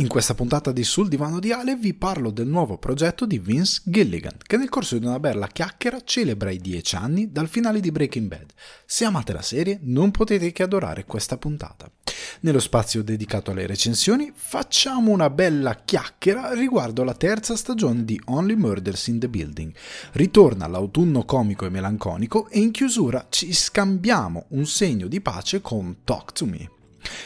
In 0.00 0.08
questa 0.08 0.32
puntata 0.32 0.72
di 0.72 0.82
Sul 0.82 1.08
divano 1.08 1.40
di 1.40 1.52
Ale 1.52 1.76
vi 1.76 1.92
parlo 1.92 2.30
del 2.30 2.46
nuovo 2.46 2.78
progetto 2.78 3.26
di 3.26 3.38
Vince 3.38 3.82
Gilligan, 3.84 4.38
che 4.46 4.56
nel 4.56 4.70
corso 4.70 4.96
di 4.96 5.04
una 5.04 5.20
bella 5.20 5.46
chiacchiera 5.46 6.00
celebra 6.02 6.50
i 6.50 6.56
10 6.56 6.96
anni 6.96 7.30
dal 7.30 7.48
finale 7.48 7.80
di 7.80 7.92
Breaking 7.92 8.26
Bad. 8.26 8.50
Se 8.86 9.04
amate 9.04 9.34
la 9.34 9.42
serie, 9.42 9.78
non 9.82 10.10
potete 10.10 10.52
che 10.52 10.62
adorare 10.62 11.04
questa 11.04 11.36
puntata. 11.36 11.92
Nello 12.40 12.60
spazio 12.60 13.02
dedicato 13.02 13.50
alle 13.50 13.66
recensioni, 13.66 14.32
facciamo 14.34 15.10
una 15.10 15.28
bella 15.28 15.82
chiacchiera 15.84 16.54
riguardo 16.54 17.04
la 17.04 17.12
terza 17.12 17.54
stagione 17.54 18.02
di 18.02 18.18
Only 18.24 18.54
Murders 18.54 19.08
in 19.08 19.18
the 19.18 19.28
Building. 19.28 19.70
Ritorna 20.12 20.66
l'autunno 20.66 21.26
comico 21.26 21.66
e 21.66 21.68
melanconico 21.68 22.48
e 22.48 22.60
in 22.60 22.70
chiusura 22.70 23.26
ci 23.28 23.52
scambiamo 23.52 24.46
un 24.48 24.64
segno 24.64 25.08
di 25.08 25.20
pace 25.20 25.60
con 25.60 25.98
Talk 26.04 26.32
to 26.32 26.46
Me. 26.46 26.70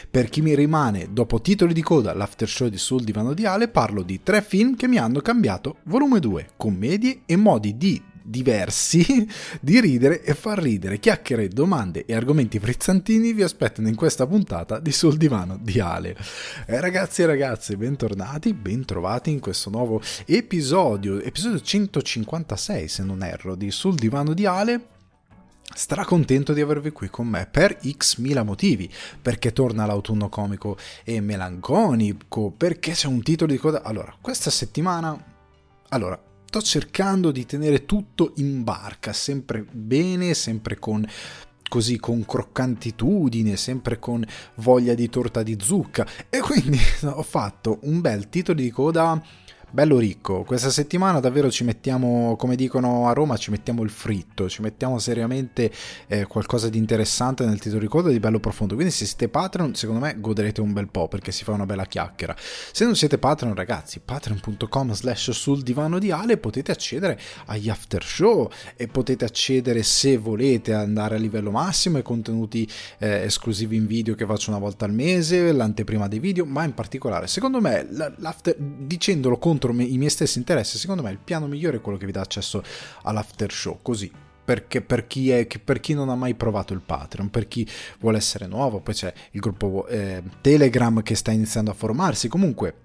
Per 0.09 0.29
chi 0.29 0.41
mi 0.41 0.55
rimane 0.55 1.09
dopo 1.11 1.41
titoli 1.41 1.73
di 1.73 1.81
coda 1.81 2.13
l'after 2.13 2.47
show 2.47 2.67
di 2.67 2.77
Sul 2.77 3.03
Divano 3.03 3.33
di 3.33 3.45
Ale, 3.45 3.67
parlo 3.67 4.01
di 4.01 4.21
tre 4.23 4.41
film 4.41 4.75
che 4.75 4.87
mi 4.87 4.97
hanno 4.97 5.21
cambiato, 5.21 5.77
volume 5.83 6.19
2, 6.19 6.49
commedie 6.57 7.21
e 7.25 7.35
modi 7.35 7.77
di 7.77 8.01
diversi 8.25 9.27
di 9.61 9.79
ridere 9.79 10.23
e 10.23 10.33
far 10.33 10.59
ridere. 10.59 10.99
Chiacchiere, 10.99 11.47
domande 11.47 12.05
e 12.05 12.15
argomenti 12.15 12.59
frizzantini 12.59 13.33
vi 13.33 13.43
aspettano 13.43 13.87
in 13.87 13.95
questa 13.95 14.25
puntata 14.25 14.79
di 14.79 14.91
Sul 14.91 15.17
Divano 15.17 15.57
di 15.61 15.79
Ale. 15.79 16.17
Eh, 16.65 16.79
ragazzi 16.81 17.21
e 17.21 17.27
ragazze, 17.27 17.77
bentornati, 17.77 18.53
bentrovati 18.53 19.29
in 19.29 19.39
questo 19.39 19.69
nuovo 19.69 20.01
episodio, 20.25 21.21
episodio 21.21 21.61
156 21.61 22.87
se 22.87 23.03
non 23.03 23.23
erro, 23.23 23.55
di 23.55 23.69
Sul 23.71 23.95
Divano 23.95 24.33
di 24.33 24.45
Ale 24.45 24.87
Stracontento 25.77 26.53
di 26.53 26.61
avervi 26.61 26.91
qui 26.91 27.09
con 27.09 27.27
me 27.27 27.47
per 27.51 27.79
x 27.85 28.19
mila 28.19 28.43
motivi, 28.43 28.89
perché 29.21 29.51
torna 29.51 29.85
l'autunno 29.85 30.29
comico 30.29 30.77
e 31.03 31.19
melanconico, 31.19 32.49
perché 32.51 32.93
c'è 32.93 33.07
un 33.07 33.21
titolo 33.21 33.51
di 33.51 33.57
coda. 33.57 33.83
Allora, 33.83 34.15
questa 34.21 34.49
settimana. 34.49 35.21
Allora, 35.89 36.17
sto 36.45 36.61
cercando 36.61 37.29
di 37.31 37.45
tenere 37.45 37.83
tutto 37.83 38.31
in 38.37 38.63
barca, 38.63 39.11
sempre 39.11 39.65
bene, 39.69 40.33
sempre 40.33 40.79
con 40.79 41.05
così 41.67 41.99
con 41.99 42.23
croccantitudine, 42.25 43.57
sempre 43.57 43.99
con 43.99 44.25
voglia 44.55 44.93
di 44.93 45.09
torta 45.09 45.43
di 45.43 45.57
zucca 45.59 46.07
e 46.29 46.39
quindi 46.39 46.79
ho 47.03 47.23
fatto 47.23 47.79
un 47.81 47.99
bel 47.99 48.29
titolo 48.29 48.61
di 48.61 48.71
coda 48.71 49.21
bello 49.75 49.97
ricco. 49.97 50.43
Questa 50.43 50.69
settimana 50.69 51.19
davvero 51.19 51.51
ci 51.51 51.65
mettiamo, 51.65 52.37
come 52.37 52.55
dicono 52.55 53.09
a 53.09 53.11
Roma, 53.11 53.35
ci 53.35 53.51
mettiamo 53.51 53.83
il 53.83 53.89
fritto, 53.89 54.47
ci 54.47 54.61
mettiamo 54.61 54.99
seriamente 54.99 55.69
eh, 56.07 56.23
qualcosa 56.27 56.69
di 56.69 56.77
interessante 56.77 57.43
nel 57.43 57.59
titolo 57.59 57.81
di 57.81 57.87
coda 57.87 58.09
di 58.09 58.21
bello 58.21 58.39
profondo. 58.39 58.75
Quindi 58.75 58.93
se 58.93 59.05
siete 59.05 59.27
Patreon, 59.27 59.75
secondo 59.75 59.99
me 59.99 60.15
goderete 60.17 60.61
un 60.61 60.71
bel 60.71 60.87
po' 60.87 61.09
perché 61.09 61.33
si 61.33 61.43
fa 61.43 61.51
una 61.51 61.65
bella 61.65 61.83
chiacchiera. 61.83 62.33
Se 62.37 62.85
non 62.85 62.95
siete 62.95 63.17
Patreon, 63.17 63.53
ragazzi, 63.53 63.99
patreon.com 63.99 64.93
slash 64.93 65.31
sul 65.31 65.61
divano 65.61 65.99
di 65.99 66.09
Ale 66.09 66.37
potete 66.37 66.71
accedere 66.71 67.19
agli 67.47 67.69
after 67.69 68.01
show 68.01 68.49
e 68.77 68.87
potete 68.87 69.25
accedere 69.25 69.83
se 69.83 70.15
volete 70.15 70.73
andare 70.73 71.15
a 71.15 71.19
livello 71.19 71.51
massimo 71.51 71.97
ai 71.97 72.03
contenuti 72.03 72.65
eh, 72.99 73.23
esclusivi 73.23 73.75
in 73.75 73.87
video 73.87 74.15
che 74.15 74.25
faccio 74.25 74.51
una 74.51 74.59
volta 74.59 74.85
al 74.85 74.93
mese, 74.93 75.51
l'anteprima 75.51 76.07
dei 76.07 76.19
video, 76.19 76.45
ma 76.45 76.63
in 76.63 76.73
particolare, 76.73 77.27
secondo 77.27 77.59
me, 77.59 77.85
dicendolo 78.57 79.37
contro 79.37 79.63
contro 79.65 79.81
i 79.81 79.97
miei 79.97 80.09
stessi 80.09 80.37
interessi, 80.37 80.77
secondo 80.77 81.01
me 81.01 81.11
il 81.11 81.17
piano 81.17 81.47
migliore 81.47 81.77
è 81.77 81.81
quello 81.81 81.97
che 81.97 82.05
vi 82.05 82.11
dà 82.11 82.21
accesso 82.21 82.63
all'after 83.03 83.51
show, 83.51 83.79
così. 83.81 84.11
Perché 84.45 84.81
per 84.81 85.07
chi, 85.07 85.31
è, 85.31 85.47
per 85.63 85.79
chi, 85.79 85.95
non 85.95 86.09
ha 86.09 86.15
mai 86.15 86.35
provato 86.35 86.73
il 86.73 86.81
Patreon, 86.81 87.31
per 87.31 87.47
chi 87.47 87.67
vuole 87.99 88.17
essere 88.17 88.45
nuovo, 88.45 88.79
poi 88.79 88.93
c'è 88.93 89.11
il 89.31 89.39
gruppo 89.39 89.87
eh, 89.87 90.21
Telegram 90.39 91.01
che 91.01 91.15
sta 91.15 91.31
iniziando 91.31 91.71
a 91.71 91.73
formarsi, 91.73 92.27
comunque 92.27 92.75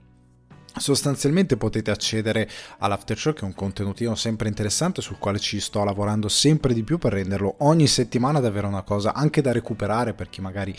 sostanzialmente 0.75 1.59
potete 1.59 1.91
accedere 1.91 2.49
all'after 2.79 3.19
show 3.19 3.35
che 3.35 3.41
è 3.41 3.45
un 3.45 3.55
contenutino 3.55 4.15
sempre 4.15 4.49
interessante 4.49 5.03
sul 5.03 5.19
quale 5.19 5.41
ci 5.41 5.59
sto 5.59 5.83
lavorando 5.83 6.29
sempre 6.29 6.73
di 6.73 6.85
più 6.85 6.97
per 6.97 7.15
renderlo 7.15 7.57
ogni 7.59 7.89
settimana 7.89 8.39
davvero 8.39 8.69
una 8.69 8.83
cosa 8.83 9.13
anche 9.13 9.43
da 9.43 9.51
recuperare 9.51 10.15
per 10.15 10.31
chi 10.31 10.41
magari 10.41 10.75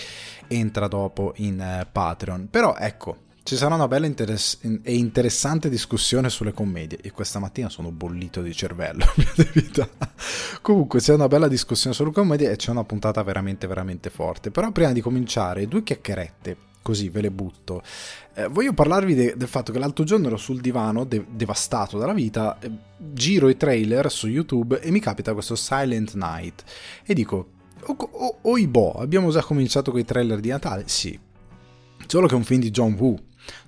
entra 0.47 0.87
dopo 0.87 1.33
in 1.35 1.59
eh, 1.59 1.85
Patreon. 1.91 2.47
Però 2.49 2.75
ecco 2.75 3.29
ci 3.43 3.55
sarà 3.55 3.73
una 3.75 3.87
bella 3.87 4.05
interess- 4.05 4.59
e 4.83 4.95
interessante 4.95 5.67
discussione 5.69 6.29
sulle 6.29 6.53
commedie 6.53 6.99
e 7.01 7.11
questa 7.11 7.39
mattina 7.39 7.69
sono 7.69 7.91
bollito 7.91 8.41
di 8.41 8.53
cervello. 8.53 9.05
Comunque 10.61 10.99
c'è 10.99 11.13
una 11.13 11.27
bella 11.27 11.47
discussione 11.47 11.95
sulle 11.95 12.11
commedie 12.11 12.51
e 12.51 12.55
c'è 12.55 12.69
una 12.69 12.83
puntata 12.83 13.23
veramente 13.23 13.65
veramente 13.65 14.09
forte. 14.09 14.51
Però 14.51 14.71
prima 14.71 14.91
di 14.91 15.01
cominciare, 15.01 15.67
due 15.67 15.81
chiacchierette, 15.81 16.57
così 16.83 17.09
ve 17.09 17.21
le 17.21 17.31
butto. 17.31 17.81
Eh, 18.35 18.47
voglio 18.47 18.73
parlarvi 18.73 19.15
de- 19.15 19.33
del 19.35 19.47
fatto 19.47 19.71
che 19.71 19.79
l'altro 19.79 20.03
giorno 20.03 20.27
ero 20.27 20.37
sul 20.37 20.61
divano, 20.61 21.03
de- 21.03 21.25
devastato 21.29 21.97
dalla 21.97 22.13
vita, 22.13 22.59
eh, 22.59 22.71
giro 22.97 23.49
i 23.49 23.57
trailer 23.57 24.11
su 24.11 24.27
YouTube 24.27 24.79
e 24.79 24.91
mi 24.91 24.99
capita 24.99 25.33
questo 25.33 25.55
Silent 25.55 26.13
Night 26.13 26.63
e 27.03 27.13
dico, 27.15 27.47
oh, 27.85 27.95
oh, 27.97 28.37
oh 28.41 28.91
abbiamo 28.99 29.31
già 29.31 29.41
cominciato 29.41 29.89
con 29.89 29.99
i 29.99 30.05
trailer 30.05 30.39
di 30.39 30.49
Natale? 30.49 30.83
Sì. 30.85 31.19
Solo 32.05 32.27
che 32.27 32.33
è 32.33 32.37
un 32.37 32.43
film 32.43 32.61
di 32.61 32.71
John 32.71 32.93
Woo 32.93 33.17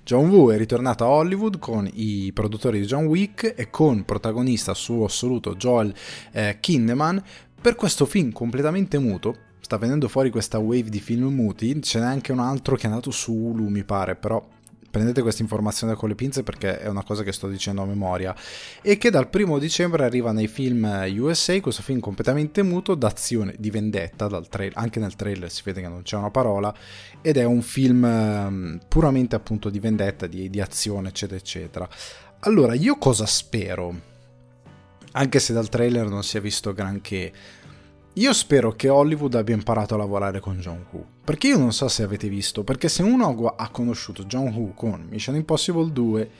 John 0.04 0.28
Woo 0.28 0.52
è 0.52 0.58
ritornato 0.58 1.04
a 1.04 1.08
Hollywood 1.08 1.58
con 1.58 1.88
i 1.90 2.30
produttori 2.34 2.78
di 2.78 2.84
John 2.84 3.06
Wick 3.06 3.54
e 3.56 3.70
con 3.70 4.04
protagonista 4.04 4.74
suo 4.74 5.06
assoluto 5.06 5.54
Joel 5.54 5.94
eh, 6.30 6.58
Kinneman 6.60 7.22
per 7.58 7.74
questo 7.74 8.04
film 8.04 8.30
completamente 8.30 8.98
muto. 8.98 9.34
Sta 9.60 9.78
venendo 9.78 10.08
fuori 10.08 10.28
questa 10.28 10.58
wave 10.58 10.90
di 10.90 11.00
film 11.00 11.32
muti, 11.32 11.80
ce 11.80 12.00
n'è 12.00 12.04
anche 12.04 12.32
un 12.32 12.40
altro 12.40 12.76
che 12.76 12.82
è 12.82 12.86
andato 12.88 13.10
su 13.10 13.32
Hulu 13.32 13.68
mi 13.68 13.82
pare, 13.82 14.14
però 14.14 14.46
prendete 14.94 15.22
questa 15.22 15.42
informazione 15.42 15.94
con 15.94 16.08
le 16.08 16.14
pinze 16.14 16.44
perché 16.44 16.78
è 16.78 16.86
una 16.86 17.02
cosa 17.02 17.24
che 17.24 17.32
sto 17.32 17.48
dicendo 17.48 17.82
a 17.82 17.84
memoria, 17.84 18.32
e 18.80 18.96
che 18.96 19.10
dal 19.10 19.28
primo 19.28 19.58
dicembre 19.58 20.04
arriva 20.04 20.30
nei 20.30 20.46
film 20.46 20.84
USA, 21.16 21.60
questo 21.60 21.82
film 21.82 21.98
completamente 21.98 22.62
muto 22.62 22.94
d'azione, 22.94 23.56
di 23.58 23.70
vendetta, 23.70 24.28
tra- 24.42 24.68
anche 24.74 25.00
nel 25.00 25.16
trailer 25.16 25.50
si 25.50 25.62
vede 25.64 25.80
che 25.80 25.88
non 25.88 26.02
c'è 26.02 26.16
una 26.16 26.30
parola, 26.30 26.72
ed 27.20 27.38
è 27.38 27.42
un 27.42 27.60
film 27.62 28.04
um, 28.04 28.78
puramente 28.86 29.34
appunto 29.34 29.68
di 29.68 29.80
vendetta, 29.80 30.28
di, 30.28 30.48
di 30.48 30.60
azione, 30.60 31.08
eccetera, 31.08 31.40
eccetera. 31.40 31.88
Allora, 32.40 32.74
io 32.74 32.96
cosa 32.96 33.26
spero? 33.26 34.12
Anche 35.10 35.40
se 35.40 35.52
dal 35.52 35.68
trailer 35.68 36.06
non 36.06 36.22
si 36.22 36.36
è 36.36 36.40
visto 36.40 36.72
granché, 36.72 37.32
io 38.14 38.32
spero 38.32 38.72
che 38.72 38.88
Hollywood 38.88 39.34
abbia 39.34 39.54
imparato 39.54 39.94
a 39.94 39.98
lavorare 39.98 40.38
con 40.38 40.58
John 40.58 40.86
Woo. 40.90 41.04
Perché 41.24 41.48
io 41.48 41.58
non 41.58 41.72
so 41.72 41.88
se 41.88 42.04
avete 42.04 42.28
visto, 42.28 42.62
perché 42.62 42.88
se 42.88 43.02
uno 43.02 43.54
ha 43.56 43.68
conosciuto 43.70 44.24
John 44.24 44.52
Woo 44.54 44.72
con 44.72 45.06
Mission 45.08 45.34
Impossible 45.34 45.90
2 45.90 46.30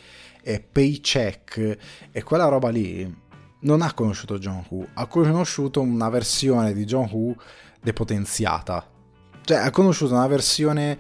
e 0.43 0.61
Paycheck 0.61 1.79
e 2.13 2.23
quella 2.23 2.47
roba 2.47 2.69
lì, 2.69 3.23
non 3.61 3.83
ha 3.83 3.93
conosciuto 3.93 4.39
John 4.39 4.65
Woo, 4.69 4.87
ha 4.95 5.07
conosciuto 5.07 5.81
una 5.81 6.09
versione 6.11 6.75
di 6.75 6.85
John 6.85 7.09
Woo 7.11 7.35
depotenziata. 7.81 8.89
Cioè, 9.43 9.59
ha 9.59 9.71
conosciuto 9.71 10.15
una 10.15 10.27
versione 10.27 10.99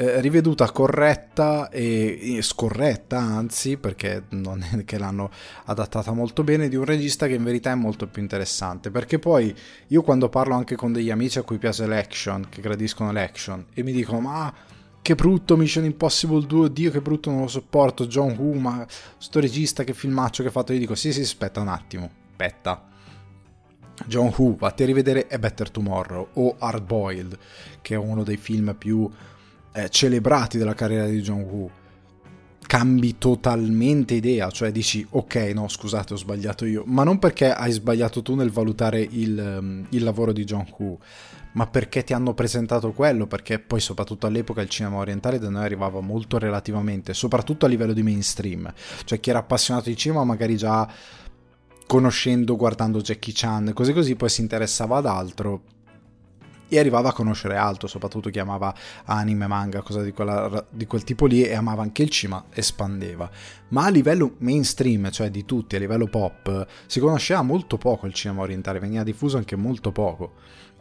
eh, 0.00 0.20
riveduta 0.20 0.70
corretta 0.70 1.70
e, 1.70 2.36
e, 2.36 2.42
scorretta, 2.42 3.18
anzi, 3.18 3.78
perché 3.78 4.22
non 4.28 4.62
è 4.62 4.84
che 4.84 4.96
l'hanno 4.96 5.28
adattata 5.64 6.12
molto 6.12 6.44
bene, 6.44 6.68
di 6.68 6.76
un 6.76 6.84
regista 6.84 7.26
che 7.26 7.34
in 7.34 7.42
verità 7.42 7.72
è 7.72 7.74
molto 7.74 8.06
più 8.06 8.22
interessante. 8.22 8.92
Perché 8.92 9.18
poi 9.18 9.52
io 9.88 10.02
quando 10.02 10.28
parlo 10.28 10.54
anche 10.54 10.76
con 10.76 10.92
degli 10.92 11.10
amici 11.10 11.40
a 11.40 11.42
cui 11.42 11.58
piace 11.58 11.84
l'action, 11.86 12.46
che 12.48 12.60
gradiscono 12.60 13.10
l'action, 13.10 13.66
e 13.74 13.82
mi 13.82 13.90
dicono 13.90 14.20
ma 14.20 14.54
che 15.02 15.14
brutto 15.16 15.56
Mission 15.56 15.84
Impossible 15.84 16.46
2, 16.46 16.66
oddio 16.66 16.90
che 16.92 17.00
brutto 17.00 17.30
non 17.30 17.40
lo 17.40 17.48
sopporto, 17.48 18.06
John 18.06 18.36
Woo, 18.38 18.54
ma 18.54 18.86
sto 19.16 19.40
regista 19.40 19.82
che 19.82 19.94
filmaccio 19.94 20.42
che 20.42 20.50
ha 20.50 20.52
fatto, 20.52 20.72
io 20.72 20.78
dico 20.78 20.94
sì 20.94 21.12
sì 21.12 21.22
aspetta 21.22 21.60
un 21.60 21.68
attimo, 21.68 22.08
aspetta. 22.30 22.86
John 24.06 24.32
Woo, 24.36 24.54
vatti 24.56 24.84
a 24.84 24.86
rivedere 24.86 25.26
A 25.28 25.40
Better 25.40 25.70
Tomorrow 25.70 26.28
o 26.34 26.54
Hard 26.56 26.84
Boiled, 26.84 27.36
che 27.82 27.94
è 27.94 27.98
uno 27.98 28.22
dei 28.22 28.36
film 28.36 28.76
più 28.78 29.10
eh, 29.72 29.88
celebrati 29.88 30.58
della 30.58 30.74
carriera 30.74 31.06
di 31.06 31.20
John 31.20 31.40
Woo 31.40 31.70
cambi 32.68 33.16
totalmente 33.16 34.12
idea, 34.12 34.50
cioè 34.50 34.70
dici 34.70 35.04
ok 35.08 35.36
no 35.54 35.68
scusate 35.68 36.12
ho 36.12 36.16
sbagliato 36.18 36.66
io, 36.66 36.82
ma 36.84 37.02
non 37.02 37.18
perché 37.18 37.50
hai 37.50 37.72
sbagliato 37.72 38.20
tu 38.20 38.34
nel 38.34 38.50
valutare 38.50 39.00
il, 39.00 39.58
um, 39.58 39.86
il, 39.88 40.02
lavoro 40.04 40.32
di 40.32 40.44
John 40.44 40.66
Woo, 40.76 40.98
ma 41.52 41.66
perché 41.66 42.04
ti 42.04 42.12
hanno 42.12 42.34
presentato 42.34 42.92
quello, 42.92 43.26
perché 43.26 43.58
poi 43.58 43.80
soprattutto 43.80 44.26
all'epoca 44.26 44.60
il 44.60 44.68
cinema 44.68 44.98
orientale 44.98 45.38
da 45.38 45.48
noi 45.48 45.64
arrivava 45.64 46.00
molto 46.00 46.36
relativamente, 46.36 47.14
soprattutto 47.14 47.64
a 47.64 47.70
livello 47.70 47.94
di 47.94 48.02
mainstream, 48.02 48.70
cioè 49.04 49.18
chi 49.18 49.30
era 49.30 49.38
appassionato 49.38 49.88
di 49.88 49.96
cinema 49.96 50.22
magari 50.24 50.58
già 50.58 50.86
conoscendo, 51.86 52.54
guardando 52.54 53.00
Jackie 53.00 53.32
Chan, 53.34 53.72
così 53.72 53.94
così 53.94 54.14
poi 54.14 54.28
si 54.28 54.42
interessava 54.42 54.98
ad 54.98 55.06
altro 55.06 55.62
e 56.68 56.78
arrivava 56.78 57.10
a 57.10 57.12
conoscere 57.12 57.56
altro, 57.56 57.88
soprattutto 57.88 58.30
chi 58.30 58.38
amava 58.38 58.74
anime, 59.04 59.46
manga, 59.46 59.82
cosa 59.82 60.02
di, 60.02 60.12
quella, 60.12 60.64
di, 60.70 60.86
quel 60.86 61.04
tipo 61.04 61.26
lì 61.26 61.42
e 61.42 61.54
amava 61.54 61.82
anche 61.82 62.02
il 62.02 62.10
cinema, 62.10 62.44
espandeva. 62.52 63.30
Ma 63.68 63.84
a 63.84 63.88
livello 63.90 64.34
mainstream, 64.38 65.10
cioè 65.10 65.30
di 65.30 65.44
tutti, 65.44 65.76
a 65.76 65.78
livello 65.78 66.06
pop, 66.06 66.66
si 66.86 67.00
conosceva 67.00 67.42
molto 67.42 67.78
poco 67.78 68.06
il 68.06 68.12
cinema 68.12 68.42
orientale, 68.42 68.78
veniva 68.78 69.02
diffuso 69.02 69.36
anche 69.36 69.56
molto 69.56 69.92
poco. 69.92 70.32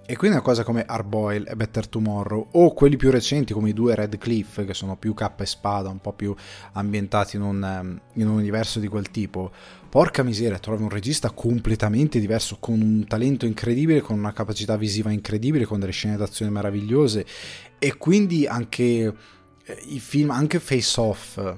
E 0.09 0.15
quindi 0.15 0.37
una 0.37 0.45
cosa 0.45 0.63
come 0.63 0.85
Arboil 0.85 1.45
e 1.49 1.55
Better 1.57 1.85
Tomorrow, 1.85 2.47
o 2.51 2.73
quelli 2.73 2.95
più 2.95 3.11
recenti 3.11 3.51
come 3.51 3.71
i 3.71 3.73
due 3.73 3.93
Red 3.93 4.17
Cliff, 4.17 4.63
che 4.65 4.73
sono 4.73 4.95
più 4.95 5.13
cappa 5.13 5.43
e 5.43 5.45
spada, 5.45 5.89
un 5.89 5.99
po' 5.99 6.13
più 6.13 6.33
ambientati 6.71 7.35
in 7.35 7.41
un, 7.41 7.61
ehm, 7.61 8.01
in 8.13 8.29
un 8.29 8.35
universo 8.35 8.79
di 8.79 8.87
quel 8.87 9.11
tipo, 9.11 9.51
porca 9.97 10.21
miseria, 10.21 10.59
trovi 10.59 10.83
un 10.83 10.89
regista 10.89 11.31
completamente 11.31 12.19
diverso, 12.19 12.57
con 12.59 12.79
un 12.79 13.07
talento 13.07 13.47
incredibile, 13.47 14.01
con 14.01 14.15
una 14.15 14.31
capacità 14.31 14.77
visiva 14.77 15.09
incredibile, 15.09 15.65
con 15.65 15.79
delle 15.79 15.91
scene 15.91 16.15
d'azione 16.15 16.51
meravigliose, 16.51 17.25
e 17.79 17.97
quindi 17.97 18.45
anche 18.45 18.83
eh, 18.83 19.83
i 19.87 19.99
film, 19.99 20.29
anche 20.29 20.59
Face 20.59 20.99
Off, 21.01 21.55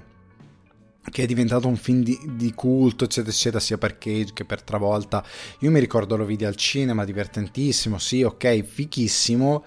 che 1.11 1.23
è 1.23 1.25
diventato 1.25 1.67
un 1.67 1.75
film 1.75 2.01
di, 2.01 2.17
di, 2.37 2.53
culto, 2.53 3.03
eccetera, 3.03 3.33
eccetera, 3.33 3.59
sia 3.59 3.77
per 3.77 3.97
Cage 3.97 4.31
che 4.31 4.45
per 4.45 4.61
Travolta. 4.63 5.21
Io 5.59 5.69
mi 5.69 5.81
ricordo 5.81 6.15
lo 6.15 6.23
vidi 6.23 6.45
al 6.45 6.55
cinema, 6.55 7.03
divertentissimo, 7.03 7.97
sì, 7.97 8.23
ok, 8.23 8.61
fichissimo, 8.61 9.65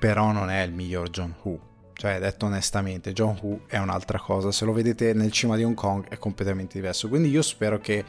però 0.00 0.32
non 0.32 0.50
è 0.50 0.62
il 0.62 0.72
miglior 0.72 1.10
John 1.10 1.32
Woo. 1.44 1.73
Cioè, 1.94 2.18
detto 2.18 2.46
onestamente, 2.46 3.12
John 3.12 3.38
Woo 3.40 3.60
è 3.66 3.78
un'altra 3.78 4.18
cosa. 4.18 4.52
Se 4.52 4.64
lo 4.64 4.72
vedete 4.72 5.12
nel 5.14 5.32
cinema 5.32 5.56
di 5.56 5.64
Hong 5.64 5.74
Kong 5.74 6.08
è 6.08 6.18
completamente 6.18 6.74
diverso. 6.74 7.08
Quindi 7.08 7.30
io 7.30 7.42
spero 7.42 7.78
che 7.78 8.04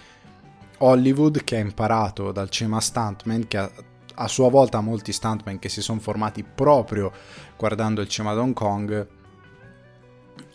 Hollywood, 0.80 1.44
che 1.44 1.56
ha 1.56 1.60
imparato 1.60 2.32
dal 2.32 2.50
cinema 2.50 2.82
stuntman, 2.82 3.48
che 3.48 3.58
ha 3.58 3.72
a 4.18 4.28
sua 4.28 4.50
volta 4.50 4.80
molti 4.82 5.12
stuntman 5.12 5.60
che 5.60 5.70
si 5.70 5.82
sono 5.82 6.00
formati 6.00 6.44
proprio 6.44 7.12
guardando 7.58 8.02
il 8.02 8.08
cinema 8.08 8.34
di 8.34 8.40
Hong 8.40 8.54
Kong, 8.54 9.08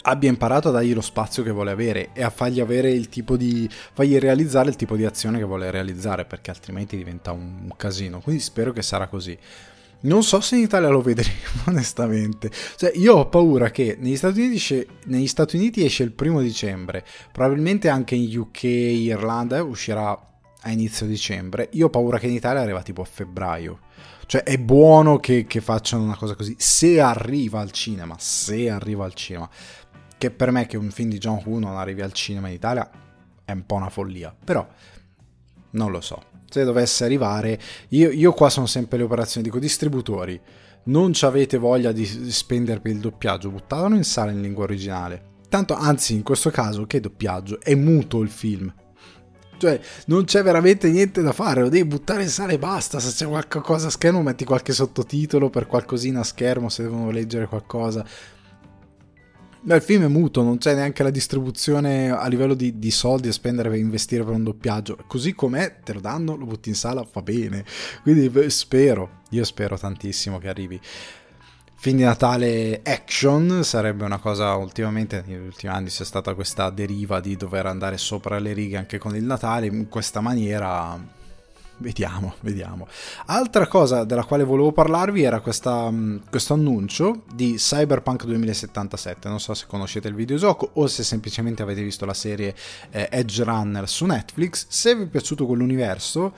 abbia 0.02 0.28
imparato 0.28 0.68
a 0.68 0.72
dargli 0.72 0.94
lo 0.94 1.00
spazio 1.00 1.42
che 1.42 1.50
vuole 1.50 1.70
avere 1.70 2.10
e 2.12 2.22
a 2.22 2.30
fargli 2.30 2.60
avere 2.60 2.90
il 2.90 3.08
tipo 3.08 3.36
di 3.36 3.68
fargli 3.70 4.18
realizzare 4.18 4.70
il 4.70 4.76
tipo 4.76 4.96
di 4.96 5.04
azione 5.04 5.38
che 5.38 5.44
vuole 5.44 5.70
realizzare 5.70 6.24
perché 6.24 6.50
altrimenti 6.50 6.96
diventa 6.96 7.32
un 7.32 7.70
casino 7.76 8.20
quindi 8.20 8.40
spero 8.40 8.72
che 8.72 8.80
sarà 8.82 9.08
così 9.08 9.36
non 10.02 10.22
so 10.22 10.40
se 10.40 10.56
in 10.56 10.62
Italia 10.62 10.88
lo 10.88 11.02
vedremo 11.02 11.62
onestamente. 11.66 12.50
Cioè 12.76 12.92
io 12.94 13.16
ho 13.16 13.28
paura 13.28 13.70
che 13.70 13.96
negli 13.98 14.16
Stati 14.16 14.40
Uniti 14.40 14.56
esce, 14.56 14.86
negli 15.06 15.26
Stati 15.26 15.56
Uniti 15.56 15.84
esce 15.84 16.02
il 16.02 16.12
primo 16.12 16.40
dicembre 16.40 17.04
probabilmente 17.32 17.88
anche 17.88 18.14
in 18.14 18.38
UK 18.38 18.62
Irlanda 18.62 19.56
eh, 19.58 19.60
uscirà 19.60 20.10
a 20.62 20.70
inizio 20.70 21.06
dicembre. 21.06 21.68
Io 21.72 21.86
ho 21.86 21.90
paura 21.90 22.18
che 22.18 22.26
in 22.26 22.34
Italia 22.34 22.62
arriva 22.62 22.82
tipo 22.82 23.02
a 23.02 23.06
febbraio. 23.06 23.80
Cioè 24.26 24.44
è 24.44 24.58
buono 24.58 25.18
che, 25.18 25.44
che 25.46 25.60
facciano 25.60 26.04
una 26.04 26.16
cosa 26.16 26.34
così. 26.34 26.54
Se 26.56 27.00
arriva 27.00 27.60
al 27.60 27.72
cinema 27.72 28.14
se 28.18 28.70
arriva 28.70 29.04
al 29.04 29.14
cinema 29.14 29.48
che 30.20 30.30
per 30.30 30.50
me 30.50 30.66
che 30.66 30.76
un 30.76 30.90
film 30.90 31.08
di 31.08 31.16
John 31.16 31.40
Woo 31.46 31.58
non 31.58 31.78
arrivi 31.78 32.02
al 32.02 32.12
cinema 32.12 32.48
in 32.48 32.54
Italia 32.54 32.90
è 33.42 33.52
un 33.52 33.64
po' 33.64 33.76
una 33.76 33.88
follia, 33.88 34.34
però 34.44 34.68
non 35.70 35.90
lo 35.90 36.00
so. 36.02 36.29
Se 36.50 36.64
dovesse 36.64 37.04
arrivare, 37.04 37.58
io, 37.90 38.10
io 38.10 38.32
qua 38.32 38.50
sono 38.50 38.66
sempre 38.66 38.98
le 38.98 39.04
operazioni, 39.04 39.46
dico 39.46 39.60
distributori, 39.60 40.38
non 40.84 41.12
ci 41.12 41.24
avete 41.24 41.58
voglia 41.58 41.92
di 41.92 42.04
spendere 42.04 42.80
per 42.80 42.90
il 42.90 42.98
doppiaggio, 42.98 43.50
buttatelo 43.50 43.94
in 43.94 44.02
sala 44.02 44.32
in 44.32 44.40
lingua 44.40 44.64
originale. 44.64 45.28
Tanto, 45.48 45.74
anzi, 45.74 46.14
in 46.14 46.22
questo 46.22 46.50
caso, 46.50 46.86
che 46.86 47.00
doppiaggio? 47.00 47.60
È 47.60 47.74
muto 47.74 48.20
il 48.20 48.30
film. 48.30 48.72
Cioè, 49.58 49.78
non 50.06 50.24
c'è 50.24 50.42
veramente 50.42 50.90
niente 50.90 51.22
da 51.22 51.32
fare, 51.32 51.60
lo 51.60 51.68
devi 51.68 51.86
buttare 51.86 52.22
in 52.22 52.30
sala 52.30 52.52
e 52.52 52.58
basta. 52.58 52.98
Se 52.98 53.12
c'è 53.12 53.28
qualcosa 53.28 53.88
a 53.88 53.90
schermo, 53.90 54.22
metti 54.22 54.44
qualche 54.44 54.72
sottotitolo 54.72 55.50
per 55.50 55.66
qualcosina 55.66 56.20
a 56.20 56.24
schermo 56.24 56.68
se 56.68 56.82
devono 56.82 57.10
leggere 57.10 57.46
qualcosa. 57.46 58.04
Ma 59.62 59.74
il 59.74 59.82
film 59.82 60.04
è 60.04 60.08
muto, 60.08 60.42
non 60.42 60.56
c'è 60.56 60.74
neanche 60.74 61.02
la 61.02 61.10
distribuzione 61.10 62.10
a 62.10 62.26
livello 62.28 62.54
di, 62.54 62.78
di 62.78 62.90
soldi 62.90 63.28
a 63.28 63.32
spendere 63.32 63.68
per 63.68 63.78
investire 63.78 64.24
per 64.24 64.32
un 64.32 64.42
doppiaggio. 64.42 64.96
Così 65.06 65.34
com'è, 65.34 65.80
te 65.84 65.92
lo 65.92 66.00
danno, 66.00 66.34
lo 66.34 66.46
butti 66.46 66.70
in 66.70 66.74
sala, 66.74 67.04
fa 67.04 67.20
bene. 67.20 67.64
Quindi 68.02 68.50
spero, 68.50 69.20
io 69.30 69.44
spero 69.44 69.76
tantissimo 69.76 70.38
che 70.38 70.48
arrivi. 70.48 70.80
Film 71.74 71.96
di 71.96 72.02
Natale 72.02 72.80
action 72.84 73.62
sarebbe 73.62 74.04
una 74.04 74.18
cosa 74.18 74.54
ultimamente 74.54 75.24
negli 75.26 75.38
ultimi 75.38 75.72
anni 75.72 75.88
c'è 75.88 76.04
stata 76.04 76.34
questa 76.34 76.68
deriva 76.68 77.20
di 77.20 77.36
dover 77.36 77.64
andare 77.64 77.96
sopra 77.96 78.38
le 78.38 78.52
righe 78.52 78.76
anche 78.76 78.98
con 78.98 79.16
il 79.16 79.24
Natale 79.24 79.64
in 79.64 79.88
questa 79.88 80.20
maniera 80.20 81.18
Vediamo, 81.80 82.34
vediamo. 82.40 82.86
Altra 83.26 83.66
cosa 83.66 84.04
della 84.04 84.24
quale 84.24 84.44
volevo 84.44 84.70
parlarvi 84.70 85.22
era 85.22 85.40
questa, 85.40 85.90
mm, 85.90 86.18
questo 86.28 86.52
annuncio 86.52 87.22
di 87.32 87.54
Cyberpunk 87.54 88.24
2077. 88.24 89.30
Non 89.30 89.40
so 89.40 89.54
se 89.54 89.64
conoscete 89.66 90.06
il 90.06 90.14
videogioco 90.14 90.72
o 90.74 90.86
se 90.86 91.02
semplicemente 91.02 91.62
avete 91.62 91.82
visto 91.82 92.04
la 92.04 92.12
serie 92.12 92.54
eh, 92.90 93.08
Edge 93.10 93.42
Runner 93.42 93.88
su 93.88 94.04
Netflix. 94.04 94.66
Se 94.68 94.94
vi 94.94 95.04
è 95.04 95.06
piaciuto 95.06 95.46
quell'universo, 95.46 96.34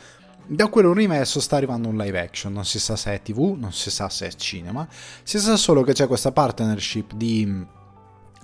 da 0.47 0.69
quell'universo 0.69 1.41
sta 1.41 1.57
arrivando 1.57 1.89
un 1.89 1.97
live 1.97 2.21
action. 2.21 2.53
Non 2.53 2.65
si 2.65 2.79
sa 2.79 2.95
se 2.95 3.13
è 3.13 3.21
TV, 3.21 3.57
non 3.59 3.73
si 3.73 3.91
sa 3.91 4.09
se 4.09 4.29
è 4.29 4.33
cinema. 4.35 4.87
Si 5.25 5.41
sa 5.41 5.57
solo 5.57 5.83
che 5.83 5.93
c'è 5.93 6.07
questa 6.07 6.31
partnership 6.31 7.15
di 7.15 7.45
mm, 7.45 7.63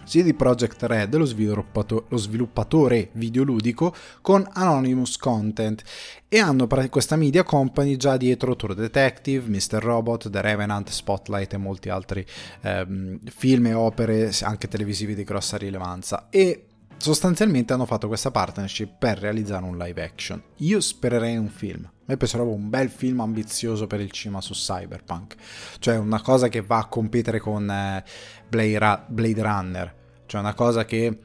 CD 0.08 0.34
Projekt 0.34 0.82
Red, 0.82 1.14
lo, 1.14 1.26
sviluppato- 1.26 2.06
lo 2.08 2.16
sviluppatore 2.16 3.10
videoludico, 3.12 3.94
con 4.22 4.49
Anonymous 4.55 5.19
Content 5.19 5.82
e 6.28 6.38
hanno 6.38 6.66
questa 6.66 7.16
media 7.16 7.43
company 7.43 7.96
già 7.96 8.16
dietro 8.16 8.56
True 8.56 8.75
Detective, 8.75 9.49
Mr. 9.49 9.82
Robot, 9.82 10.31
The 10.31 10.40
Revenant, 10.40 10.88
Spotlight 10.88 11.52
e 11.52 11.56
molti 11.58 11.90
altri 11.90 12.25
ehm, 12.62 13.20
film 13.26 13.66
e 13.66 13.75
opere 13.75 14.32
anche 14.43 14.66
televisivi 14.69 15.14
di 15.14 15.25
grossa 15.25 15.56
rilevanza 15.56 16.28
e 16.31 16.64
sostanzialmente 16.99 17.72
hanno 17.72 17.87
fatto 17.87 18.08
questa 18.08 18.31
partnership 18.31 18.96
per 18.99 19.19
realizzare 19.19 19.64
un 19.64 19.78
live 19.78 20.02
action. 20.02 20.43
Io 20.56 20.81
spererei 20.81 21.37
un 21.37 21.49
film. 21.49 21.84
A 21.84 21.90
me 22.04 22.16
piacerebbe 22.16 22.50
un 22.50 22.69
bel 22.69 22.88
film 22.88 23.20
ambizioso 23.20 23.87
per 23.87 24.00
il 24.00 24.11
cinema 24.11 24.40
su 24.40 24.54
Cyberpunk, 24.54 25.37
cioè 25.78 25.96
una 25.96 26.20
cosa 26.20 26.49
che 26.49 26.62
va 26.62 26.78
a 26.78 26.87
competere 26.87 27.38
con 27.38 27.70
eh, 27.70 28.02
Blade 28.49 29.43
Runner, 29.43 29.94
cioè 30.28 30.40
una 30.40 30.52
cosa 30.52 30.84
che 30.84 31.19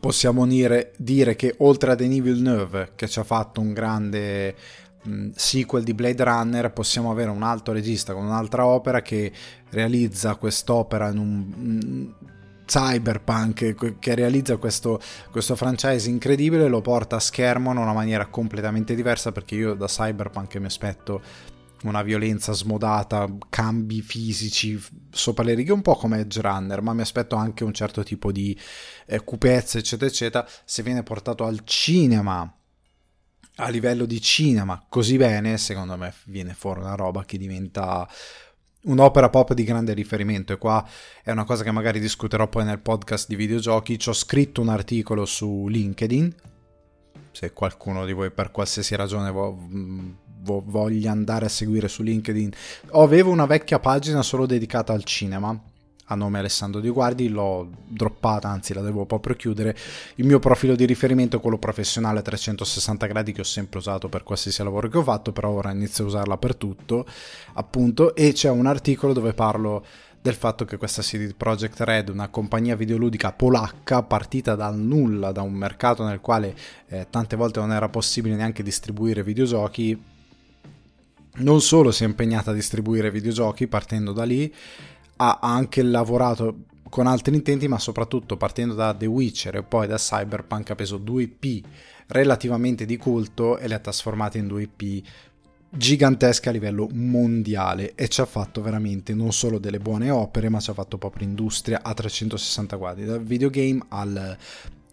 possiamo 0.00 0.44
dire, 0.44 0.92
dire 0.96 1.36
che 1.36 1.54
oltre 1.58 1.92
a 1.92 1.94
Denis 1.94 2.20
Villeneuve, 2.20 2.92
che 2.96 3.06
ci 3.06 3.20
ha 3.20 3.24
fatto 3.24 3.60
un 3.60 3.72
grande 3.72 4.56
mh, 5.02 5.28
sequel 5.36 5.84
di 5.84 5.94
Blade 5.94 6.24
Runner, 6.24 6.72
possiamo 6.72 7.12
avere 7.12 7.30
un 7.30 7.44
altro 7.44 7.72
regista 7.72 8.12
con 8.12 8.24
un'altra 8.24 8.66
opera 8.66 9.02
che 9.02 9.30
realizza 9.70 10.34
quest'opera 10.34 11.08
in 11.10 11.18
un... 11.18 11.36
Mh, 11.38 12.14
cyberpunk 12.66 13.98
che 14.00 14.14
realizza 14.16 14.56
questo, 14.56 15.00
questo, 15.30 15.54
franchise 15.54 16.10
incredibile 16.10 16.66
lo 16.66 16.80
porta 16.80 17.14
a 17.14 17.20
schermo 17.20 17.70
in 17.70 17.76
una 17.76 17.92
maniera 17.92 18.26
completamente 18.26 18.96
diversa 18.96 19.30
perché 19.30 19.54
io 19.54 19.74
da 19.74 19.86
cyberpunk 19.86 20.56
mi 20.56 20.66
aspetto 20.66 21.22
una 21.88 22.02
violenza 22.02 22.52
smodata, 22.52 23.26
cambi 23.48 24.02
fisici 24.02 24.80
sopra 25.10 25.44
le 25.44 25.54
righe, 25.54 25.72
un 25.72 25.82
po' 25.82 25.96
come 25.96 26.20
Edge 26.20 26.40
Runner, 26.40 26.80
ma 26.82 26.92
mi 26.92 27.00
aspetto 27.00 27.36
anche 27.36 27.64
un 27.64 27.72
certo 27.72 28.02
tipo 28.02 28.32
di 28.32 28.58
eh, 29.06 29.22
cupezza, 29.24 29.78
eccetera, 29.78 30.10
eccetera, 30.10 30.48
se 30.64 30.82
viene 30.82 31.02
portato 31.02 31.44
al 31.44 31.60
cinema 31.64 32.50
a 33.58 33.68
livello 33.68 34.04
di 34.04 34.20
cinema 34.20 34.84
così 34.88 35.16
bene, 35.16 35.56
secondo 35.56 35.96
me 35.96 36.12
viene 36.26 36.52
fuori 36.52 36.80
una 36.80 36.94
roba 36.94 37.24
che 37.24 37.38
diventa 37.38 38.06
un'opera 38.82 39.30
pop 39.30 39.52
di 39.54 39.64
grande 39.64 39.94
riferimento. 39.94 40.52
E 40.52 40.58
qua 40.58 40.86
è 41.22 41.30
una 41.30 41.44
cosa 41.44 41.62
che 41.62 41.70
magari 41.70 42.00
discuterò 42.00 42.48
poi 42.48 42.64
nel 42.64 42.80
podcast 42.80 43.28
di 43.28 43.36
videogiochi, 43.36 43.98
ci 43.98 44.08
ho 44.08 44.12
scritto 44.12 44.60
un 44.60 44.68
articolo 44.68 45.24
su 45.24 45.66
LinkedIn, 45.68 46.34
se 47.32 47.52
qualcuno 47.52 48.04
di 48.04 48.12
voi 48.12 48.30
per 48.30 48.50
qualsiasi 48.50 48.94
ragione 48.94 49.30
voglia 50.64 51.10
andare 51.10 51.46
a 51.46 51.50
seguire 51.50 51.88
su 51.88 52.02
LinkedIn. 52.02 52.50
Avevo 52.92 53.30
una 53.30 53.46
vecchia 53.46 53.78
pagina 53.78 54.22
solo 54.22 54.46
dedicata 54.46 54.92
al 54.92 55.04
cinema 55.04 55.58
a 56.08 56.14
nome 56.14 56.38
Alessandro 56.38 56.80
Di 56.80 56.88
Guardi, 56.88 57.28
l'ho 57.28 57.68
droppata, 57.86 58.48
anzi 58.48 58.72
la 58.72 58.80
devo 58.80 59.06
proprio 59.06 59.34
chiudere. 59.34 59.76
Il 60.16 60.26
mio 60.26 60.38
profilo 60.38 60.76
di 60.76 60.84
riferimento 60.84 61.38
è 61.38 61.40
quello 61.40 61.58
professionale 61.58 62.20
a 62.20 62.22
360 62.22 63.06
gradi 63.06 63.32
che 63.32 63.40
ho 63.40 63.44
sempre 63.44 63.78
usato 63.78 64.08
per 64.08 64.22
qualsiasi 64.22 64.62
lavoro 64.62 64.88
che 64.88 64.98
ho 64.98 65.02
fatto, 65.02 65.32
però 65.32 65.50
ora 65.50 65.72
inizio 65.72 66.04
a 66.04 66.06
usarla 66.06 66.36
per 66.36 66.54
tutto, 66.54 67.06
appunto, 67.54 68.14
e 68.14 68.32
c'è 68.32 68.50
un 68.50 68.66
articolo 68.66 69.12
dove 69.12 69.32
parlo 69.32 69.84
del 70.20 70.34
fatto 70.34 70.64
che 70.64 70.76
questa 70.76 71.02
CD 71.02 71.34
Projekt 71.34 71.80
Red, 71.80 72.08
una 72.08 72.28
compagnia 72.28 72.76
videoludica 72.76 73.32
polacca 73.32 74.02
partita 74.02 74.54
dal 74.54 74.76
nulla, 74.76 75.32
da 75.32 75.42
un 75.42 75.52
mercato 75.52 76.04
nel 76.04 76.20
quale 76.20 76.54
eh, 76.88 77.06
tante 77.10 77.36
volte 77.36 77.60
non 77.60 77.72
era 77.72 77.88
possibile 77.88 78.34
neanche 78.34 78.64
distribuire 78.64 79.22
videogiochi, 79.22 80.00
non 81.36 81.60
solo 81.60 81.90
si 81.90 82.04
è 82.04 82.06
impegnata 82.06 82.50
a 82.50 82.54
distribuire 82.54 83.10
videogiochi 83.10 83.66
partendo 83.66 84.12
da 84.12 84.24
lì, 84.24 84.52
ha 85.16 85.38
anche 85.40 85.82
lavorato 85.82 86.64
con 86.88 87.06
altri 87.06 87.34
intenti, 87.34 87.68
ma 87.68 87.78
soprattutto 87.78 88.36
partendo 88.36 88.74
da 88.74 88.94
The 88.94 89.06
Witcher 89.06 89.56
e 89.56 89.62
poi 89.62 89.86
da 89.86 89.96
Cyberpunk 89.96 90.70
ha 90.70 90.74
preso 90.74 90.98
due 90.98 91.24
IP 91.24 91.66
relativamente 92.08 92.84
di 92.84 92.96
culto 92.96 93.58
e 93.58 93.66
le 93.68 93.74
ha 93.74 93.78
trasformate 93.78 94.38
in 94.38 94.46
due 94.46 94.62
IP 94.62 95.04
gigantesca 95.68 96.50
a 96.50 96.52
livello 96.52 96.88
mondiale 96.92 97.94
e 97.94 98.08
ci 98.08 98.20
ha 98.20 98.24
fatto 98.24 98.62
veramente 98.62 99.14
non 99.14 99.32
solo 99.32 99.58
delle 99.58 99.80
buone 99.80 100.10
opere, 100.10 100.48
ma 100.48 100.60
ci 100.60 100.70
ha 100.70 100.74
fatto 100.74 100.96
proprio 100.96 101.26
industria 101.26 101.82
a 101.82 101.92
360 101.92 102.76
gradi, 102.76 103.04
dal 103.04 103.22
videogame 103.22 103.80
al, 103.88 104.36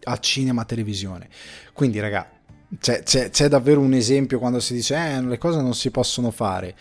al 0.03 0.19
cinema, 0.19 0.65
televisione. 0.65 1.29
Quindi, 1.73 1.99
raga, 1.99 2.29
c'è, 2.79 3.03
c'è, 3.03 3.29
c'è, 3.29 3.47
davvero 3.47 3.79
un 3.79 3.93
esempio 3.93 4.39
quando 4.39 4.59
si 4.59 4.73
dice 4.73 4.95
eh, 4.95 5.21
le 5.21 5.37
cose 5.37 5.61
non 5.61 5.73
si 5.73 5.91
possono 5.91 6.31
fare. 6.31 6.75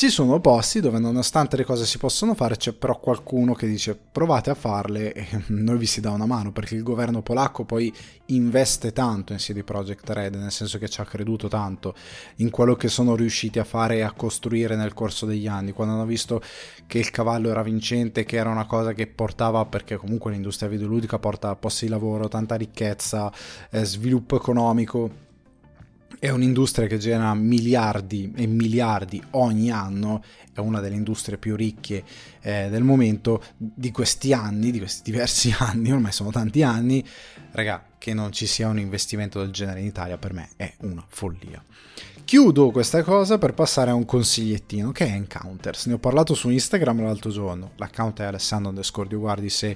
Ci 0.00 0.10
sono 0.10 0.38
posti 0.38 0.78
dove 0.78 1.00
nonostante 1.00 1.56
le 1.56 1.64
cose 1.64 1.84
si 1.84 1.98
possono 1.98 2.36
fare 2.36 2.56
c'è 2.56 2.72
però 2.72 3.00
qualcuno 3.00 3.52
che 3.54 3.66
dice 3.66 3.98
provate 4.12 4.48
a 4.48 4.54
farle 4.54 5.12
e 5.12 5.26
noi 5.48 5.76
vi 5.76 5.86
si 5.86 6.00
dà 6.00 6.12
una 6.12 6.24
mano 6.24 6.52
perché 6.52 6.76
il 6.76 6.84
governo 6.84 7.20
polacco 7.20 7.64
poi 7.64 7.92
investe 8.26 8.92
tanto 8.92 9.32
in 9.32 9.40
CD 9.40 9.64
Projekt 9.64 10.08
Red 10.10 10.36
nel 10.36 10.52
senso 10.52 10.78
che 10.78 10.88
ci 10.88 11.00
ha 11.00 11.04
creduto 11.04 11.48
tanto 11.48 11.96
in 12.36 12.50
quello 12.50 12.76
che 12.76 12.86
sono 12.86 13.16
riusciti 13.16 13.58
a 13.58 13.64
fare 13.64 13.96
e 13.96 14.02
a 14.02 14.12
costruire 14.12 14.76
nel 14.76 14.94
corso 14.94 15.26
degli 15.26 15.48
anni. 15.48 15.72
Quando 15.72 15.94
hanno 15.94 16.06
visto 16.06 16.40
che 16.86 17.00
il 17.00 17.10
cavallo 17.10 17.50
era 17.50 17.64
vincente 17.64 18.22
che 18.22 18.36
era 18.36 18.50
una 18.50 18.66
cosa 18.66 18.92
che 18.92 19.08
portava 19.08 19.64
perché 19.64 19.96
comunque 19.96 20.30
l'industria 20.30 20.68
videoludica 20.68 21.18
porta 21.18 21.56
posti 21.56 21.86
di 21.86 21.90
lavoro 21.90 22.28
tanta 22.28 22.54
ricchezza 22.54 23.32
eh, 23.68 23.84
sviluppo 23.84 24.36
economico 24.36 25.26
è 26.18 26.30
un'industria 26.30 26.86
che 26.86 26.98
genera 26.98 27.32
miliardi 27.34 28.32
e 28.36 28.46
miliardi 28.46 29.22
ogni 29.30 29.70
anno, 29.70 30.22
è 30.52 30.58
una 30.58 30.80
delle 30.80 30.96
industrie 30.96 31.38
più 31.38 31.54
ricche 31.54 32.02
eh, 32.40 32.68
del 32.70 32.82
momento 32.82 33.42
di 33.56 33.90
questi 33.92 34.32
anni, 34.32 34.70
di 34.70 34.78
questi 34.78 35.10
diversi 35.10 35.54
anni, 35.58 35.92
ormai 35.92 36.12
sono 36.12 36.30
tanti 36.30 36.62
anni, 36.62 37.04
raga, 37.52 37.84
che 37.98 38.14
non 38.14 38.32
ci 38.32 38.46
sia 38.46 38.68
un 38.68 38.78
investimento 38.78 39.40
del 39.40 39.50
genere 39.50 39.80
in 39.80 39.86
Italia 39.86 40.18
per 40.18 40.32
me 40.32 40.50
è 40.56 40.72
una 40.80 41.04
follia. 41.06 41.62
Chiudo 42.24 42.70
questa 42.70 43.02
cosa 43.02 43.38
per 43.38 43.54
passare 43.54 43.90
a 43.90 43.94
un 43.94 44.04
consigliettino 44.04 44.92
che 44.92 45.06
è 45.06 45.12
Encounters. 45.12 45.86
Ne 45.86 45.94
ho 45.94 45.98
parlato 45.98 46.34
su 46.34 46.50
Instagram 46.50 47.02
l'altro 47.02 47.30
giorno. 47.30 47.70
L'account 47.76 48.20
è 48.20 48.24
Alessandro 48.24 48.68
underscore 48.68 49.16
guardi 49.16 49.48
se 49.48 49.74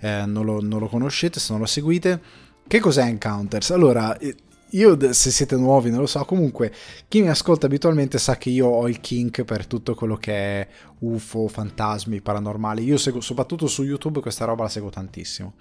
eh, 0.00 0.24
non, 0.26 0.44
lo, 0.44 0.60
non 0.60 0.80
lo 0.80 0.88
conoscete, 0.88 1.38
se 1.38 1.52
non 1.52 1.60
lo 1.60 1.66
seguite. 1.66 2.20
Che 2.66 2.80
cos'è 2.80 3.04
Encounters? 3.04 3.70
Allora, 3.70 4.18
eh, 4.18 4.34
io 4.72 5.12
se 5.12 5.30
siete 5.30 5.56
nuovi 5.56 5.90
non 5.90 6.00
lo 6.00 6.06
so, 6.06 6.24
comunque 6.24 6.72
chi 7.08 7.20
mi 7.20 7.28
ascolta 7.28 7.66
abitualmente 7.66 8.18
sa 8.18 8.36
che 8.36 8.50
io 8.50 8.66
ho 8.66 8.88
il 8.88 9.00
kink 9.00 9.44
per 9.44 9.66
tutto 9.66 9.94
quello 9.94 10.16
che 10.16 10.32
è 10.32 10.68
UFO, 11.00 11.48
fantasmi, 11.48 12.20
paranormali. 12.20 12.84
Io 12.84 12.96
seguo 12.96 13.20
soprattutto 13.20 13.66
su 13.66 13.82
YouTube 13.82 14.20
questa 14.20 14.44
roba 14.44 14.62
la 14.64 14.68
seguo 14.68 14.90
tantissimo. 14.90 15.54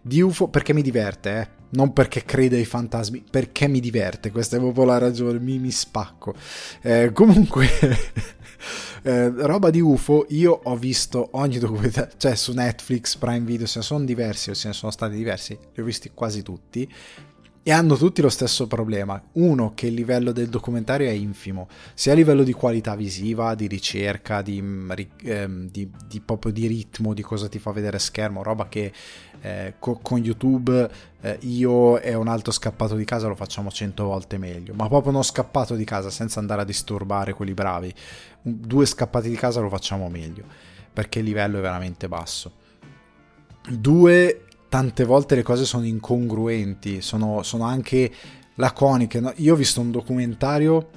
Di 0.00 0.20
UFO 0.20 0.48
perché 0.48 0.72
mi 0.72 0.82
diverte, 0.82 1.40
eh? 1.40 1.48
non 1.70 1.92
perché 1.92 2.24
crede 2.24 2.56
ai 2.56 2.64
fantasmi, 2.64 3.24
perché 3.30 3.68
mi 3.68 3.80
diverte, 3.80 4.30
questa 4.30 4.56
è 4.56 4.58
proprio 4.58 4.84
la 4.84 4.98
ragione, 4.98 5.38
mi, 5.38 5.58
mi 5.58 5.70
spacco. 5.70 6.34
Eh, 6.80 7.10
comunque 7.12 7.68
eh, 9.02 9.28
roba 9.28 9.70
di 9.70 9.80
UFO, 9.80 10.26
io 10.30 10.58
ho 10.62 10.76
visto 10.76 11.28
ogni 11.32 11.58
documentario, 11.58 12.14
cioè 12.16 12.34
su 12.34 12.52
Netflix, 12.52 13.16
Prime 13.16 13.44
Video, 13.44 13.66
se 13.66 13.80
ne 13.80 13.84
sono 13.84 14.04
diversi 14.04 14.50
o 14.50 14.54
se 14.54 14.68
ne 14.68 14.74
sono 14.74 14.90
stati 14.90 15.14
diversi, 15.14 15.56
li 15.74 15.82
ho 15.82 15.84
visti 15.84 16.10
quasi 16.14 16.42
tutti 16.42 16.88
e 17.62 17.72
hanno 17.72 17.96
tutti 17.96 18.22
lo 18.22 18.30
stesso 18.30 18.66
problema. 18.66 19.22
Uno, 19.32 19.72
che 19.74 19.88
il 19.88 19.94
livello 19.94 20.32
del 20.32 20.48
documentario 20.48 21.08
è 21.08 21.12
infimo, 21.12 21.68
sia 21.94 22.12
a 22.12 22.14
livello 22.14 22.42
di 22.42 22.52
qualità 22.52 22.96
visiva, 22.96 23.54
di 23.54 23.66
ricerca, 23.66 24.40
di, 24.40 24.60
mm, 24.62 24.90
ehm, 25.24 25.70
di, 25.70 25.90
di 26.06 26.20
proprio 26.20 26.52
di 26.52 26.66
ritmo, 26.66 27.12
di 27.12 27.22
cosa 27.22 27.48
ti 27.48 27.58
fa 27.58 27.70
vedere 27.72 27.98
schermo, 27.98 28.42
roba 28.42 28.68
che 28.68 28.92
eh, 29.42 29.74
co- 29.78 29.98
con 30.02 30.18
YouTube 30.18 30.90
eh, 31.20 31.38
io 31.42 31.98
e 32.00 32.14
un 32.14 32.28
altro 32.28 32.52
scappato 32.52 32.94
di 32.94 33.04
casa 33.04 33.28
lo 33.28 33.34
facciamo 33.34 33.70
cento 33.70 34.04
volte 34.04 34.38
meglio, 34.38 34.74
ma 34.74 34.88
proprio 34.88 35.12
uno 35.12 35.22
scappato 35.22 35.74
di 35.74 35.84
casa 35.84 36.10
senza 36.10 36.40
andare 36.40 36.62
a 36.62 36.64
disturbare 36.64 37.34
quelli 37.34 37.54
bravi. 37.54 37.92
Due 38.40 38.86
scappati 38.86 39.28
di 39.28 39.36
casa 39.36 39.60
lo 39.60 39.68
facciamo 39.68 40.08
meglio, 40.08 40.44
perché 40.92 41.18
il 41.18 41.26
livello 41.26 41.58
è 41.58 41.60
veramente 41.60 42.08
basso. 42.08 42.52
Due, 43.68 44.44
tante 44.70 45.04
volte 45.04 45.34
le 45.34 45.42
cose 45.42 45.66
sono 45.66 45.84
incongruenti, 45.84 47.02
sono, 47.02 47.42
sono 47.42 47.64
anche 47.64 48.10
laconiche. 48.54 49.20
No? 49.20 49.32
Io 49.36 49.52
ho 49.52 49.56
visto 49.56 49.80
un 49.80 49.90
documentario 49.90 50.88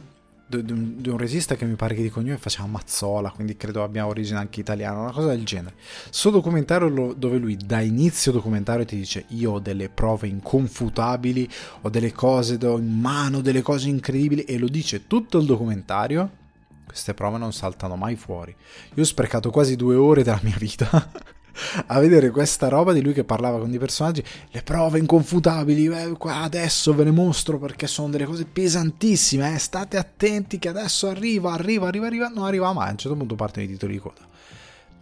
di 0.47 0.71
un, 0.71 1.01
di 1.01 1.09
un, 1.09 1.17
regista 1.17 1.55
che 1.55 1.65
mi 1.65 1.73
pare 1.73 1.95
che 1.95 2.03
di 2.03 2.11
cognome 2.11 2.37
faceva 2.37 2.67
Mazzola, 2.67 3.31
quindi 3.31 3.57
credo 3.57 3.83
abbia 3.83 4.05
origine 4.05 4.37
anche 4.37 4.59
italiana, 4.59 4.99
una 4.99 5.11
cosa 5.11 5.29
del 5.29 5.43
genere. 5.43 5.73
Sto 6.11 6.29
documentario 6.29 6.87
lo, 6.87 7.13
dove 7.13 7.39
lui 7.39 7.57
da 7.57 7.81
inizio 7.81 8.31
documentario 8.31 8.85
ti 8.85 8.95
dice 8.95 9.25
io 9.29 9.53
ho 9.53 9.59
delle 9.59 9.89
prove 9.89 10.27
inconfutabili, 10.27 11.49
ho 11.81 11.89
delle 11.89 12.11
cose, 12.11 12.59
ho 12.63 12.77
in 12.77 12.99
mano 12.99 13.41
delle 13.41 13.63
cose 13.63 13.89
incredibili 13.89 14.43
e 14.43 14.59
lo 14.59 14.67
dice 14.67 15.07
tutto 15.07 15.39
il 15.39 15.45
documentario. 15.45 16.41
Queste 16.85 17.15
prove 17.15 17.39
non 17.39 17.51
saltano 17.53 17.95
mai 17.95 18.15
fuori. 18.15 18.55
Io 18.93 19.01
ho 19.01 19.05
sprecato 19.05 19.49
quasi 19.49 19.75
due 19.75 19.95
ore 19.95 20.21
della 20.21 20.39
mia 20.43 20.57
vita 20.59 21.09
a 21.87 21.99
vedere 21.99 22.29
questa 22.29 22.67
roba 22.67 22.93
di 22.93 23.01
lui 23.01 23.13
che 23.13 23.23
parlava 23.23 23.59
con 23.59 23.69
dei 23.69 23.79
personaggi, 23.79 24.23
le 24.51 24.61
prove 24.63 24.99
inconfutabili, 24.99 25.85
eh, 25.87 26.15
adesso 26.23 26.93
ve 26.93 27.03
le 27.03 27.11
mostro 27.11 27.59
perché 27.59 27.87
sono 27.87 28.09
delle 28.09 28.25
cose 28.25 28.45
pesantissime, 28.45 29.55
eh, 29.55 29.59
state 29.59 29.97
attenti 29.97 30.59
che 30.59 30.69
adesso 30.69 31.07
arriva, 31.07 31.53
arriva, 31.53 31.87
arriva, 31.87 32.07
arriva, 32.07 32.27
non 32.27 32.45
arriva 32.45 32.73
mai, 32.73 32.87
a 32.87 32.91
un 32.91 32.97
certo 32.97 33.17
punto 33.17 33.35
partono 33.35 33.65
i 33.65 33.69
titoli 33.69 33.93
di 33.93 33.99
coda. 33.99 34.21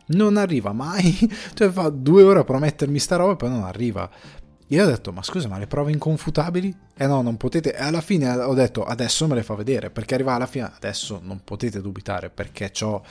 Non 0.08 0.38
arriva 0.38 0.74
mai, 0.74 1.18
cioè 1.54 1.70
fa 1.70 1.90
due 1.90 2.24
ore 2.24 2.40
a 2.40 2.44
promettermi 2.44 3.00
sta 3.00 3.16
roba 3.16 3.34
e 3.34 3.36
poi 3.38 3.50
non 3.50 3.64
arriva. 3.64 4.10
Io 4.72 4.84
ho 4.84 4.88
detto, 4.88 5.12
ma 5.12 5.22
scusa, 5.22 5.50
ma 5.50 5.58
le 5.58 5.68
prove 5.68 5.92
inconfutabili? 5.92 6.74
Eh 6.96 7.06
no, 7.06 7.22
non 7.22 7.36
potete. 7.36 7.76
E 7.76 7.82
alla 7.82 8.00
fine 8.00 8.30
ho 8.30 8.54
detto, 8.54 8.86
adesso 8.86 9.28
me 9.28 9.36
le 9.36 9.44
fa 9.44 9.54
vedere, 9.54 9.90
perché 9.90 10.14
arriva 10.14 10.34
alla 10.34 10.46
fine, 10.46 10.72
adesso 10.74 11.20
non 11.24 11.42
potete 11.44 11.82
dubitare, 11.82 12.30
perché 12.30 12.72
ho 12.84 13.04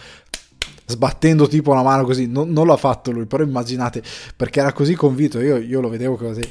sbattendo 0.84 1.48
tipo 1.48 1.74
la 1.74 1.82
mano 1.82 2.04
così, 2.04 2.26
non, 2.26 2.50
non 2.50 2.66
l'ha 2.66 2.76
fatto 2.76 3.10
lui, 3.10 3.26
però 3.26 3.42
immaginate, 3.42 4.02
perché 4.36 4.60
era 4.60 4.72
così 4.72 4.94
convinto, 4.94 5.40
io, 5.40 5.56
io 5.56 5.80
lo 5.80 5.88
vedevo 5.88 6.16
così, 6.16 6.42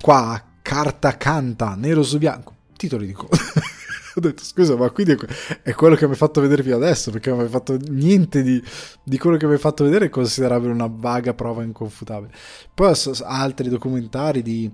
qua, 0.00 0.42
carta 0.62 1.16
canta, 1.16 1.74
nero 1.76 2.02
su 2.02 2.18
bianco, 2.18 2.54
titoli 2.76 3.06
di 3.06 3.12
coda. 3.12 3.36
ho 4.16 4.20
detto 4.20 4.44
scusa 4.44 4.76
ma 4.76 4.88
quindi 4.90 5.14
è 5.62 5.74
quello 5.74 5.94
che 5.94 6.06
mi 6.06 6.12
hai 6.12 6.16
fatto 6.16 6.40
vedere 6.40 6.62
fino 6.62 6.76
adesso 6.76 7.10
perché 7.10 7.28
non 7.28 7.38
mi 7.40 7.44
hai 7.44 7.50
fatto 7.50 7.76
niente 7.88 8.42
di, 8.42 8.62
di, 9.02 9.18
quello 9.18 9.36
che 9.36 9.46
mi 9.46 9.52
hai 9.52 9.58
fatto 9.58 9.84
vedere 9.84 10.06
è 10.06 10.08
considerabile 10.08 10.72
una 10.72 10.88
vaga 10.90 11.34
prova 11.34 11.62
inconfutabile. 11.62 12.32
Poi 12.72 12.88
ho 12.90 13.12
altri 13.24 13.68
documentari 13.68 14.40
di, 14.40 14.70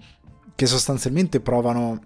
che 0.54 0.66
sostanzialmente 0.66 1.40
provano 1.40 2.00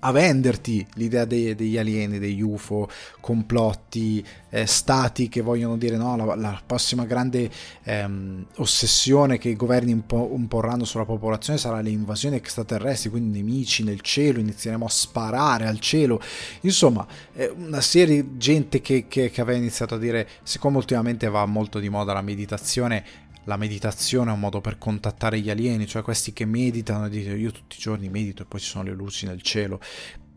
a 0.00 0.12
venderti 0.12 0.86
l'idea 0.94 1.24
dei, 1.24 1.54
degli 1.54 1.76
alieni, 1.76 2.18
degli 2.18 2.40
UFO, 2.40 2.88
complotti, 3.20 4.24
eh, 4.50 4.66
stati 4.66 5.28
che 5.28 5.40
vogliono 5.40 5.76
dire 5.76 5.96
no, 5.96 6.16
la, 6.16 6.34
la 6.34 6.60
prossima 6.64 7.04
grande 7.04 7.50
ehm, 7.82 8.46
ossessione 8.56 9.38
che 9.38 9.48
i 9.50 9.56
governi 9.56 9.90
impo- 9.90 10.30
imporranno 10.34 10.84
sulla 10.84 11.04
popolazione 11.04 11.58
sarà 11.58 11.80
le 11.80 11.90
invasioni 11.90 12.36
extraterrestri, 12.36 13.10
quindi 13.10 13.38
nemici 13.38 13.82
nel 13.82 14.00
cielo, 14.00 14.38
inizieremo 14.38 14.84
a 14.84 14.90
sparare 14.90 15.66
al 15.66 15.80
cielo. 15.80 16.20
Insomma, 16.62 17.06
eh, 17.34 17.52
una 17.56 17.80
serie 17.80 18.22
di 18.22 18.38
gente 18.38 18.80
che, 18.80 19.06
che, 19.08 19.30
che 19.30 19.40
aveva 19.40 19.58
iniziato 19.58 19.96
a 19.96 19.98
dire, 19.98 20.28
siccome 20.42 20.76
ultimamente 20.76 21.28
va 21.28 21.44
molto 21.46 21.78
di 21.78 21.88
moda 21.88 22.12
la 22.12 22.22
meditazione, 22.22 23.04
la 23.48 23.56
meditazione 23.56 24.30
è 24.30 24.34
un 24.34 24.40
modo 24.40 24.60
per 24.60 24.78
contattare 24.78 25.40
gli 25.40 25.50
alieni, 25.50 25.86
cioè 25.86 26.02
questi 26.02 26.32
che 26.32 26.44
meditano 26.44 27.06
e 27.06 27.08
dicono 27.08 27.34
io 27.34 27.50
tutti 27.50 27.76
i 27.76 27.80
giorni 27.80 28.08
medito 28.10 28.42
e 28.42 28.46
poi 28.46 28.60
ci 28.60 28.68
sono 28.68 28.84
le 28.84 28.92
luci 28.92 29.26
nel 29.26 29.40
cielo. 29.40 29.80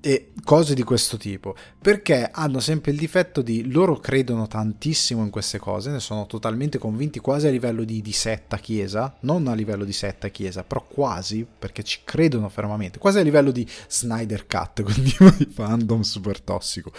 E 0.04 0.32
cose 0.44 0.74
di 0.74 0.82
questo 0.82 1.16
tipo 1.16 1.56
perché 1.80 2.28
hanno 2.32 2.60
sempre 2.60 2.90
il 2.90 2.98
difetto 2.98 3.44
di 3.44 3.70
loro 3.70 4.00
credono 4.00 4.48
tantissimo 4.48 5.22
in 5.24 5.30
queste 5.30 5.60
cose 5.60 5.92
ne 5.92 6.00
sono 6.00 6.26
totalmente 6.26 6.80
convinti 6.80 7.20
quasi 7.20 7.46
a 7.46 7.52
livello 7.52 7.84
di, 7.84 8.02
di 8.02 8.12
setta 8.12 8.58
chiesa 8.58 9.16
non 9.20 9.48
a 9.48 9.54
livello 9.54 9.84
di 9.86 9.94
setta 9.94 10.30
chiesa 10.30 10.64
però 10.64 10.84
quasi 10.88 11.46
perché 11.46 11.84
ci 11.84 12.00
credono 12.04 12.50
fermamente 12.50 12.98
quasi 12.98 13.20
a 13.20 13.22
livello 13.22 13.52
di 13.52 13.64
Snyder 13.88 14.48
Cut 14.48 14.82
quindi 14.82 15.16
di 15.38 15.46
fandom 15.46 16.02
super 16.02 16.42
tossico 16.42 16.92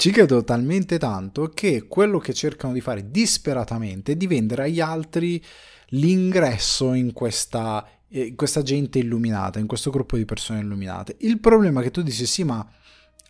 ci 0.00 0.12
credo 0.12 0.44
talmente 0.44 0.96
tanto 0.96 1.48
che 1.48 1.88
quello 1.88 2.20
che 2.20 2.32
cercano 2.32 2.72
di 2.72 2.80
fare 2.80 3.10
disperatamente 3.10 4.12
è 4.12 4.14
di 4.14 4.28
vendere 4.28 4.62
agli 4.62 4.78
altri 4.78 5.44
l'ingresso 5.88 6.92
in 6.92 7.12
questa, 7.12 7.84
eh, 8.08 8.26
in 8.26 8.36
questa 8.36 8.62
gente 8.62 9.00
illuminata, 9.00 9.58
in 9.58 9.66
questo 9.66 9.90
gruppo 9.90 10.16
di 10.16 10.24
persone 10.24 10.60
illuminate. 10.60 11.16
Il 11.18 11.40
problema 11.40 11.80
è 11.80 11.82
che 11.82 11.90
tu 11.90 12.02
dici 12.02 12.26
sì, 12.26 12.44
ma 12.44 12.64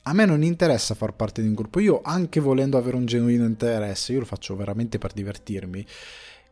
a 0.03 0.13
me 0.13 0.27
non 0.27 0.43
interessa 0.43 0.95
far 0.95 1.15
parte 1.15 1.41
di 1.41 1.49
un 1.49 1.55
gruppo, 1.55 1.81
io 1.81 2.03
anche 2.05 2.39
volendo 2.39 2.77
avere 2.77 2.97
un 2.97 3.07
genuino 3.07 3.47
interesse, 3.47 4.13
io 4.13 4.19
lo 4.19 4.27
faccio 4.27 4.55
veramente 4.55 4.99
per 4.99 5.15
divertirmi 5.15 5.87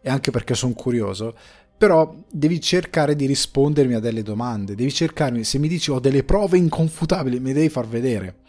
e 0.01 0.09
anche 0.09 0.31
perché 0.31 0.55
sono 0.55 0.73
curioso, 0.73 1.37
però 1.77 2.25
devi 2.31 2.59
cercare 2.59 3.17
di 3.17 3.27
rispondermi 3.27 3.93
a 3.93 4.01
delle 4.01 4.23
domande, 4.23 4.75
devi 4.75 4.91
cercarmi, 4.91 5.45
se 5.45 5.59
mi 5.59 5.69
dici 5.69 5.91
ho 5.91 6.01
delle 6.01 6.25
prove 6.25 6.57
inconfutabili, 6.57 7.39
mi 7.39 7.53
devi 7.53 7.69
far 7.69 7.87
vedere 7.87 8.45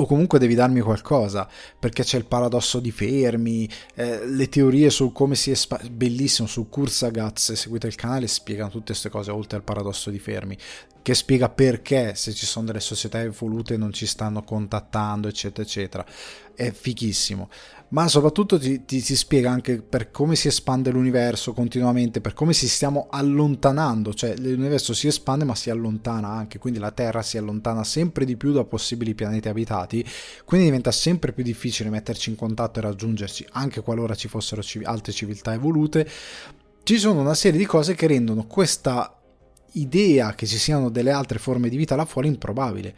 o 0.00 0.06
comunque 0.06 0.38
devi 0.38 0.54
darmi 0.54 0.80
qualcosa, 0.80 1.48
perché 1.78 2.04
c'è 2.04 2.18
il 2.18 2.26
paradosso 2.26 2.78
di 2.78 2.92
Fermi, 2.92 3.68
eh, 3.94 4.26
le 4.26 4.48
teorie 4.48 4.90
su 4.90 5.10
come 5.10 5.34
si 5.34 5.52
spa- 5.56 5.80
bellissimo 5.90 6.46
su 6.46 6.68
Kurzagaz, 6.68 7.42
se 7.42 7.56
seguite 7.56 7.88
il 7.88 7.96
canale 7.96 8.28
spiegano 8.28 8.70
tutte 8.70 8.86
queste 8.92 9.08
cose 9.08 9.32
oltre 9.32 9.56
al 9.56 9.64
paradosso 9.64 10.10
di 10.10 10.20
Fermi, 10.20 10.56
che 11.02 11.14
spiega 11.14 11.48
perché 11.48 12.14
se 12.14 12.32
ci 12.32 12.46
sono 12.46 12.66
delle 12.66 12.80
società 12.80 13.20
evolute 13.20 13.76
non 13.76 13.92
ci 13.92 14.06
stanno 14.06 14.42
contattando, 14.42 15.26
eccetera, 15.26 15.62
eccetera. 15.66 16.06
È 16.54 16.70
fichissimo 16.70 17.48
ma 17.90 18.06
soprattutto 18.06 18.58
ti, 18.58 18.84
ti, 18.84 19.00
ti, 19.00 19.16
spiega 19.16 19.50
anche 19.50 19.80
per 19.80 20.10
come 20.10 20.36
si 20.36 20.48
espande 20.48 20.90
l'universo 20.90 21.52
continuamente, 21.54 22.20
per 22.20 22.34
come 22.34 22.52
si 22.52 22.68
stiamo 22.68 23.06
allontanando, 23.10 24.12
cioè 24.12 24.36
l'universo 24.36 24.92
si 24.92 25.06
espande 25.06 25.44
ma 25.44 25.54
si 25.54 25.70
allontana 25.70 26.28
anche, 26.28 26.58
quindi 26.58 26.78
la 26.78 26.90
Terra 26.90 27.22
si 27.22 27.38
allontana 27.38 27.84
sempre 27.84 28.24
di 28.26 28.36
più 28.36 28.52
da 28.52 28.64
possibili 28.64 29.14
pianeti 29.14 29.48
abitati, 29.48 30.04
quindi 30.44 30.66
diventa 30.66 30.90
sempre 30.90 31.32
più 31.32 31.42
difficile 31.42 31.88
metterci 31.88 32.28
in 32.28 32.36
contatto 32.36 32.78
e 32.78 32.82
raggiungerci, 32.82 33.46
anche 33.52 33.80
qualora 33.80 34.14
ci 34.14 34.28
fossero 34.28 34.62
civ- 34.62 34.86
altre 34.86 35.12
civiltà 35.12 35.54
evolute. 35.54 36.06
Ci 36.82 36.98
sono 36.98 37.20
una 37.20 37.34
serie 37.34 37.58
di 37.58 37.66
cose 37.66 37.94
che 37.94 38.06
rendono 38.06 38.46
questa 38.46 39.18
idea 39.72 40.34
che 40.34 40.46
ci 40.46 40.56
siano 40.56 40.88
delle 40.90 41.10
altre 41.10 41.38
forme 41.38 41.68
di 41.68 41.76
vita 41.76 41.96
là 41.96 42.06
fuori 42.06 42.28
improbabile 42.28 42.94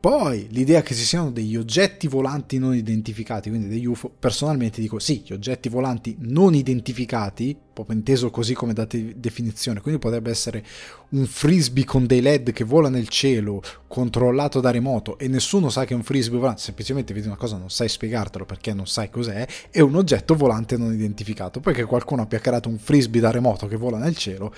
poi 0.00 0.46
l'idea 0.50 0.82
che 0.82 0.94
ci 0.94 1.02
siano 1.02 1.32
degli 1.32 1.56
oggetti 1.56 2.06
volanti 2.06 2.58
non 2.58 2.74
identificati, 2.74 3.48
quindi 3.48 3.68
degli 3.68 3.84
UFO, 3.84 4.08
personalmente 4.08 4.80
dico 4.80 5.00
sì, 5.00 5.22
gli 5.26 5.32
oggetti 5.32 5.68
volanti 5.68 6.16
non 6.20 6.54
identificati 6.54 7.56
proprio 7.78 7.96
inteso 7.96 8.30
così 8.30 8.54
come 8.54 8.72
da 8.72 8.86
definizione, 8.86 9.80
quindi 9.80 10.00
potrebbe 10.00 10.30
essere 10.30 10.64
un 11.10 11.26
frisbee 11.26 11.84
con 11.84 12.06
dei 12.06 12.20
led 12.20 12.52
che 12.52 12.64
vola 12.64 12.88
nel 12.88 13.08
cielo, 13.08 13.62
controllato 13.86 14.60
da 14.60 14.70
remoto 14.70 15.16
e 15.16 15.28
nessuno 15.28 15.70
sa 15.70 15.84
che 15.84 15.92
è 15.92 15.96
un 15.96 16.02
frisbee 16.02 16.38
volante, 16.38 16.60
semplicemente 16.60 17.14
vedi 17.14 17.28
una 17.28 17.36
cosa 17.36 17.56
non 17.56 17.70
sai 17.70 17.88
spiegartelo 17.88 18.44
perché 18.44 18.74
non 18.74 18.88
sai 18.88 19.10
cos'è, 19.10 19.46
è 19.70 19.80
un 19.80 19.94
oggetto 19.94 20.34
volante 20.34 20.76
non 20.76 20.92
identificato, 20.92 21.60
poi 21.60 21.72
che 21.72 21.84
qualcuno 21.84 22.22
abbia 22.22 22.40
creato 22.40 22.68
un 22.68 22.78
frisbee 22.78 23.20
da 23.20 23.30
remoto 23.30 23.68
che 23.68 23.76
vola 23.76 23.98
nel 23.98 24.16
cielo, 24.16 24.52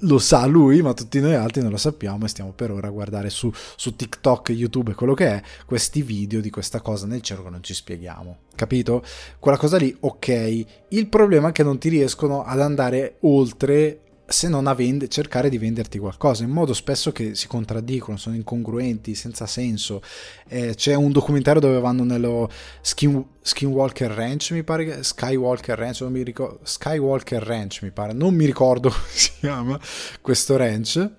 lo 0.00 0.18
sa 0.18 0.46
lui, 0.46 0.80
ma 0.80 0.94
tutti 0.94 1.18
noi 1.18 1.34
altri 1.34 1.62
non 1.62 1.72
lo 1.72 1.76
sappiamo 1.76 2.24
e 2.24 2.28
stiamo 2.28 2.52
per 2.52 2.70
ora 2.70 2.86
a 2.86 2.90
guardare 2.90 3.30
su, 3.30 3.50
su 3.76 3.96
TikTok, 3.96 4.50
YouTube 4.50 4.92
e 4.92 4.94
quello 4.94 5.14
che 5.14 5.26
è, 5.26 5.42
questi 5.66 6.02
video 6.02 6.40
di 6.40 6.50
questa 6.50 6.80
cosa 6.80 7.06
nel 7.06 7.20
cielo 7.20 7.42
che 7.42 7.50
non 7.50 7.64
ci 7.64 7.74
spieghiamo 7.74 8.38
capito? 8.60 9.02
Quella 9.38 9.56
cosa 9.56 9.78
lì, 9.78 9.96
ok. 10.00 10.64
Il 10.88 11.06
problema 11.06 11.48
è 11.48 11.52
che 11.52 11.62
non 11.62 11.78
ti 11.78 11.88
riescono 11.88 12.44
ad 12.44 12.59
andare 12.60 13.16
oltre 13.20 14.00
se 14.30 14.48
non 14.48 14.68
a 14.68 14.74
vend- 14.74 15.08
cercare 15.08 15.48
di 15.48 15.58
venderti 15.58 15.98
qualcosa, 15.98 16.44
in 16.44 16.50
modo 16.50 16.72
spesso 16.72 17.10
che 17.10 17.34
si 17.34 17.48
contraddicono, 17.48 18.16
sono 18.16 18.36
incongruenti, 18.36 19.16
senza 19.16 19.44
senso. 19.46 20.00
Eh, 20.46 20.74
c'è 20.76 20.94
un 20.94 21.10
documentario 21.10 21.60
dove 21.60 21.80
vanno 21.80 22.04
nello 22.04 22.48
Skin- 22.80 23.24
Skinwalker 23.40 24.08
Ranch, 24.12 24.52
mi 24.52 24.62
pare, 24.62 25.02
Skywalker 25.02 25.76
Ranch, 25.76 26.02
non 26.02 26.12
mi 26.12 26.22
ricordo, 26.22 26.60
Skywalker 26.62 27.42
Ranch 27.42 27.80
mi 27.82 27.90
pare, 27.90 28.12
non 28.12 28.34
mi 28.34 28.44
ricordo 28.44 28.88
come 28.94 29.02
si 29.08 29.32
chiama 29.40 29.80
questo 30.20 30.56
ranch. 30.56 31.10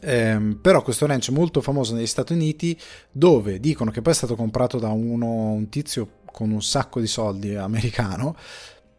Eh, 0.00 0.56
però 0.60 0.82
questo 0.82 1.06
ranch 1.06 1.30
molto 1.30 1.60
famoso 1.60 1.94
negli 1.94 2.06
Stati 2.06 2.32
Uniti 2.32 2.78
dove 3.10 3.60
dicono 3.60 3.92
che 3.92 4.02
poi 4.02 4.12
è 4.12 4.16
stato 4.16 4.34
comprato 4.34 4.78
da 4.78 4.88
uno, 4.88 5.52
un 5.52 5.68
tizio 5.68 6.08
con 6.32 6.50
un 6.50 6.62
sacco 6.62 7.00
di 7.00 7.06
soldi 7.06 7.54
americano 7.54 8.36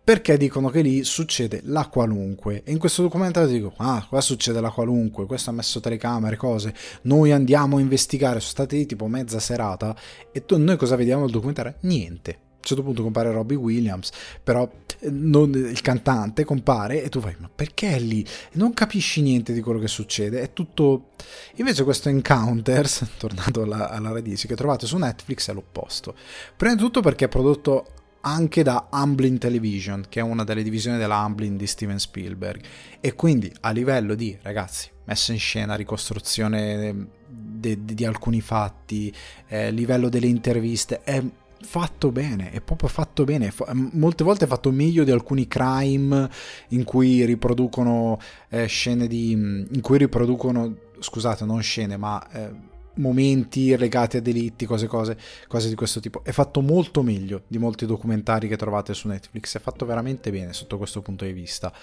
perché 0.07 0.37
dicono 0.37 0.69
che 0.69 0.79
lì 0.79 1.03
succede 1.03 1.59
la 1.65 1.87
qualunque. 1.87 2.63
E 2.63 2.71
in 2.71 2.77
questo 2.77 3.01
documentario 3.01 3.49
dico, 3.49 3.73
ah, 3.75 4.05
qua 4.07 4.21
succede 4.21 4.61
la 4.61 4.69
qualunque, 4.69 5.25
questo 5.25 5.49
ha 5.49 5.53
messo 5.53 5.81
telecamere, 5.81 6.37
cose, 6.37 6.73
noi 7.01 7.33
andiamo 7.33 7.75
a 7.75 7.81
investigare, 7.81 8.39
sono 8.39 8.51
stati 8.51 8.77
lì 8.77 8.85
tipo 8.85 9.07
mezza 9.07 9.37
serata, 9.41 9.93
e 10.31 10.45
tu, 10.45 10.57
noi 10.57 10.77
cosa 10.77 10.95
vediamo 10.95 11.23
nel 11.23 11.31
documentario? 11.31 11.75
Niente. 11.81 12.31
A 12.31 12.35
un 12.55 12.63
certo 12.63 12.83
punto 12.83 13.03
compare 13.03 13.33
Robbie 13.33 13.57
Williams, 13.57 14.11
però 14.41 14.71
eh, 15.01 15.09
non, 15.09 15.51
il 15.53 15.81
cantante 15.81 16.45
compare 16.45 17.03
e 17.03 17.09
tu 17.09 17.19
vai, 17.19 17.35
ma 17.39 17.49
perché 17.53 17.97
è 17.97 17.99
lì? 17.99 18.25
Non 18.53 18.73
capisci 18.73 19.21
niente 19.21 19.51
di 19.51 19.59
quello 19.59 19.79
che 19.79 19.89
succede, 19.89 20.39
è 20.39 20.53
tutto... 20.53 21.09
Invece 21.55 21.83
questo 21.83 22.07
Encounters, 22.07 23.05
tornando 23.19 23.63
alla, 23.63 23.89
alla 23.89 24.13
radice, 24.13 24.47
che 24.47 24.55
trovate 24.55 24.85
su 24.85 24.95
Netflix 24.95 25.49
è 25.49 25.53
l'opposto. 25.53 26.15
Prima 26.55 26.75
di 26.75 26.79
tutto 26.79 27.01
perché 27.01 27.25
è 27.25 27.27
prodotto 27.27 27.87
anche 28.27 28.63
da 28.63 28.87
Amblin 28.89 29.37
Television, 29.37 30.05
che 30.09 30.19
è 30.19 30.23
una 30.23 30.43
delle 30.43 30.63
divisioni 30.63 30.97
della 30.97 31.17
Amblin 31.17 31.55
di 31.57 31.65
Steven 31.65 31.99
Spielberg. 31.99 32.61
E 32.99 33.13
quindi 33.13 33.51
a 33.61 33.71
livello 33.71 34.15
di, 34.15 34.37
ragazzi, 34.41 34.89
messa 35.05 35.31
in 35.31 35.39
scena, 35.39 35.75
ricostruzione 35.75 37.07
di, 37.27 37.85
di, 37.85 37.95
di 37.95 38.05
alcuni 38.05 38.41
fatti, 38.41 39.13
eh, 39.47 39.71
livello 39.71 40.09
delle 40.09 40.27
interviste, 40.27 41.01
è 41.03 41.23
fatto 41.59 42.11
bene, 42.11 42.51
è 42.51 42.61
proprio 42.61 42.89
fatto 42.89 43.23
bene. 43.23 43.51
Molte 43.93 44.23
volte 44.23 44.45
è 44.45 44.47
fatto 44.47 44.71
meglio 44.71 45.03
di 45.03 45.11
alcuni 45.11 45.47
crime 45.47 46.29
in 46.69 46.83
cui 46.83 47.25
riproducono 47.25 48.19
eh, 48.49 48.65
scene 48.67 49.07
di. 49.07 49.31
in 49.31 49.81
cui 49.81 49.97
riproducono. 49.97 50.75
scusate, 50.99 51.45
non 51.45 51.61
scene, 51.61 51.97
ma. 51.97 52.25
Eh, 52.31 52.75
momenti 52.97 53.75
legati 53.75 54.17
a 54.17 54.21
delitti, 54.21 54.65
cose, 54.65 54.87
cose, 54.87 55.17
cose 55.47 55.69
di 55.69 55.75
questo 55.75 55.99
tipo. 55.99 56.23
È 56.23 56.31
fatto 56.31 56.61
molto 56.61 57.01
meglio 57.01 57.43
di 57.47 57.57
molti 57.57 57.85
documentari 57.85 58.47
che 58.47 58.57
trovate 58.57 58.93
su 58.93 59.07
Netflix, 59.07 59.55
è 59.55 59.59
fatto 59.59 59.85
veramente 59.85 60.31
bene 60.31 60.53
sotto 60.53 60.77
questo 60.77 61.01
punto 61.01 61.25
di 61.25 61.31
vista. 61.31 61.73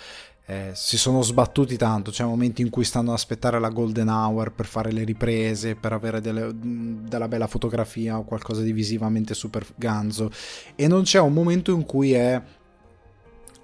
Eh, 0.46 0.72
si 0.74 0.98
sono 0.98 1.22
sbattuti 1.22 1.78
tanto, 1.78 2.10
c'è 2.10 2.22
momenti 2.22 2.60
in 2.60 2.68
cui 2.68 2.84
stanno 2.84 3.10
ad 3.10 3.16
aspettare 3.16 3.58
la 3.58 3.70
golden 3.70 4.08
hour 4.08 4.52
per 4.52 4.66
fare 4.66 4.92
le 4.92 5.02
riprese, 5.02 5.74
per 5.74 5.94
avere 5.94 6.20
delle, 6.20 6.50
della 6.52 7.28
bella 7.28 7.46
fotografia 7.46 8.18
o 8.18 8.24
qualcosa 8.24 8.60
di 8.60 8.72
visivamente 8.72 9.32
super 9.32 9.64
ganzo 9.74 10.30
e 10.74 10.86
non 10.86 11.04
c'è 11.04 11.18
un 11.18 11.32
momento 11.32 11.72
in 11.72 11.86
cui 11.86 12.12
è 12.12 12.42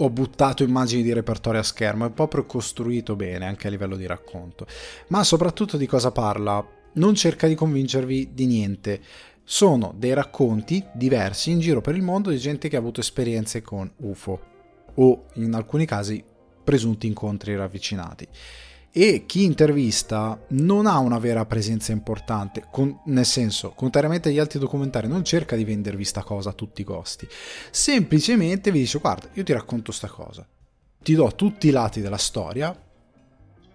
ho 0.02 0.08
buttato 0.08 0.62
immagini 0.62 1.02
di 1.02 1.12
repertorio 1.12 1.60
a 1.60 1.62
schermo, 1.64 2.06
è 2.06 2.10
proprio 2.10 2.46
costruito 2.46 3.16
bene 3.16 3.46
anche 3.46 3.66
a 3.66 3.70
livello 3.70 3.96
di 3.96 4.06
racconto. 4.06 4.66
Ma 5.08 5.22
soprattutto 5.24 5.76
di 5.76 5.86
cosa 5.86 6.10
parla? 6.10 6.66
Non 6.94 7.14
cerca 7.14 7.46
di 7.46 7.54
convincervi 7.54 8.30
di 8.32 8.46
niente. 8.46 9.00
Sono 9.44 9.94
dei 9.96 10.12
racconti 10.12 10.84
diversi 10.92 11.50
in 11.50 11.60
giro 11.60 11.80
per 11.80 11.96
il 11.96 12.02
mondo 12.02 12.30
di 12.30 12.38
gente 12.38 12.68
che 12.68 12.76
ha 12.76 12.78
avuto 12.78 13.00
esperienze 13.00 13.62
con 13.62 13.90
UFO 13.96 14.40
o 14.94 15.24
in 15.34 15.54
alcuni 15.54 15.86
casi 15.86 16.22
presunti 16.62 17.06
incontri 17.06 17.56
ravvicinati. 17.56 18.28
E 18.92 19.24
chi 19.24 19.44
intervista 19.44 20.40
non 20.48 20.86
ha 20.86 20.98
una 20.98 21.18
vera 21.18 21.46
presenza 21.46 21.92
importante, 21.92 22.66
con, 22.72 23.00
nel 23.04 23.24
senso, 23.24 23.70
contrariamente 23.70 24.28
agli 24.28 24.40
altri 24.40 24.58
documentari, 24.58 25.06
non 25.06 25.22
cerca 25.22 25.54
di 25.54 25.64
vendervi 25.64 26.04
sta 26.04 26.24
cosa 26.24 26.50
a 26.50 26.54
tutti 26.54 26.80
i 26.80 26.84
costi. 26.84 27.26
Semplicemente 27.70 28.72
vi 28.72 28.80
dice: 28.80 28.98
Guarda, 28.98 29.28
io 29.34 29.44
ti 29.44 29.52
racconto 29.52 29.92
sta 29.92 30.08
cosa, 30.08 30.44
ti 31.00 31.14
do 31.14 31.32
tutti 31.36 31.68
i 31.68 31.70
lati 31.70 32.00
della 32.00 32.16
storia, 32.16 32.76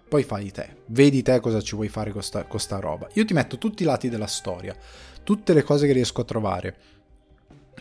poi 0.08 0.22
fai 0.22 0.50
te, 0.52 0.76
vedi 0.86 1.22
te 1.22 1.40
cosa 1.40 1.60
ci 1.60 1.74
vuoi 1.74 1.88
fare 1.88 2.12
con 2.12 2.22
sta, 2.22 2.78
roba. 2.78 3.08
Io 3.14 3.24
ti 3.24 3.34
metto 3.34 3.58
tutti 3.58 3.82
i 3.82 3.86
lati 3.86 4.08
della 4.08 4.26
storia, 4.26 4.74
tutte 5.24 5.52
le 5.52 5.62
cose 5.62 5.86
che 5.86 5.92
riesco 5.92 6.20
a 6.20 6.24
trovare. 6.24 6.76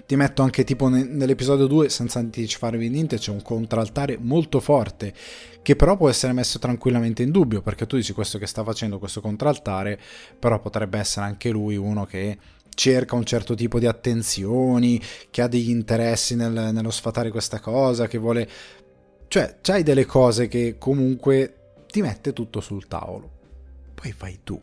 Ti 0.05 0.15
metto 0.15 0.41
anche 0.41 0.63
tipo 0.63 0.88
nell'episodio 0.88 1.67
2, 1.67 1.89
senza 1.89 2.19
anticiparvi 2.19 2.89
niente, 2.89 3.17
c'è 3.17 3.31
un 3.31 3.41
contraltare 3.41 4.17
molto 4.19 4.59
forte, 4.59 5.13
che 5.61 5.75
però 5.75 5.97
può 5.97 6.09
essere 6.09 6.33
messo 6.33 6.59
tranquillamente 6.59 7.23
in 7.23 7.31
dubbio, 7.31 7.61
perché 7.61 7.85
tu 7.85 7.95
dici 7.95 8.13
questo 8.13 8.38
che 8.38 8.47
sta 8.47 8.63
facendo 8.63 8.99
questo 8.99 9.21
contraltare, 9.21 9.99
però 10.38 10.59
potrebbe 10.59 10.99
essere 10.99 11.25
anche 11.25 11.49
lui 11.49 11.75
uno 11.75 12.05
che 12.05 12.38
cerca 12.75 13.15
un 13.15 13.23
certo 13.23 13.55
tipo 13.55 13.79
di 13.79 13.85
attenzioni, 13.85 15.01
che 15.31 15.41
ha 15.41 15.47
degli 15.47 15.69
interessi 15.69 16.35
nel, 16.35 16.71
nello 16.73 16.91
sfatare 16.91 17.29
questa 17.29 17.59
cosa, 17.59 18.07
che 18.07 18.17
vuole... 18.17 18.49
Cioè, 19.27 19.57
c'hai 19.61 19.81
delle 19.81 20.05
cose 20.05 20.47
che 20.47 20.75
comunque 20.77 21.64
ti 21.95 22.01
mette 22.01 22.34
tutto 22.34 22.60
sul 22.60 22.88
tavolo. 22.88 23.31
Poi 23.93 24.12
fai 24.12 24.39
tu. 24.43 24.60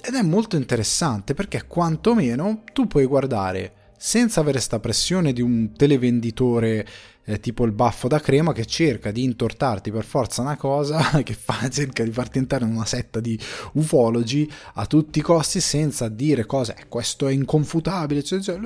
Ed 0.00 0.12
è 0.12 0.22
molto 0.22 0.56
interessante 0.56 1.32
perché 1.32 1.68
quantomeno 1.68 2.64
tu 2.72 2.88
puoi 2.88 3.06
guardare 3.06 3.92
senza 3.96 4.40
avere 4.40 4.56
questa 4.56 4.80
pressione 4.80 5.32
di 5.32 5.40
un 5.40 5.72
televenditore 5.76 6.84
eh, 7.22 7.38
tipo 7.38 7.64
il 7.64 7.70
baffo 7.70 8.08
da 8.08 8.18
crema 8.18 8.52
che 8.52 8.64
cerca 8.64 9.12
di 9.12 9.22
intortarti 9.22 9.92
per 9.92 10.04
forza 10.04 10.40
una 10.40 10.56
cosa 10.56 10.98
che 11.22 11.34
fa, 11.34 11.68
cerca 11.70 12.02
di 12.02 12.10
farti 12.10 12.38
entrare 12.38 12.64
in 12.64 12.72
una 12.72 12.86
setta 12.86 13.20
di 13.20 13.38
ufologi 13.74 14.50
a 14.74 14.86
tutti 14.86 15.20
i 15.20 15.22
costi 15.22 15.60
senza 15.60 16.08
dire 16.08 16.44
cose, 16.44 16.74
eh, 16.76 16.88
questo 16.88 17.28
è 17.28 17.32
inconfutabile, 17.32 18.24
cioè, 18.24 18.40
cioè, 18.40 18.58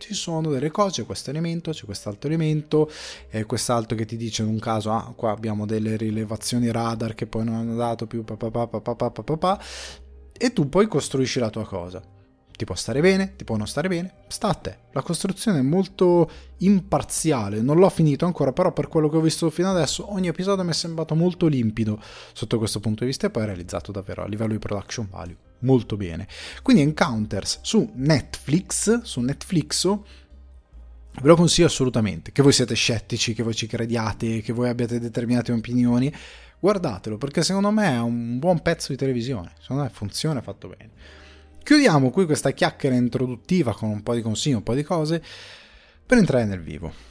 ci 0.00 0.14
sono 0.14 0.50
delle 0.50 0.70
cose, 0.70 1.02
c'è 1.02 1.06
questo 1.06 1.30
elemento, 1.30 1.70
c'è 1.70 1.84
quest'altro 1.84 2.28
elemento, 2.28 2.90
e 3.28 3.44
quest'altro 3.44 3.96
che 3.96 4.06
ti 4.06 4.16
dice 4.16 4.42
in 4.42 4.48
un 4.48 4.58
caso, 4.58 4.90
ah, 4.90 5.12
qua 5.14 5.30
abbiamo 5.30 5.66
delle 5.66 5.96
rilevazioni 5.96 6.70
radar 6.70 7.14
che 7.14 7.26
poi 7.26 7.44
non 7.44 7.54
hanno 7.54 7.76
dato 7.76 8.06
più, 8.06 8.24
papà, 8.24 8.50
papà, 8.50 9.10
papà, 9.10 9.60
e 10.32 10.52
tu 10.52 10.68
poi 10.68 10.88
costruisci 10.88 11.38
la 11.38 11.50
tua 11.50 11.66
cosa. 11.66 12.02
Ti 12.60 12.66
può 12.66 12.74
stare 12.74 13.00
bene, 13.00 13.36
ti 13.36 13.44
può 13.44 13.56
non 13.56 13.66
stare 13.66 13.88
bene, 13.88 14.24
sta 14.28 14.48
a 14.48 14.54
te. 14.54 14.76
La 14.92 15.00
costruzione 15.00 15.60
è 15.60 15.62
molto 15.62 16.30
imparziale, 16.58 17.62
non 17.62 17.78
l'ho 17.78 17.88
finito 17.88 18.26
ancora, 18.26 18.52
però 18.52 18.72
per 18.72 18.88
quello 18.88 19.08
che 19.08 19.16
ho 19.16 19.20
visto 19.20 19.48
fino 19.48 19.70
adesso 19.70 20.12
ogni 20.12 20.28
episodio 20.28 20.64
mi 20.64 20.70
è 20.70 20.74
sembrato 20.74 21.14
molto 21.14 21.46
limpido 21.46 21.98
sotto 22.34 22.58
questo 22.58 22.80
punto 22.80 23.00
di 23.00 23.06
vista 23.06 23.26
e 23.26 23.30
poi 23.30 23.46
realizzato 23.46 23.92
davvero 23.92 24.24
a 24.24 24.26
livello 24.26 24.52
di 24.52 24.58
production 24.58 25.08
value 25.10 25.49
molto 25.60 25.96
bene. 25.96 26.26
Quindi 26.62 26.82
Encounters 26.82 27.60
su 27.62 27.90
Netflix, 27.94 29.02
su 29.02 29.20
Netflixo, 29.20 30.06
ve 31.20 31.28
lo 31.28 31.36
consiglio 31.36 31.66
assolutamente. 31.66 32.32
Che 32.32 32.42
voi 32.42 32.52
siete 32.52 32.74
scettici, 32.74 33.34
che 33.34 33.42
voi 33.42 33.54
ci 33.54 33.66
crediate, 33.66 34.40
che 34.40 34.52
voi 34.52 34.68
abbiate 34.68 34.98
determinate 34.98 35.52
opinioni, 35.52 36.12
guardatelo 36.58 37.16
perché 37.16 37.42
secondo 37.42 37.70
me 37.70 37.92
è 37.92 38.00
un 38.00 38.38
buon 38.38 38.60
pezzo 38.60 38.92
di 38.92 38.98
televisione, 38.98 39.52
secondo 39.60 39.82
me 39.82 39.88
funziona 39.88 40.40
fatto 40.40 40.68
bene. 40.68 40.90
Chiudiamo 41.62 42.10
qui 42.10 42.26
questa 42.26 42.50
chiacchiera 42.52 42.96
introduttiva 42.96 43.74
con 43.74 43.90
un 43.90 44.02
po' 44.02 44.14
di 44.14 44.22
consigli, 44.22 44.54
un 44.54 44.62
po' 44.62 44.74
di 44.74 44.82
cose 44.82 45.22
per 46.04 46.18
entrare 46.18 46.44
nel 46.44 46.60
vivo. 46.60 47.09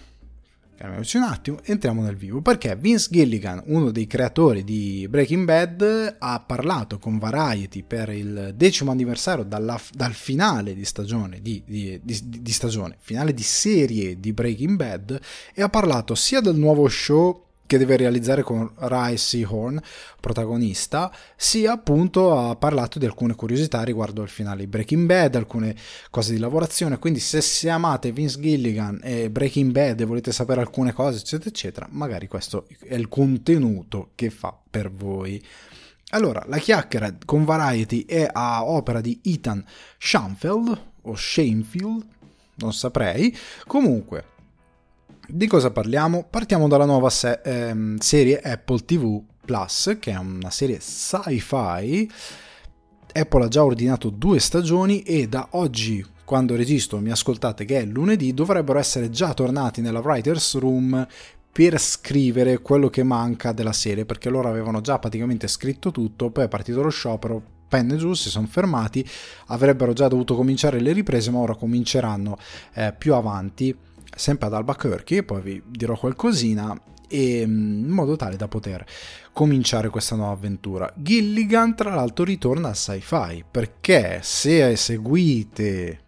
Calmiamoci 0.79 1.17
un 1.17 1.23
attimo, 1.23 1.59
entriamo 1.63 2.01
nel 2.01 2.15
vivo. 2.15 2.39
Perché 2.39 2.73
Vince 2.77 3.09
Gilligan, 3.11 3.61
uno 3.65 3.91
dei 3.91 4.07
creatori 4.07 4.63
di 4.63 5.05
Breaking 5.09 5.43
Bad, 5.43 6.15
ha 6.17 6.39
parlato 6.39 6.99
con 6.99 7.17
Variety 7.17 7.83
per 7.83 8.07
il 8.11 8.53
decimo 8.55 8.89
anniversario 8.91 9.43
dalla, 9.43 9.77
dal 9.91 10.13
finale 10.13 10.73
di 10.73 10.85
stagione, 10.85 11.41
di, 11.41 11.61
di, 11.65 11.99
di, 12.01 12.21
di 12.23 12.51
stagione, 12.53 12.95
finale 12.97 13.33
di 13.33 13.43
serie 13.43 14.21
di 14.21 14.31
Breaking 14.31 14.77
Bad 14.77 15.19
e 15.53 15.61
ha 15.61 15.67
parlato 15.67 16.15
sia 16.15 16.39
del 16.39 16.55
nuovo 16.55 16.87
show 16.87 17.47
che 17.69 17.77
deve 17.77 17.97
realizzare 17.97 18.41
con 18.41 18.67
Rai 18.77 19.15
Seahorn, 19.15 19.79
protagonista, 20.19 21.15
sia 21.35 21.73
appunto 21.73 22.35
ha 22.35 22.55
parlato 22.55 22.97
di 22.97 23.05
alcune 23.05 23.35
curiosità 23.35 23.83
riguardo 23.83 24.23
al 24.23 24.27
finale 24.27 24.61
di 24.61 24.67
Breaking 24.67 25.05
Bad, 25.05 25.35
alcune 25.35 25.75
cose 26.09 26.33
di 26.33 26.39
lavorazione, 26.39 26.97
quindi 26.97 27.19
se, 27.19 27.41
se 27.41 27.69
amate 27.69 28.11
Vince 28.11 28.39
Gilligan 28.39 29.01
e 29.03 29.29
Breaking 29.29 29.71
Bad 29.71 29.99
e 29.99 30.05
volete 30.05 30.31
sapere 30.31 30.61
alcune 30.61 30.93
cose, 30.93 31.19
eccetera, 31.19 31.49
eccetera, 31.49 31.87
magari 31.91 32.27
questo 32.27 32.65
è 32.87 32.95
il 32.95 33.07
contenuto 33.07 34.13
che 34.15 34.31
fa 34.31 34.57
per 34.67 34.89
voi. 34.91 35.39
Allora, 36.09 36.43
la 36.47 36.57
chiacchiera 36.57 37.15
con 37.23 37.45
Variety 37.45 38.03
è 38.05 38.27
a 38.31 38.65
opera 38.65 38.99
di 38.99 39.19
Ethan 39.23 39.63
Schamfeld 39.99 40.85
o 41.03 41.15
Shanefield, 41.15 42.03
non 42.55 42.73
saprei. 42.73 43.37
Comunque, 43.67 44.37
di 45.31 45.47
cosa 45.47 45.71
parliamo? 45.71 46.25
Partiamo 46.29 46.67
dalla 46.67 46.85
nuova 46.85 47.09
se- 47.09 47.41
ehm, 47.43 47.97
serie 47.97 48.39
Apple 48.39 48.79
TV 48.79 49.21
Plus, 49.45 49.97
che 49.99 50.11
è 50.11 50.17
una 50.17 50.49
serie 50.49 50.79
sci-fi. 50.79 52.09
Apple 53.11 53.43
ha 53.43 53.47
già 53.47 53.63
ordinato 53.63 54.09
due 54.09 54.39
stagioni 54.39 55.01
e 55.01 55.27
da 55.27 55.49
oggi, 55.51 56.05
quando 56.25 56.55
registro, 56.55 56.99
mi 56.99 57.11
ascoltate 57.11 57.65
che 57.65 57.79
è 57.79 57.85
lunedì, 57.85 58.33
dovrebbero 58.33 58.79
essere 58.79 59.09
già 59.09 59.33
tornati 59.33 59.81
nella 59.81 59.99
Writers 59.99 60.57
Room 60.57 61.07
per 61.51 61.79
scrivere 61.79 62.59
quello 62.59 62.89
che 62.89 63.03
manca 63.03 63.51
della 63.51 63.73
serie, 63.73 64.05
perché 64.05 64.29
loro 64.29 64.49
avevano 64.49 64.81
già 64.81 64.99
praticamente 64.99 65.47
scritto 65.47 65.91
tutto, 65.91 66.29
poi 66.29 66.45
è 66.45 66.47
partito 66.47 66.81
lo 66.81 66.89
sciopero, 66.89 67.41
penne 67.67 67.97
giù, 67.97 68.13
si 68.13 68.29
sono 68.29 68.47
fermati, 68.47 69.07
avrebbero 69.47 69.93
già 69.93 70.07
dovuto 70.07 70.35
cominciare 70.35 70.79
le 70.79 70.91
riprese, 70.91 71.31
ma 71.31 71.39
ora 71.39 71.55
cominceranno 71.55 72.37
eh, 72.73 72.93
più 72.97 73.13
avanti 73.13 73.75
sempre 74.19 74.47
ad 74.47 74.53
Albuquerque, 74.53 75.23
poi 75.23 75.41
vi 75.41 75.63
dirò 75.65 75.97
qualcosina, 75.97 76.77
e, 77.07 77.43
mm, 77.45 77.85
in 77.85 77.89
modo 77.89 78.15
tale 78.15 78.35
da 78.35 78.47
poter 78.47 78.85
cominciare 79.31 79.89
questa 79.89 80.15
nuova 80.15 80.33
avventura. 80.33 80.91
Gilligan 80.95 81.75
tra 81.75 81.95
l'altro 81.95 82.25
ritorna 82.25 82.67
al 82.67 82.75
sci-fi, 82.75 83.43
perché 83.49 84.19
se 84.21 84.75
seguite 84.75 86.01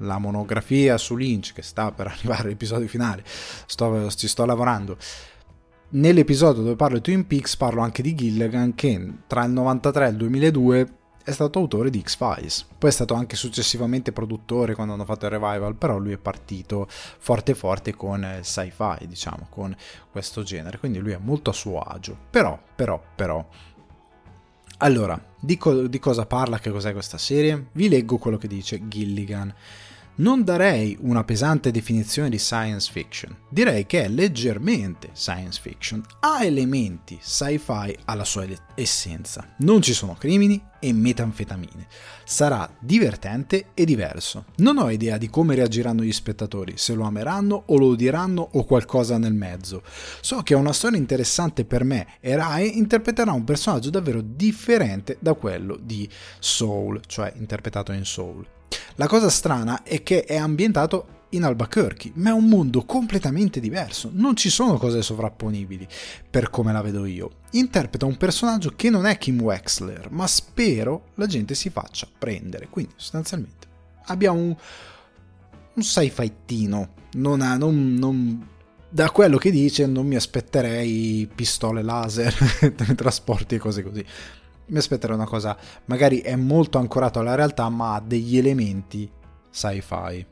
la 0.00 0.18
monografia 0.18 0.96
su 0.96 1.16
Lynch 1.16 1.52
che 1.52 1.62
sta 1.62 1.90
per 1.92 2.06
arrivare 2.08 2.42
all'episodio 2.44 2.88
finale, 2.88 3.22
sto, 3.66 4.10
ci 4.12 4.28
sto 4.28 4.44
lavorando, 4.44 4.96
nell'episodio 5.90 6.62
dove 6.62 6.76
parlo 6.76 6.96
di 6.96 7.02
Twin 7.02 7.26
Peaks 7.26 7.56
parlo 7.56 7.82
anche 7.82 8.02
di 8.02 8.14
Gilligan 8.14 8.74
che 8.74 9.12
tra 9.26 9.44
il 9.44 9.52
93 9.52 10.06
e 10.06 10.10
il 10.10 10.16
2002 10.16 10.88
è 11.26 11.32
stato 11.32 11.58
autore 11.58 11.90
di 11.90 12.00
X-Files. 12.00 12.66
Poi 12.78 12.88
è 12.88 12.92
stato 12.92 13.14
anche 13.14 13.34
successivamente 13.34 14.12
produttore 14.12 14.76
quando 14.76 14.92
hanno 14.92 15.04
fatto 15.04 15.24
il 15.24 15.32
revival, 15.32 15.74
però 15.74 15.98
lui 15.98 16.12
è 16.12 16.18
partito 16.18 16.86
forte 16.88 17.56
forte 17.56 17.96
con 17.96 18.22
il 18.38 18.44
sci-fi, 18.44 19.08
diciamo, 19.08 19.48
con 19.50 19.76
questo 20.12 20.44
genere, 20.44 20.78
quindi 20.78 21.00
lui 21.00 21.10
è 21.10 21.18
molto 21.20 21.50
a 21.50 21.52
suo 21.52 21.80
agio. 21.80 22.16
Però, 22.30 22.56
però, 22.76 23.02
però... 23.16 23.44
Allora, 24.78 25.20
di, 25.40 25.56
co- 25.56 25.88
di 25.88 25.98
cosa 25.98 26.26
parla, 26.26 26.60
che 26.60 26.70
cos'è 26.70 26.92
questa 26.92 27.18
serie? 27.18 27.70
Vi 27.72 27.88
leggo 27.88 28.18
quello 28.18 28.36
che 28.36 28.46
dice 28.46 28.86
Gilligan. 28.86 29.52
Non 30.18 30.44
darei 30.44 30.96
una 31.00 31.24
pesante 31.24 31.70
definizione 31.70 32.30
di 32.30 32.38
science 32.38 32.90
fiction, 32.90 33.36
direi 33.50 33.84
che 33.84 34.04
è 34.04 34.08
leggermente 34.08 35.10
science 35.12 35.60
fiction, 35.60 36.02
ha 36.20 36.42
elementi 36.42 37.18
sci-fi 37.20 37.98
alla 38.06 38.24
sua 38.24 38.46
essenza, 38.74 39.54
non 39.58 39.82
ci 39.82 39.92
sono 39.92 40.14
crimini 40.14 40.58
e 40.78 40.92
metanfetamine. 40.92 41.86
Sarà 42.24 42.68
divertente 42.78 43.66
e 43.74 43.84
diverso. 43.84 44.46
Non 44.56 44.78
ho 44.78 44.90
idea 44.90 45.16
di 45.18 45.28
come 45.28 45.54
reagiranno 45.54 46.02
gli 46.02 46.12
spettatori, 46.12 46.74
se 46.76 46.94
lo 46.94 47.04
ameranno 47.04 47.64
o 47.66 47.76
lo 47.76 47.86
odieranno 47.86 48.48
o 48.52 48.64
qualcosa 48.64 49.18
nel 49.18 49.34
mezzo. 49.34 49.82
So 50.20 50.42
che 50.42 50.54
è 50.54 50.56
una 50.56 50.72
storia 50.72 50.98
interessante 50.98 51.64
per 51.64 51.84
me 51.84 52.06
e 52.20 52.36
Rai 52.36 52.78
interpreterà 52.78 53.32
un 53.32 53.44
personaggio 53.44 53.90
davvero 53.90 54.20
differente 54.22 55.16
da 55.20 55.34
quello 55.34 55.78
di 55.80 56.08
Soul, 56.38 57.00
cioè 57.06 57.32
interpretato 57.36 57.92
in 57.92 58.04
Soul. 58.04 58.46
La 58.96 59.06
cosa 59.06 59.28
strana 59.28 59.82
è 59.82 60.02
che 60.02 60.24
è 60.24 60.36
ambientato 60.36 61.15
in 61.30 61.44
Albuquerque, 61.44 62.12
ma 62.14 62.30
è 62.30 62.32
un 62.32 62.48
mondo 62.48 62.84
completamente 62.84 63.60
diverso, 63.60 64.10
non 64.12 64.36
ci 64.36 64.48
sono 64.48 64.78
cose 64.78 65.02
sovrapponibili, 65.02 65.86
per 66.30 66.50
come 66.50 66.72
la 66.72 66.82
vedo 66.82 67.04
io. 67.04 67.38
Interpreta 67.52 68.06
un 68.06 68.16
personaggio 68.16 68.72
che 68.76 68.90
non 68.90 69.06
è 69.06 69.18
Kim 69.18 69.40
Wexler, 69.40 70.10
ma 70.10 70.26
spero 70.26 71.08
la 71.14 71.26
gente 71.26 71.54
si 71.54 71.70
faccia 71.70 72.08
prendere, 72.16 72.68
quindi 72.68 72.92
sostanzialmente 72.96 73.66
abbiamo 74.06 74.38
un, 74.38 74.56
un 75.74 75.82
sci-fightino, 75.82 76.88
non, 77.14 77.40
ha, 77.40 77.56
non, 77.56 77.94
non, 77.94 78.48
da 78.88 79.10
quello 79.10 79.36
che 79.36 79.50
dice 79.50 79.86
non 79.86 80.06
mi 80.06 80.16
aspetterei 80.16 81.28
pistole 81.34 81.82
laser, 81.82 82.34
teletrasporti 82.74 83.56
e 83.56 83.58
cose 83.58 83.82
così 83.82 84.04
mi 84.68 84.78
aspetterei 84.78 85.14
una 85.14 85.26
cosa, 85.26 85.56
magari 85.84 86.20
è 86.20 86.34
molto 86.34 86.78
ancorato 86.78 87.20
alla 87.20 87.34
realtà, 87.34 87.68
ma 87.68 87.94
ha 87.94 88.00
degli 88.00 88.36
elementi 88.36 89.08
sci-fi. 89.48 90.26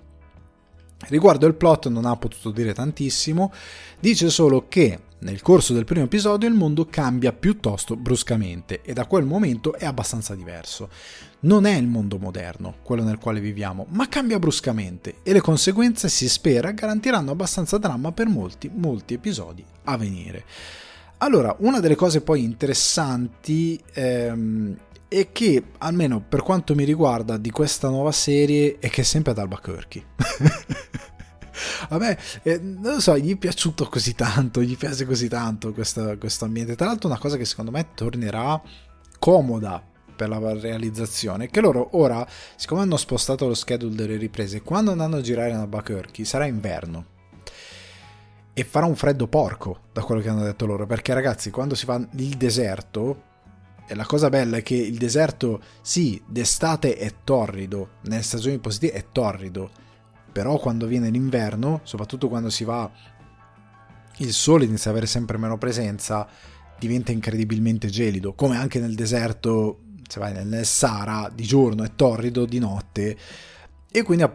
Riguardo 1.09 1.47
il 1.47 1.55
plot 1.55 1.89
non 1.89 2.05
ha 2.05 2.17
potuto 2.17 2.51
dire 2.51 2.73
tantissimo, 2.73 3.53
dice 4.01 4.31
solo 4.31 4.67
che 4.69 5.01
nel 5.25 5.41
corso 5.41 5.73
del 5.73 5.85
primo 5.85 6.05
episodio 6.05 6.49
il 6.49 6.55
mondo 6.55 6.87
cambia 6.87 7.33
piuttosto 7.33 7.97
bruscamente 7.97 8.83
e 8.83 8.93
da 8.93 9.07
quel 9.07 9.25
momento 9.25 9.75
è 9.75 9.87
abbastanza 9.87 10.35
diverso. 10.35 10.91
Non 11.41 11.65
è 11.65 11.75
il 11.75 11.87
mondo 11.87 12.19
moderno, 12.19 12.77
quello 12.83 13.03
nel 13.03 13.19
quale 13.19 13.41
viviamo, 13.41 13.87
ma 13.91 14.09
cambia 14.09 14.39
bruscamente 14.39 15.17
e 15.23 15.33
le 15.33 15.41
conseguenze 15.41 16.09
si 16.09 16.29
spera 16.29 16.73
garantiranno 16.73 17.31
abbastanza 17.31 17.79
dramma 17.79 18.13
per 18.13 18.27
molti, 18.27 18.71
molti 18.73 19.15
episodi 19.15 19.65
a 19.85 19.97
venire. 19.97 20.45
Allora, 21.19 21.55
una 21.61 21.81
delle 21.81 21.95
cose 21.95 22.21
poi 22.21 22.43
interessanti 22.43 23.81
ehm, 23.95 24.77
è 25.15 25.33
che, 25.33 25.63
almeno 25.79 26.21
per 26.21 26.43
quanto 26.43 26.75
mi 26.75 26.85
riguarda, 26.85 27.37
di 27.37 27.51
questa 27.51 27.89
nuova 27.89 28.13
serie 28.13 28.79
è 28.79 28.89
che 28.89 29.03
è 29.03 29.05
sempre 29.05 29.33
ad 29.33 29.39
Albuquerque. 29.39 30.05
A 31.89 31.99
me, 31.99 32.19
eh, 32.43 32.59
non 32.59 32.95
lo 32.95 33.01
so, 33.01 33.17
gli 33.17 33.33
è 33.33 33.37
piaciuto 33.37 33.89
così 33.89 34.15
tanto, 34.15 34.61
gli 34.61 34.77
piace 34.77 35.05
così 35.05 35.29
tanto 35.29 35.73
questo, 35.73 36.17
questo 36.19 36.45
ambiente. 36.45 36.75
Tra 36.75 36.87
l'altro 36.87 37.09
una 37.09 37.19
cosa 37.19 37.37
che 37.37 37.45
secondo 37.45 37.71
me 37.71 37.89
tornerà 37.95 38.61
comoda 39.19 39.83
per 40.17 40.29
la 40.29 40.39
realizzazione 40.59 41.49
che 41.49 41.61
loro 41.61 41.89
ora 41.93 42.25
siccome 42.55 42.83
hanno 42.83 42.97
spostato 42.97 43.49
lo 43.49 43.55
schedule 43.55 43.97
delle 43.97 44.17
riprese 44.17 44.63
quando 44.63 44.93
andranno 44.93 45.17
a 45.17 45.21
girare 45.21 45.51
in 45.51 45.57
Albuquerque 45.57 46.25
sarà 46.25 46.47
inverno 46.47 47.07
e 48.55 48.63
farà 48.63 48.87
un 48.87 48.95
freddo 48.95 49.27
porco, 49.27 49.81
da 49.93 50.03
quello 50.03 50.21
che 50.21 50.29
hanno 50.29 50.45
detto 50.45 50.65
loro, 50.65 50.87
perché 50.87 51.13
ragazzi, 51.13 51.51
quando 51.51 51.75
si 51.75 51.85
fa 51.85 51.97
il 51.97 52.37
deserto, 52.37 53.33
e 53.87 53.95
la 53.95 54.07
cosa 54.07 54.29
bella 54.29 54.57
è 54.57 54.63
che 54.63 54.77
il 54.77 54.97
deserto, 54.97 55.61
sì, 55.83 56.23
d'estate 56.27 56.97
è 56.97 57.13
torrido, 57.23 57.97
nelle 58.03 58.23
stagioni 58.23 58.59
positive 58.59 58.93
è 58.93 59.05
torrido, 59.13 59.71
però 60.33 60.59
quando 60.59 60.87
viene 60.87 61.11
l'inverno, 61.11 61.81
soprattutto 61.85 62.29
quando 62.29 62.51
si 62.51 62.65
va, 62.65 62.91
il 64.19 64.33
sole 64.33 64.65
inizia 64.65 64.91
ad 64.91 64.97
avere 64.97 65.11
sempre 65.11 65.39
meno 65.39 65.59
presenza, 65.59 66.27
diventa 66.79 67.13
incredibilmente 67.13 67.89
gelido, 67.89 68.33
come 68.35 68.57
anche 68.57 68.81
nel 68.81 68.95
deserto, 68.95 69.81
se 70.09 70.19
vai 70.19 70.33
nel 70.33 70.65
Sahara, 70.65 71.31
di 71.33 71.45
giorno 71.45 71.85
è 71.85 71.95
torrido, 71.95 72.47
di 72.47 72.59
notte. 72.59 73.17
E 73.91 74.03
quindi 74.03 74.29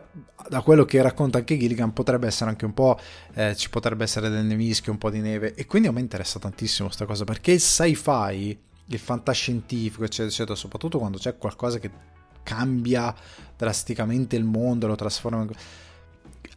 da 0.47 0.61
quello 0.61 0.85
che 0.85 1.01
racconta 1.01 1.39
anche 1.39 1.57
Gilligan 1.57 1.91
potrebbe 1.91 2.27
essere 2.27 2.49
anche 2.49 2.65
un 2.65 2.73
po', 2.73 2.97
eh, 3.33 3.55
ci 3.55 3.69
potrebbe 3.69 4.03
essere 4.03 4.29
delle 4.29 4.41
nevische, 4.43 4.89
un 4.89 4.97
po' 4.97 5.09
di 5.09 5.19
neve 5.19 5.53
e 5.53 5.65
quindi 5.65 5.89
a 5.89 5.91
me 5.91 5.99
interessa 5.99 6.39
tantissimo 6.39 6.87
questa 6.87 7.05
cosa 7.05 7.25
perché 7.25 7.51
il 7.51 7.59
sci-fi, 7.59 8.57
il 8.89 8.99
fantascientifico 8.99 10.03
eccetera 10.03 10.29
eccetera, 10.29 10.55
soprattutto 10.55 10.99
quando 10.99 11.17
c'è 11.17 11.37
qualcosa 11.37 11.79
che 11.79 11.89
cambia 12.43 13.13
drasticamente 13.55 14.35
il 14.35 14.43
mondo, 14.43 14.87
lo 14.87 14.95
trasforma 14.95 15.41
in... 15.41 15.51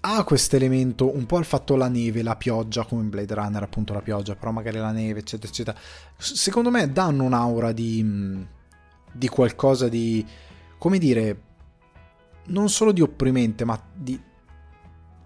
ha 0.01 0.25
questo 0.25 0.57
elemento 0.57 1.15
un 1.15 1.27
po' 1.27 1.39
il 1.39 1.45
fatto 1.45 1.77
la 1.77 1.89
neve, 1.89 2.23
la 2.23 2.37
pioggia, 2.37 2.85
come 2.85 3.03
in 3.03 3.11
Blade 3.11 3.35
Runner 3.35 3.63
appunto 3.63 3.93
la 3.93 4.01
pioggia, 4.01 4.35
però 4.35 4.51
magari 4.51 4.79
la 4.79 4.93
neve 4.93 5.21
eccetera 5.21 5.49
eccetera, 5.51 5.79
secondo 6.17 6.71
me 6.71 6.91
danno 6.91 7.25
un'aura 7.25 7.73
di, 7.73 8.47
di 9.13 9.29
qualcosa 9.29 9.89
di, 9.89 10.25
come 10.79 10.99
dire 10.99 11.51
non 12.45 12.69
solo 12.69 12.93
di 12.93 13.01
opprimente, 13.01 13.65
ma 13.65 13.81
di, 13.95 14.21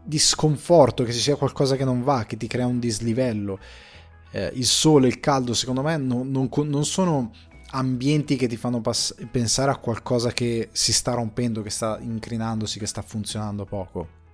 di, 0.02 0.18
sconforto, 0.18 1.04
che 1.04 1.12
ci 1.12 1.20
sia 1.20 1.36
qualcosa 1.36 1.76
che 1.76 1.84
non 1.84 2.02
va, 2.02 2.24
che 2.24 2.36
ti 2.36 2.46
crea 2.46 2.66
un 2.66 2.78
dislivello. 2.78 3.58
Eh, 4.36 4.50
il 4.54 4.66
sole, 4.66 5.08
il 5.08 5.18
caldo, 5.18 5.54
secondo 5.54 5.80
me 5.80 5.96
non, 5.96 6.30
non, 6.30 6.50
non 6.52 6.84
sono 6.84 7.32
ambienti 7.70 8.36
che 8.36 8.46
ti 8.46 8.56
fanno 8.58 8.82
pass- 8.82 9.14
pensare 9.30 9.70
a 9.70 9.76
qualcosa 9.78 10.30
che 10.32 10.68
si 10.72 10.92
sta 10.92 11.14
rompendo, 11.14 11.62
che 11.62 11.70
sta 11.70 11.98
incrinandosi, 11.98 12.78
che 12.78 12.86
sta 12.86 13.00
funzionando 13.00 13.64
poco. 13.64 14.24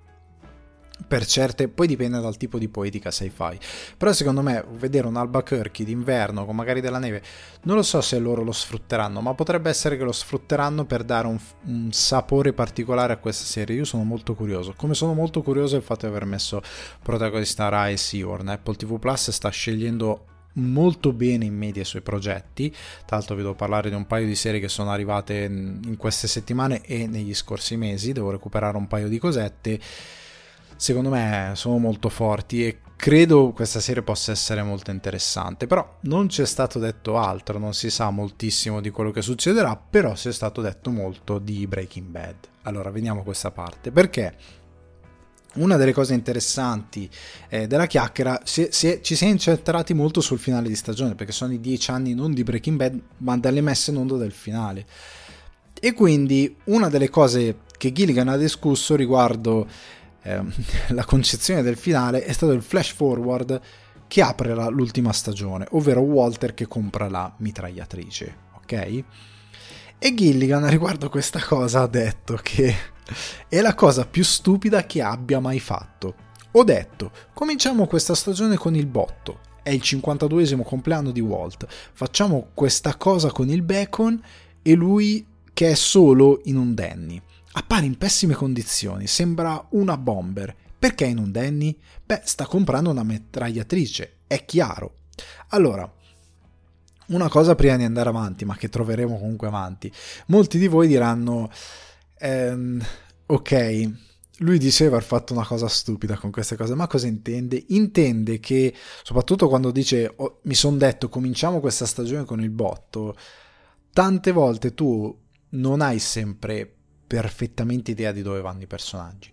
Per 1.07 1.26
certe, 1.26 1.68
poi 1.68 1.87
dipende 1.87 2.20
dal 2.20 2.37
tipo 2.37 2.59
di 2.59 2.68
poetica 2.68 3.11
sci-fi. 3.11 3.59
Però 3.96 4.12
secondo 4.12 4.42
me 4.42 4.64
vedere 4.72 5.07
un 5.07 5.16
Albuquerque 5.16 5.85
d'inverno 5.85 6.44
con 6.44 6.55
magari 6.55 6.81
della 6.81 6.98
neve, 6.98 7.22
non 7.62 7.76
lo 7.76 7.83
so 7.83 8.00
se 8.00 8.18
loro 8.18 8.42
lo 8.42 8.52
sfrutteranno, 8.52 9.20
ma 9.20 9.35
potrebbe 9.35 9.70
essere 9.70 9.96
che 9.96 10.05
lo 10.05 10.12
sfrutteranno 10.12 10.85
per 10.85 11.02
dare 11.02 11.26
un, 11.26 11.38
un 11.64 11.92
sapore 11.92 12.52
particolare 12.52 13.14
a 13.14 13.16
questa 13.16 13.44
serie. 13.44 13.76
Io 13.76 13.85
sono 13.85 14.05
molto 14.05 14.35
curioso. 14.35 14.74
Come 14.76 14.94
sono 14.94 15.14
molto 15.14 15.42
curioso 15.42 15.74
del 15.74 15.83
fatto 15.83 16.07
di 16.07 16.12
aver 16.12 16.24
messo 16.24 16.62
protagonista 17.02 17.68
Rai 17.68 17.96
Seaworn. 17.96 18.48
Apple 18.48 18.76
TV 18.76 18.98
Plus 18.98 19.31
sta 19.31 19.48
scegliendo 19.48 20.26
molto 20.55 21.12
bene 21.12 21.46
in 21.46 21.57
media 21.57 21.83
i 21.83 21.87
suoi 21.87 22.02
progetti. 22.02 22.70
Tra 23.07 23.16
l'altro, 23.16 23.35
vi 23.35 23.42
devo 23.42 23.55
parlare 23.55 23.88
di 23.88 23.94
un 23.94 24.07
paio 24.07 24.26
di 24.26 24.35
serie 24.35 24.61
che 24.61 24.68
sono 24.68 24.90
arrivate 24.90 25.44
in 25.44 25.96
queste 25.96 26.28
settimane 26.28 26.83
e 26.83 27.07
negli 27.07 27.35
scorsi 27.35 27.76
mesi. 27.76 28.12
Devo 28.12 28.31
recuperare 28.31 28.76
un 28.76 28.87
paio 28.87 29.09
di 29.09 29.18
cosette. 29.18 29.81
Secondo 30.82 31.10
me 31.10 31.52
sono 31.54 31.78
molto 31.78 32.08
forti 32.08 32.66
e 32.66 32.80
credo 32.96 33.52
questa 33.52 33.78
serie 33.78 34.02
possa 34.02 34.32
essere 34.32 34.64
molto 34.64 34.90
interessante. 34.90 35.68
Però 35.68 35.98
non 36.00 36.28
ci 36.28 36.42
è 36.42 36.44
stato 36.44 36.80
detto 36.80 37.18
altro, 37.18 37.60
non 37.60 37.72
si 37.72 37.88
sa 37.88 38.10
moltissimo 38.10 38.80
di 38.80 38.90
quello 38.90 39.12
che 39.12 39.22
succederà, 39.22 39.76
però 39.76 40.16
si 40.16 40.26
è 40.26 40.32
stato 40.32 40.60
detto 40.60 40.90
molto 40.90 41.38
di 41.38 41.68
Breaking 41.68 42.08
Bad. 42.08 42.34
Allora, 42.62 42.90
veniamo 42.90 43.20
a 43.20 43.22
questa 43.22 43.52
parte. 43.52 43.92
Perché? 43.92 44.34
una 45.54 45.76
delle 45.76 45.92
cose 45.92 46.14
interessanti 46.14 47.08
eh, 47.48 47.68
della 47.68 47.86
chiacchiera, 47.86 48.40
si, 48.42 48.66
si, 48.70 48.98
ci 49.02 49.14
si 49.14 49.24
è 49.24 49.28
incentrati 49.28 49.94
molto 49.94 50.20
sul 50.20 50.40
finale 50.40 50.66
di 50.66 50.74
stagione, 50.74 51.14
perché 51.14 51.30
sono 51.30 51.52
i 51.52 51.60
dieci 51.60 51.92
anni 51.92 52.12
non 52.12 52.34
di 52.34 52.42
Breaking 52.42 52.76
Bad, 52.76 53.00
ma 53.18 53.36
dalle 53.36 53.60
messe 53.60 53.92
in 53.92 53.98
onda 53.98 54.16
del 54.16 54.32
finale. 54.32 54.84
E 55.78 55.92
quindi 55.92 56.56
una 56.64 56.88
delle 56.88 57.08
cose 57.08 57.58
che 57.76 57.92
Gilligan 57.92 58.26
ha 58.26 58.36
discusso 58.36 58.96
riguardo 58.96 59.68
eh, 60.22 60.42
la 60.88 61.04
concezione 61.04 61.62
del 61.62 61.76
finale 61.76 62.24
è 62.24 62.32
stato 62.32 62.52
il 62.52 62.62
flash 62.62 62.92
forward 62.92 63.61
che 64.06 64.22
apre 64.22 64.54
la, 64.54 64.68
l'ultima 64.68 65.12
stagione, 65.12 65.66
ovvero 65.70 66.00
Walter 66.00 66.54
che 66.54 66.66
compra 66.66 67.08
la 67.08 67.32
mitragliatrice, 67.38 68.37
ok? 68.56 69.04
E 69.98 70.14
Gilligan 70.14 70.68
riguardo 70.68 71.08
questa 71.08 71.40
cosa 71.40 71.82
ha 71.82 71.87
detto 71.87 72.38
che 72.42 72.74
è 73.48 73.61
la 73.61 73.74
cosa 73.74 74.04
più 74.04 74.24
stupida 74.24 74.85
che 74.85 75.00
abbia 75.00 75.40
mai 75.40 75.61
fatto. 75.61 76.14
Ho 76.52 76.64
detto, 76.64 77.11
cominciamo 77.32 77.87
questa 77.87 78.14
stagione 78.14 78.56
con 78.56 78.74
il 78.74 78.87
botto. 78.87 79.38
È 79.62 79.70
il 79.70 79.80
52esimo 79.82 80.62
compleanno 80.62 81.12
di 81.12 81.20
Walt. 81.20 81.66
Facciamo 81.92 82.48
questa 82.52 82.96
cosa 82.96 83.30
con 83.30 83.48
il 83.48 83.62
bacon 83.62 84.20
e 84.61 84.74
lui 84.74 85.24
che 85.52 85.70
è 85.70 85.74
solo 85.74 86.40
in 86.44 86.56
un 86.56 86.74
Danny. 86.74 87.22
Appare 87.52 87.84
in 87.86 87.98
pessime 87.98 88.34
condizioni, 88.34 89.06
sembra 89.06 89.66
una 89.70 89.96
bomber. 89.96 90.54
Perché 90.78 91.04
in 91.04 91.18
un 91.18 91.30
Danny? 91.30 91.78
Beh, 92.04 92.22
sta 92.24 92.46
comprando 92.46 92.90
una 92.90 93.04
mitragliatrice, 93.04 94.18
è 94.26 94.44
chiaro. 94.44 94.96
Allora, 95.48 95.90
una 97.08 97.28
cosa 97.28 97.54
prima 97.54 97.76
di 97.76 97.84
andare 97.84 98.08
avanti, 98.08 98.44
ma 98.44 98.56
che 98.56 98.68
troveremo 98.68 99.18
comunque 99.18 99.46
avanti. 99.46 99.92
Molti 100.26 100.58
di 100.58 100.66
voi 100.66 100.88
diranno, 100.88 101.50
ehm, 102.18 102.82
ok, 103.26 103.90
lui 104.38 104.58
diceva 104.58 104.96
aver 104.96 105.06
fatto 105.06 105.32
una 105.32 105.44
cosa 105.44 105.68
stupida 105.68 106.16
con 106.16 106.30
queste 106.30 106.56
cose, 106.56 106.74
ma 106.74 106.86
cosa 106.86 107.06
intende? 107.06 107.62
Intende 107.68 108.40
che, 108.40 108.74
soprattutto 109.02 109.48
quando 109.48 109.70
dice, 109.70 110.12
oh, 110.16 110.40
mi 110.44 110.54
sono 110.54 110.76
detto, 110.76 111.08
cominciamo 111.08 111.60
questa 111.60 111.86
stagione 111.86 112.24
con 112.24 112.40
il 112.40 112.50
botto, 112.50 113.16
tante 113.92 114.32
volte 114.32 114.74
tu 114.74 115.16
non 115.50 115.80
hai 115.80 115.98
sempre 115.98 116.76
perfettamente 117.20 117.90
idea 117.90 118.12
di 118.12 118.22
dove 118.22 118.40
vanno 118.40 118.62
i 118.62 118.66
personaggi. 118.66 119.31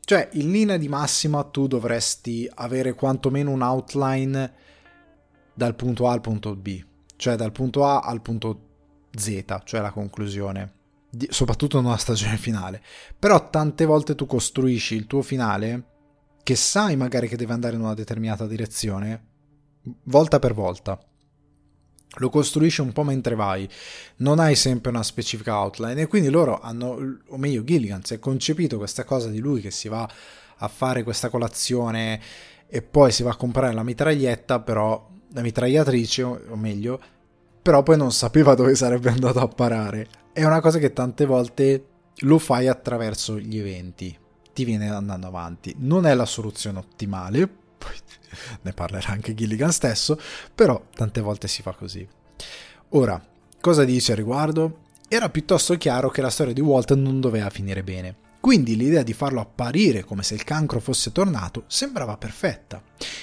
Cioè, 0.00 0.28
in 0.32 0.50
linea 0.50 0.76
di 0.76 0.88
massima 0.88 1.42
tu 1.44 1.66
dovresti 1.66 2.50
avere 2.54 2.92
quantomeno 2.92 3.50
un 3.50 3.62
outline 3.62 4.52
dal 5.54 5.74
punto 5.74 6.08
A 6.08 6.12
al 6.12 6.20
punto 6.20 6.54
B 6.54 6.84
cioè 7.16 7.36
dal 7.36 7.52
punto 7.52 7.84
A 7.84 8.00
al 8.00 8.20
punto 8.20 8.60
Z, 9.16 9.62
cioè 9.64 9.80
la 9.80 9.92
conclusione, 9.92 10.72
soprattutto 11.28 11.78
in 11.78 11.84
una 11.84 11.96
stagione 11.96 12.36
finale. 12.36 12.82
Però 13.18 13.48
tante 13.50 13.84
volte 13.84 14.14
tu 14.14 14.26
costruisci 14.26 14.94
il 14.94 15.06
tuo 15.06 15.22
finale 15.22 15.92
che 16.42 16.56
sai 16.56 16.96
magari 16.96 17.28
che 17.28 17.36
deve 17.36 17.54
andare 17.54 17.76
in 17.76 17.80
una 17.80 17.94
determinata 17.94 18.46
direzione, 18.46 19.26
volta 20.04 20.38
per 20.38 20.54
volta. 20.54 20.98
Lo 22.18 22.28
costruisci 22.28 22.80
un 22.80 22.92
po' 22.92 23.02
mentre 23.02 23.34
vai, 23.34 23.68
non 24.16 24.38
hai 24.38 24.54
sempre 24.54 24.90
una 24.90 25.02
specifica 25.02 25.56
outline 25.58 26.02
e 26.02 26.06
quindi 26.06 26.28
loro 26.28 26.60
hanno, 26.60 27.18
o 27.28 27.36
meglio 27.36 27.64
Gilligan, 27.64 28.04
si 28.04 28.14
è 28.14 28.18
concepito 28.18 28.76
questa 28.76 29.04
cosa 29.04 29.28
di 29.28 29.38
lui 29.38 29.60
che 29.60 29.70
si 29.70 29.88
va 29.88 30.08
a 30.58 30.68
fare 30.68 31.02
questa 31.02 31.28
colazione 31.28 32.20
e 32.66 32.82
poi 32.82 33.10
si 33.12 33.22
va 33.22 33.30
a 33.30 33.36
comprare 33.36 33.72
la 33.72 33.82
mitraglietta, 33.82 34.60
però 34.60 35.10
la 35.32 35.42
mitragliatrice, 35.42 36.22
o 36.22 36.56
meglio, 36.56 37.00
però 37.60 37.82
poi 37.82 37.96
non 37.96 38.12
sapeva 38.12 38.54
dove 38.54 38.74
sarebbe 38.74 39.10
andato 39.10 39.40
a 39.40 39.48
parare. 39.48 40.08
È 40.32 40.44
una 40.44 40.60
cosa 40.60 40.78
che 40.78 40.92
tante 40.92 41.24
volte 41.26 41.86
lo 42.18 42.38
fai 42.38 42.68
attraverso 42.68 43.38
gli 43.38 43.58
eventi, 43.58 44.16
ti 44.52 44.64
viene 44.64 44.88
andando 44.88 45.26
avanti. 45.26 45.74
Non 45.78 46.06
è 46.06 46.14
la 46.14 46.26
soluzione 46.26 46.78
ottimale, 46.78 47.48
ne 48.62 48.72
parlerà 48.72 49.08
anche 49.08 49.34
Gilligan 49.34 49.72
stesso, 49.72 50.18
però 50.54 50.82
tante 50.94 51.20
volte 51.20 51.48
si 51.48 51.62
fa 51.62 51.72
così. 51.72 52.06
Ora, 52.90 53.22
cosa 53.60 53.84
dice 53.84 54.12
a 54.12 54.16
riguardo? 54.16 54.82
Era 55.08 55.28
piuttosto 55.28 55.76
chiaro 55.76 56.10
che 56.10 56.22
la 56.22 56.30
storia 56.30 56.52
di 56.52 56.60
Walt 56.60 56.92
non 56.94 57.20
doveva 57.20 57.50
finire 57.50 57.82
bene. 57.82 58.16
Quindi 58.44 58.76
l'idea 58.76 59.02
di 59.02 59.14
farlo 59.14 59.40
apparire 59.40 60.04
come 60.04 60.22
se 60.22 60.34
il 60.34 60.44
cancro 60.44 60.78
fosse 60.78 61.12
tornato 61.12 61.64
sembrava 61.66 62.18
perfetta. 62.18 62.82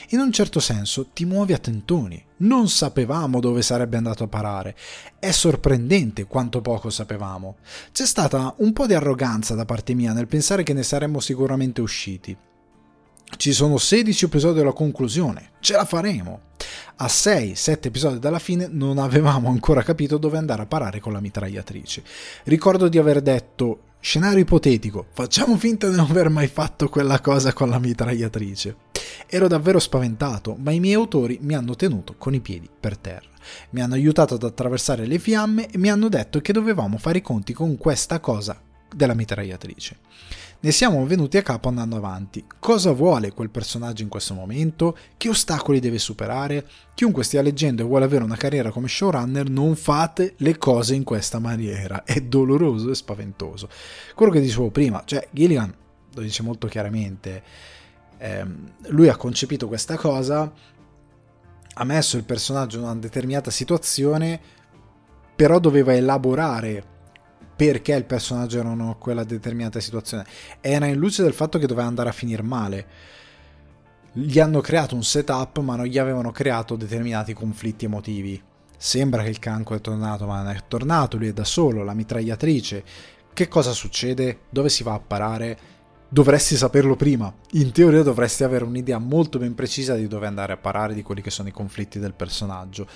In 0.09 0.19
un 0.19 0.31
certo 0.31 0.59
senso 0.59 1.09
ti 1.13 1.25
muovi 1.25 1.53
a 1.53 1.59
tentoni. 1.59 2.25
Non 2.37 2.67
sapevamo 2.69 3.39
dove 3.39 3.61
sarebbe 3.61 3.97
andato 3.97 4.23
a 4.23 4.27
parare. 4.27 4.75
È 5.19 5.29
sorprendente 5.29 6.25
quanto 6.25 6.61
poco 6.61 6.89
sapevamo. 6.89 7.57
C'è 7.91 8.07
stata 8.07 8.55
un 8.57 8.73
po' 8.73 8.87
di 8.87 8.95
arroganza 8.95 9.53
da 9.53 9.63
parte 9.63 9.93
mia 9.93 10.11
nel 10.11 10.25
pensare 10.25 10.63
che 10.63 10.73
ne 10.73 10.81
saremmo 10.81 11.19
sicuramente 11.19 11.81
usciti. 11.81 12.35
Ci 13.37 13.53
sono 13.53 13.77
16 13.77 14.25
episodi 14.25 14.59
alla 14.59 14.73
conclusione, 14.73 15.51
ce 15.61 15.73
la 15.73 15.85
faremo. 15.85 16.49
A 16.97 17.05
6-7 17.05 17.77
episodi 17.81 18.19
dalla 18.19 18.37
fine 18.37 18.67
non 18.69 18.99
avevamo 18.99 19.49
ancora 19.49 19.81
capito 19.81 20.17
dove 20.17 20.37
andare 20.37 20.61
a 20.61 20.67
parare 20.67 20.99
con 20.99 21.11
la 21.11 21.19
mitragliatrice. 21.19 22.03
Ricordo 22.43 22.87
di 22.87 22.99
aver 22.99 23.21
detto 23.21 23.89
Scenario 23.99 24.39
ipotetico, 24.39 25.05
facciamo 25.13 25.57
finta 25.57 25.87
di 25.87 25.95
non 25.95 26.07
aver 26.09 26.29
mai 26.29 26.47
fatto 26.47 26.89
quella 26.89 27.19
cosa 27.19 27.53
con 27.53 27.69
la 27.69 27.77
mitragliatrice. 27.77 28.75
Ero 29.27 29.47
davvero 29.47 29.77
spaventato, 29.77 30.55
ma 30.59 30.71
i 30.71 30.79
miei 30.79 30.95
autori 30.95 31.37
mi 31.41 31.53
hanno 31.53 31.75
tenuto 31.75 32.15
con 32.17 32.33
i 32.33 32.39
piedi 32.39 32.67
per 32.79 32.97
terra. 32.97 33.29
Mi 33.71 33.81
hanno 33.81 33.93
aiutato 33.93 34.33
ad 34.33 34.43
attraversare 34.43 35.05
le 35.05 35.19
fiamme 35.19 35.69
e 35.69 35.77
mi 35.77 35.89
hanno 35.89 36.09
detto 36.09 36.41
che 36.41 36.51
dovevamo 36.51 36.97
fare 36.97 37.19
i 37.19 37.21
conti 37.21 37.53
con 37.53 37.77
questa 37.77 38.19
cosa 38.19 38.59
della 38.93 39.13
mitragliatrice. 39.13 39.97
Ne 40.63 40.71
siamo 40.71 41.03
venuti 41.07 41.37
a 41.37 41.41
capo 41.41 41.69
andando 41.69 41.95
avanti. 41.95 42.45
Cosa 42.59 42.91
vuole 42.91 43.31
quel 43.31 43.49
personaggio 43.49 44.03
in 44.03 44.09
questo 44.09 44.35
momento? 44.35 44.95
Che 45.17 45.27
ostacoli 45.27 45.79
deve 45.79 45.97
superare? 45.97 46.67
Chiunque 46.93 47.23
stia 47.23 47.41
leggendo 47.41 47.81
e 47.81 47.85
vuole 47.85 48.05
avere 48.05 48.23
una 48.23 48.35
carriera 48.35 48.69
come 48.69 48.87
showrunner, 48.87 49.49
non 49.49 49.75
fate 49.75 50.35
le 50.37 50.59
cose 50.59 50.93
in 50.93 51.03
questa 51.03 51.39
maniera. 51.39 52.03
È 52.03 52.21
doloroso 52.21 52.91
e 52.91 52.95
spaventoso. 52.95 53.69
Quello 54.13 54.31
che 54.31 54.39
dicevo 54.39 54.69
prima, 54.69 55.01
cioè 55.03 55.27
Gilligan 55.31 55.73
lo 56.13 56.21
dice 56.21 56.43
molto 56.43 56.67
chiaramente. 56.67 57.41
Ehm, 58.19 58.73
lui 58.89 59.07
ha 59.07 59.15
concepito 59.15 59.67
questa 59.67 59.97
cosa, 59.97 60.53
ha 61.73 61.83
messo 61.85 62.17
il 62.17 62.23
personaggio 62.23 62.77
in 62.77 62.83
una 62.83 62.95
determinata 62.95 63.49
situazione, 63.49 64.39
però 65.35 65.57
doveva 65.57 65.95
elaborare 65.95 66.85
perché 67.61 67.93
il 67.93 68.05
personaggio 68.05 68.57
era 68.57 68.71
in 68.71 68.95
quella 68.97 69.23
determinata 69.23 69.79
situazione. 69.79 70.25
Era 70.61 70.87
in 70.87 70.97
luce 70.97 71.21
del 71.21 71.33
fatto 71.33 71.59
che 71.59 71.67
doveva 71.67 71.85
andare 71.85 72.09
a 72.09 72.11
finire 72.11 72.41
male. 72.41 72.87
Gli 74.13 74.39
hanno 74.39 74.61
creato 74.61 74.95
un 74.95 75.03
setup, 75.03 75.59
ma 75.59 75.75
non 75.75 75.85
gli 75.85 75.99
avevano 75.99 76.31
creato 76.31 76.75
determinati 76.75 77.33
conflitti 77.33 77.85
emotivi. 77.85 78.41
Sembra 78.75 79.21
che 79.21 79.29
il 79.29 79.37
cancro 79.37 79.75
è 79.75 79.79
tornato, 79.79 80.25
ma 80.25 80.41
non 80.41 80.51
è 80.51 80.57
tornato, 80.67 81.17
lui 81.17 81.27
è 81.27 81.33
da 81.33 81.43
solo, 81.43 81.83
la 81.83 81.93
mitragliatrice. 81.93 82.83
Che 83.31 83.47
cosa 83.47 83.73
succede? 83.73 84.39
Dove 84.49 84.69
si 84.69 84.81
va 84.81 84.93
a 84.93 84.99
parare? 84.99 85.59
Dovresti 86.09 86.55
saperlo 86.55 86.95
prima. 86.95 87.31
In 87.51 87.71
teoria 87.71 88.01
dovresti 88.01 88.43
avere 88.43 88.63
un'idea 88.63 88.97
molto 88.97 89.37
ben 89.37 89.53
precisa 89.53 89.93
di 89.93 90.07
dove 90.07 90.25
andare 90.25 90.53
a 90.53 90.57
parare, 90.57 90.95
di 90.95 91.03
quelli 91.03 91.21
che 91.21 91.29
sono 91.29 91.49
i 91.49 91.53
conflitti 91.53 91.99
del 91.99 92.15
personaggio. 92.15 92.87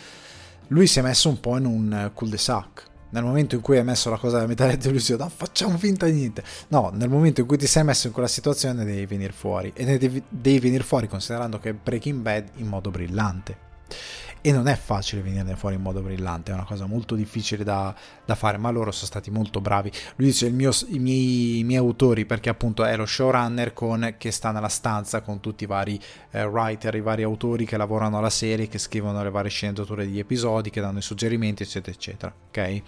Lui 0.69 0.87
si 0.87 0.97
è 0.97 1.03
messo 1.03 1.29
un 1.29 1.39
po' 1.39 1.55
in 1.55 1.65
un 1.65 2.11
cul-de-sac 2.15 2.93
nel 3.15 3.23
momento 3.23 3.55
in 3.55 3.61
cui 3.61 3.77
hai 3.77 3.83
messo 3.85 4.09
la 4.09 4.17
cosa 4.17 4.35
della 4.35 4.47
metà 4.47 4.65
della 4.65 4.77
televisione, 4.77 5.23
no, 5.23 5.31
facciamo 5.33 5.77
finta 5.77 6.05
di 6.05 6.11
niente. 6.11 6.43
No, 6.67 6.91
nel 6.93 7.07
momento 7.07 7.39
in 7.39 7.47
cui 7.47 7.57
ti 7.57 7.65
sei 7.65 7.85
messo 7.85 8.07
in 8.07 8.13
quella 8.13 8.27
situazione 8.27 8.83
devi 8.83 9.05
venire 9.05 9.31
fuori. 9.31 9.71
E 9.73 9.97
devi, 9.97 10.21
devi 10.27 10.59
venire 10.59 10.83
fuori 10.83 11.07
considerando 11.07 11.57
che 11.57 11.73
Breaking 11.73 12.19
Bad 12.19 12.49
in 12.55 12.67
modo 12.67 12.91
brillante. 12.91 13.63
E 14.45 14.51
non 14.51 14.67
è 14.67 14.75
facile 14.75 15.23
venirne 15.23 15.55
fuori 15.55 15.73
in 15.73 15.81
modo 15.81 16.03
brillante, 16.03 16.51
è 16.51 16.53
una 16.53 16.65
cosa 16.65 16.85
molto 16.85 17.15
difficile 17.15 17.63
da, 17.63 17.95
da 18.23 18.35
fare, 18.35 18.59
ma 18.59 18.69
loro 18.69 18.91
sono 18.91 19.07
stati 19.07 19.31
molto 19.31 19.59
bravi. 19.59 19.91
Lui 20.17 20.27
dice 20.27 20.51
mio, 20.51 20.69
i, 20.89 20.99
miei, 20.99 21.57
i, 21.57 21.63
miei, 21.63 21.79
autori, 21.79 22.27
perché 22.27 22.49
appunto 22.49 22.85
è 22.85 22.95
lo 22.95 23.07
showrunner 23.07 23.73
con, 23.73 24.13
che 24.19 24.29
sta 24.29 24.51
nella 24.51 24.67
stanza 24.67 25.21
con 25.21 25.39
tutti 25.39 25.63
i 25.63 25.65
vari 25.65 25.99
eh, 26.29 26.45
writer, 26.45 26.93
i 26.93 27.01
vari 27.01 27.23
autori 27.23 27.65
che 27.65 27.75
lavorano 27.75 28.19
alla 28.19 28.29
serie, 28.29 28.67
che 28.67 28.77
scrivono 28.77 29.23
le 29.23 29.31
varie 29.31 29.49
sceneggiature 29.49 30.05
degli 30.05 30.19
episodi, 30.19 30.69
che 30.69 30.79
danno 30.79 30.99
i 30.99 31.01
suggerimenti, 31.01 31.63
eccetera, 31.63 31.95
eccetera. 31.95 32.35
Ok? 32.49 32.81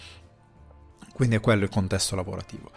Quindi 1.12 1.38
è 1.38 1.40
quello 1.40 1.64
il 1.64 1.72
contesto 1.72 2.16
lavorativo. 2.16 2.70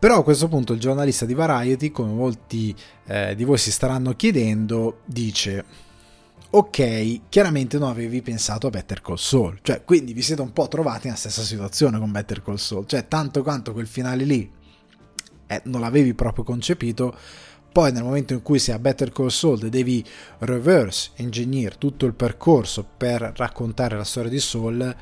Però 0.00 0.18
a 0.18 0.24
questo 0.24 0.48
punto 0.48 0.72
il 0.72 0.80
giornalista 0.80 1.26
di 1.26 1.34
Variety, 1.34 1.92
come 1.92 2.12
molti 2.12 2.74
eh, 3.06 3.36
di 3.36 3.44
voi 3.44 3.58
si 3.58 3.70
staranno 3.70 4.16
chiedendo, 4.16 5.02
dice 5.04 5.88
ok, 6.50 7.28
chiaramente 7.28 7.78
non 7.78 7.88
avevi 7.90 8.22
pensato 8.22 8.66
a 8.66 8.70
Better 8.70 9.00
Call 9.00 9.16
Saul, 9.16 9.58
cioè 9.62 9.84
quindi 9.84 10.12
vi 10.12 10.22
siete 10.22 10.42
un 10.42 10.52
po' 10.52 10.66
trovati 10.66 11.06
nella 11.06 11.18
stessa 11.18 11.42
situazione 11.42 11.98
con 11.98 12.10
Better 12.10 12.42
Call 12.42 12.56
Saul, 12.56 12.86
cioè 12.86 13.06
tanto 13.06 13.42
quanto 13.42 13.72
quel 13.72 13.86
finale 13.86 14.24
lì 14.24 14.50
eh, 15.46 15.62
non 15.64 15.80
l'avevi 15.80 16.14
proprio 16.14 16.44
concepito, 16.44 17.16
poi 17.72 17.92
nel 17.92 18.02
momento 18.02 18.32
in 18.32 18.42
cui 18.42 18.58
sei 18.58 18.74
a 18.74 18.80
Better 18.80 19.12
Call 19.12 19.28
Saul 19.28 19.68
devi 19.68 20.04
reverse 20.38 21.10
engineer 21.16 21.76
tutto 21.76 22.04
il 22.06 22.14
percorso 22.14 22.84
per 22.96 23.32
raccontare 23.36 23.96
la 23.96 24.04
storia 24.04 24.30
di 24.30 24.40
Saul, 24.40 24.96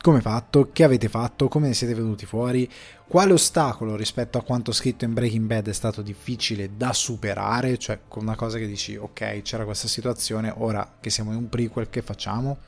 come 0.00 0.20
fatto? 0.20 0.70
Che 0.72 0.84
avete 0.84 1.08
fatto? 1.08 1.48
Come 1.48 1.68
ne 1.68 1.74
siete 1.74 1.94
venuti 1.94 2.26
fuori? 2.26 2.68
Quale 3.08 3.32
ostacolo 3.32 3.96
rispetto 3.96 4.36
a 4.36 4.42
quanto 4.42 4.70
scritto 4.70 5.06
in 5.06 5.14
Breaking 5.14 5.46
Bad 5.46 5.66
è 5.70 5.72
stato 5.72 6.02
difficile 6.02 6.76
da 6.76 6.92
superare? 6.92 7.78
Cioè, 7.78 8.00
con 8.06 8.24
una 8.24 8.36
cosa 8.36 8.58
che 8.58 8.66
dici, 8.66 8.96
ok, 8.96 9.40
c'era 9.40 9.64
questa 9.64 9.88
situazione, 9.88 10.52
ora 10.54 10.96
che 11.00 11.08
siamo 11.08 11.30
in 11.30 11.38
un 11.38 11.48
prequel, 11.48 11.88
che 11.88 12.02
facciamo? 12.02 12.58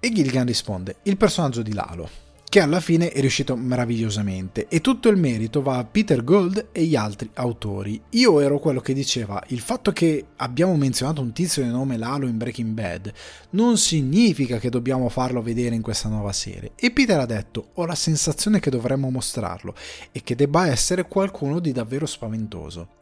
E 0.00 0.12
Gilligan 0.12 0.44
risponde, 0.44 0.96
il 1.04 1.16
personaggio 1.16 1.62
di 1.62 1.72
Lalo 1.72 2.29
che 2.50 2.58
alla 2.58 2.80
fine 2.80 3.12
è 3.12 3.20
riuscito 3.20 3.54
meravigliosamente 3.54 4.66
e 4.66 4.80
tutto 4.80 5.08
il 5.08 5.16
merito 5.16 5.62
va 5.62 5.78
a 5.78 5.84
Peter 5.84 6.24
Gold 6.24 6.70
e 6.72 6.82
gli 6.82 6.96
altri 6.96 7.30
autori. 7.34 8.02
Io 8.10 8.40
ero 8.40 8.58
quello 8.58 8.80
che 8.80 8.92
diceva 8.92 9.40
il 9.50 9.60
fatto 9.60 9.92
che 9.92 10.26
abbiamo 10.34 10.76
menzionato 10.76 11.20
un 11.20 11.32
tizio 11.32 11.62
di 11.62 11.68
nome 11.68 11.96
Lalo 11.96 12.26
in 12.26 12.36
Breaking 12.36 12.72
Bad 12.72 13.12
non 13.50 13.78
significa 13.78 14.58
che 14.58 14.68
dobbiamo 14.68 15.08
farlo 15.08 15.42
vedere 15.42 15.76
in 15.76 15.80
questa 15.80 16.08
nuova 16.08 16.32
serie 16.32 16.72
e 16.74 16.90
Peter 16.90 17.20
ha 17.20 17.26
detto 17.26 17.68
ho 17.74 17.86
la 17.86 17.94
sensazione 17.94 18.58
che 18.58 18.68
dovremmo 18.70 19.10
mostrarlo 19.10 19.72
e 20.10 20.20
che 20.24 20.34
debba 20.34 20.66
essere 20.66 21.06
qualcuno 21.06 21.60
di 21.60 21.70
davvero 21.70 22.04
spaventoso. 22.04 22.98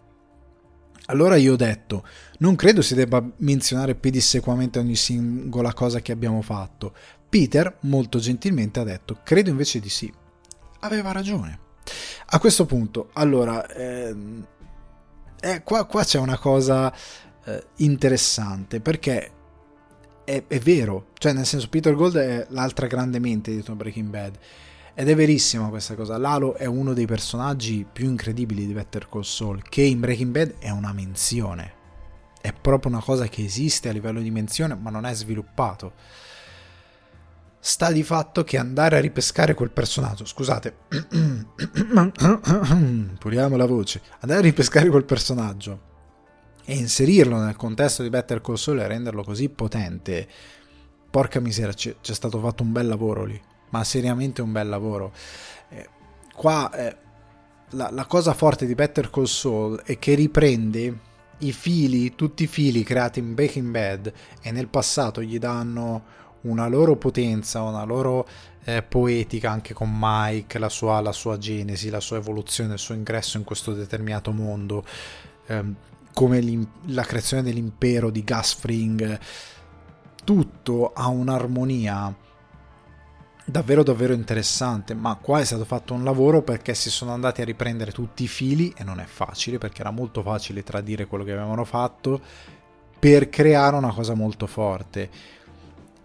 Allora 1.11 1.37
io 1.37 1.55
ho 1.55 1.57
detto, 1.57 2.07
non 2.41 2.55
credo 2.55 2.83
si 2.83 2.95
debba 2.95 3.27
menzionare 3.39 3.95
pedissequamente 3.95 4.79
ogni 4.79 4.95
singola 4.95 5.73
cosa 5.73 6.01
che 6.01 6.13
abbiamo 6.13 6.43
fatto, 6.43 6.93
Peter 7.29 7.77
molto 7.81 8.19
gentilmente 8.19 8.81
ha 8.81 8.85
detto, 8.85 9.19
credo 9.23 9.51
invece 9.51 9.81
di 9.81 9.88
sì. 9.88 10.12
Aveva 10.81 11.12
ragione. 11.12 11.67
A 12.27 12.38
questo 12.38 12.67
punto, 12.67 13.11
allora, 13.14 13.67
ehm, 13.69 14.47
eh, 15.41 15.62
qua, 15.62 15.85
qua, 15.85 16.05
c'è 16.05 16.19
una 16.19 16.38
cosa 16.38 16.93
eh, 17.45 17.67
interessante 17.77 18.81
perché 18.81 19.33
è, 20.25 20.45
è, 20.47 20.59
vero, 20.59 21.09
cioè 21.14 21.33
nel 21.33 21.47
senso 21.47 21.69
Peter 21.69 21.95
Gold 21.95 22.17
è 22.17 22.47
l'altra 22.51 22.87
grande 22.87 23.19
mente 23.19 23.51
di 23.51 23.64
Breaking 23.73 24.09
Bad 24.09 24.38
ed 24.95 25.09
è 25.09 25.14
verissima 25.14 25.69
questa 25.69 25.95
cosa. 25.95 26.19
Lalo 26.19 26.55
è 26.55 26.67
uno 26.67 26.93
dei 26.93 27.07
personaggi 27.07 27.87
più 27.91 28.09
incredibili 28.09 28.67
di 28.67 28.73
Better 28.73 29.09
Call 29.09 29.23
Saul, 29.23 29.62
che 29.62 29.83
in 29.83 30.01
Breaking 30.01 30.31
Bad 30.31 30.55
è 30.59 30.71
una 30.71 30.93
menzione. 30.93 31.77
È 32.41 32.53
proprio 32.53 32.91
una 32.93 33.03
cosa 33.03 33.27
che 33.27 33.45
esiste 33.45 33.88
a 33.88 33.93
livello 33.93 34.21
di 34.21 34.31
menzione, 34.31 34.75
ma 34.75 34.91
non 34.91 35.05
è 35.05 35.14
sviluppato 35.14 35.93
sta 37.61 37.90
di 37.90 38.03
fatto 38.03 38.44
che 38.44 38.57
andare 38.57 38.97
a 38.97 39.01
ripescare 39.01 39.55
quel 39.55 39.71
personaggio, 39.71 40.25
scusate, 40.25 40.77
puliamo 43.18 43.57
la 43.57 43.66
voce, 43.66 44.03
andare 44.21 44.40
a 44.40 44.42
ripescare 44.42 44.88
quel 44.88 45.05
personaggio 45.05 45.87
e 46.64 46.77
inserirlo 46.77 47.38
nel 47.38 47.57
contesto 47.57 48.03
di 48.03 48.11
Better 48.11 48.40
Call 48.40 48.57
Saul 48.57 48.81
e 48.81 48.87
renderlo 48.87 49.25
così 49.25 49.49
potente, 49.49 50.29
porca 51.11 51.40
miseria, 51.40 51.73
c'è, 51.73 51.97
c'è 52.01 52.14
stato 52.14 52.38
fatto 52.38 52.62
un 52.62 52.73
bel 52.73 52.87
lavoro 52.87 53.25
lì, 53.25 53.40
ma 53.71 53.83
seriamente 53.85 54.42
un 54.42 54.53
bel 54.53 54.68
lavoro. 54.68 55.12
Eh, 55.71 55.88
qua 56.35 56.71
eh, 56.73 56.97
la, 57.71 57.90
la 57.90 58.07
cosa 58.07 58.35
forte 58.35 58.66
di 58.66 58.75
Better 58.75 59.11
Call 59.11 59.25
Saul 59.25 59.83
è 59.83 59.99
che 59.99 60.14
riprende 60.14 61.07
i 61.38 61.53
fili, 61.53 62.14
tutti 62.14 62.44
i 62.44 62.47
fili 62.47 62.83
creati 62.83 63.18
in 63.18 63.35
Breaking 63.35 63.71
Bad 63.71 64.12
e 64.42 64.51
nel 64.51 64.68
passato 64.68 65.23
gli 65.23 65.38
danno 65.38 66.16
una 66.42 66.68
loro 66.68 66.96
potenza, 66.96 67.62
una 67.62 67.85
loro 67.85 68.27
eh, 68.64 68.83
poetica 68.83 69.51
anche 69.51 69.74
con 69.74 69.90
Mike, 69.92 70.59
la 70.59 70.68
sua, 70.68 71.01
la 71.01 71.12
sua, 71.12 71.38
genesi, 71.38 71.90
la 71.90 72.01
sua 72.01 72.18
evoluzione, 72.18 72.74
il 72.74 72.79
suo 72.79 72.94
ingresso 72.94 73.38
in 73.38 73.44
questo 73.44 73.72
determinato 73.72 74.31
mondo, 74.31 74.85
ehm, 75.46 75.74
come 76.12 76.68
la 76.87 77.03
creazione 77.03 77.42
dell'impero 77.42 78.11
di 78.11 78.24
Gasfring, 78.24 79.18
tutto 80.24 80.92
ha 80.92 81.07
un'armonia 81.09 82.14
davvero 83.51 83.83
davvero 83.83 84.12
interessante 84.12 84.92
ma 84.92 85.14
qua 85.14 85.40
è 85.40 85.44
stato 85.44 85.64
fatto 85.64 85.94
un 85.94 86.05
lavoro 86.05 86.42
perché 86.42 86.74
si 86.74 86.90
sono 86.90 87.12
andati 87.12 87.40
a 87.40 87.46
riprendere 87.46 87.92
tutti 87.92 88.24
i 88.24 88.29
fili 88.29 88.74
e 88.77 88.85
non 88.85 89.01
è 89.01 89.07
facile 89.07 89.57
perché 89.57 89.81
era 89.81 89.90
molto 89.90 90.20
facile 90.20 90.62
tradire 90.62 91.07
quello 91.07 91.24
che 91.24 91.33
avevano 91.33 91.64
fatto 91.64 92.20
per 92.98 93.31
creare 93.31 93.77
una 93.77 93.92
cosa 93.92 94.12
molto 94.12 94.46
forte 94.46 95.09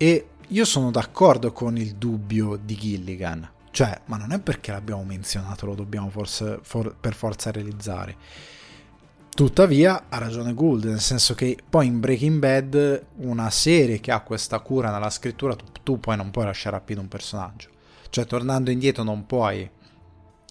e 0.03 0.27
io 0.49 0.65
sono 0.65 0.91
d'accordo 0.91 1.53
con 1.53 1.77
il 1.77 1.95
dubbio 1.95 2.57
di 2.61 2.75
Gilligan, 2.75 3.49
cioè, 3.71 4.01
ma 4.07 4.17
non 4.17 4.33
è 4.33 4.39
perché 4.41 4.73
l'abbiamo 4.73 5.05
menzionato, 5.05 5.65
lo 5.65 5.75
dobbiamo 5.75 6.09
forse, 6.09 6.59
for, 6.61 6.93
per 6.99 7.13
forza 7.13 7.51
realizzare. 7.51 8.17
Tuttavia 9.29 10.07
ha 10.09 10.17
ragione 10.17 10.53
Gould, 10.53 10.83
nel 10.83 10.99
senso 10.99 11.35
che 11.35 11.57
poi 11.69 11.85
in 11.85 12.01
Breaking 12.01 12.37
Bad 12.37 13.05
una 13.19 13.49
serie 13.49 14.01
che 14.01 14.11
ha 14.11 14.19
questa 14.19 14.59
cura 14.59 14.91
nella 14.91 15.09
scrittura, 15.09 15.55
tu, 15.55 15.63
tu 15.81 15.99
poi 16.01 16.17
non 16.17 16.31
puoi 16.31 16.43
lasciare 16.47 16.75
a 16.75 16.81
piedi 16.81 16.99
un 16.99 17.07
personaggio. 17.07 17.69
Cioè, 18.09 18.25
tornando 18.25 18.71
indietro, 18.71 19.03
non 19.03 19.25
puoi 19.25 19.71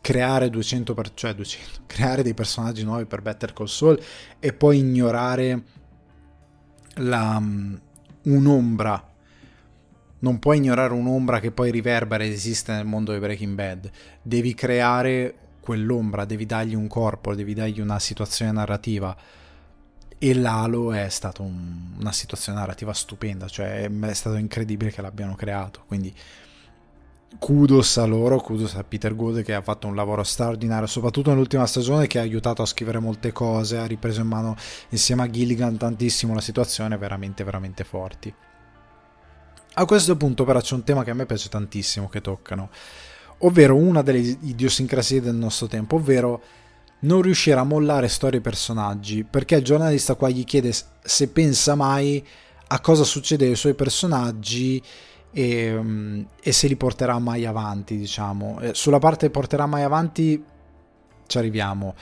creare 0.01 0.49
200, 0.49 0.95
per, 0.95 1.13
cioè 1.13 1.35
200, 1.35 1.81
creare 1.85 2.23
dei 2.23 2.33
personaggi 2.33 2.85
nuovi 2.85 3.05
per 3.05 3.21
Better 3.21 3.53
Call 3.53 3.67
Saul 3.67 4.03
e 4.39 4.55
poi 4.55 4.79
ignorare 4.79 5.63
la, 6.95 7.41
un'ombra 8.23 9.11
non 10.23 10.39
puoi 10.39 10.59
ignorare 10.59 10.93
un'ombra 10.93 11.41
che 11.41 11.51
poi 11.51 11.71
riverbera 11.71 12.25
ed 12.25 12.33
esiste 12.33 12.73
nel 12.73 12.85
mondo 12.85 13.13
di 13.13 13.19
Breaking 13.19 13.55
Bad. 13.55 13.91
Devi 14.23 14.55
creare 14.55 15.35
quell'ombra, 15.61 16.25
devi 16.25 16.47
dargli 16.47 16.75
un 16.75 16.87
corpo, 16.87 17.35
devi 17.35 17.55
dargli 17.55 17.81
una 17.81 17.99
situazione 17.99 18.53
narrativa. 18.53 19.17
E 20.19 20.35
l'Halo 20.35 20.93
è 20.93 21.09
stata 21.09 21.43
un, 21.43 21.95
una 21.99 22.13
situazione 22.13 22.59
narrativa 22.59 22.93
stupenda, 22.93 23.49
cioè 23.49 23.91
è 23.91 24.15
stato 24.15 24.37
incredibile 24.37 24.93
che 24.93 25.03
l'abbiano 25.03 25.35
creato. 25.35 25.83
Quindi 25.89 26.15
kudos 27.41 27.97
a 27.97 28.05
loro, 28.05 28.39
kudos 28.39 28.77
a 28.77 28.85
Peter 28.85 29.17
Good 29.17 29.43
che 29.43 29.55
ha 29.55 29.63
fatto 29.63 29.89
un 29.89 29.97
lavoro 29.97 30.23
straordinario, 30.23 30.87
soprattutto 30.87 31.31
nell'ultima 31.31 31.67
stagione 31.67 32.07
che 32.07 32.21
ha 32.21 32.23
aiutato 32.23 32.63
a 32.63 32.67
scrivere 32.67 33.01
molte 33.01 33.33
cose, 33.33 33.79
ha 33.79 33.87
ripreso 33.87 34.21
in 34.21 34.29
mano 34.29 34.55
insieme 34.91 35.23
a 35.23 35.31
Gilligan 35.31 35.77
tantissimo 35.77 36.33
la 36.33 36.41
situazione, 36.41 36.97
veramente 36.97 37.43
veramente 37.43 37.83
forti. 37.83 38.33
A 39.75 39.85
questo 39.87 40.17
punto 40.17 40.45
però 40.45 40.61
c'è 40.61 40.75
un 40.75 40.85
tema 40.85 41.03
che 41.03 41.11
a 41.11 41.15
me 41.15 41.27
piace 41.27 41.49
tantissimo 41.49 42.09
che 42.09 42.21
toccano, 42.21 42.69
ovvero 43.39 43.77
una 43.77 44.03
delle 44.03 44.19
idiosincrasie 44.19 45.21
del 45.21 45.35
nostro 45.35 45.67
tempo, 45.67 45.97
ovvero 45.97 46.43
non 47.01 47.23
riuscire 47.23 47.59
a 47.59 47.65
mollare 47.65 48.09
storie 48.09 48.39
e 48.39 48.43
personaggi, 48.43 49.25
perché 49.25 49.57
il 49.57 49.65
giornalista 49.65 50.15
qua 50.15 50.29
gli 50.29 50.45
chiede 50.45 50.73
se 51.03 51.29
pensa 51.29 51.75
mai 51.75 52.25
a 52.69 52.81
cosa 52.81 53.05
succede 53.05 53.47
ai 53.47 53.57
suoi 53.57 53.75
personaggi 53.75 54.81
e, 55.33 55.73
mm, 55.73 56.23
e 56.43 56.53
se 56.53 56.69
li 56.69 56.77
porterà 56.77 57.19
mai 57.19 57.47
avanti, 57.47 57.97
diciamo. 57.97 58.61
Sulla 58.73 58.99
parte 58.99 59.31
porterà 59.31 59.67
mai 59.67 59.83
avanti 59.83 60.43
ci 61.27 61.39
arriviamo 61.39 61.95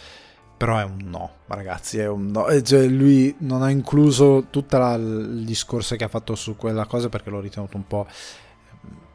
però 0.61 0.77
è 0.77 0.85
un 0.85 0.99
no, 1.05 1.37
ragazzi, 1.47 1.97
è 2.01 2.07
un 2.07 2.27
no. 2.27 2.45
Cioè, 2.61 2.85
lui 2.85 3.35
non 3.39 3.63
ha 3.63 3.71
incluso 3.71 4.49
tutto 4.51 4.77
il 4.77 5.43
discorso 5.47 5.97
che 5.97 6.05
ha 6.05 6.09
fatto 6.09 6.35
su 6.35 6.55
quella 6.55 6.85
cosa 6.85 7.09
perché 7.09 7.31
l'ho 7.31 7.41
ritenuto 7.41 7.79
un 7.79 7.87
po', 7.87 8.07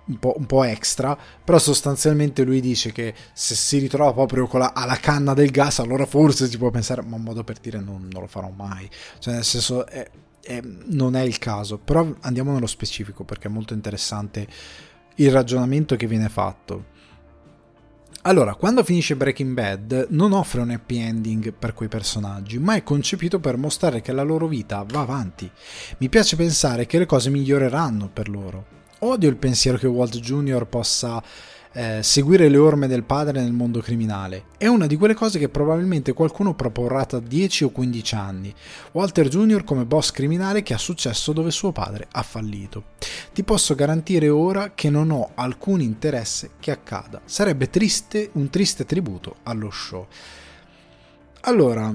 un 0.05 0.17
po', 0.17 0.33
un 0.37 0.47
po', 0.47 0.63
extra, 0.63 1.15
però 1.43 1.59
sostanzialmente 1.59 2.43
lui 2.43 2.61
dice 2.61 2.91
che 2.91 3.13
se 3.31 3.53
si 3.53 3.77
ritrova 3.77 4.11
proprio 4.11 4.47
con 4.47 4.61
la, 4.61 4.71
alla 4.73 4.95
canna 4.95 5.35
del 5.35 5.51
gas, 5.51 5.77
allora 5.77 6.07
forse 6.07 6.47
si 6.47 6.57
può 6.57 6.71
pensare, 6.71 7.03
ma 7.03 7.15
un 7.15 7.21
modo 7.21 7.43
per 7.43 7.59
dire 7.59 7.79
non, 7.79 8.07
non 8.11 8.21
lo 8.21 8.27
farò 8.27 8.49
mai, 8.49 8.89
cioè 9.19 9.35
nel 9.35 9.43
senso 9.43 9.85
è, 9.85 10.09
è, 10.41 10.61
non 10.63 11.15
è 11.15 11.21
il 11.21 11.37
caso, 11.37 11.77
però 11.77 12.11
andiamo 12.21 12.53
nello 12.53 12.65
specifico 12.65 13.23
perché 13.23 13.49
è 13.49 13.51
molto 13.51 13.75
interessante 13.75 14.47
il 15.17 15.31
ragionamento 15.31 15.95
che 15.95 16.07
viene 16.07 16.27
fatto 16.27 16.93
Allora, 18.28 18.55
quando 18.55 18.84
finisce 18.84 19.15
Breaking 19.15 19.53
Bad 19.53 20.07
non 20.09 20.32
offre 20.32 20.61
un 20.61 20.71
happy 20.71 20.97
ending 20.97 21.53
per 21.53 21.76
quei 21.76 21.88
personaggi, 21.88 22.57
ma 22.57 22.73
è 22.73 22.82
concepito 22.82 23.39
per 23.39 23.55
mostrare 23.55 24.01
che 24.01 24.11
la 24.13 24.23
loro 24.23 24.47
vita 24.47 24.84
va 24.88 25.01
avanti. 25.01 25.47
Mi 25.99 26.09
piace 26.09 26.36
pensare 26.36 26.88
che 26.88 26.97
le 26.97 27.05
cose 27.05 27.30
miglioreranno 27.30 28.09
per 28.11 28.28
loro. 28.28 28.65
Odio 28.99 29.30
il 29.30 29.36
pensiero 29.36 29.78
che 29.78 29.86
Walt 29.86 30.17
Jr. 30.17 30.65
possa 30.65 31.21
eh, 31.78 32.01
seguire 32.03 32.47
le 32.47 32.55
orme 32.55 32.88
del 32.88 33.03
padre 33.03 33.41
nel 33.41 33.51
mondo 33.51 33.82
criminale. 33.82 34.45
È 34.57 34.65
una 34.65 34.88
di 34.88 34.95
quelle 34.95 35.13
cose 35.13 35.39
che 35.39 35.49
probabilmente 35.49 36.13
qualcuno 36.13 36.55
proporrà 36.55 37.03
tra 37.05 37.19
10 37.19 37.65
o 37.65 37.69
15 37.69 38.15
anni. 38.15 38.55
Walter 38.93 39.28
Jr. 39.28 39.65
come 39.65 39.86
boss 39.86 40.11
criminale 40.11 40.63
che 40.63 40.73
ha 40.73 40.78
successo 40.78 41.34
dove 41.34 41.51
suo 41.51 41.73
padre 41.73 42.07
ha 42.09 42.23
fallito. 42.23 42.84
Ti 43.34 43.43
posso 43.43 43.76
garantire 43.76 44.30
ora 44.30 44.71
che 44.73 44.89
non 44.89 45.11
ho 45.11 45.32
alcun 45.36 45.82
interesse 45.82 46.51
che 46.61 46.71
accada. 46.71 47.21
Sarebbe 47.26 47.69
triste, 47.69 48.30
un 48.34 48.49
triste 48.49 48.86
tributo 48.86 49.36
allo 49.43 49.69
show. 49.69 50.07
Allora, 51.41 51.93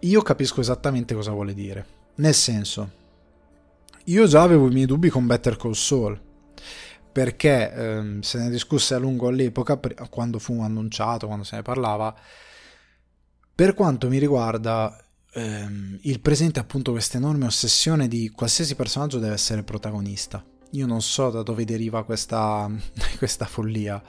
io 0.00 0.22
capisco 0.22 0.62
esattamente 0.62 1.14
cosa 1.14 1.32
vuole 1.32 1.52
dire. 1.52 1.86
Nel 2.14 2.34
senso, 2.34 2.90
io 4.04 4.26
già 4.26 4.40
avevo 4.40 4.68
i 4.68 4.72
miei 4.72 4.86
dubbi 4.86 5.10
con 5.10 5.26
Better 5.26 5.58
Call 5.58 5.72
Saul 5.72 6.18
perché 7.10 7.72
ehm, 7.72 8.20
se 8.20 8.38
ne 8.38 8.50
discusse 8.50 8.94
a 8.94 8.98
lungo 8.98 9.28
all'epoca, 9.28 9.78
quando 10.10 10.38
fu 10.38 10.60
annunciato, 10.60 11.26
quando 11.26 11.44
se 11.44 11.56
ne 11.56 11.62
parlava. 11.62 12.14
Per 13.54 13.74
quanto 13.74 14.08
mi 14.08 14.18
riguarda, 14.18 14.96
ehm, 15.32 15.98
il 16.02 16.20
presente 16.20 16.60
appunto 16.60 16.92
questa 16.92 17.16
enorme 17.16 17.46
ossessione 17.46 18.08
di 18.08 18.30
qualsiasi 18.30 18.74
personaggio 18.74 19.18
deve 19.18 19.34
essere 19.34 19.62
protagonista. 19.62 20.44
Io 20.72 20.86
non 20.86 21.02
so 21.02 21.30
da 21.30 21.42
dove 21.42 21.64
deriva 21.64 22.04
questa, 22.04 22.70
questa 23.18 23.46
follia, 23.46 24.02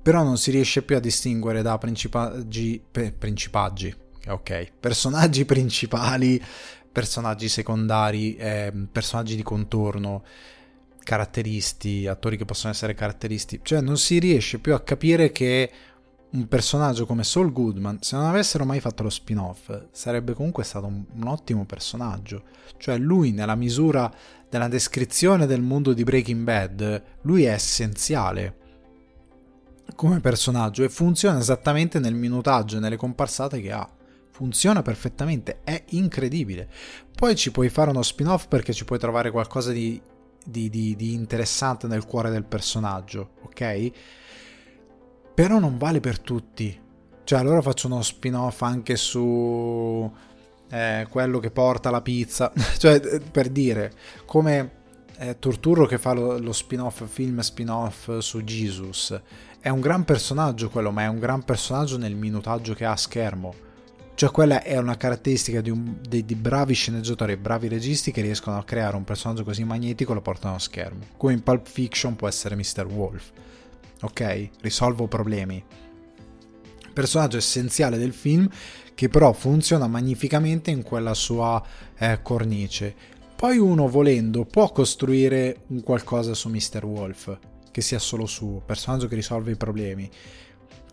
però 0.00 0.22
non 0.22 0.38
si 0.38 0.50
riesce 0.50 0.82
più 0.82 0.96
a 0.96 1.00
distinguere 1.00 1.62
da 1.62 1.76
principaggi, 1.76 2.82
principaggi 3.18 4.06
ok, 4.28 4.72
personaggi 4.78 5.44
principali, 5.44 6.42
personaggi 6.90 7.48
secondari, 7.48 8.36
eh, 8.36 8.72
personaggi 8.90 9.36
di 9.36 9.42
contorno 9.42 10.24
caratteristi, 11.08 12.06
attori 12.06 12.36
che 12.36 12.44
possono 12.44 12.70
essere 12.70 12.92
caratteristi, 12.92 13.60
cioè 13.62 13.80
non 13.80 13.96
si 13.96 14.18
riesce 14.18 14.58
più 14.58 14.74
a 14.74 14.80
capire 14.80 15.32
che 15.32 15.70
un 16.32 16.46
personaggio 16.48 17.06
come 17.06 17.24
Saul 17.24 17.50
Goodman, 17.50 17.96
se 18.02 18.14
non 18.14 18.26
avessero 18.26 18.66
mai 18.66 18.78
fatto 18.78 19.04
lo 19.04 19.08
spin-off, 19.08 19.84
sarebbe 19.90 20.34
comunque 20.34 20.64
stato 20.64 20.84
un, 20.84 21.02
un 21.14 21.26
ottimo 21.26 21.64
personaggio. 21.64 22.42
Cioè 22.76 22.98
lui 22.98 23.30
nella 23.30 23.54
misura 23.54 24.12
della 24.50 24.68
descrizione 24.68 25.46
del 25.46 25.62
mondo 25.62 25.94
di 25.94 26.04
Breaking 26.04 26.44
Bad, 26.44 27.02
lui 27.22 27.44
è 27.44 27.52
essenziale 27.52 28.56
come 29.94 30.20
personaggio 30.20 30.84
e 30.84 30.90
funziona 30.90 31.38
esattamente 31.38 31.98
nel 31.98 32.14
minutaggio 32.14 32.76
e 32.76 32.80
nelle 32.80 32.96
comparsate 32.96 33.62
che 33.62 33.72
ha. 33.72 33.90
Funziona 34.30 34.82
perfettamente, 34.82 35.60
è 35.64 35.84
incredibile. 35.92 36.68
Poi 37.16 37.34
ci 37.34 37.50
puoi 37.50 37.70
fare 37.70 37.88
uno 37.88 38.02
spin-off 38.02 38.46
perché 38.46 38.74
ci 38.74 38.84
puoi 38.84 38.98
trovare 38.98 39.30
qualcosa 39.30 39.72
di 39.72 39.98
di, 40.48 40.70
di, 40.70 40.96
di 40.96 41.12
interessante 41.12 41.86
nel 41.86 42.06
cuore 42.06 42.30
del 42.30 42.44
personaggio, 42.44 43.32
ok? 43.42 43.90
Però 45.34 45.58
non 45.58 45.76
vale 45.78 46.00
per 46.00 46.18
tutti. 46.18 46.86
Cioè, 47.24 47.38
allora 47.38 47.60
faccio 47.60 47.86
uno 47.86 48.02
spin-off 48.02 48.62
anche 48.62 48.96
su 48.96 50.10
eh, 50.70 51.06
quello 51.10 51.38
che 51.38 51.50
porta 51.50 51.90
la 51.90 52.00
pizza. 52.00 52.50
cioè, 52.78 53.00
eh, 53.04 53.20
per 53.20 53.50
dire, 53.50 53.92
come 54.24 54.76
eh, 55.18 55.38
Turturro 55.38 55.86
che 55.86 55.98
fa 55.98 56.12
lo, 56.12 56.38
lo 56.38 56.52
spin-off, 56.52 57.04
film 57.06 57.40
spin-off 57.40 58.18
su 58.18 58.42
Jesus. 58.42 59.20
È 59.60 59.68
un 59.68 59.80
gran 59.80 60.04
personaggio 60.04 60.70
quello, 60.70 60.90
ma 60.90 61.02
è 61.02 61.08
un 61.08 61.18
gran 61.18 61.44
personaggio 61.44 61.98
nel 61.98 62.14
minutaggio 62.14 62.74
che 62.74 62.84
ha 62.84 62.92
a 62.92 62.96
schermo 62.96 63.66
cioè 64.18 64.32
quella 64.32 64.64
è 64.64 64.76
una 64.76 64.96
caratteristica 64.96 65.60
di, 65.60 65.70
un, 65.70 65.98
di, 66.00 66.24
di 66.24 66.34
bravi 66.34 66.74
sceneggiatori 66.74 67.34
e 67.34 67.38
bravi 67.38 67.68
registi 67.68 68.10
che 68.10 68.20
riescono 68.20 68.58
a 68.58 68.64
creare 68.64 68.96
un 68.96 69.04
personaggio 69.04 69.44
così 69.44 69.62
magnetico 69.62 70.10
e 70.10 70.14
lo 70.16 70.20
portano 70.20 70.56
a 70.56 70.58
schermo. 70.58 71.04
Come 71.16 71.34
in 71.34 71.42
Pulp 71.44 71.68
Fiction 71.68 72.16
può 72.16 72.26
essere 72.26 72.56
Mr. 72.56 72.84
Wolf. 72.86 73.30
Ok? 74.00 74.48
Risolvo 74.60 75.06
problemi. 75.06 75.62
Personaggio 76.92 77.36
essenziale 77.36 77.96
del 77.96 78.12
film 78.12 78.50
che 78.92 79.08
però 79.08 79.32
funziona 79.32 79.86
magnificamente 79.86 80.72
in 80.72 80.82
quella 80.82 81.14
sua 81.14 81.64
eh, 81.96 82.18
cornice. 82.20 82.92
Poi 83.36 83.56
uno 83.58 83.86
volendo 83.86 84.44
può 84.44 84.72
costruire 84.72 85.60
un 85.68 85.80
qualcosa 85.84 86.34
su 86.34 86.48
Mr. 86.48 86.84
Wolf, 86.84 87.38
che 87.70 87.80
sia 87.82 88.00
solo 88.00 88.26
suo, 88.26 88.60
personaggio 88.66 89.06
che 89.06 89.14
risolve 89.14 89.52
i 89.52 89.56
problemi 89.56 90.10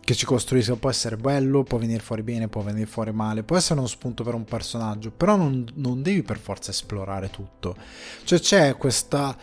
che 0.06 0.14
ci 0.14 0.24
costruisca 0.24 0.76
può 0.76 0.88
essere 0.88 1.16
bello, 1.16 1.64
può 1.64 1.78
venire 1.78 1.98
fuori 1.98 2.22
bene, 2.22 2.46
può 2.46 2.62
venire 2.62 2.86
fuori 2.86 3.10
male, 3.10 3.42
può 3.42 3.56
essere 3.56 3.80
uno 3.80 3.88
spunto 3.88 4.22
per 4.22 4.34
un 4.34 4.44
personaggio, 4.44 5.10
però 5.10 5.34
non, 5.34 5.66
non 5.74 6.00
devi 6.00 6.22
per 6.22 6.38
forza 6.38 6.70
esplorare 6.70 7.28
tutto. 7.28 7.74
Cioè 8.22 8.38
c'è 8.38 8.76
questa 8.76 9.36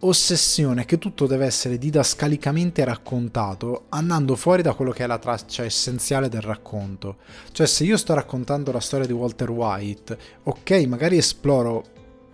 ossessione 0.00 0.84
che 0.84 0.98
tutto 0.98 1.26
deve 1.26 1.46
essere 1.46 1.78
didascalicamente 1.78 2.84
raccontato 2.84 3.86
andando 3.88 4.36
fuori 4.36 4.60
da 4.60 4.74
quello 4.74 4.90
che 4.90 5.04
è 5.04 5.06
la 5.06 5.16
traccia 5.16 5.64
essenziale 5.64 6.28
del 6.28 6.42
racconto. 6.42 7.16
Cioè 7.50 7.66
se 7.66 7.84
io 7.84 7.96
sto 7.96 8.12
raccontando 8.12 8.72
la 8.72 8.80
storia 8.80 9.06
di 9.06 9.14
Walter 9.14 9.50
White, 9.50 10.18
ok, 10.42 10.70
magari 10.86 11.16
esploro 11.16 11.82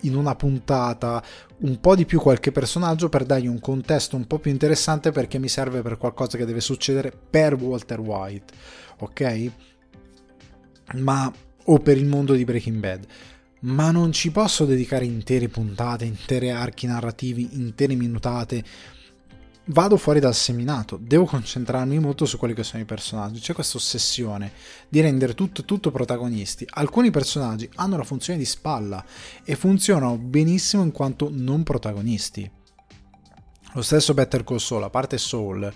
in 0.02 0.16
una 0.16 0.34
puntata 0.34 1.22
un 1.58 1.80
po' 1.80 1.94
di 1.94 2.04
più 2.04 2.20
qualche 2.20 2.52
personaggio 2.52 3.08
per 3.08 3.24
dargli 3.24 3.46
un 3.46 3.60
contesto 3.60 4.16
un 4.16 4.26
po' 4.26 4.38
più 4.38 4.50
interessante 4.50 5.10
perché 5.10 5.38
mi 5.38 5.48
serve 5.48 5.82
per 5.82 5.96
qualcosa 5.96 6.36
che 6.36 6.44
deve 6.44 6.60
succedere 6.60 7.12
per 7.12 7.54
Walter 7.54 8.00
White, 8.00 8.52
ok? 8.98 9.50
Ma 10.94 11.32
o 11.68 11.78
per 11.78 11.96
il 11.96 12.06
mondo 12.06 12.34
di 12.34 12.44
Breaking 12.44 12.78
Bad. 12.78 13.06
Ma 13.60 13.90
non 13.90 14.12
ci 14.12 14.30
posso 14.30 14.64
dedicare 14.64 15.06
intere 15.06 15.48
puntate, 15.48 16.04
intere 16.04 16.50
archi 16.50 16.86
narrativi, 16.86 17.48
intere 17.52 17.94
minutate 17.94 18.62
vado 19.66 19.96
fuori 19.96 20.20
dal 20.20 20.34
seminato, 20.34 20.98
devo 21.00 21.24
concentrarmi 21.24 21.98
molto 21.98 22.24
su 22.26 22.36
quelli 22.38 22.54
che 22.54 22.62
sono 22.62 22.82
i 22.82 22.86
personaggi. 22.86 23.40
C'è 23.40 23.54
questa 23.54 23.78
ossessione 23.78 24.52
di 24.88 25.00
rendere 25.00 25.34
tutto, 25.34 25.64
tutto 25.64 25.90
protagonisti. 25.90 26.66
Alcuni 26.68 27.10
personaggi 27.10 27.68
hanno 27.76 27.96
la 27.96 28.04
funzione 28.04 28.38
di 28.38 28.44
spalla 28.44 29.04
e 29.44 29.56
funzionano 29.56 30.18
benissimo 30.18 30.82
in 30.82 30.92
quanto 30.92 31.28
non 31.32 31.62
protagonisti. 31.62 32.50
Lo 33.72 33.82
stesso 33.82 34.14
Better 34.14 34.44
Call 34.44 34.58
Saul, 34.58 34.84
a 34.84 34.90
parte 34.90 35.18
Soul, 35.18 35.70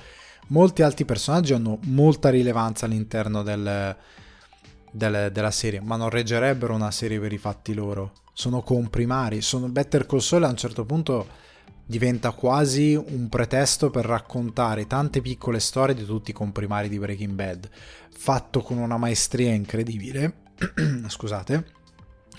molti 0.48 0.82
altri 0.82 1.04
personaggi 1.04 1.52
hanno 1.52 1.78
molta 1.84 2.30
rilevanza 2.30 2.86
all'interno 2.86 3.42
del, 3.42 3.96
del, 4.90 5.30
della 5.32 5.50
serie, 5.50 5.80
ma 5.80 5.96
non 5.96 6.08
reggerebbero 6.08 6.74
una 6.74 6.90
serie 6.90 7.20
per 7.20 7.32
i 7.32 7.38
fatti 7.38 7.74
loro. 7.74 8.12
Sono 8.32 8.62
comprimari. 8.62 9.42
Sono 9.42 9.68
Better 9.68 10.06
Call 10.06 10.20
Saul 10.20 10.44
a 10.44 10.48
un 10.48 10.56
certo 10.56 10.86
punto 10.86 11.48
diventa 11.90 12.30
quasi 12.30 12.94
un 12.94 13.28
pretesto 13.28 13.90
per 13.90 14.04
raccontare 14.04 14.86
tante 14.86 15.20
piccole 15.20 15.58
storie 15.58 15.92
di 15.92 16.04
tutti 16.04 16.30
i 16.30 16.32
comprimari 16.32 16.88
di 16.88 17.00
Breaking 17.00 17.32
Bad, 17.32 17.68
fatto 18.16 18.60
con 18.60 18.78
una 18.78 18.96
maestria 18.96 19.52
incredibile. 19.52 20.42
Scusate, 21.08 21.72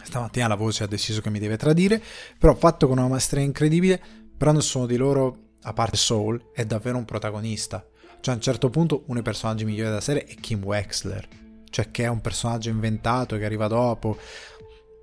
stamattina 0.03 0.47
la 0.47 0.55
voce 0.55 0.85
ha 0.85 0.87
deciso 0.87 1.19
che 1.19 1.29
mi 1.29 1.39
deve 1.39 1.57
tradire, 1.57 2.01
però 2.39 2.55
fatto 2.55 2.87
con 2.87 2.97
una 2.97 3.09
maestria 3.09 3.43
incredibile, 3.43 4.01
però 4.37 4.53
nessuno 4.53 4.85
di 4.85 4.95
loro, 4.95 5.55
a 5.63 5.73
parte 5.73 5.97
Soul, 5.97 6.51
è 6.53 6.65
davvero 6.65 6.97
un 6.97 7.05
protagonista. 7.05 7.85
Cioè 8.21 8.33
a 8.33 8.37
un 8.37 8.43
certo 8.43 8.69
punto 8.69 9.03
uno 9.07 9.15
dei 9.15 9.21
personaggi 9.21 9.65
migliori 9.65 9.89
della 9.89 9.99
serie 9.99 10.23
è 10.23 10.35
Kim 10.35 10.63
Wexler, 10.63 11.27
cioè 11.69 11.91
che 11.91 12.05
è 12.05 12.07
un 12.07 12.21
personaggio 12.21 12.69
inventato 12.69 13.35
che 13.35 13.43
arriva 13.43 13.67
dopo. 13.67 14.17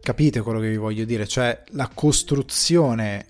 Capite 0.00 0.40
quello 0.40 0.58
che 0.58 0.70
vi 0.70 0.78
voglio 0.78 1.04
dire? 1.04 1.26
Cioè 1.26 1.64
la 1.72 1.90
costruzione 1.92 3.26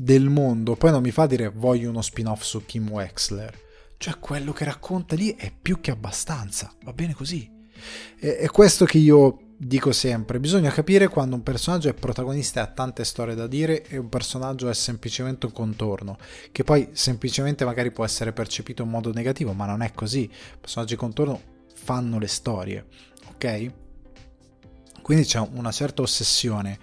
del 0.00 0.28
mondo, 0.28 0.76
poi 0.76 0.92
non 0.92 1.02
mi 1.02 1.10
fa 1.10 1.26
dire 1.26 1.48
voglio 1.48 1.90
uno 1.90 2.02
spin-off 2.02 2.42
su 2.42 2.64
Kim 2.64 2.88
Wexler. 2.88 3.66
Cioè 3.96 4.20
quello 4.20 4.52
che 4.52 4.64
racconta 4.64 5.16
lì 5.16 5.34
è 5.34 5.50
più 5.50 5.80
che 5.80 5.90
abbastanza, 5.90 6.72
va 6.84 6.92
bene 6.92 7.14
così. 7.14 7.50
È, 8.16 8.46
questo 8.46 8.84
che 8.84 8.98
io 8.98 9.38
dico 9.56 9.90
sempre, 9.90 10.38
bisogna 10.38 10.70
capire 10.70 11.08
quando 11.08 11.34
un 11.34 11.42
personaggio 11.42 11.88
è 11.88 11.94
protagonista 11.94 12.60
e 12.60 12.62
ha 12.62 12.66
tante 12.68 13.02
storie 13.02 13.34
da 13.34 13.48
dire 13.48 13.84
e 13.88 13.96
un 13.96 14.08
personaggio 14.08 14.68
è 14.68 14.74
semplicemente 14.74 15.46
un 15.46 15.52
contorno, 15.52 16.16
che 16.52 16.62
poi 16.62 16.90
semplicemente 16.92 17.64
magari 17.64 17.90
può 17.90 18.04
essere 18.04 18.32
percepito 18.32 18.84
in 18.84 18.90
modo 18.90 19.12
negativo, 19.12 19.52
ma 19.52 19.66
non 19.66 19.82
è 19.82 19.90
così. 19.92 20.22
I 20.22 20.30
personaggi 20.60 20.94
contorno 20.94 21.40
fanno 21.74 22.20
le 22.20 22.28
storie, 22.28 22.86
ok? 23.30 23.72
Quindi 25.02 25.24
c'è 25.24 25.40
una 25.40 25.72
certa 25.72 26.02
ossessione 26.02 26.78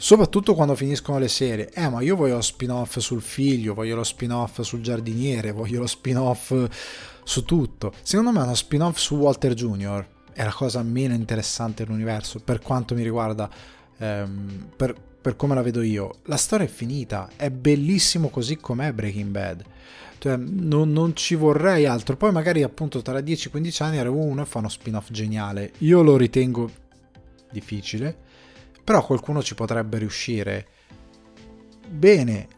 soprattutto 0.00 0.54
quando 0.54 0.74
finiscono 0.74 1.18
le 1.18 1.28
serie. 1.28 1.70
Eh, 1.72 1.88
ma 1.90 2.00
io 2.00 2.16
voglio 2.16 2.36
lo 2.36 2.40
spin-off 2.40 2.98
sul 2.98 3.20
figlio, 3.20 3.74
voglio 3.74 3.96
lo 3.96 4.02
spin-off 4.02 4.62
sul 4.62 4.80
giardiniere, 4.80 5.52
voglio 5.52 5.80
lo 5.80 5.86
spin-off 5.86 6.54
su 7.22 7.44
tutto. 7.44 7.92
Secondo 8.02 8.32
me 8.32 8.42
uno 8.42 8.54
spin-off 8.54 8.96
su 8.96 9.16
Walter 9.16 9.52
Jr. 9.52 10.06
è 10.32 10.42
la 10.42 10.52
cosa 10.52 10.82
meno 10.82 11.12
interessante 11.12 11.84
dell'universo, 11.84 12.40
per 12.40 12.60
quanto 12.60 12.94
mi 12.94 13.02
riguarda, 13.02 13.48
ehm, 13.98 14.70
per 14.74 15.08
per 15.20 15.36
come 15.36 15.54
la 15.54 15.60
vedo 15.60 15.82
io, 15.82 16.14
la 16.24 16.38
storia 16.38 16.64
è 16.64 16.68
finita, 16.70 17.28
è 17.36 17.50
bellissimo 17.50 18.30
così 18.30 18.56
com'è 18.56 18.90
Breaking 18.94 19.28
Bad. 19.28 19.62
Cioè, 20.16 20.36
non, 20.38 20.92
non, 20.92 21.14
ci 21.14 21.34
vorrei 21.34 21.84
altro. 21.84 22.16
Poi 22.16 22.32
magari 22.32 22.62
appunto 22.62 23.02
tra 23.02 23.18
10-15 23.18 23.82
anni 23.82 23.98
arriva 23.98 24.14
uno 24.14 24.40
e 24.40 24.46
fa 24.46 24.60
uno 24.60 24.70
spin-off 24.70 25.10
geniale. 25.10 25.72
Io 25.78 26.00
lo 26.00 26.16
ritengo 26.16 26.70
difficile, 27.50 28.16
però 28.90 29.06
qualcuno 29.06 29.40
ci 29.40 29.54
potrebbe 29.54 29.98
riuscire. 29.98 30.66
Bene, 31.88 32.48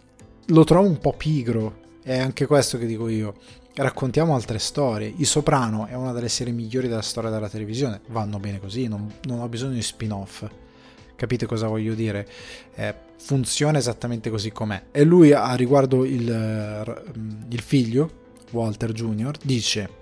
lo 0.47 0.65
trovo 0.65 0.89
un 0.89 0.97
po' 0.97 1.13
pigro, 1.13 1.81
è 2.03 2.17
anche 2.17 2.47
questo 2.47 2.79
che 2.79 2.87
dico 2.87 3.07
io. 3.09 3.35
Raccontiamo 3.75 4.35
altre 4.35 4.59
storie. 4.59 5.13
I 5.15 5.27
Soprano 5.27 5.85
è 5.85 5.93
una 5.93 6.13
delle 6.13 6.31
serie 6.31 6.55
migliori 6.55 6.89
della 6.89 7.03
storia 7.03 7.29
della 7.29 7.51
televisione. 7.51 8.01
Vanno 8.09 8.39
bene 8.39 8.61
così, 8.61 8.89
non, 8.89 9.13
non 9.25 9.41
ho 9.41 9.49
bisogno 9.51 9.75
di 9.75 9.83
spin-off. 9.83 10.47
Capite 11.17 11.45
cosa 11.45 11.67
voglio 11.67 11.93
dire? 11.93 12.27
Eh, 12.77 12.95
funziona 13.19 13.77
esattamente 13.77 14.31
così 14.31 14.51
com'è. 14.53 14.85
E 14.91 15.05
lui, 15.05 15.33
a 15.33 15.53
riguardo 15.53 16.03
il, 16.07 16.31
eh, 16.31 17.03
il 17.51 17.61
figlio, 17.61 18.11
Walter 18.53 18.93
Jr., 18.93 19.37
dice 19.43 20.01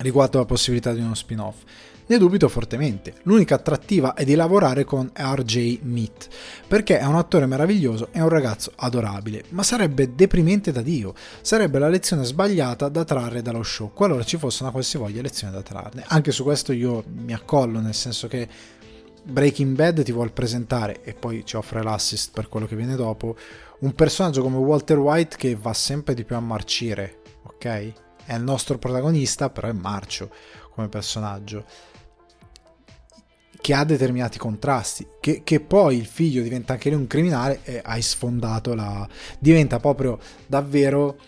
riguardo 0.00 0.38
la 0.38 0.44
possibilità 0.44 0.92
di 0.92 1.00
uno 1.00 1.14
spin-off. 1.14 1.62
Ne 2.10 2.18
dubito 2.18 2.48
fortemente. 2.48 3.14
L'unica 3.22 3.54
attrattiva 3.54 4.14
è 4.14 4.24
di 4.24 4.34
lavorare 4.34 4.82
con 4.82 5.12
RJ 5.14 5.78
Meat, 5.82 6.28
perché 6.66 6.98
è 6.98 7.04
un 7.04 7.14
attore 7.14 7.46
meraviglioso 7.46 8.08
e 8.10 8.20
un 8.20 8.28
ragazzo 8.28 8.72
adorabile, 8.74 9.44
ma 9.50 9.62
sarebbe 9.62 10.16
deprimente 10.16 10.72
da 10.72 10.82
Dio. 10.82 11.14
Sarebbe 11.40 11.78
la 11.78 11.88
lezione 11.88 12.24
sbagliata 12.24 12.88
da 12.88 13.04
trarre 13.04 13.42
dallo 13.42 13.62
show, 13.62 13.92
qualora 13.94 14.24
ci 14.24 14.38
fosse 14.38 14.64
una 14.64 14.72
qualsivoglia 14.72 15.22
lezione 15.22 15.52
da 15.52 15.62
trarne. 15.62 16.02
Anche 16.08 16.32
su 16.32 16.42
questo 16.42 16.72
io 16.72 17.04
mi 17.06 17.32
accollo, 17.32 17.78
nel 17.78 17.94
senso 17.94 18.26
che 18.26 18.48
Breaking 19.22 19.76
Bad 19.76 20.02
ti 20.02 20.10
vuole 20.10 20.30
presentare, 20.30 21.04
e 21.04 21.14
poi 21.14 21.44
ci 21.46 21.54
offre 21.54 21.80
l'assist 21.80 22.32
per 22.32 22.48
quello 22.48 22.66
che 22.66 22.74
viene 22.74 22.96
dopo, 22.96 23.36
un 23.82 23.94
personaggio 23.94 24.42
come 24.42 24.56
Walter 24.56 24.98
White 24.98 25.36
che 25.36 25.54
va 25.54 25.72
sempre 25.72 26.14
di 26.14 26.24
più 26.24 26.34
a 26.34 26.40
marcire, 26.40 27.20
ok? 27.44 27.92
È 28.24 28.34
il 28.34 28.42
nostro 28.42 28.78
protagonista, 28.78 29.48
però 29.48 29.68
è 29.68 29.72
marcio 29.72 30.28
come 30.72 30.88
personaggio 30.88 31.64
che 33.60 33.74
ha 33.74 33.84
determinati 33.84 34.38
contrasti, 34.38 35.06
che, 35.20 35.42
che, 35.44 35.60
poi 35.60 35.96
il 35.98 36.06
figlio 36.06 36.42
diventa 36.42 36.74
anche 36.74 36.90
lui 36.90 37.00
un 37.00 37.06
criminale 37.06 37.60
e 37.64 37.80
hai 37.84 38.02
sfondato 38.02 38.74
la... 38.74 39.06
diventa 39.38 39.78
proprio 39.78 40.18
davvero 40.46 41.18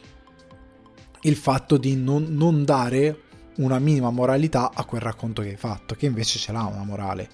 il 1.23 1.37
fatto 1.37 1.77
di 1.77 1.95
non, 1.95 2.27
non, 2.31 2.65
dare 2.65 3.21
una 3.57 3.79
minima 3.79 4.11
moralità 4.11 4.71
a 4.73 4.85
quel 4.85 5.03
racconto 5.03 5.43
che 5.43 5.51
hai 5.51 5.57
fatto, 5.57 5.95
che 5.95 6.07
invece 6.07 6.39
ce 6.39 6.53
l'ha 6.53 6.65
una 6.65 6.85
morale 6.85 7.29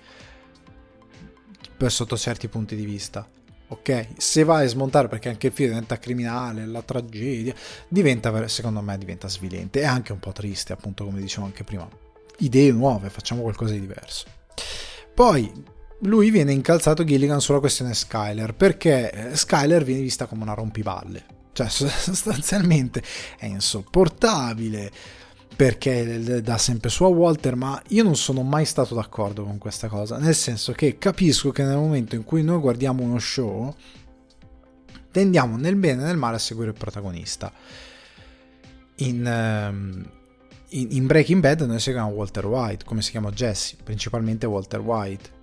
per 1.76 1.92
sotto 1.92 2.16
certi 2.16 2.48
punti 2.48 2.74
di 2.74 2.84
vista. 2.84 3.26
Ok? 3.68 4.08
Se 4.16 4.44
vai 4.44 4.64
a 4.64 4.68
smontare 4.68 5.08
perché 5.08 5.28
anche 5.28 5.48
il 5.48 5.52
figlio 5.52 5.68
diventa 5.68 5.98
criminale, 5.98 6.66
la 6.66 6.82
tragedia, 6.82 7.54
diventa, 7.86 8.48
secondo 8.48 8.80
me, 8.80 8.98
diventa 8.98 9.28
svilente 9.28 9.80
e 9.80 9.84
anche 9.84 10.12
un 10.12 10.18
po' 10.18 10.32
triste, 10.32 10.72
appunto, 10.72 11.04
come 11.04 11.20
dicevo 11.20 11.46
anche 11.46 11.64
prima. 11.64 11.88
Idee 12.38 12.72
nuove, 12.72 13.10
facciamo 13.10 13.42
qualcosa 13.42 13.74
di 13.74 13.80
diverso. 13.80 14.26
Poi 15.18 15.52
lui 16.02 16.30
viene 16.30 16.52
incalzato 16.52 17.02
Gilligan 17.02 17.40
sulla 17.40 17.58
questione 17.58 17.92
Skyler 17.92 18.54
perché 18.54 19.10
eh, 19.10 19.36
Skyler 19.36 19.82
viene 19.82 20.00
vista 20.00 20.26
come 20.26 20.44
una 20.44 20.54
rompiballe. 20.54 21.24
Cioè, 21.50 21.66
sostanzialmente 21.68 23.02
è 23.36 23.46
insopportabile 23.46 24.92
perché 25.56 26.40
dà 26.40 26.56
sempre 26.56 26.88
su 26.88 27.02
a 27.02 27.08
Walter, 27.08 27.56
ma 27.56 27.82
io 27.88 28.04
non 28.04 28.14
sono 28.14 28.42
mai 28.42 28.64
stato 28.64 28.94
d'accordo 28.94 29.42
con 29.42 29.58
questa 29.58 29.88
cosa, 29.88 30.18
nel 30.18 30.36
senso 30.36 30.70
che 30.70 30.98
capisco 30.98 31.50
che 31.50 31.64
nel 31.64 31.78
momento 31.78 32.14
in 32.14 32.22
cui 32.22 32.44
noi 32.44 32.60
guardiamo 32.60 33.02
uno 33.02 33.18
show, 33.18 33.74
tendiamo 35.10 35.56
nel 35.56 35.74
bene 35.74 36.02
e 36.02 36.04
nel 36.04 36.16
male 36.16 36.36
a 36.36 36.38
seguire 36.38 36.70
il 36.70 36.78
protagonista. 36.78 37.52
In, 38.98 39.26
ehm, 39.26 40.17
in, 40.70 40.88
in 40.90 41.06
Breaking 41.06 41.40
Bad 41.40 41.62
noi 41.62 41.80
seguiamo 41.80 42.10
Walter 42.10 42.46
White, 42.46 42.84
come 42.84 43.02
si 43.02 43.10
chiama 43.10 43.30
Jesse, 43.30 43.76
principalmente 43.82 44.46
Walter 44.46 44.80
White. 44.80 45.36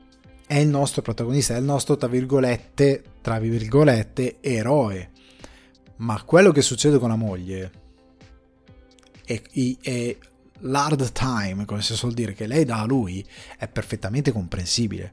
È 0.45 0.57
il 0.57 0.67
nostro 0.67 1.01
protagonista, 1.01 1.55
è 1.55 1.57
il 1.57 1.63
nostro, 1.63 1.97
tra 1.97 2.07
virgolette, 2.07 3.03
tra 3.21 3.39
virgolette, 3.39 4.37
eroe. 4.41 5.11
Ma 5.97 6.21
quello 6.23 6.51
che 6.51 6.61
succede 6.61 6.99
con 6.99 7.09
la 7.09 7.15
moglie 7.15 7.71
e, 9.25 9.41
e 9.81 10.17
l'hard 10.59 11.11
time, 11.11 11.65
come 11.65 11.81
si 11.81 11.95
suol 11.95 12.13
dire, 12.13 12.33
che 12.33 12.45
lei 12.45 12.65
dà 12.65 12.81
a 12.81 12.85
lui 12.85 13.25
è 13.57 13.67
perfettamente 13.67 14.31
comprensibile. 14.31 15.11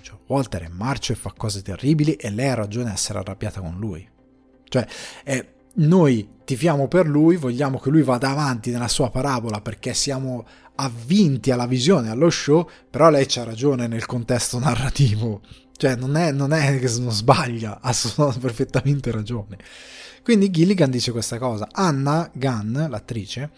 Cioè, 0.00 0.18
Walter 0.26 0.62
è 0.62 0.68
marcio 0.68 1.12
e 1.12 1.16
fa 1.16 1.32
cose 1.36 1.62
terribili 1.62 2.14
e 2.14 2.30
lei 2.30 2.48
ha 2.48 2.54
ragione 2.54 2.90
a 2.90 2.92
essere 2.94 3.18
arrabbiata 3.18 3.60
con 3.60 3.76
lui. 3.78 4.08
Cioè, 4.68 4.86
è, 5.24 5.44
noi 5.74 6.38
tifiamo 6.44 6.88
per 6.88 7.06
lui, 7.06 7.36
vogliamo 7.36 7.78
che 7.78 7.90
lui 7.90 8.02
vada 8.02 8.30
avanti 8.30 8.70
nella 8.70 8.88
sua 8.88 9.10
parabola 9.10 9.60
perché 9.60 9.94
siamo 9.94 10.46
avvinti 10.76 11.50
alla 11.50 11.66
visione, 11.66 12.10
allo 12.10 12.30
show, 12.30 12.68
però 12.88 13.10
lei 13.10 13.26
c'ha 13.26 13.44
ragione 13.44 13.86
nel 13.86 14.06
contesto 14.06 14.58
narrativo. 14.58 15.40
Cioè, 15.76 15.96
non 15.96 16.16
è, 16.16 16.32
non 16.32 16.52
è 16.52 16.78
che 16.78 16.90
non 16.98 17.10
sbaglia, 17.10 17.80
ha 17.80 17.94
perfettamente 18.38 19.10
ragione. 19.10 19.58
Quindi 20.22 20.50
Gilligan 20.50 20.90
dice 20.90 21.12
questa 21.12 21.38
cosa. 21.38 21.68
Anna 21.72 22.30
Gunn, 22.34 22.88
l'attrice, 22.88 23.50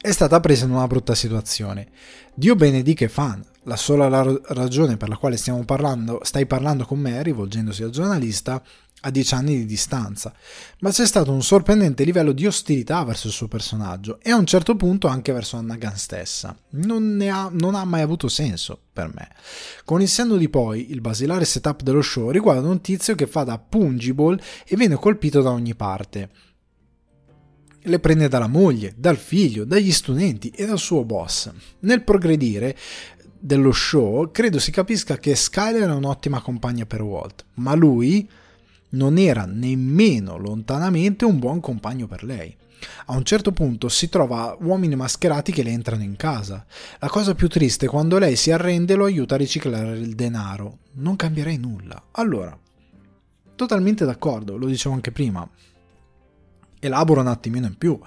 è 0.00 0.10
stata 0.10 0.40
presa 0.40 0.64
in 0.64 0.70
una 0.70 0.86
brutta 0.86 1.14
situazione. 1.14 1.88
Dio 2.34 2.54
benedica 2.54 3.04
e 3.04 3.08
fan. 3.08 3.44
La 3.64 3.76
sola 3.76 4.08
ragione 4.48 4.96
per 4.96 5.08
la 5.08 5.16
quale 5.16 5.36
parlando, 5.64 6.20
stai 6.22 6.46
parlando 6.46 6.84
con 6.84 7.00
me, 7.00 7.20
rivolgendosi 7.22 7.82
al 7.82 7.90
giornalista, 7.90 8.62
a 9.02 9.10
dieci 9.10 9.34
anni 9.34 9.56
di 9.56 9.66
distanza, 9.66 10.34
ma 10.80 10.90
c'è 10.90 11.06
stato 11.06 11.30
un 11.30 11.42
sorprendente 11.42 12.02
livello 12.02 12.32
di 12.32 12.46
ostilità 12.46 13.04
verso 13.04 13.28
il 13.28 13.32
suo 13.32 13.46
personaggio 13.46 14.18
e 14.20 14.30
a 14.30 14.36
un 14.36 14.46
certo 14.46 14.74
punto 14.74 15.06
anche 15.06 15.32
verso 15.32 15.56
Anna 15.56 15.76
stessa. 15.94 16.56
Non, 16.70 17.22
ha, 17.30 17.48
non 17.52 17.74
ha 17.74 17.84
mai 17.84 18.00
avuto 18.00 18.28
senso 18.28 18.80
per 18.92 19.12
me. 19.14 19.28
Con 19.84 20.00
il 20.00 20.08
senno 20.08 20.36
di 20.36 20.48
poi, 20.48 20.90
il 20.90 21.00
basilare 21.00 21.44
setup 21.44 21.82
dello 21.82 22.02
show 22.02 22.30
riguarda 22.30 22.68
un 22.68 22.80
tizio 22.80 23.14
che 23.14 23.26
fa 23.26 23.44
da 23.44 23.58
pungible 23.58 24.40
e 24.66 24.76
viene 24.76 24.96
colpito 24.96 25.40
da 25.40 25.50
ogni 25.50 25.74
parte. 25.74 26.30
Le 27.82 28.00
prende 28.00 28.26
dalla 28.26 28.48
moglie, 28.48 28.94
dal 28.96 29.16
figlio, 29.16 29.64
dagli 29.64 29.92
studenti 29.92 30.48
e 30.48 30.66
dal 30.66 30.78
suo 30.78 31.04
boss. 31.04 31.48
Nel 31.80 32.02
progredire, 32.02 32.76
dello 33.38 33.70
show, 33.70 34.32
credo 34.32 34.58
si 34.58 34.72
capisca 34.72 35.18
che 35.18 35.36
Skyler 35.36 35.88
è 35.88 35.94
un'ottima 35.94 36.40
compagna 36.40 36.84
per 36.84 37.02
Walt, 37.02 37.44
ma 37.54 37.74
lui 37.74 38.28
non 38.96 39.18
era 39.18 39.44
nemmeno 39.44 40.36
lontanamente 40.36 41.24
un 41.24 41.38
buon 41.38 41.60
compagno 41.60 42.06
per 42.06 42.24
lei. 42.24 42.56
A 43.06 43.16
un 43.16 43.24
certo 43.24 43.52
punto 43.52 43.88
si 43.88 44.08
trova 44.08 44.56
uomini 44.60 44.96
mascherati 44.96 45.52
che 45.52 45.62
le 45.62 45.70
entrano 45.70 46.02
in 46.02 46.16
casa. 46.16 46.64
La 46.98 47.08
cosa 47.08 47.34
più 47.34 47.48
triste 47.48 47.86
è 47.86 47.88
quando 47.88 48.18
lei 48.18 48.36
si 48.36 48.50
arrende 48.50 48.94
e 48.94 48.96
lo 48.96 49.04
aiuta 49.04 49.34
a 49.34 49.38
riciclare 49.38 49.96
il 49.98 50.14
denaro. 50.14 50.78
Non 50.94 51.16
cambierei 51.16 51.58
nulla. 51.58 52.02
Allora, 52.12 52.56
totalmente 53.54 54.04
d'accordo, 54.04 54.56
lo 54.56 54.66
dicevo 54.66 54.94
anche 54.94 55.12
prima. 55.12 55.48
Elaboro 56.78 57.22
un 57.22 57.28
attimino 57.28 57.66
in 57.66 57.76
più, 57.76 57.98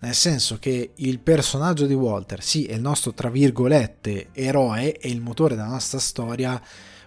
nel 0.00 0.14
senso 0.14 0.58
che 0.58 0.90
il 0.94 1.18
personaggio 1.20 1.86
di 1.86 1.94
Walter, 1.94 2.42
sì, 2.42 2.64
è 2.64 2.74
il 2.74 2.80
nostro 2.80 3.14
tra 3.14 3.30
virgolette 3.30 4.28
eroe, 4.32 4.92
è 4.92 5.06
il 5.06 5.20
motore 5.20 5.54
della 5.54 5.68
nostra 5.68 6.00
storia 6.00 6.60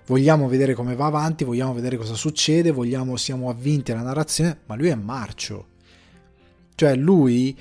vogliamo 0.05 0.47
vedere 0.47 0.73
come 0.73 0.95
va 0.95 1.05
avanti, 1.05 1.43
vogliamo 1.43 1.73
vedere 1.73 1.97
cosa 1.97 2.15
succede, 2.15 2.71
vogliamo, 2.71 3.15
siamo 3.15 3.49
avvinti 3.49 3.91
alla 3.91 4.01
narrazione, 4.01 4.59
ma 4.65 4.75
lui 4.75 4.89
è 4.89 4.95
marcio. 4.95 5.67
Cioè 6.75 6.95
lui, 6.95 7.57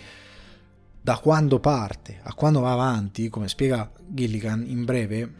da 1.01 1.19
quando 1.19 1.61
parte 1.61 2.21
a 2.23 2.35
quando 2.35 2.61
va 2.61 2.73
avanti, 2.73 3.29
come 3.29 3.49
spiega 3.49 3.91
Gilligan 4.07 4.65
in 4.67 4.85
breve, 4.85 5.33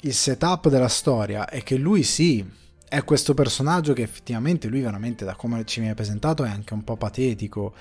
il 0.00 0.14
setup 0.14 0.68
della 0.68 0.88
storia 0.88 1.48
è 1.48 1.62
che 1.62 1.76
lui 1.76 2.02
sì, 2.02 2.46
è 2.88 3.04
questo 3.04 3.34
personaggio 3.34 3.92
che 3.92 4.02
effettivamente 4.02 4.68
lui 4.68 4.80
veramente, 4.80 5.24
da 5.24 5.34
come 5.34 5.64
ci 5.64 5.80
viene 5.80 5.94
presentato, 5.94 6.44
è 6.44 6.48
anche 6.48 6.72
un 6.72 6.84
po' 6.84 6.96
patetico. 6.96 7.74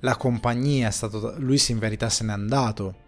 La 0.00 0.16
compagnia 0.16 0.88
è 0.88 0.90
stato... 0.90 1.36
lui 1.38 1.62
in 1.68 1.78
verità 1.78 2.08
se 2.08 2.24
n'è 2.24 2.32
andato 2.32 3.01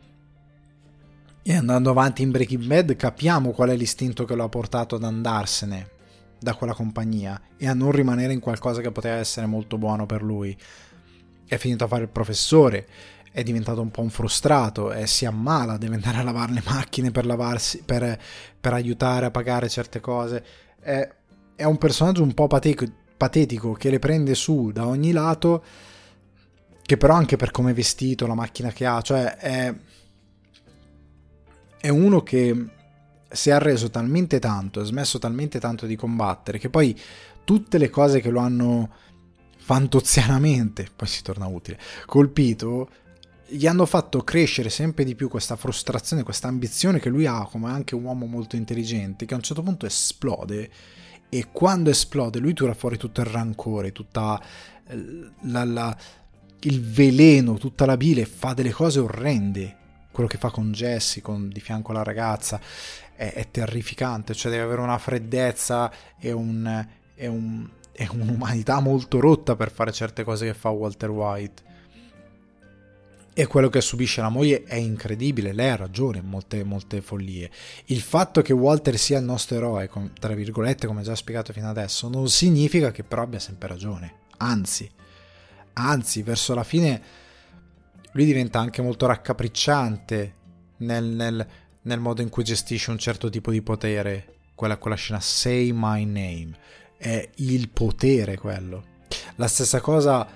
e 1.47 1.55
andando 1.55 1.91
avanti 1.91 2.23
in 2.23 2.31
Breaking 2.31 2.65
Bad 2.65 2.97
capiamo 2.97 3.51
qual 3.51 3.69
è 3.69 3.77
l'istinto 3.77 4.25
che 4.25 4.35
lo 4.35 4.45
ha 4.45 4.49
portato 4.49 4.95
ad 4.95 5.05
andarsene 5.05 5.91
da 6.39 6.55
quella 6.55 6.73
compagnia 6.73 7.39
e 7.59 7.69
a 7.69 7.75
non 7.75 7.93
rimanere 7.93 8.33
in 8.33 8.41
qualcosa 8.41 8.81
che 8.81 8.91
poteva 8.91 9.17
essere 9.17 9.45
molto 9.45 9.77
buono 9.77 10.07
per 10.07 10.23
lui. 10.23 10.57
È 11.47 11.59
finito 11.59 11.85
a 11.85 11.87
fare 11.87 12.05
il 12.05 12.09
professore, 12.09 12.87
è 13.31 13.43
diventato 13.43 13.83
un 13.83 13.91
po' 13.91 14.01
un 14.01 14.09
frustrato 14.09 14.91
e 14.91 15.07
si 15.07 15.27
ammala, 15.27 15.77
deve 15.77 15.97
andare 15.97 16.17
a 16.17 16.23
lavare 16.23 16.55
le 16.55 16.63
macchine 16.65 17.11
per, 17.11 17.27
lavarsi, 17.27 17.83
per, 17.85 18.19
per 18.59 18.73
aiutare 18.73 19.27
a 19.27 19.31
pagare 19.31 19.69
certe 19.69 20.01
cose. 20.01 20.43
È, 20.81 21.07
è 21.57 21.65
un 21.65 21.77
personaggio 21.77 22.23
un 22.23 22.33
po' 22.33 22.47
patetico, 22.47 22.91
patetico 23.19 23.75
che 23.75 23.91
le 23.91 23.99
prende 23.99 24.35
su 24.35 24.73
da 24.73 24.87
ogni 24.87 25.13
lato, 25.13 25.63
che 26.81 26.97
però 26.97 27.13
anche 27.13 27.37
per 27.37 27.51
come 27.51 27.73
è 27.73 27.75
vestito, 27.75 28.27
la 28.27 28.35
macchina 28.35 28.71
che 28.71 28.87
ha, 28.87 29.03
cioè 29.03 29.37
è 29.37 29.75
è 31.85 31.91
uno 31.91 32.23
che 32.23 32.67
si 33.29 33.51
è 33.51 33.53
arreso 33.53 33.91
talmente 33.91 34.39
tanto, 34.39 34.81
ha 34.81 34.85
smesso 34.85 35.19
talmente 35.19 35.61
tanto 35.61 35.85
di 35.85 35.97
combattere 35.97 36.57
che 36.57 36.71
poi 36.71 36.99
tutte 37.45 37.77
le 37.77 37.91
cose 37.91 38.23
che 38.23 38.31
lo 38.31 38.41
hanno 38.41 38.89
fantozianamente, 39.59 40.89
poi 40.97 41.07
si 41.07 41.23
torna 41.23 41.47
utile, 41.47 41.79
colpito, 42.07 42.89
gli 43.47 43.67
hanno 43.67 43.85
fatto 43.85 44.25
crescere 44.25 44.71
sempre 44.71 45.05
di 45.05 45.15
più 45.15 45.29
questa 45.29 45.57
frustrazione, 45.57 46.23
questa 46.23 46.49
ambizione 46.49 47.01
che 47.01 47.11
lui 47.11 47.27
ha 47.27 47.47
come 47.51 47.71
anche 47.71 47.95
un 47.95 48.05
uomo 48.05 48.25
molto 48.25 48.57
intelligente, 48.57 49.27
che 49.27 49.35
a 49.35 49.37
un 49.37 49.43
certo 49.43 49.63
punto 49.63 49.85
esplode 49.85 50.71
e 51.29 51.49
quando 51.53 51.91
esplode 51.91 52.39
lui 52.39 52.55
tira 52.55 52.73
fuori 52.73 52.97
tutto 52.97 53.21
il 53.21 53.27
rancore, 53.27 53.93
tutta 53.93 54.43
eh, 54.87 55.31
la, 55.43 55.65
la, 55.65 55.95
il 56.61 56.81
veleno, 56.81 57.59
tutta 57.59 57.85
la 57.85 57.99
bile, 57.99 58.25
fa 58.25 58.55
delle 58.55 58.73
cose 58.73 59.01
orrende. 59.01 59.83
Quello 60.15 60.29
che 60.29 60.39
fa 60.39 60.51
con 60.51 60.71
Jesse, 60.71 61.21
con 61.21 61.49
di 61.49 61.59
fianco 61.59 61.91
la 61.91 62.05
ragazza, 62.05 62.61
è, 63.17 63.33
è 63.33 63.51
terrificante, 63.51 64.33
cioè 64.33 64.53
deve 64.53 64.63
avere 64.63 64.81
una 64.81 64.99
freddezza 64.99 65.91
e, 66.21 66.31
un, 66.31 66.87
e, 67.17 67.27
un, 67.27 67.69
e 67.91 68.09
un'umanità 68.13 68.79
molto 68.79 69.19
rotta 69.19 69.57
per 69.57 69.73
fare 69.73 69.91
certe 69.91 70.23
cose 70.23 70.47
che 70.47 70.55
fa 70.55 70.69
Walter 70.69 71.11
White 71.11 71.63
e 73.37 73.47
quello 73.49 73.69
che 73.69 73.81
subisce 73.81 74.21
la 74.21 74.29
moglie 74.29 74.63
è 74.63 74.77
incredibile, 74.77 75.53
lei 75.53 75.71
ha 75.71 75.75
ragione 75.77 76.19
in 76.19 76.27
molte, 76.27 76.63
molte 76.63 77.01
follie. 77.01 77.51
Il 77.87 78.01
fatto 78.01 78.41
che 78.41 78.53
Walter 78.53 78.97
sia 78.97 79.19
il 79.19 79.25
nostro 79.25 79.57
eroe, 79.57 79.91
tra 80.21 80.33
virgolette, 80.35 80.87
come 80.87 81.03
già 81.03 81.17
spiegato 81.17 81.53
fino 81.53 81.69
adesso, 81.69 82.09
non 82.09 82.29
significa 82.29 82.93
che 82.93 83.03
però 83.03 83.23
abbia 83.23 83.41
sempre 83.41 83.67
ragione. 83.67 84.19
Anzi, 84.37 84.89
anzi, 85.73 86.23
verso 86.23 86.55
la 86.55 86.63
fine 86.63 87.03
lui 88.15 88.25
diventa 88.25 88.59
anche 88.59 88.83
molto 88.83 89.07
raccapricciante 89.07 90.35
nel, 90.79 91.05
nel, 91.05 91.47
nel 91.83 92.01
modo 92.01 92.23
in 92.23 92.29
cui 92.29 92.45
gestisce 92.45 92.91
un 92.91 92.99
certo 92.99 93.29
tipo 93.29 93.51
di 93.51 93.63
potere. 93.63 94.37
Quella, 94.55 94.77
quella 94.77 94.97
scena 94.97 95.21
Say 95.21 95.73
My 95.73 96.05
Name. 96.05 96.53
È 96.97 97.29
il 97.37 97.69
potere 97.71 98.37
quello. 98.37 98.93
La 99.37 99.49
stessa 99.49 99.81
cosa 99.81 100.27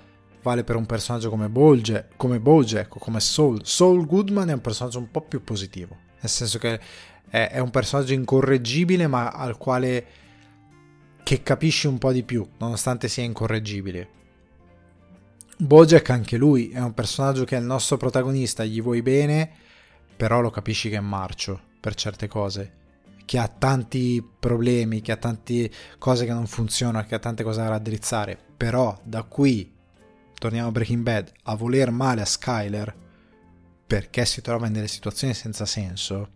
vale 0.43 0.65
per 0.65 0.77
un 0.77 0.87
personaggio 0.87 1.31
come 1.31 1.49
Bojack, 1.49 2.17
come 2.17 2.41
Bojack 2.41 2.97
o 2.97 2.99
come 2.99 3.21
Soul. 3.21 3.61
Soul 3.65 4.07
Goodman 4.07 4.49
è 4.49 4.55
un 4.55 4.61
personaggio 4.61 4.99
un 4.99 5.11
po' 5.11 5.23
più 5.23 5.43
positivo, 5.45 5.97
nel 6.21 6.31
senso 6.31 6.59
che 6.59 6.81
è, 7.29 7.49
è 7.51 7.59
un 7.59 7.71
personaggio 7.71 8.13
incorreggibile 8.13 9.07
ma 9.07 9.31
al 9.31 9.57
quale 9.57 10.07
che 11.23 11.43
capisci 11.43 11.87
un 11.87 11.99
po' 11.99 12.13
di 12.13 12.25
più, 12.25 12.47
nonostante 12.59 13.07
sia 13.07 13.23
incorreggibile. 13.23 14.17
Bojack 15.61 16.11
anche 16.11 16.37
lui 16.37 16.71
è 16.71 16.81
un 16.81 16.95
personaggio 16.95 17.43
che 17.43 17.57
è 17.57 17.59
il 17.59 17.65
nostro 17.65 17.97
protagonista, 17.97 18.65
gli 18.65 18.81
vuoi 18.81 19.03
bene, 19.03 19.51
però 20.17 20.41
lo 20.41 20.51
capisci 20.51 20.89
che 20.89 20.99
è 20.99 21.01
marcio 21.01 21.61
per 21.81 21.97
certe 21.97 22.29
cose, 22.29 22.73
che 23.25 23.39
ha 23.39 23.49
tanti 23.49 24.25
problemi, 24.39 25.01
che 25.01 25.11
ha 25.11 25.17
tante 25.17 25.69
cose 25.99 26.27
che 26.27 26.33
non 26.33 26.47
funzionano, 26.47 27.05
che 27.05 27.17
ha 27.17 27.19
tante 27.19 27.43
cose 27.43 27.61
da 27.61 27.71
raddrizzare, 27.71 28.39
però 28.57 28.97
da 29.03 29.25
qui 29.25 29.75
torniamo 30.39 30.69
a 30.69 30.73
Breaking 30.73 31.03
Bad, 31.03 31.33
a 31.43 31.57
voler 31.57 31.91
male 31.91 32.21
a 32.21 32.25
Skyler 32.25 32.95
perché 33.85 34.27
si 34.27 34.41
trova 34.41 34.69
in 34.69 34.75
delle 34.75 34.87
situazioni 34.87 35.35
senza 35.35 35.67
senso, 35.67 36.31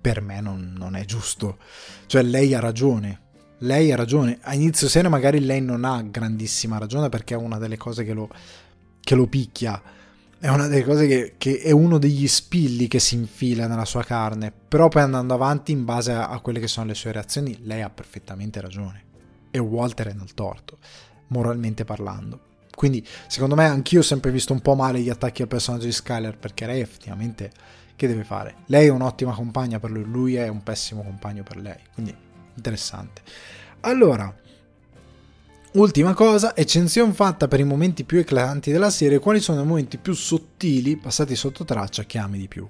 per 0.00 0.20
me 0.20 0.40
non, 0.40 0.74
non 0.76 0.96
è 0.96 1.04
giusto. 1.04 1.58
Cioè 2.06 2.22
lei 2.22 2.54
ha 2.54 2.60
ragione, 2.60 3.20
lei 3.60 3.92
ha 3.92 3.96
ragione. 3.96 4.38
A 4.42 4.54
inizio 4.54 4.88
serie 4.88 5.08
magari 5.08 5.40
lei 5.40 5.60
non 5.60 5.84
ha 5.84 6.02
grandissima 6.02 6.78
ragione 6.78 7.08
perché 7.08 7.34
è 7.34 7.36
una 7.36 7.58
delle 7.58 7.76
cose 7.76 8.04
che 8.04 8.12
lo, 8.12 8.28
che 9.00 9.14
lo 9.14 9.26
picchia. 9.26 9.80
È 10.38 10.48
una 10.48 10.68
delle 10.68 10.84
cose 10.84 11.06
che, 11.06 11.34
che, 11.36 11.60
è 11.60 11.70
uno 11.70 11.98
degli 11.98 12.26
spilli 12.26 12.88
che 12.88 12.98
si 12.98 13.14
infila 13.14 13.66
nella 13.66 13.84
sua 13.84 14.02
carne. 14.02 14.52
Però 14.52 14.88
poi 14.88 15.02
andando 15.02 15.34
avanti 15.34 15.72
in 15.72 15.84
base 15.84 16.12
a, 16.12 16.28
a 16.28 16.38
quelle 16.40 16.60
che 16.60 16.68
sono 16.68 16.86
le 16.86 16.94
sue 16.94 17.12
reazioni, 17.12 17.58
lei 17.62 17.82
ha 17.82 17.90
perfettamente 17.90 18.60
ragione. 18.60 19.04
E 19.50 19.58
Walter 19.58 20.08
è 20.08 20.12
nel 20.14 20.32
torto, 20.32 20.78
moralmente 21.28 21.84
parlando. 21.84 22.48
Quindi, 22.74 23.06
secondo 23.26 23.54
me, 23.56 23.66
anch'io 23.66 24.00
ho 24.00 24.02
sempre 24.02 24.30
visto 24.30 24.54
un 24.54 24.60
po' 24.60 24.74
male 24.74 25.00
gli 25.00 25.10
attacchi 25.10 25.42
al 25.42 25.48
personaggio 25.48 25.84
di 25.84 25.92
Skyler, 25.92 26.38
perché 26.38 26.64
lei 26.64 26.80
effettivamente 26.80 27.50
che 27.94 28.06
deve 28.06 28.24
fare? 28.24 28.54
Lei 28.66 28.86
è 28.86 28.90
un'ottima 28.90 29.34
compagna 29.34 29.78
per 29.78 29.90
lui, 29.90 30.04
lui 30.04 30.34
è 30.36 30.48
un 30.48 30.62
pessimo 30.62 31.02
compagno 31.02 31.42
per 31.42 31.58
lei. 31.58 31.76
Quindi, 31.92 32.16
interessante. 32.54 33.22
Allora, 33.80 34.34
ultima 35.72 36.14
cosa, 36.14 36.54
eccezione 36.54 37.12
fatta 37.12 37.48
per 37.48 37.60
i 37.60 37.64
momenti 37.64 38.04
più 38.04 38.18
eclatanti 38.18 38.70
della 38.70 38.90
serie, 38.90 39.18
quali 39.18 39.40
sono 39.40 39.62
i 39.62 39.66
momenti 39.66 39.98
più 39.98 40.12
sottili, 40.12 40.96
passati 40.96 41.34
sotto 41.34 41.64
traccia, 41.64 42.04
che 42.04 42.18
ami 42.18 42.38
di 42.38 42.48
più? 42.48 42.66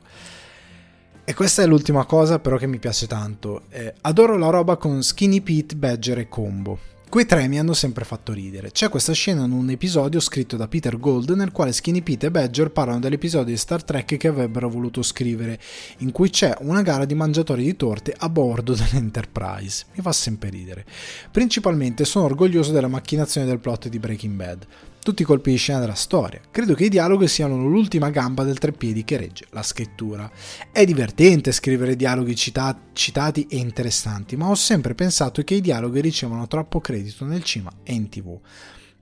E 1.25 1.35
questa 1.35 1.63
è 1.63 1.67
l'ultima 1.67 2.05
cosa 2.07 2.41
però 2.41 2.57
che 2.57 2.67
mi 2.67 2.79
piace 2.79 3.07
tanto. 3.07 3.63
Eh, 3.69 3.95
adoro 4.01 4.37
la 4.37 4.51
roba 4.51 4.77
con 4.77 5.03
Skinny 5.03 5.41
Pete, 5.41 5.77
Badger 5.77 6.19
e 6.19 6.29
Combo. 6.29 6.79
Quei 7.11 7.27
tre 7.27 7.49
mi 7.49 7.59
hanno 7.59 7.73
sempre 7.73 8.05
fatto 8.05 8.33
ridere. 8.33 8.71
C'è 8.71 8.89
questa 8.89 9.13
scena 9.13 9.45
in 9.45 9.51
un 9.51 9.69
episodio 9.69 10.21
scritto 10.21 10.57
da 10.57 10.69
Peter 10.69 10.97
Gold 10.97 11.31
nel 11.31 11.51
quale 11.51 11.73
Skinny 11.73 12.03
Pete 12.03 12.27
e 12.27 12.31
Badger 12.31 12.71
parlano 12.71 13.01
dell'episodio 13.01 13.53
di 13.53 13.57
Star 13.57 13.83
Trek 13.83 14.17
che 14.17 14.29
avrebbero 14.29 14.69
voluto 14.69 15.03
scrivere, 15.03 15.59
in 15.99 16.13
cui 16.13 16.31
c'è 16.31 16.55
una 16.61 16.83
gara 16.83 17.05
di 17.07 17.17
mangiatori 17.17 17.65
di 17.65 17.75
torte 17.75 18.15
a 18.17 18.29
bordo 18.29 18.75
dell'Enterprise. 18.79 19.87
Mi 19.95 20.03
fa 20.03 20.13
sempre 20.13 20.51
ridere. 20.51 20.87
Principalmente 21.33 22.05
sono 22.05 22.27
orgoglioso 22.27 22.71
della 22.71 22.87
macchinazione 22.87 23.45
del 23.45 23.59
plot 23.59 23.89
di 23.89 23.99
Breaking 23.99 24.37
Bad 24.37 24.67
tutti 25.03 25.23
i 25.23 25.25
colpi 25.25 25.51
di 25.51 25.57
scena 25.57 25.81
della 25.81 25.95
storia. 25.95 26.41
Credo 26.51 26.75
che 26.75 26.85
i 26.85 26.89
dialoghi 26.89 27.27
siano 27.27 27.57
l'ultima 27.57 28.11
gamba 28.11 28.45
del 28.45 28.59
treppiedi 28.59 29.05
che 29.05 29.17
regge 29.17 29.47
la 29.51 29.63
scrittura. 29.63 30.31
È 30.71 30.85
divertente 30.85 31.53
scrivere 31.53 31.97
dialoghi 31.97 32.37
cita- 32.37 32.79
citati 32.93 33.47
e 33.49 33.57
interessanti, 33.57 34.37
ma 34.37 34.49
ho 34.49 34.55
sempre 34.55 34.95
pensato 34.95 35.43
che 35.43 35.55
i 35.55 35.61
dialoghi 35.61 36.01
ricevono 36.01 36.47
troppo 36.47 36.81
credito 36.81 37.25
nel 37.25 37.43
cinema 37.43 37.73
e 37.83 37.95
in 37.95 38.09
tv. 38.09 38.39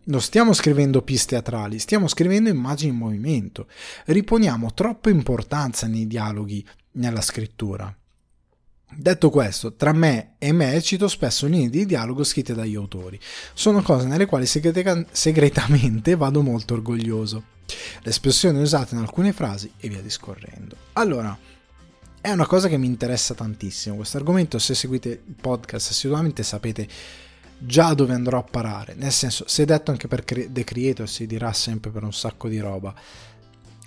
Non 0.05 0.22
stiamo 0.22 0.55
scrivendo 0.55 1.03
piste 1.03 1.34
teatrali, 1.34 1.78
stiamo 1.78 2.09
scrivendo 2.09 2.49
immagini 2.49 2.92
in 2.92 2.96
movimento. 2.96 3.66
Riponiamo 4.07 4.72
troppa 4.72 5.11
importanza 5.11 5.86
nei 5.86 6.07
dialoghi 6.07 6.66
nella 6.92 7.20
scrittura. 7.20 7.94
Detto 8.91 9.30
questo, 9.30 9.74
tra 9.74 9.93
me 9.93 10.34
e 10.39 10.53
me 10.53 10.80
cito 10.80 11.09
spesso 11.09 11.47
linee 11.47 11.68
di 11.68 11.86
dialogo 11.86 12.24
scritte 12.24 12.55
dagli 12.55 12.74
autori. 12.74 13.20
Sono 13.53 13.82
cose 13.82 14.07
nelle 14.07 14.26
quali 14.26 14.47
segretamente 14.47 16.16
vado 16.16 16.43
molto 16.43 16.74
orgoglioso. 16.74 17.45
Le 18.03 18.11
espressioni 18.11 18.61
usate 18.61 18.95
in 18.95 19.01
alcune 19.01 19.32
frasi 19.32 19.70
e 19.78 19.89
via 19.89 20.01
discorrendo. 20.01 20.74
Allora, 20.95 21.36
è 22.20 22.30
una 22.30 22.47
cosa 22.47 22.68
che 22.68 22.78
mi 22.78 22.86
interessa 22.86 23.34
tantissimo. 23.34 23.97
Questo 23.97 24.16
argomento, 24.16 24.59
se 24.59 24.74
seguite 24.74 25.09
il 25.09 25.34
podcast 25.41 25.91
assiduamente, 25.91 26.43
sapete 26.43 26.89
già 27.59 27.93
dove 27.93 28.14
andrò 28.14 28.39
a 28.39 28.43
parare. 28.43 28.95
Nel 28.95 29.12
senso, 29.12 29.45
se 29.47 29.64
detto 29.64 29.91
anche 29.91 30.09
per 30.09 30.24
The 30.24 30.64
Creator, 30.64 31.09
si 31.09 31.26
dirà 31.26 31.53
sempre 31.53 31.91
per 31.91 32.03
un 32.05 32.12
sacco 32.12 32.49
di 32.49 32.59
roba 32.59 32.95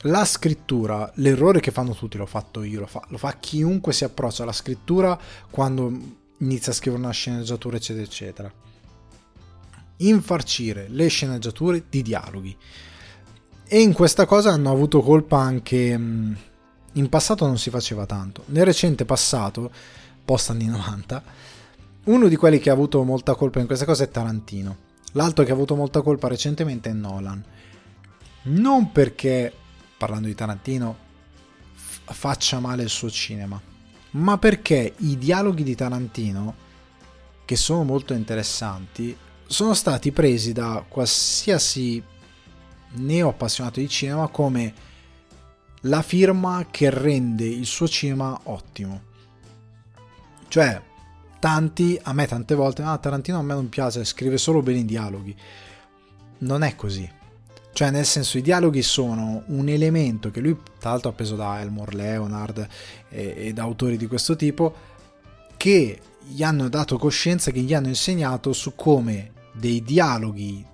la 0.06 0.26
scrittura, 0.26 1.12
l'errore 1.16 1.60
che 1.60 1.72
fanno 1.72 1.94
tutti, 1.94 2.18
l'ho 2.18 2.26
fatto 2.26 2.64
io, 2.64 2.80
lo 2.80 2.88
fa, 2.88 3.04
lo 3.10 3.18
fa 3.18 3.38
chiunque 3.40 3.94
si 3.94 4.04
approccia 4.04 4.44
alla 4.44 4.52
scrittura 4.52 5.20
quando 5.50 6.20
inizia 6.38 6.72
a 6.72 6.76
scrivere 6.76 7.04
una 7.04 7.12
sceneggiatura, 7.12 7.78
eccetera, 7.78 8.06
eccetera. 8.06 8.54
Infarcire 9.98 10.88
le 10.90 11.08
sceneggiature 11.08 11.84
di 11.88 12.02
dialoghi. 12.02 12.58
E 13.68 13.80
in 13.80 13.94
questa 13.94 14.26
cosa 14.26 14.52
hanno 14.52 14.72
avuto 14.72 15.02
colpa 15.02 15.38
anche... 15.38 16.00
In 16.94 17.08
passato 17.08 17.46
non 17.46 17.58
si 17.58 17.70
faceva 17.70 18.06
tanto. 18.06 18.44
Nel 18.48 18.66
recente 18.66 19.06
passato, 19.06 19.72
post 20.26 20.50
anni 20.50 20.66
90, 20.66 21.24
uno 22.06 22.28
di 22.28 22.36
quelli 22.36 22.60
che 22.60 22.70
ha 22.70 22.74
avuto 22.74 23.04
molta 23.04 23.36
colpa 23.36 23.60
in 23.60 23.68
questa 23.68 23.86
cosa 23.86 24.04
è 24.04 24.10
Tarantino. 24.10 24.90
L'altro 25.14 25.46
che 25.46 25.52
ha 25.52 25.54
avuto 25.54 25.76
molta 25.76 26.02
colpa 26.02 26.28
recentemente 26.28 26.90
è 26.90 26.94
Nolan. 26.94 27.42
Non 28.44 28.92
perché 28.92 29.54
parlando 30.02 30.28
di 30.28 30.34
Tarantino, 30.34 30.98
f- 31.76 32.02
faccia 32.12 32.60
male 32.60 32.82
il 32.82 32.90
suo 32.90 33.12
cinema, 33.12 33.62
ma 34.12 34.38
perché 34.40 34.96
i 34.98 35.16
dialoghi 35.16 35.62
di 35.62 35.76
Tarantino, 35.76 36.56
che 37.46 37.56
sono 37.56 37.84
molto 37.84 38.14
interessanti, 38.14 39.16
sono 39.46 39.76
stati 39.76 40.12
presi 40.12 40.54
da 40.54 40.84
qualsiasi 40.88 42.02
neo 42.94 43.30
appassionato 43.30 43.80
di 43.80 43.88
cinema 43.88 44.28
come 44.30 44.74
la 45.82 46.02
firma 46.02 46.66
che 46.72 46.90
rende 46.90 47.46
il 47.46 47.68
suo 47.68 47.88
cinema 47.88 48.40
ottimo. 48.46 49.02
Cioè, 50.48 50.82
tanti, 51.38 52.00
a 52.02 52.12
me 52.14 52.26
tante 52.26 52.56
volte, 52.56 52.82
ah, 52.82 52.98
Tarantino 52.98 53.38
a 53.38 53.44
me 53.44 53.54
non 53.54 53.70
piace, 53.70 54.04
scrive 54.04 54.40
solo 54.40 54.64
bene 54.64 54.80
i 54.80 54.86
dialoghi. 54.86 55.36
Non 56.40 56.64
è 56.64 56.76
così. 56.76 57.20
Cioè, 57.74 57.90
nel 57.90 58.06
senso, 58.06 58.38
i 58.38 58.42
dialoghi 58.42 58.82
sono 58.82 59.44
un 59.48 59.70
elemento 59.70 60.30
che 60.30 60.42
lui, 60.42 60.58
tra 60.80 60.92
l'altro, 60.92 61.10
ha 61.10 61.14
preso 61.14 61.36
da 61.36 61.62
Elmore 61.62 61.96
Leonard 61.96 62.68
e, 63.10 63.34
e 63.38 63.54
da 63.54 63.64
autori 63.64 63.98
di 63.98 64.08
questo 64.08 64.36
tipo, 64.36 64.74
che 65.58 66.00
gli 66.24 66.44
hanno 66.44 66.70
dato 66.70 66.98
coscienza, 66.98 67.52
che 67.52 67.62
gli 67.62 67.74
hanno 67.74 67.88
insegnato 67.88 68.54
su 68.54 68.74
come 68.76 69.32
dei 69.54 69.84
dialoghi 69.84 70.66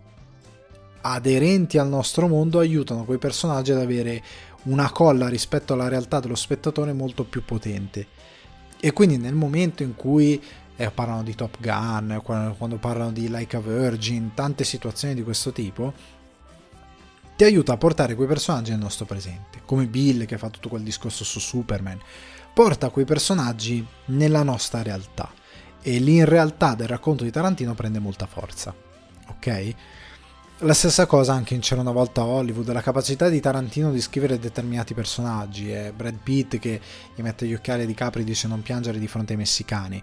aderenti 1.02 1.78
al 1.78 1.88
nostro 1.88 2.28
mondo 2.28 2.60
aiutano 2.60 3.06
quei 3.06 3.18
personaggi 3.18 3.72
ad 3.72 3.80
avere 3.80 4.22
una 4.64 4.92
colla 4.92 5.30
rispetto 5.30 5.74
alla 5.74 5.88
realtà 5.88 6.20
dello 6.20 6.36
spettatore 6.36 6.92
molto 6.92 7.24
più 7.24 7.46
potente. 7.46 8.08
E 8.80 8.92
quindi 8.92 9.18
nel 9.18 9.34
momento 9.34 9.84
in 9.84 9.96
cui 9.96 10.42
eh, 10.76 10.92
parlano 10.92 11.24
di 11.24 11.34
Top 11.34 11.58
Gun, 11.60 12.20
quando, 12.24 12.56
quando 12.56 12.78
parlano 12.78 13.12
di 13.12 13.30
Like 13.30 13.56
a 13.56 13.62
Virgin, 13.62 14.32
tante 14.34 14.64
situazioni 14.64 15.14
di 15.14 15.24
questo 15.24 15.52
tipo, 15.52 15.94
ti 17.38 17.44
aiuta 17.44 17.74
a 17.74 17.78
portare 17.78 18.16
quei 18.16 18.28
personaggi 18.28 18.72
nel 18.72 18.80
nostro 18.80 19.06
presente, 19.06 19.62
come 19.64 19.86
Bill 19.86 20.26
che 20.26 20.40
fa 20.40 20.50
tutto 20.50 20.70
quel 20.70 20.82
discorso 20.82 21.24
su 21.24 21.40
Superman, 21.40 22.00
porta 22.52 22.90
quei 22.90 23.06
personaggi 23.06 23.86
nella 24.06 24.42
nostra 24.42 24.82
realtà 24.82 25.32
e 25.84 26.00
lì 26.00 26.16
in 26.16 26.26
realtà 26.26 26.74
del 26.74 26.88
racconto 26.88 27.24
di 27.24 27.30
Tarantino 27.30 27.76
prende 27.76 28.00
molta 28.00 28.26
forza, 28.26 28.74
ok? 29.28 29.76
La 30.62 30.74
stessa 30.74 31.06
cosa 31.06 31.34
anche 31.34 31.54
in 31.54 31.60
C'era 31.60 31.82
una 31.82 31.92
volta 31.92 32.26
Hollywood, 32.26 32.72
la 32.72 32.82
capacità 32.82 33.30
di 33.30 33.40
Tarantino 33.40 33.92
di 33.92 34.02
scrivere 34.02 34.40
determinati 34.40 34.96
personaggi, 34.96 35.70
è 35.70 35.94
Brad 35.96 36.18
Pitt 36.24 36.58
che 36.58 36.82
gli 37.14 37.22
mette 37.22 37.46
gli 37.46 37.54
occhiali 37.54 37.86
di 37.86 37.94
capri 37.94 38.22
e 38.22 38.26
dice 38.26 38.48
non 38.48 38.64
piangere 38.64 38.98
di 38.98 39.08
fronte 39.08 39.34
ai 39.34 39.38
messicani. 39.38 40.02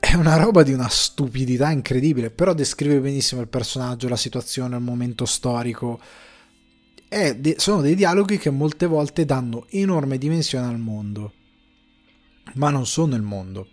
È 0.00 0.14
una 0.14 0.36
roba 0.36 0.64
di 0.64 0.72
una 0.72 0.88
stupidità 0.88 1.70
incredibile, 1.70 2.30
però 2.30 2.52
descrive 2.52 2.98
benissimo 2.98 3.40
il 3.40 3.48
personaggio, 3.48 4.08
la 4.08 4.16
situazione, 4.16 4.74
il 4.74 4.82
momento 4.82 5.24
storico. 5.24 6.00
De- 7.08 7.54
sono 7.58 7.80
dei 7.80 7.94
dialoghi 7.94 8.36
che 8.36 8.50
molte 8.50 8.86
volte 8.86 9.24
danno 9.24 9.66
enorme 9.70 10.18
dimensione 10.18 10.66
al 10.66 10.78
mondo, 10.78 11.32
ma 12.54 12.68
non 12.68 12.86
sono 12.86 13.16
il 13.16 13.22
mondo. 13.22 13.68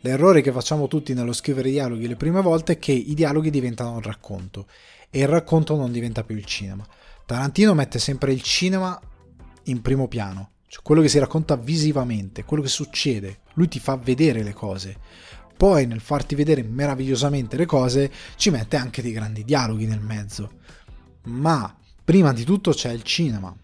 L'errore 0.00 0.42
che 0.42 0.52
facciamo 0.52 0.88
tutti 0.88 1.14
nello 1.14 1.32
scrivere 1.32 1.70
dialoghi 1.70 2.08
le 2.08 2.16
prime 2.16 2.42
volte 2.42 2.72
è 2.72 2.78
che 2.78 2.92
i 2.92 3.14
dialoghi 3.14 3.50
diventano 3.50 3.92
un 3.92 4.02
racconto 4.02 4.66
e 5.08 5.20
il 5.20 5.28
racconto 5.28 5.76
non 5.76 5.92
diventa 5.92 6.24
più 6.24 6.36
il 6.36 6.44
cinema. 6.44 6.86
Tarantino 7.24 7.74
mette 7.74 7.98
sempre 7.98 8.32
il 8.32 8.42
cinema 8.42 9.00
in 9.64 9.80
primo 9.80 10.08
piano, 10.08 10.50
cioè 10.66 10.82
quello 10.82 11.00
che 11.00 11.08
si 11.08 11.18
racconta 11.18 11.56
visivamente, 11.56 12.44
quello 12.44 12.62
che 12.62 12.68
succede, 12.68 13.38
lui 13.54 13.68
ti 13.68 13.78
fa 13.78 13.96
vedere 13.96 14.42
le 14.42 14.52
cose. 14.52 14.98
Poi 15.56 15.86
nel 15.86 16.00
farti 16.00 16.34
vedere 16.34 16.64
meravigliosamente 16.64 17.56
le 17.56 17.66
cose 17.66 18.10
ci 18.34 18.50
mette 18.50 18.76
anche 18.76 19.00
dei 19.00 19.12
grandi 19.12 19.44
dialoghi 19.44 19.86
nel 19.86 20.00
mezzo. 20.00 20.58
Ma 21.26 21.74
prima 22.04 22.32
di 22.32 22.44
tutto 22.44 22.72
c'è 22.72 22.92
il 22.92 23.02
cinema. 23.02 23.54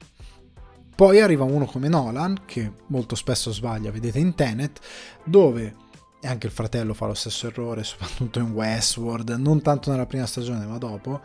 Poi 0.97 1.20
arriva 1.20 1.45
uno 1.45 1.66
come 1.66 1.88
Nolan, 1.88 2.43
che 2.45 2.72
molto 2.88 3.14
spesso 3.14 3.53
sbaglia, 3.53 3.91
vedete 3.91 4.18
in 4.18 4.34
Tenet, 4.34 4.80
dove 5.24 5.74
e 6.22 6.28
anche 6.28 6.47
il 6.47 6.53
fratello 6.53 6.93
fa 6.93 7.07
lo 7.07 7.14
stesso 7.14 7.47
errore, 7.47 7.82
soprattutto 7.82 8.38
in 8.38 8.51
Westworld, 8.51 9.30
non 9.30 9.62
tanto 9.62 9.91
nella 9.91 10.07
prima 10.07 10.26
stagione 10.26 10.66
ma 10.66 10.76
dopo, 10.76 11.20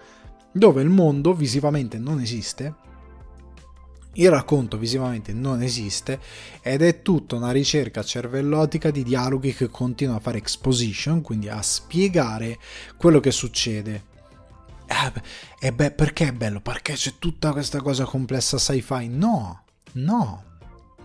dove 0.54 0.82
il 0.82 0.90
mondo 0.90 1.34
visivamente 1.34 1.98
non 1.98 2.22
esiste, 2.22 2.74
il 4.14 4.30
racconto 4.30 4.78
visivamente 4.78 5.34
non 5.34 5.62
esiste 5.62 6.20
ed 6.62 6.82
è 6.82 7.02
tutta 7.02 7.36
una 7.36 7.52
ricerca 7.52 8.02
cervellotica 8.02 8.90
di 8.90 9.04
dialoghi 9.04 9.54
che 9.54 9.68
continuano 9.68 10.20
a 10.20 10.22
fare 10.22 10.38
exposition, 10.38 11.20
quindi 11.22 11.50
a 11.50 11.62
spiegare 11.62 12.58
quello 12.96 13.20
che 13.20 13.32
succede. 13.32 14.14
Eh, 15.60 15.72
beh, 15.72 15.92
perché 15.92 16.28
è 16.28 16.32
bello? 16.32 16.62
Perché 16.62 16.94
c'è 16.94 17.14
tutta 17.20 17.52
questa 17.52 17.82
cosa 17.82 18.06
complessa 18.06 18.58
sci-fi? 18.58 19.08
No, 19.08 19.64
no, 19.94 20.44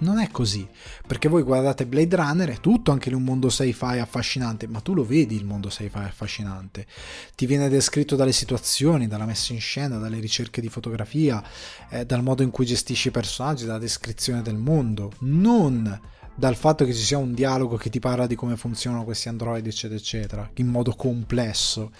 non 0.00 0.18
è 0.18 0.30
così, 0.30 0.66
perché 1.06 1.28
voi 1.28 1.42
guardate 1.42 1.86
Blade 1.86 2.16
Runner, 2.16 2.48
è 2.50 2.60
tutto 2.60 2.90
anche 2.90 3.08
in 3.08 3.14
un 3.14 3.22
mondo 3.22 3.48
sci-fi 3.48 3.98
affascinante, 3.98 4.66
ma 4.66 4.80
tu 4.80 4.94
lo 4.94 5.04
vedi 5.04 5.34
il 5.34 5.44
mondo 5.44 5.68
sci-fi 5.68 5.98
affascinante. 5.98 6.86
Ti 7.34 7.46
viene 7.46 7.68
descritto 7.68 8.16
dalle 8.16 8.32
situazioni, 8.32 9.08
dalla 9.08 9.26
messa 9.26 9.52
in 9.52 9.60
scena, 9.60 9.98
dalle 9.98 10.18
ricerche 10.18 10.60
di 10.60 10.68
fotografia, 10.68 11.42
eh, 11.90 12.06
dal 12.06 12.22
modo 12.22 12.42
in 12.42 12.50
cui 12.50 12.66
gestisci 12.66 13.08
i 13.08 13.12
personaggi, 13.12 13.64
dalla 13.66 13.78
descrizione 13.78 14.42
del 14.42 14.56
mondo, 14.56 15.12
non 15.20 16.00
dal 16.34 16.56
fatto 16.56 16.86
che 16.86 16.94
ci 16.94 17.02
sia 17.02 17.18
un 17.18 17.34
dialogo 17.34 17.76
che 17.76 17.90
ti 17.90 17.98
parla 17.98 18.26
di 18.26 18.34
come 18.34 18.56
funzionano 18.56 19.04
questi 19.04 19.28
androidi, 19.28 19.68
eccetera, 19.68 20.00
eccetera, 20.00 20.50
in 20.54 20.68
modo 20.68 20.94
complesso. 20.94 21.92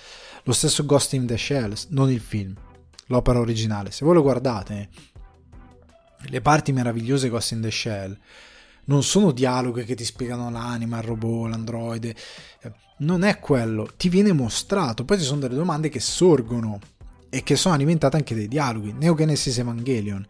Lo 0.45 0.53
stesso 0.53 0.85
Ghost 0.85 1.13
in 1.13 1.27
the 1.27 1.37
Shell, 1.37 1.75
non 1.89 2.11
il 2.11 2.21
film, 2.21 2.55
l'opera 3.07 3.39
originale. 3.39 3.91
Se 3.91 4.05
voi 4.05 4.15
lo 4.15 4.23
guardate 4.23 4.89
le 6.23 6.41
parti 6.41 6.73
meravigliose 6.73 7.25
di 7.25 7.31
Ghost 7.31 7.53
in 7.53 7.61
the 7.63 7.71
Shell 7.71 8.19
non 8.85 9.03
sono 9.03 9.31
dialoghi 9.31 9.85
che 9.85 9.95
ti 9.95 10.05
spiegano 10.05 10.51
l'anima, 10.51 10.99
il 10.99 11.05
robot, 11.05 11.49
l'androide, 11.49 12.15
non 12.99 13.23
è 13.23 13.39
quello, 13.39 13.89
ti 13.97 14.09
viene 14.09 14.33
mostrato, 14.33 15.05
poi 15.05 15.19
ci 15.19 15.25
sono 15.25 15.41
delle 15.41 15.55
domande 15.55 15.89
che 15.89 16.01
sorgono 16.01 16.79
e 17.29 17.43
che 17.45 17.55
sono 17.55 17.75
alimentate 17.75 18.17
anche 18.17 18.35
dai 18.35 18.49
dialoghi. 18.49 18.93
Neo 18.93 19.15
Genesis 19.15 19.59
Evangelion, 19.59 20.27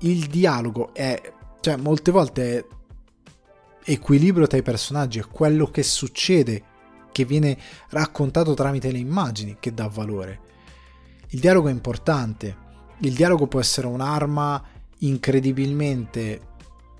il 0.00 0.26
dialogo 0.26 0.92
è, 0.92 1.20
cioè 1.60 1.76
molte 1.76 2.10
volte 2.10 2.58
è 2.58 3.92
equilibrio 3.92 4.48
tra 4.48 4.58
i 4.58 4.62
personaggi, 4.62 5.20
è 5.20 5.26
quello 5.26 5.66
che 5.66 5.84
succede, 5.84 6.62
che 7.14 7.24
viene 7.24 7.56
raccontato 7.90 8.54
tramite 8.54 8.90
le 8.90 8.98
immagini 8.98 9.58
che 9.60 9.72
dà 9.72 9.86
valore. 9.86 10.40
Il 11.28 11.38
dialogo 11.38 11.68
è 11.68 11.70
importante, 11.70 12.56
il 12.98 13.14
dialogo 13.14 13.46
può 13.46 13.60
essere 13.60 13.86
un'arma 13.86 14.62
incredibilmente 14.98 16.48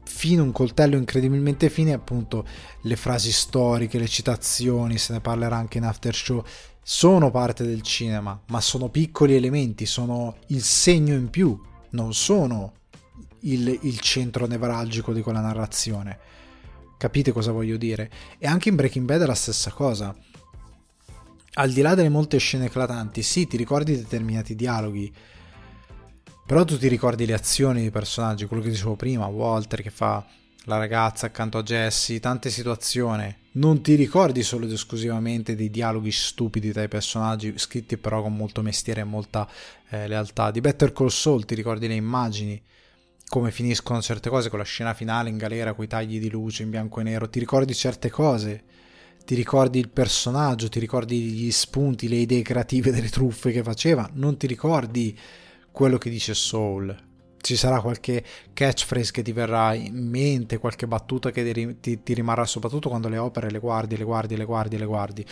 fine, 0.05 0.41
un 0.41 0.53
coltello 0.53 0.97
incredibilmente 0.97 1.69
fine, 1.69 1.93
appunto 1.93 2.47
le 2.83 2.95
frasi 2.97 3.33
storiche, 3.33 3.99
le 3.99 4.07
citazioni, 4.07 4.99
se 4.99 5.15
ne 5.15 5.21
parlerà 5.21 5.57
anche 5.57 5.79
in 5.79 5.85
after 5.85 6.15
show, 6.15 6.45
sono 6.81 7.31
parte 7.33 7.65
del 7.65 7.83
cinema, 7.83 8.41
ma 8.49 8.61
sono 8.61 8.91
piccoli 8.91 9.35
elementi, 9.35 9.87
sono 9.87 10.37
il 10.49 10.63
segno 10.63 11.15
in 11.15 11.31
più, 11.31 11.59
non 11.91 12.15
sono 12.15 12.75
il, 13.41 13.79
il 13.83 13.99
centro 13.99 14.47
nevralgico 14.47 15.13
di 15.13 15.23
quella 15.23 15.41
narrazione. 15.41 16.19
Capite 17.05 17.33
cosa 17.33 17.53
voglio 17.53 17.77
dire? 17.77 18.11
E 18.39 18.47
anche 18.47 18.71
in 18.71 18.77
Breaking 18.77 19.05
Bad 19.05 19.21
è 19.21 19.27
la 19.27 19.35
stessa 19.35 19.71
cosa. 19.71 20.17
Al 21.53 21.71
di 21.71 21.83
là 21.83 21.95
delle 21.95 22.09
molte 22.09 22.39
scene 22.39 22.65
eclatanti, 22.65 23.21
sì, 23.21 23.47
ti 23.47 23.59
ricordi 23.59 23.95
determinati 23.95 24.55
dialoghi, 24.55 25.13
però 26.47 26.65
tu 26.65 26.79
ti 26.79 26.89
ricordi 26.89 27.27
le 27.27 27.35
azioni 27.35 27.83
dei 27.83 27.91
personaggi, 27.91 28.47
quello 28.47 28.63
che 28.63 28.71
dicevo 28.71 28.97
prima, 28.97 29.27
Walter 29.27 29.83
che 29.83 29.91
fa 29.91 30.25
la 30.65 30.79
ragazza 30.79 31.27
accanto 31.27 31.59
a 31.59 31.63
Jesse, 31.63 32.21
tante 32.21 32.49
situazioni. 32.49 33.37
Non 33.53 33.83
ti 33.83 33.97
ricordi 33.97 34.43
solo 34.43 34.65
ed 34.65 34.73
esclusivamente 34.73 35.55
dei 35.55 35.69
dialoghi 35.69 36.11
stupidi 36.11 36.73
tra 36.73 36.85
i 36.85 36.89
personaggi, 36.89 37.59
scritti 37.59 37.99
però 37.99 38.23
con 38.23 38.35
molto 38.35 38.63
mestiere 38.63 39.03
e 39.03 39.05
molta 39.05 39.47
eh, 39.91 40.09
lealtà. 40.09 40.51
Di 40.51 40.63
Better 40.63 40.95
Call 40.95 41.09
Saul 41.09 41.45
ti 41.45 41.55
ricordi 41.55 41.87
le 41.87 41.97
immagini, 41.97 42.59
come 43.29 43.51
finiscono 43.51 44.01
certe 44.01 44.29
cose 44.29 44.49
con 44.49 44.59
la 44.59 44.65
scena 44.65 44.95
finale 44.95 45.29
in 45.29 45.37
galera, 45.37 45.75
con 45.75 45.85
i 45.85 45.89
tagli 45.89 46.21
di 46.21 46.31
luce 46.31 46.63
in 46.63 46.71
bianco 46.71 47.01
e 47.01 47.05
nero. 47.05 47.29
Ti 47.29 47.39
ricordi 47.39 47.75
certe 47.75 48.11
cose, 48.11 48.63
ti 49.25 49.35
ricordi 49.35 49.79
il 49.79 49.89
personaggio, 49.89 50.69
ti 50.69 50.79
ricordi 50.79 51.19
gli 51.19 51.51
spunti, 51.51 52.09
le 52.09 52.17
idee 52.17 52.43
creative 52.43 52.91
delle 52.91 53.09
truffe 53.09 53.51
che 53.51 53.63
faceva. 53.63 54.09
Non 54.15 54.37
ti 54.37 54.47
ricordi 54.47 55.19
quello 55.73 55.99
che 55.99 56.11
dice 56.11 56.35
Soul. 56.35 56.97
Ci 57.41 57.57
sarà 57.57 57.81
qualche 57.81 58.25
catchphrase 58.55 59.13
che 59.13 59.23
ti 59.23 59.33
verrà 59.33 59.75
in 59.75 60.09
mente, 60.09 60.57
qualche 60.59 60.87
battuta 60.87 61.31
che 61.31 61.77
ti, 61.79 62.03
ti 62.03 62.15
rimarrà 62.15 62.47
soprattutto 62.47 62.89
quando 62.89 63.09
le 63.09 63.19
opere 63.19 63.51
le 63.51 63.59
guardi, 63.59 63.97
le 63.97 64.05
guardi, 64.05 64.37
le 64.37 64.45
guardi, 64.45 64.79
le 64.79 64.87
guardi. 64.87 65.27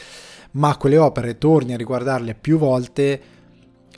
Ma 0.52 0.76
quelle 0.76 0.98
opere 0.98 1.38
torni 1.38 1.72
a 1.72 1.78
riguardarle 1.78 2.34
più 2.34 2.58
volte 2.58 3.22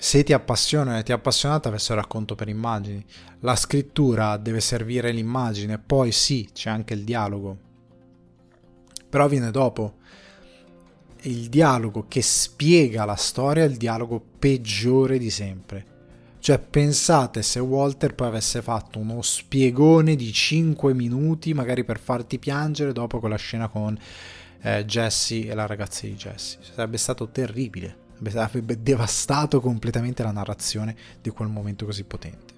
se 0.04 0.22
ti 0.22 0.34
appassionano 0.34 0.98
e 0.98 1.02
ti 1.02 1.12
è 1.12 1.14
appassionata 1.14 1.70
verso 1.70 1.92
il 1.92 1.98
racconto 1.98 2.34
per 2.34 2.50
immagini. 2.50 3.02
La 3.40 3.56
scrittura 3.56 4.36
deve 4.36 4.60
servire 4.60 5.10
l'immagine, 5.12 5.78
poi 5.78 6.12
sì, 6.12 6.50
c'è 6.52 6.68
anche 6.68 6.92
il 6.92 7.04
dialogo. 7.04 7.56
Però 9.08 9.26
viene 9.28 9.50
dopo. 9.50 9.94
Il 11.22 11.48
dialogo 11.48 12.04
che 12.06 12.20
spiega 12.20 13.06
la 13.06 13.14
storia 13.14 13.64
è 13.64 13.66
il 13.66 13.78
dialogo 13.78 14.22
peggiore 14.38 15.16
di 15.16 15.30
sempre. 15.30 15.86
Cioè, 16.38 16.58
pensate 16.58 17.40
se 17.40 17.60
Walter 17.60 18.14
poi 18.14 18.26
avesse 18.26 18.60
fatto 18.60 18.98
uno 18.98 19.22
spiegone 19.22 20.16
di 20.16 20.30
5 20.30 20.92
minuti, 20.92 21.54
magari 21.54 21.82
per 21.82 21.98
farti 21.98 22.38
piangere 22.38 22.92
dopo 22.92 23.20
quella 23.20 23.36
scena 23.36 23.68
con 23.68 23.98
eh, 24.60 24.84
Jesse 24.84 25.46
e 25.46 25.54
la 25.54 25.64
ragazza 25.64 26.06
di 26.06 26.14
Jesse. 26.14 26.58
Sarebbe 26.60 26.98
stato 26.98 27.30
terribile. 27.30 28.03
Avrebbe 28.34 28.82
devastato 28.82 29.60
completamente 29.60 30.22
la 30.22 30.32
narrazione 30.32 30.96
di 31.20 31.30
quel 31.30 31.48
momento 31.48 31.84
così 31.84 32.04
potente. 32.04 32.52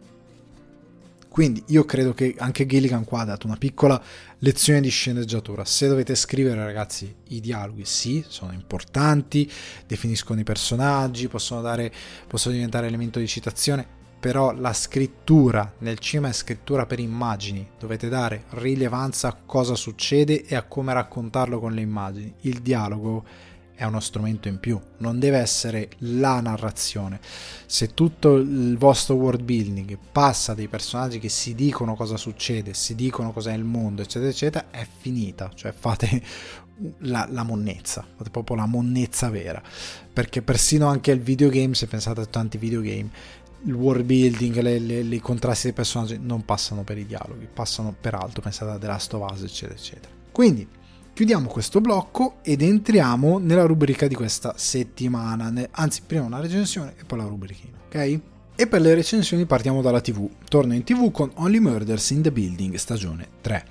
Quindi 1.37 1.63
io 1.67 1.85
credo 1.85 2.15
che 2.15 2.35
anche 2.39 2.65
Gilligan 2.65 3.05
qua 3.05 3.21
ha 3.21 3.25
dato 3.25 3.47
una 3.47 3.59
piccola 3.59 4.03
lezione 4.39 4.81
di 4.81 4.89
sceneggiatura. 4.89 5.67
Se 5.67 5.87
dovete 5.87 6.15
scrivere, 6.15 6.65
ragazzi, 6.65 7.15
i 7.29 7.41
dialoghi 7.41 7.85
sì, 7.85 8.25
sono 8.27 8.53
importanti, 8.53 9.47
definiscono 9.87 10.41
i 10.41 10.45
personaggi, 10.45 11.29
possono, 11.29 11.61
dare, 11.61 11.93
possono 12.27 12.55
diventare 12.55 12.87
elemento 12.87 13.19
di 13.19 13.27
citazione, 13.27 13.87
però 14.19 14.53
la 14.53 14.73
scrittura 14.73 15.75
nel 15.81 15.99
cinema 15.99 16.29
è 16.29 16.33
scrittura 16.33 16.87
per 16.87 17.01
immagini, 17.01 17.69
dovete 17.79 18.09
dare 18.09 18.45
rilevanza 18.53 19.29
a 19.29 19.37
cosa 19.45 19.75
succede 19.75 20.47
e 20.47 20.55
a 20.55 20.63
come 20.63 20.95
raccontarlo 20.95 21.61
con 21.61 21.75
le 21.75 21.83
immagini. 21.83 22.33
Il 22.41 22.63
dialogo 22.63 23.25
è 23.77 23.85
uno 23.85 24.01
strumento 24.01 24.49
in 24.49 24.59
più, 24.59 24.81
non 24.99 25.19
deve 25.19 25.37
essere 25.37 25.91
la 25.99 26.41
narrazione. 26.41 27.21
Se 27.67 27.93
tutto 27.93 28.37
il 28.37 28.77
vostro 28.79 29.15
world 29.17 29.43
building 29.43 29.99
passa 30.11 30.55
dei 30.55 30.67
personaggi 30.67 31.19
che 31.19 31.29
si 31.29 31.55
dicono 31.55 31.95
cosa 31.95 32.17
succede, 32.17 32.73
si 32.73 32.95
dicono 32.95 33.33
cos'è 33.33 33.53
il 33.53 33.65
mondo, 33.65 34.01
eccetera, 34.01 34.31
eccetera, 34.31 34.71
è 34.71 34.87
finita, 34.99 35.51
cioè 35.55 35.73
fate 35.73 36.23
la, 37.01 37.29
la 37.31 37.43
monnezza, 37.43 38.05
fate 38.17 38.31
proprio 38.31 38.57
la 38.57 38.67
monnezza 38.67 39.29
vera, 39.29 39.63
perché 40.11 40.41
persino 40.41 40.87
anche 40.87 41.11
il 41.11 41.21
videogame, 41.21 41.75
se 41.75 41.87
pensate 41.87 42.23
a 42.23 42.27
tanti 42.27 42.57
videogame, 42.57 43.11
il 43.65 43.75
world 43.75 44.05
building, 44.05 44.59
le, 44.61 44.79
le, 44.79 45.01
i 45.01 45.21
contrasti 45.21 45.67
dei 45.67 45.75
personaggi 45.75 46.19
non 46.19 46.47
passano 46.47 46.83
per 46.83 46.97
i 46.97 47.05
dialoghi, 47.05 47.47
passano 47.53 47.95
per 47.99 48.15
altro, 48.15 48.41
pensate 48.41 48.71
a 48.71 48.79
The 48.79 48.87
Last 48.87 49.13
of 49.13 49.31
Us, 49.31 49.43
eccetera, 49.43 49.79
eccetera. 49.79 50.15
Quindi, 50.33 50.67
chiudiamo 51.17 51.49
questo 51.49 51.81
blocco 51.81 52.41
ed 52.43 52.61
entriamo 52.61 53.39
nella 53.39 53.65
rubrica 53.65 54.07
di 54.07 54.15
questa 54.15 54.53
settimana, 54.59 55.51
anzi 55.71 56.03
prima 56.05 56.27
una 56.27 56.41
recensione 56.41 56.93
e 56.95 57.05
poi 57.05 57.17
la 57.17 57.25
rubrichina, 57.25 57.79
ok? 57.87 58.21
E 58.55 58.67
per 58.67 58.83
le 58.83 58.95
recensioni 58.95 59.47
partiamo 59.47 59.81
dalla 59.81 60.03
TV. 60.03 60.29
Torno 60.47 60.75
in 60.75 60.85
TV 60.85 61.11
con 61.11 61.31
Only 61.37 61.59
Murders 61.59 62.11
in 62.11 62.21
the 62.21 62.31
Building 62.31 62.75
stagione 62.75 63.29
3. 63.41 63.65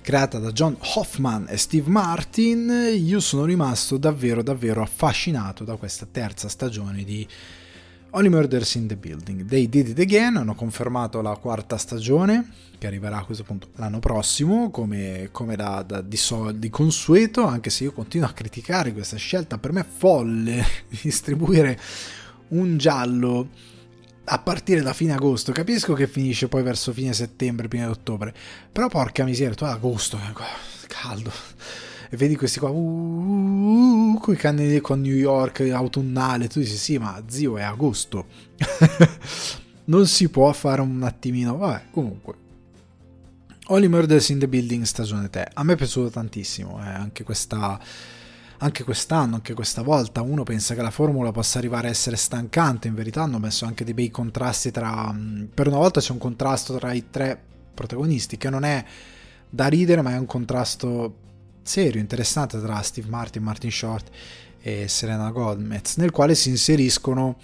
Creata 0.00 0.38
da 0.38 0.50
John 0.50 0.78
Hoffman 0.94 1.44
e 1.50 1.58
Steve 1.58 1.90
Martin, 1.90 2.94
io 2.96 3.20
sono 3.20 3.44
rimasto 3.44 3.98
davvero 3.98 4.42
davvero 4.42 4.80
affascinato 4.80 5.64
da 5.64 5.76
questa 5.76 6.06
terza 6.10 6.48
stagione 6.48 7.04
di 7.04 7.28
Only 8.10 8.30
Murders 8.30 8.74
in 8.76 8.86
the 8.86 8.96
Building. 8.96 9.44
They 9.44 9.68
did 9.68 9.88
it 9.88 9.98
again, 9.98 10.36
hanno 10.36 10.54
confermato 10.54 11.20
la 11.20 11.36
quarta 11.36 11.76
stagione, 11.76 12.52
che 12.78 12.86
arriverà 12.86 13.18
a 13.18 13.24
questo 13.24 13.44
punto 13.44 13.68
l'anno 13.76 13.98
prossimo, 13.98 14.70
come, 14.70 15.28
come 15.30 15.56
da, 15.56 15.82
da 15.82 16.00
di, 16.00 16.16
so, 16.16 16.50
di, 16.50 16.70
consueto, 16.70 17.44
anche 17.44 17.68
se 17.68 17.84
io 17.84 17.92
continuo 17.92 18.26
a 18.26 18.32
criticare 18.32 18.94
questa 18.94 19.16
scelta 19.16 19.58
per 19.58 19.72
me 19.72 19.84
folle 19.84 20.64
di 20.88 20.98
distribuire 21.02 21.78
un 22.48 22.78
giallo 22.78 23.48
a 24.24 24.38
partire 24.38 24.80
da 24.80 24.94
fine 24.94 25.12
agosto. 25.12 25.52
Capisco 25.52 25.92
che 25.92 26.06
finisce 26.06 26.48
poi 26.48 26.62
verso 26.62 26.94
fine 26.94 27.12
settembre, 27.12 27.68
di 27.68 27.82
ottobre, 27.82 28.34
però 28.72 28.88
porca 28.88 29.24
miseria, 29.24 29.54
tu 29.54 29.64
agosto, 29.64 30.16
eh, 30.16 30.86
caldo 30.86 31.30
e 32.10 32.16
vedi 32.16 32.36
questi 32.36 32.58
qua, 32.58 32.70
uh, 32.70 32.76
uh, 32.76 34.18
con 34.18 34.34
i 34.34 34.36
canni 34.36 34.80
con 34.80 35.00
New 35.00 35.14
York 35.14 35.60
autunnale, 35.60 36.48
tu 36.48 36.60
dici 36.60 36.76
sì, 36.76 36.98
ma 36.98 37.22
zio 37.26 37.56
è 37.58 37.62
agosto. 37.62 38.26
non 39.86 40.06
si 40.06 40.28
può 40.28 40.52
fare 40.52 40.80
un 40.80 41.02
attimino, 41.02 41.56
vabbè, 41.56 41.84
comunque. 41.90 42.34
Only 43.68 43.88
Murders 43.88 44.30
in 44.30 44.38
the 44.38 44.48
Building 44.48 44.84
stagione 44.84 45.28
3. 45.28 45.50
A 45.54 45.62
me 45.62 45.74
è 45.74 45.76
piaciuto 45.76 46.10
tantissimo, 46.10 46.82
eh, 46.82 46.88
anche 46.88 47.22
questa 47.24 47.78
anche 48.60 48.82
quest'anno, 48.82 49.36
anche 49.36 49.54
questa 49.54 49.82
volta, 49.82 50.20
uno 50.20 50.42
pensa 50.42 50.74
che 50.74 50.82
la 50.82 50.90
formula 50.90 51.30
possa 51.30 51.58
arrivare 51.58 51.86
a 51.86 51.90
essere 51.90 52.16
stancante, 52.16 52.88
in 52.88 52.94
verità 52.94 53.22
hanno 53.22 53.38
messo 53.38 53.66
anche 53.66 53.84
dei 53.84 53.94
bei 53.94 54.10
contrasti 54.10 54.70
tra... 54.70 55.12
Mm, 55.12 55.44
per 55.54 55.68
una 55.68 55.76
volta 55.76 56.00
c'è 56.00 56.12
un 56.12 56.18
contrasto 56.18 56.76
tra 56.76 56.92
i 56.92 57.08
tre 57.10 57.40
protagonisti, 57.72 58.36
che 58.36 58.50
non 58.50 58.64
è 58.64 58.84
da 59.48 59.66
ridere, 59.68 60.02
ma 60.02 60.12
è 60.12 60.18
un 60.18 60.26
contrasto 60.26 61.26
serio, 61.68 62.00
interessante 62.00 62.60
tra 62.60 62.80
Steve 62.82 63.08
Martin, 63.08 63.42
Martin 63.42 63.70
Short 63.70 64.10
e 64.60 64.88
Serena 64.88 65.30
Gomez, 65.30 65.96
nel 65.96 66.10
quale 66.10 66.34
si 66.34 66.48
inseriscono 66.48 67.36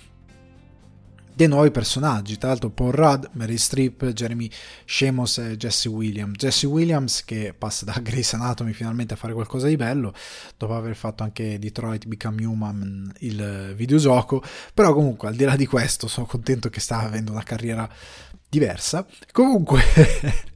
dei 1.36 1.48
nuovi 1.48 1.70
personaggi, 1.72 2.38
tra 2.38 2.48
l'altro 2.48 2.70
Paul 2.70 2.92
Rudd, 2.92 3.24
Mary 3.32 3.58
Streep, 3.58 4.06
Jeremy 4.12 4.48
Shemos 4.84 5.38
e 5.38 5.56
Jesse 5.56 5.88
Williams. 5.88 6.36
Jesse 6.36 6.66
Williams 6.66 7.24
che 7.24 7.54
passa 7.56 7.84
da 7.84 7.98
Grey's 8.00 8.32
Anatomy 8.34 8.72
finalmente 8.72 9.14
a 9.14 9.16
fare 9.16 9.32
qualcosa 9.32 9.66
di 9.66 9.76
bello, 9.76 10.14
dopo 10.56 10.74
aver 10.74 10.94
fatto 10.94 11.24
anche 11.24 11.58
Detroit 11.58 12.06
Become 12.06 12.44
Human, 12.44 13.12
il 13.18 13.74
videogioco, 13.76 14.42
però 14.72 14.94
comunque 14.94 15.28
al 15.28 15.34
di 15.34 15.44
là 15.44 15.56
di 15.56 15.66
questo 15.66 16.06
sono 16.06 16.26
contento 16.26 16.70
che 16.70 16.80
sta 16.80 17.00
avendo 17.00 17.32
una 17.32 17.42
carriera 17.42 17.88
diversa. 18.48 19.04
Comunque 19.32 19.82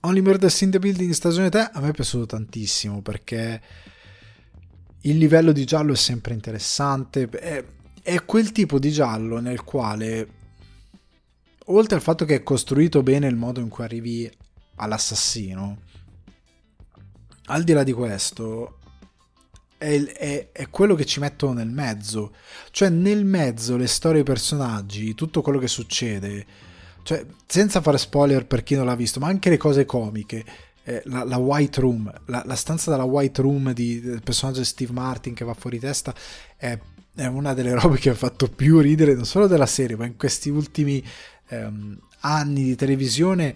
Only 0.00 0.20
Murders 0.20 0.60
in 0.60 0.70
the 0.70 0.78
Building 0.78 1.12
stagione 1.12 1.48
3 1.48 1.70
a 1.72 1.80
me 1.80 1.88
è 1.88 1.92
piaciuto 1.92 2.26
tantissimo 2.26 3.02
perché 3.02 3.60
il 5.06 5.18
livello 5.18 5.52
di 5.52 5.64
giallo 5.64 5.92
è 5.92 5.96
sempre 5.96 6.34
interessante. 6.34 7.28
È, 7.28 7.64
è 8.02 8.24
quel 8.24 8.52
tipo 8.52 8.78
di 8.78 8.90
giallo 8.90 9.40
nel 9.40 9.64
quale, 9.64 10.28
oltre 11.66 11.96
al 11.96 12.02
fatto 12.02 12.24
che 12.24 12.36
è 12.36 12.42
costruito 12.42 13.02
bene 13.02 13.26
il 13.26 13.36
modo 13.36 13.60
in 13.60 13.68
cui 13.68 13.84
arrivi 13.84 14.30
all'assassino, 14.76 15.78
al 17.46 17.64
di 17.64 17.72
là 17.72 17.82
di 17.82 17.92
questo, 17.92 18.78
è, 19.76 20.02
è, 20.02 20.52
è, 20.52 20.70
quello 20.70 20.94
che 20.94 21.04
ci 21.04 21.20
mettono 21.20 21.52
nel 21.52 21.68
mezzo. 21.68 22.34
Cioè, 22.70 22.88
nel 22.88 23.24
mezzo, 23.24 23.76
le 23.76 23.86
storie, 23.86 24.22
i 24.22 24.24
personaggi, 24.24 25.14
tutto 25.14 25.42
quello 25.42 25.58
che 25.58 25.68
succede 25.68 26.46
cioè, 27.04 27.24
senza 27.46 27.82
fare 27.82 27.98
spoiler 27.98 28.46
per 28.46 28.62
chi 28.62 28.74
non 28.74 28.86
l'ha 28.86 28.96
visto, 28.96 29.20
ma 29.20 29.28
anche 29.28 29.50
le 29.50 29.58
cose 29.58 29.84
comiche. 29.84 30.44
Eh, 30.86 31.02
la, 31.06 31.24
la, 31.24 31.36
White 31.36 31.80
Room, 31.80 32.12
la, 32.26 32.42
la, 32.44 32.54
stanza 32.56 32.90
della 32.90 33.04
White 33.04 33.40
Room 33.40 33.72
di, 33.72 34.00
del 34.00 34.22
personaggio 34.22 34.58
di 34.58 34.66
Steve 34.66 34.92
Martin 34.92 35.32
che 35.32 35.42
va 35.42 35.54
fuori 35.54 35.78
testa 35.78 36.14
è, 36.58 36.78
è, 37.14 37.24
una 37.24 37.54
delle 37.54 37.72
robe 37.78 37.96
che 37.96 38.10
ha 38.10 38.14
fatto 38.14 38.48
più 38.48 38.80
ridere 38.80 39.14
non 39.14 39.24
solo 39.24 39.46
della 39.46 39.64
serie, 39.66 39.96
ma 39.96 40.04
in 40.04 40.16
questi 40.16 40.50
ultimi 40.50 41.02
ehm, 41.48 41.98
anni 42.20 42.64
di 42.64 42.74
televisione. 42.74 43.54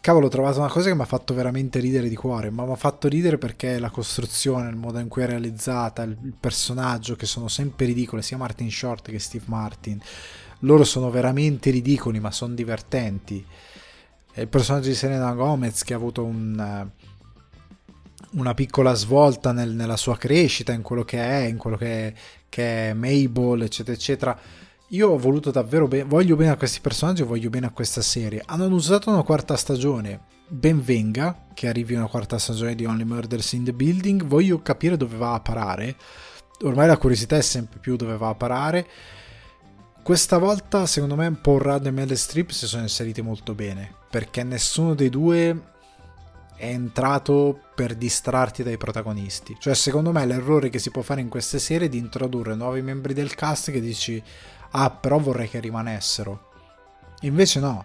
Cavolo, 0.00 0.26
ho 0.26 0.30
trovato 0.30 0.58
una 0.58 0.68
cosa 0.68 0.88
che 0.88 0.94
mi 0.94 1.02
ha 1.02 1.06
fatto 1.06 1.34
veramente 1.34 1.80
ridere 1.80 2.08
di 2.08 2.14
cuore, 2.14 2.50
ma 2.50 2.64
mi 2.64 2.72
ha 2.72 2.76
fatto 2.76 3.08
ridere 3.08 3.38
perché 3.38 3.78
la 3.78 3.90
costruzione, 3.90 4.68
il 4.68 4.76
modo 4.76 4.98
in 4.98 5.08
cui 5.08 5.22
è 5.22 5.26
realizzata, 5.26 6.02
il, 6.02 6.16
il 6.22 6.34
personaggio, 6.38 7.16
che 7.16 7.26
sono 7.26 7.48
sempre 7.48 7.86
ridicole, 7.86 8.22
sia 8.22 8.36
Martin 8.36 8.70
Short 8.70 9.10
che 9.10 9.18
Steve 9.18 9.44
Martin 9.48 10.00
loro 10.60 10.84
sono 10.84 11.10
veramente 11.10 11.70
ridicoli 11.70 12.20
ma 12.20 12.30
sono 12.30 12.54
divertenti. 12.54 13.44
Il 14.34 14.48
personaggio 14.48 14.88
di 14.88 14.94
Serena 14.94 15.32
Gomez 15.32 15.82
che 15.82 15.94
ha 15.94 15.96
avuto 15.96 16.24
un, 16.24 16.88
una 18.32 18.54
piccola 18.54 18.94
svolta 18.94 19.52
nel, 19.52 19.70
nella 19.70 19.96
sua 19.96 20.16
crescita 20.16 20.72
in 20.72 20.82
quello 20.82 21.04
che 21.04 21.18
è 21.18 21.46
in 21.46 21.56
quello 21.56 21.76
che 21.76 22.08
è, 22.08 22.14
che 22.48 22.90
è 22.90 22.92
Mabel 22.92 23.62
eccetera 23.62 23.96
eccetera. 23.96 24.38
Io 24.90 25.10
ho 25.10 25.18
voluto 25.18 25.50
davvero 25.50 25.88
bene 25.88 26.04
voglio 26.04 26.36
bene 26.36 26.50
a 26.50 26.56
questi 26.56 26.80
personaggi 26.80 27.22
voglio 27.22 27.50
bene 27.50 27.66
a 27.66 27.70
questa 27.70 28.02
serie. 28.02 28.42
Hanno 28.44 28.66
usato 28.66 29.10
una 29.10 29.22
quarta 29.22 29.56
stagione. 29.56 30.34
Ben 30.48 30.80
venga 30.80 31.46
che 31.54 31.66
arrivi 31.66 31.94
una 31.94 32.06
quarta 32.06 32.38
stagione 32.38 32.76
di 32.76 32.84
Only 32.84 33.02
Murders 33.02 33.52
in 33.52 33.64
the 33.64 33.72
Building. 33.72 34.24
Voglio 34.24 34.62
capire 34.62 34.96
dove 34.96 35.16
va 35.16 35.34
a 35.34 35.40
parare. 35.40 35.96
Ormai 36.62 36.86
la 36.86 36.96
curiosità 36.98 37.36
è 37.36 37.42
sempre 37.42 37.78
più 37.80 37.96
dove 37.96 38.16
va 38.16 38.28
a 38.28 38.34
parare 38.34 38.86
questa 40.06 40.38
volta, 40.38 40.86
secondo 40.86 41.16
me, 41.16 41.32
Paul 41.32 41.58
Rudd 41.58 41.86
e 41.86 41.90
Meryl 41.90 42.16
Strip 42.16 42.50
si 42.50 42.68
sono 42.68 42.82
inseriti 42.82 43.22
molto 43.22 43.56
bene, 43.56 43.92
perché 44.08 44.44
nessuno 44.44 44.94
dei 44.94 45.08
due 45.08 45.62
è 46.54 46.68
entrato 46.68 47.60
per 47.74 47.96
distrarti 47.96 48.62
dai 48.62 48.76
protagonisti. 48.76 49.56
Cioè, 49.58 49.74
secondo 49.74 50.12
me, 50.12 50.24
l'errore 50.24 50.68
che 50.68 50.78
si 50.78 50.92
può 50.92 51.02
fare 51.02 51.22
in 51.22 51.28
queste 51.28 51.58
serie 51.58 51.88
è 51.88 51.90
di 51.90 51.98
introdurre 51.98 52.54
nuovi 52.54 52.82
membri 52.82 53.14
del 53.14 53.34
cast 53.34 53.72
che 53.72 53.80
dici, 53.80 54.22
ah, 54.70 54.90
però 54.90 55.18
vorrei 55.18 55.48
che 55.48 55.58
rimanessero. 55.58 56.50
Invece 57.22 57.58
no. 57.58 57.84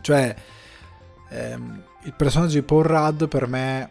Cioè, 0.00 0.36
ehm, 1.28 1.82
il 2.04 2.14
personaggio 2.14 2.54
di 2.54 2.62
Paul 2.62 2.84
Rudd 2.84 3.24
per 3.24 3.48
me 3.48 3.90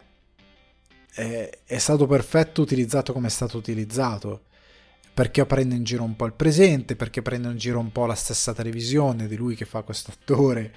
è, 1.12 1.50
è 1.66 1.76
stato 1.76 2.06
perfetto 2.06 2.62
utilizzato 2.62 3.12
come 3.12 3.26
è 3.26 3.30
stato 3.30 3.58
utilizzato 3.58 4.44
perché 5.12 5.44
prende 5.46 5.74
in 5.74 5.84
giro 5.84 6.02
un 6.04 6.16
po' 6.16 6.26
il 6.26 6.32
presente, 6.32 6.96
perché 6.96 7.22
prende 7.22 7.48
in 7.48 7.56
giro 7.56 7.78
un 7.78 7.92
po' 7.92 8.06
la 8.06 8.14
stessa 8.14 8.52
televisione 8.52 9.26
di 9.26 9.36
lui 9.36 9.54
che 9.54 9.64
fa 9.64 9.82
questo 9.82 10.12
attore 10.12 10.72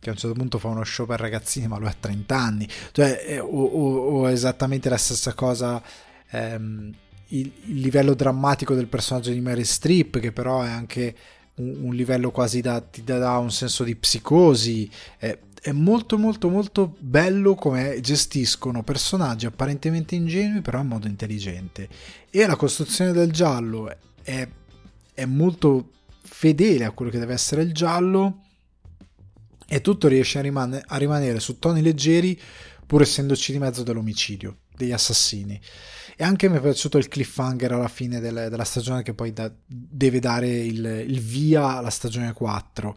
che 0.00 0.08
a 0.08 0.12
un 0.12 0.18
certo 0.18 0.34
punto 0.34 0.58
fa 0.58 0.68
uno 0.68 0.82
show 0.82 1.06
per 1.06 1.20
ragazzini 1.20 1.68
ma 1.68 1.76
lui 1.78 1.88
ha 1.88 1.96
30 1.98 2.36
anni, 2.36 2.68
cioè, 2.92 3.38
o, 3.40 3.46
o, 3.46 4.20
o 4.20 4.30
esattamente 4.30 4.88
la 4.88 4.96
stessa 4.96 5.34
cosa 5.34 5.82
ehm, 6.30 6.92
il, 7.28 7.52
il, 7.66 7.80
livello 7.80 8.14
drammatico 8.14 8.74
del 8.74 8.86
personaggio 8.86 9.30
di 9.30 9.40
Mary 9.40 9.64
Streep 9.64 10.18
che 10.18 10.32
però 10.32 10.62
è 10.62 10.70
anche 10.70 11.14
un, 11.60 11.84
un 11.84 11.94
livello 11.94 12.30
quasi 12.30 12.60
da, 12.60 12.80
ti 12.80 13.04
dà 13.04 13.38
un 13.38 13.50
senso 13.50 13.84
di 13.84 13.94
psicosi, 13.94 14.90
eh, 15.18 15.38
è 15.62 15.72
molto 15.72 16.16
molto 16.16 16.48
molto 16.48 16.96
bello 16.98 17.54
come 17.54 18.00
gestiscono 18.00 18.82
personaggi 18.82 19.44
apparentemente 19.44 20.14
ingenui 20.14 20.62
però 20.62 20.80
in 20.80 20.86
modo 20.86 21.06
intelligente. 21.06 21.88
E 22.30 22.46
la 22.46 22.56
costruzione 22.56 23.12
del 23.12 23.30
giallo 23.30 23.94
è, 24.22 24.48
è 25.12 25.24
molto 25.26 25.90
fedele 26.22 26.84
a 26.84 26.92
quello 26.92 27.10
che 27.10 27.18
deve 27.18 27.34
essere 27.34 27.62
il 27.62 27.74
giallo. 27.74 28.44
E 29.72 29.80
tutto 29.82 30.08
riesce 30.08 30.38
a, 30.38 30.42
rimane, 30.42 30.82
a 30.84 30.96
rimanere 30.96 31.38
su 31.38 31.58
toni 31.58 31.80
leggeri 31.80 32.40
pur 32.86 33.02
essendoci 33.02 33.52
di 33.52 33.58
mezzo 33.58 33.84
dell'omicidio 33.84 34.56
degli 34.74 34.90
assassini 34.90 35.60
e 36.20 36.24
anche 36.24 36.50
mi 36.50 36.58
è 36.58 36.60
piaciuto 36.60 36.98
il 36.98 37.08
cliffhanger 37.08 37.72
alla 37.72 37.88
fine 37.88 38.20
del, 38.20 38.48
della 38.50 38.64
stagione 38.64 39.02
che 39.02 39.14
poi 39.14 39.32
da, 39.32 39.50
deve 39.64 40.18
dare 40.20 40.48
il, 40.48 40.84
il 40.84 41.20
via 41.20 41.78
alla 41.78 41.88
stagione 41.88 42.34
4 42.34 42.94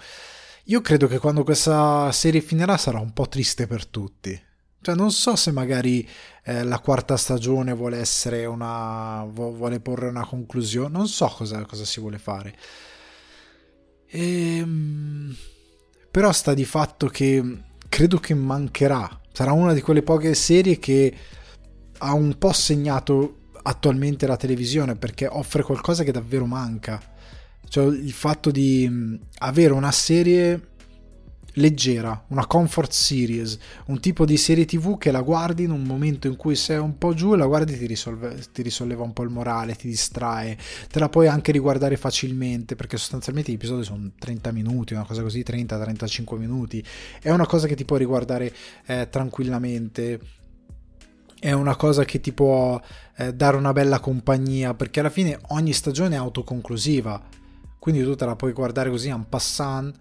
io 0.67 0.79
credo 0.79 1.07
che 1.07 1.19
quando 1.19 1.43
questa 1.43 2.09
serie 2.13 2.39
finirà 2.39 2.77
sarà 2.77 2.99
un 2.99 3.11
po' 3.11 3.27
triste 3.27 3.67
per 3.67 3.85
tutti. 3.85 4.39
Cioè, 4.79 4.95
non 4.95 5.11
so 5.11 5.35
se 5.35 5.51
magari 5.51 6.07
eh, 6.43 6.63
la 6.63 6.79
quarta 6.79 7.17
stagione 7.17 7.73
vuole 7.73 7.97
essere 7.97 8.45
una. 8.45 9.25
vuole 9.29 9.81
porre 9.81 10.07
una 10.07 10.25
conclusione. 10.25 10.89
Non 10.89 11.09
so 11.09 11.27
cosa, 11.27 11.65
cosa 11.65 11.83
si 11.83 11.99
vuole 11.99 12.17
fare. 12.17 12.55
Ehm, 14.07 15.35
però 16.09 16.31
sta 16.31 16.53
di 16.53 16.63
fatto 16.63 17.07
che 17.07 17.43
credo 17.89 18.19
che 18.19 18.33
mancherà. 18.33 19.19
Sarà 19.33 19.51
una 19.51 19.73
di 19.73 19.81
quelle 19.81 20.01
poche 20.01 20.33
serie 20.33 20.79
che 20.79 21.13
ha 21.99 22.13
un 22.13 22.37
po' 22.37 22.53
segnato 22.53 23.37
attualmente 23.63 24.27
la 24.27 24.37
televisione 24.37 24.95
perché 24.95 25.27
offre 25.27 25.63
qualcosa 25.63 26.03
che 26.03 26.11
davvero 26.11 26.45
manca. 26.45 27.01
Cioè 27.67 27.85
il 27.85 28.11
fatto 28.11 28.51
di 28.51 29.19
avere 29.39 29.73
una 29.73 29.91
serie 29.91 30.71
leggera, 31.53 32.25
una 32.29 32.47
comfort 32.47 32.91
series, 32.91 33.57
un 33.87 33.99
tipo 33.99 34.25
di 34.25 34.37
serie 34.37 34.65
tv 34.65 34.97
che 34.97 35.11
la 35.11 35.21
guardi 35.21 35.63
in 35.63 35.71
un 35.71 35.83
momento 35.83 36.27
in 36.27 36.35
cui 36.35 36.55
sei 36.55 36.77
un 36.77 36.97
po' 36.97 37.13
giù 37.13 37.33
e 37.33 37.37
la 37.37 37.45
guardi 37.45 37.77
ti, 37.77 37.85
risolve, 37.85 38.43
ti 38.51 38.61
risolleva 38.61 39.03
un 39.03 39.13
po' 39.13 39.23
il 39.23 39.29
morale, 39.29 39.75
ti 39.75 39.87
distrae, 39.87 40.57
te 40.89 40.99
la 40.99 41.09
puoi 41.09 41.27
anche 41.27 41.51
riguardare 41.51 41.97
facilmente 41.97 42.75
perché 42.75 42.97
sostanzialmente 42.97 43.51
gli 43.51 43.55
episodi 43.55 43.83
sono 43.83 44.11
30 44.17 44.51
minuti, 44.51 44.93
una 44.93 45.05
cosa 45.05 45.21
così, 45.21 45.43
30-35 45.45 46.37
minuti, 46.37 46.83
è 47.21 47.29
una 47.29 47.45
cosa 47.45 47.67
che 47.67 47.75
ti 47.75 47.85
puoi 47.85 47.99
riguardare 47.99 48.53
eh, 48.85 49.07
tranquillamente 49.09 50.19
è 51.43 51.51
una 51.51 51.75
cosa 51.75 52.05
che 52.05 52.21
ti 52.21 52.31
può 52.31 52.79
eh, 53.17 53.33
dare 53.33 53.57
una 53.57 53.73
bella 53.73 53.99
compagnia 53.99 54.73
perché 54.73 55.01
alla 55.01 55.09
fine 55.09 55.37
ogni 55.49 55.73
stagione 55.73 56.15
è 56.15 56.17
autoconclusiva 56.17 57.21
quindi 57.79 58.01
tu 58.01 58.15
te 58.15 58.23
la 58.23 58.37
puoi 58.37 58.53
guardare 58.53 58.89
così 58.89 59.09
en 59.09 59.27
passant 59.27 59.93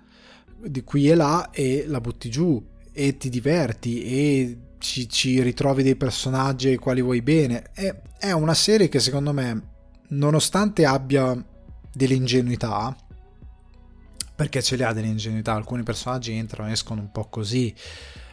di 0.65 0.85
qui 0.85 1.11
e 1.11 1.17
là 1.17 1.51
e 1.51 1.85
la 1.89 2.01
butti 2.01 2.31
giù 2.31 2.65
e 2.93 3.17
ti 3.17 3.29
diverti 3.29 4.05
e 4.05 4.59
ci, 4.79 5.09
ci 5.09 5.43
ritrovi 5.43 5.83
dei 5.83 5.97
personaggi 5.97 6.69
ai 6.69 6.77
quali 6.77 7.01
vuoi 7.01 7.23
bene. 7.23 7.71
È, 7.73 7.93
è 8.19 8.31
una 8.31 8.55
serie 8.55 8.89
che 8.89 9.01
secondo 9.01 9.33
me, 9.33 9.63
nonostante 10.11 10.85
abbia 10.85 11.37
delle 11.93 12.15
ingenuità, 12.15 12.95
perché 14.35 14.63
ce 14.63 14.77
le 14.77 14.85
ha 14.85 14.93
delle 14.93 15.09
ingenuità, 15.09 15.55
alcuni 15.55 15.83
personaggi 15.83 16.33
entrano 16.33 16.69
e 16.69 16.73
escono 16.73 17.01
un 17.01 17.11
po' 17.11 17.29
così, 17.29 17.75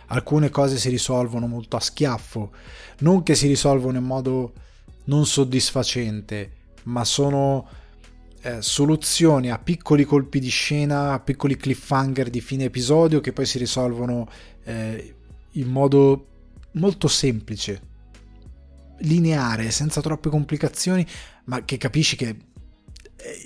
alcune 0.10 0.50
cose 0.50 0.78
si 0.78 0.90
risolvono 0.90 1.48
molto 1.48 1.76
a 1.76 1.80
schiaffo, 1.80 2.52
non 3.00 3.24
che 3.24 3.36
si 3.36 3.48
risolvono 3.48 3.98
in 3.98 4.04
modo 4.04 4.54
non 5.06 5.26
soddisfacente, 5.26 6.52
ma 6.84 7.04
sono 7.04 7.68
eh, 8.42 8.62
soluzioni 8.62 9.50
a 9.50 9.60
piccoli 9.60 10.04
colpi 10.04 10.40
di 10.40 10.50
scena, 10.50 11.14
a 11.14 11.20
piccoli 11.20 11.58
cliffhanger 11.58 12.30
di 12.30 12.42
fine 12.42 12.66
episodio 12.66 13.20
che 13.20 13.34
poi 13.34 13.46
si 13.46 13.58
risolvono 13.58 14.30
eh, 14.64 15.16
in 15.54 15.68
modo 15.68 16.28
molto 16.74 17.08
semplice, 17.08 17.82
lineare, 19.00 19.72
senza 19.72 20.02
troppe 20.02 20.30
complicazioni, 20.30 21.06
ma 21.46 21.64
che 21.66 21.78
capisci 21.78 22.16
che 22.16 22.36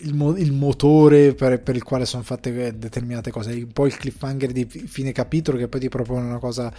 il, 0.01 0.13
mo- 0.13 0.38
il 0.38 0.51
motore 0.51 1.34
per, 1.34 1.61
per, 1.61 1.76
il 1.76 1.84
quale 1.84 2.05
sono 2.05 2.24
fatte 2.24 2.78
determinate 2.78 3.32
cose, 3.32 3.53
un 3.53 3.71
po' 3.71 3.86
il 3.86 3.97
cliffhanger 3.97 4.51
di 4.51 4.65
fine 4.65 5.11
capitolo 5.11 5.57
che 5.57 5.67
poi 5.67 5.80
ti 5.80 5.89
propone 5.89 6.28
una 6.28 6.38
cosa 6.38 6.71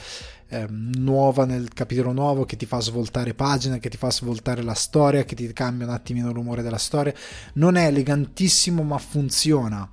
eh, 0.49 0.67
nuova 0.69 1.45
nel 1.45 1.73
capitolo 1.73 2.13
nuovo 2.13 2.45
che 2.45 2.57
ti 2.57 2.67
fa 2.67 2.81
svoltare 2.81 3.35
pagina, 3.35 3.79
che 3.79 3.89
ti 3.89 3.97
fa 3.97 4.11
svoltare 4.11 4.63
la 4.63 4.75
storia, 4.75 5.25
che 5.25 5.35
ti 5.35 5.53
cambia 5.53 5.87
un 5.87 5.93
attimino 5.93 6.33
l'umore 6.33 6.63
della 6.63 6.79
storia. 6.79 7.13
Non 7.55 7.77
è 7.77 7.87
elegantissimo 7.87 8.83
ma 8.83 8.99
funziona. 8.99 9.91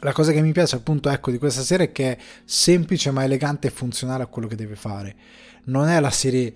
La 0.00 0.12
cosa 0.12 0.30
che 0.30 0.42
mi 0.42 0.52
piace 0.52 0.76
appunto 0.76 1.08
ecco 1.08 1.30
di 1.30 1.38
questa 1.38 1.62
serie 1.62 1.86
è 1.86 1.92
che 1.92 2.12
è 2.12 2.18
semplice 2.44 3.10
ma 3.10 3.24
elegante 3.24 3.68
e 3.68 3.70
funzionale 3.70 4.22
a 4.22 4.26
quello 4.26 4.46
che 4.46 4.56
deve 4.56 4.76
fare. 4.76 5.16
Non 5.64 5.88
è 5.88 5.98
la 5.98 6.10
serie 6.10 6.54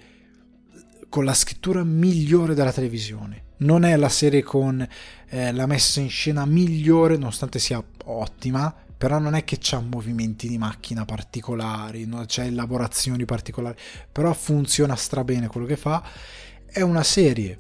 con 1.08 1.24
la 1.24 1.34
scrittura 1.34 1.82
migliore 1.82 2.54
della 2.54 2.70
televisione 2.70 3.48
non 3.60 3.84
è 3.84 3.96
la 3.96 4.08
serie 4.08 4.42
con 4.42 4.86
eh, 5.28 5.52
la 5.52 5.66
messa 5.66 6.00
in 6.00 6.10
scena 6.10 6.44
migliore, 6.44 7.16
nonostante 7.16 7.58
sia 7.58 7.82
ottima, 8.04 8.74
però 8.96 9.18
non 9.18 9.34
è 9.34 9.44
che 9.44 9.56
c'ha 9.58 9.80
movimenti 9.80 10.46
di 10.46 10.58
macchina 10.58 11.04
particolari, 11.06 12.04
non 12.04 12.26
c'è 12.26 12.44
elaborazioni 12.44 13.24
particolari, 13.24 13.76
però 14.12 14.32
funziona 14.34 14.94
strabene 14.94 15.46
quello 15.46 15.66
che 15.66 15.76
fa. 15.76 16.02
È 16.66 16.82
una 16.82 17.02
serie 17.02 17.58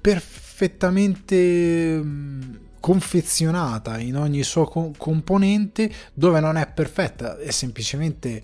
perfettamente 0.00 1.96
mm, 2.02 2.54
confezionata 2.80 3.98
in 3.98 4.18
ogni 4.18 4.42
suo 4.42 4.66
componente 4.66 5.90
dove 6.12 6.40
non 6.40 6.58
è 6.58 6.70
perfetta, 6.70 7.38
è 7.38 7.50
semplicemente 7.50 8.42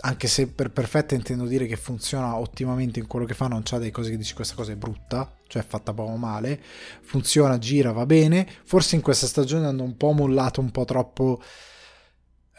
anche 0.00 0.28
se 0.28 0.48
per 0.48 0.70
perfetta 0.70 1.14
intendo 1.14 1.46
dire 1.46 1.66
che 1.66 1.76
funziona 1.76 2.36
ottimamente 2.36 2.98
in 2.98 3.06
quello 3.06 3.24
che 3.24 3.32
fa, 3.32 3.46
non 3.46 3.62
c'ha 3.64 3.78
delle 3.78 3.90
cose 3.90 4.10
che 4.10 4.18
dici 4.18 4.34
questa 4.34 4.54
cosa 4.54 4.72
è 4.72 4.76
brutta, 4.76 5.32
cioè 5.54 5.62
fatta 5.62 5.92
poco 5.92 6.16
male, 6.16 6.60
funziona, 7.02 7.58
gira, 7.58 7.92
va 7.92 8.06
bene, 8.06 8.44
forse 8.64 8.96
in 8.96 9.02
questa 9.02 9.28
stagione 9.28 9.66
hanno 9.66 9.84
un 9.84 9.96
po' 9.96 10.10
mollato 10.10 10.60
un 10.60 10.72
po' 10.72 10.84
troppo 10.84 11.40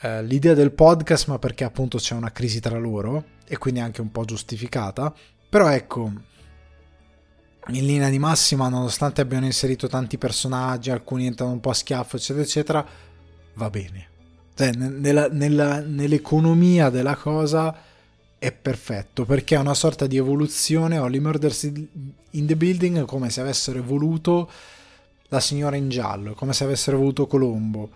eh, 0.02 0.24
l'idea 0.24 0.54
del 0.54 0.72
podcast, 0.72 1.28
ma 1.28 1.38
perché 1.38 1.66
appunto 1.66 1.98
c'è 1.98 2.16
una 2.16 2.32
crisi 2.32 2.62
tra 2.62 2.78
loro 2.78 3.26
e 3.46 3.58
quindi 3.58 3.82
anche 3.82 4.00
un 4.00 4.12
po' 4.12 4.24
giustificata, 4.24 5.14
però 5.50 5.68
ecco, 5.68 6.10
in 7.68 7.86
linea 7.86 8.08
di 8.08 8.18
massima, 8.18 8.70
nonostante 8.70 9.20
abbiano 9.20 9.46
inserito 9.46 9.90
tanti 9.90 10.18
personaggi, 10.18 10.90
alcuni 10.90 11.26
entrano 11.26 11.52
un 11.52 11.60
po' 11.60 11.72
a 11.72 11.74
schiaffo, 11.74 12.16
eccetera, 12.16 12.46
eccetera, 12.46 12.88
va 13.56 13.70
bene. 13.70 14.08
Cioè, 14.56 14.72
nella, 14.72 15.28
nella, 15.28 15.82
nell'economia 15.82 16.90
della 16.90 17.18
cosa 17.18 17.76
è 18.46 18.52
perfetto 18.52 19.26
perché 19.26 19.56
è 19.56 19.60
una 19.60 19.74
sorta 19.74 20.06
di 20.06 20.18
evoluzione 20.18 21.00
Holly 21.00 21.18
Murders 21.18 21.64
in 21.64 22.46
the 22.46 22.56
Building 22.56 23.06
come 23.06 23.32
se 23.32 23.42
avessero 23.42 23.82
voluto 23.82 24.48
la 25.30 25.40
signora 25.40 25.76
in 25.76 25.90
giallo 25.90 26.36
come 26.36 26.54
se 26.54 26.64
avessero 26.64 26.98
voluto 26.98 27.26
Colombo. 27.26 27.90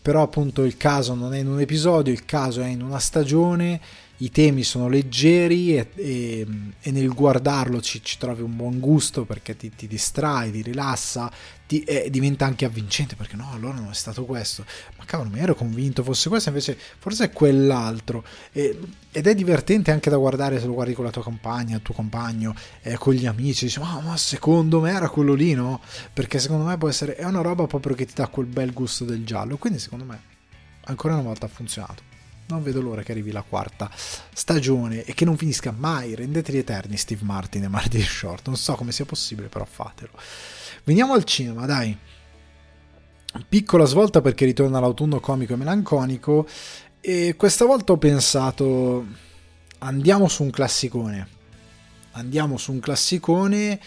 Però 0.00 0.22
appunto 0.22 0.64
il 0.64 0.78
caso 0.78 1.12
non 1.12 1.34
è 1.34 1.40
in 1.40 1.48
un 1.48 1.60
episodio 1.60 2.14
il 2.14 2.24
caso 2.24 2.62
è 2.62 2.66
in 2.66 2.80
una 2.80 2.98
stagione 2.98 3.78
i 4.18 4.30
temi 4.30 4.62
sono 4.62 4.88
leggeri 4.88 5.76
e, 5.76 5.90
e, 5.94 6.46
e 6.80 6.90
nel 6.90 7.12
guardarlo 7.12 7.82
ci, 7.82 8.02
ci, 8.02 8.16
trovi 8.16 8.40
un 8.40 8.56
buon 8.56 8.80
gusto 8.80 9.24
perché 9.24 9.54
ti, 9.54 9.70
ti 9.74 9.86
distrae, 9.86 10.50
ti 10.50 10.62
rilassa 10.62 11.30
ti, 11.70 11.84
e 11.84 12.10
diventa 12.10 12.46
anche 12.46 12.64
avvincente 12.64 13.14
perché 13.14 13.36
no, 13.36 13.48
allora 13.52 13.74
non 13.74 13.90
è 13.90 13.94
stato 13.94 14.24
questo. 14.24 14.64
Ma 14.98 15.04
cavolo, 15.04 15.30
mi 15.30 15.38
ero 15.38 15.54
convinto 15.54 16.02
fosse 16.02 16.28
questo, 16.28 16.48
invece 16.48 16.76
forse 16.98 17.26
è 17.26 17.30
quell'altro. 17.30 18.24
E, 18.50 18.76
ed 19.12 19.28
è 19.28 19.34
divertente 19.36 19.92
anche 19.92 20.10
da 20.10 20.16
guardare 20.16 20.58
se 20.58 20.66
lo 20.66 20.72
guardi 20.72 20.94
con 20.94 21.04
la 21.04 21.12
tua 21.12 21.22
compagna, 21.22 21.76
il 21.76 21.82
tuo 21.82 21.94
compagno, 21.94 22.56
eh, 22.82 22.96
con 22.98 23.14
gli 23.14 23.24
amici. 23.24 23.66
Dici, 23.66 23.78
oh, 23.78 24.00
ma 24.00 24.16
secondo 24.16 24.80
me 24.80 24.90
era 24.90 25.08
quello 25.08 25.34
lì, 25.34 25.54
no? 25.54 25.80
Perché 26.12 26.40
secondo 26.40 26.64
me 26.64 26.76
può 26.76 26.88
essere, 26.88 27.14
è 27.14 27.24
una 27.24 27.40
roba 27.40 27.68
proprio 27.68 27.94
che 27.94 28.04
ti 28.04 28.14
dà 28.16 28.26
quel 28.26 28.46
bel 28.46 28.72
gusto 28.72 29.04
del 29.04 29.24
giallo. 29.24 29.56
Quindi 29.56 29.78
secondo 29.78 30.04
me 30.04 30.20
ancora 30.86 31.14
una 31.14 31.22
volta 31.22 31.46
ha 31.46 31.48
funzionato 31.48 32.02
non 32.52 32.62
vedo 32.62 32.80
l'ora 32.80 33.02
che 33.02 33.12
arrivi 33.12 33.30
la 33.30 33.42
quarta 33.42 33.90
stagione 34.32 35.04
e 35.04 35.14
che 35.14 35.24
non 35.24 35.36
finisca 35.36 35.72
mai. 35.76 36.14
Rendeteli 36.14 36.58
eterni 36.58 36.96
Steve 36.96 37.24
Martin 37.24 37.64
e 37.64 37.68
Martin 37.68 38.02
Short. 38.02 38.46
Non 38.46 38.56
so 38.56 38.74
come 38.74 38.92
sia 38.92 39.04
possibile, 39.04 39.48
però 39.48 39.64
fatelo. 39.64 40.12
Veniamo 40.84 41.14
al 41.14 41.24
cinema, 41.24 41.66
dai. 41.66 41.96
Piccola 43.48 43.84
svolta 43.84 44.20
perché 44.20 44.44
ritorna 44.44 44.80
l'autunno 44.80 45.20
comico 45.20 45.52
e 45.52 45.56
melanconico. 45.56 46.46
E 47.00 47.34
questa 47.36 47.64
volta 47.64 47.92
ho 47.92 47.98
pensato 47.98 49.06
andiamo 49.78 50.28
su 50.28 50.42
un 50.42 50.50
classicone. 50.50 51.28
Andiamo 52.12 52.56
su 52.56 52.72
un 52.72 52.80
classicone 52.80 53.80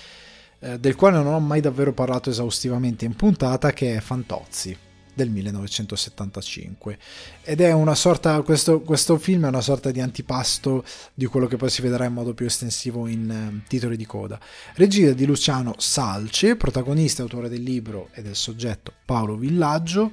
eh, 0.60 0.80
del 0.80 0.96
quale 0.96 1.18
non 1.18 1.34
ho 1.34 1.40
mai 1.40 1.60
davvero 1.60 1.94
parlato 1.94 2.30
esaustivamente 2.30 3.06
in 3.06 3.16
puntata, 3.16 3.74
che 3.74 3.98
è 3.98 4.00
Fantozzi 4.00 4.92
del 5.14 5.30
1975 5.30 6.98
ed 7.44 7.62
è 7.62 7.72
una 7.72 7.96
sorta 7.96 8.42
questo, 8.42 8.82
questo, 8.82 9.18
film 9.18 9.46
è 9.46 9.48
una 9.48 9.62
sorta 9.62 9.92
di 9.92 10.00
antipasto 10.00 10.84
di 11.14 11.26
quello 11.26 11.48
che 11.48 11.58
poi 11.58 11.70
si 11.70 11.82
vedrà 11.82 12.06
in 12.06 12.14
modo 12.14 12.34
più 12.34 12.46
estensivo 12.46 13.08
in 13.08 13.30
eh, 13.30 13.68
titoli 13.68 13.98
di 13.98 14.06
coda 14.06 14.40
regia 14.76 15.14
di 15.14 15.26
Luciano 15.26 15.76
Salce 15.78 16.56
protagonista 16.56 17.22
e 17.22 17.26
autore 17.26 17.50
del 17.50 17.64
libro 17.64 18.10
e 18.14 18.22
del 18.22 18.36
soggetto 18.36 18.92
Paolo 19.06 19.36
Villaggio 19.36 20.12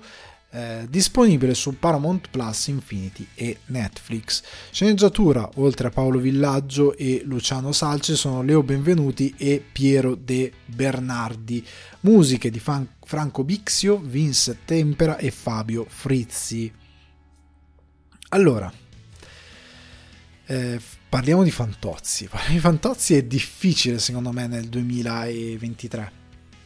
eh, 0.53 0.87
disponibile 0.89 1.55
su 1.55 1.79
Paramount 1.79 2.29
Plus, 2.29 2.67
Infinity 2.67 3.27
e 3.35 3.59
Netflix. 3.67 4.43
Sceneggiatura, 4.71 5.49
oltre 5.57 5.89
a 5.89 5.91
Paolo 5.91 6.19
Villaggio 6.19 6.97
e 6.97 7.23
Luciano 7.25 7.71
Salce, 7.71 8.17
sono 8.17 8.43
Leo 8.43 8.63
Benvenuti 8.63 9.33
e 9.37 9.65
Piero 9.71 10.17
De 10.17 10.53
Bernardi. 10.65 11.65
Musiche 12.01 12.51
di 12.51 12.59
Fan- 12.59 12.89
Franco 13.11 13.43
Bixio, 13.43 13.99
Vince 13.99 14.59
Tempera 14.65 15.17
e 15.17 15.33
Fabio 15.33 15.85
Frizzi. 15.89 16.73
Allora, 18.29 18.73
eh, 20.47 20.81
parliamo 21.09 21.43
di 21.43 21.51
Fantozzi. 21.51 22.29
Parliamo 22.31 22.55
di 22.55 22.61
Fantozzi 22.61 23.17
è 23.17 23.25
difficile 23.25 23.99
secondo 23.99 24.31
me 24.31 24.47
nel 24.47 24.69
2023. 24.69 26.13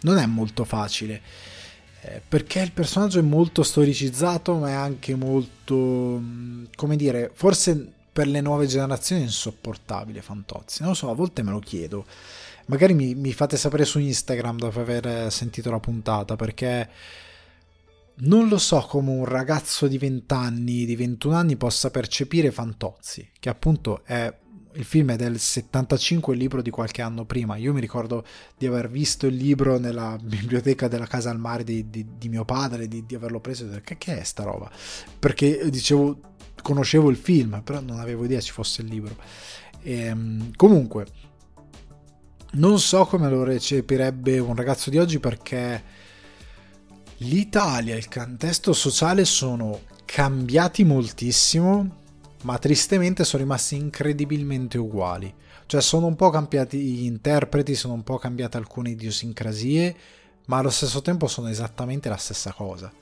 Non 0.02 0.18
è 0.18 0.26
molto 0.26 0.64
facile 0.64 1.22
eh, 2.02 2.20
perché 2.28 2.60
il 2.60 2.72
personaggio 2.72 3.20
è 3.20 3.22
molto 3.22 3.62
storicizzato, 3.62 4.56
ma 4.56 4.68
è 4.68 4.72
anche 4.72 5.14
molto, 5.14 6.22
come 6.74 6.96
dire, 6.96 7.30
forse 7.32 7.90
per 8.12 8.26
le 8.26 8.42
nuove 8.42 8.66
generazioni 8.66 9.22
è 9.22 9.24
insopportabile 9.24 10.20
Fantozzi. 10.20 10.82
Non 10.82 10.90
lo 10.90 10.94
so, 10.94 11.08
a 11.08 11.14
volte 11.14 11.42
me 11.42 11.52
lo 11.52 11.60
chiedo. 11.60 12.04
Magari 12.66 12.94
mi, 12.94 13.14
mi 13.14 13.32
fate 13.32 13.56
sapere 13.56 13.84
su 13.84 13.98
Instagram 13.98 14.56
dopo 14.58 14.80
aver 14.80 15.30
sentito 15.30 15.70
la 15.70 15.80
puntata, 15.80 16.36
perché 16.36 16.88
non 18.16 18.48
lo 18.48 18.58
so 18.58 18.80
come 18.88 19.10
un 19.10 19.24
ragazzo 19.24 19.86
di 19.86 19.98
20 19.98 20.32
anni, 20.34 20.84
di 20.84 20.96
21 20.96 21.34
anni 21.34 21.56
possa 21.56 21.90
percepire 21.90 22.50
Fantozzi, 22.50 23.28
che 23.38 23.48
appunto 23.48 24.02
è 24.04 24.32
il 24.76 24.84
film 24.84 25.12
è 25.12 25.16
del 25.16 25.38
75, 25.38 26.32
il 26.32 26.40
libro 26.40 26.62
di 26.62 26.70
qualche 26.70 27.02
anno 27.02 27.24
prima. 27.24 27.56
Io 27.56 27.72
mi 27.72 27.80
ricordo 27.80 28.24
di 28.56 28.66
aver 28.66 28.90
visto 28.90 29.26
il 29.26 29.34
libro 29.34 29.78
nella 29.78 30.18
biblioteca 30.20 30.88
della 30.88 31.06
casa 31.06 31.30
al 31.30 31.38
mare 31.38 31.64
di, 31.64 31.88
di, 31.90 32.06
di 32.18 32.28
mio 32.28 32.44
padre, 32.44 32.88
di, 32.88 33.04
di, 33.06 33.14
averlo 33.14 33.40
preso 33.40 33.64
e 33.64 33.68
dire 33.68 33.80
che, 33.82 33.98
che 33.98 34.18
è 34.18 34.24
sta 34.24 34.42
roba? 34.42 34.70
Perché 35.18 35.70
dicevo, 35.70 36.20
conoscevo 36.62 37.08
il 37.10 37.16
film, 37.16 37.62
però 37.62 37.80
non 37.80 38.00
avevo 38.00 38.24
idea 38.24 38.40
ci 38.40 38.52
fosse 38.52 38.82
il 38.82 38.88
libro. 38.88 39.16
E, 39.80 39.92
ehm, 39.92 40.56
comunque, 40.56 41.06
non 42.54 42.78
so 42.78 43.04
come 43.04 43.28
lo 43.28 43.42
recepirebbe 43.42 44.38
un 44.38 44.54
ragazzo 44.54 44.90
di 44.90 44.98
oggi 44.98 45.18
perché 45.18 45.82
l'Italia 47.18 47.94
e 47.94 47.98
il 47.98 48.08
contesto 48.08 48.72
sociale 48.72 49.24
sono 49.24 49.80
cambiati 50.04 50.84
moltissimo, 50.84 52.02
ma 52.42 52.58
tristemente 52.58 53.24
sono 53.24 53.42
rimasti 53.42 53.76
incredibilmente 53.76 54.78
uguali. 54.78 55.32
Cioè 55.66 55.80
sono 55.80 56.06
un 56.06 56.16
po' 56.16 56.30
cambiati 56.30 56.78
gli 56.78 57.04
interpreti, 57.04 57.74
sono 57.74 57.94
un 57.94 58.02
po' 58.02 58.18
cambiate 58.18 58.56
alcune 58.56 58.90
idiosincrasie, 58.90 59.96
ma 60.46 60.58
allo 60.58 60.70
stesso 60.70 61.00
tempo 61.00 61.26
sono 61.26 61.48
esattamente 61.48 62.08
la 62.08 62.16
stessa 62.16 62.52
cosa. 62.52 62.92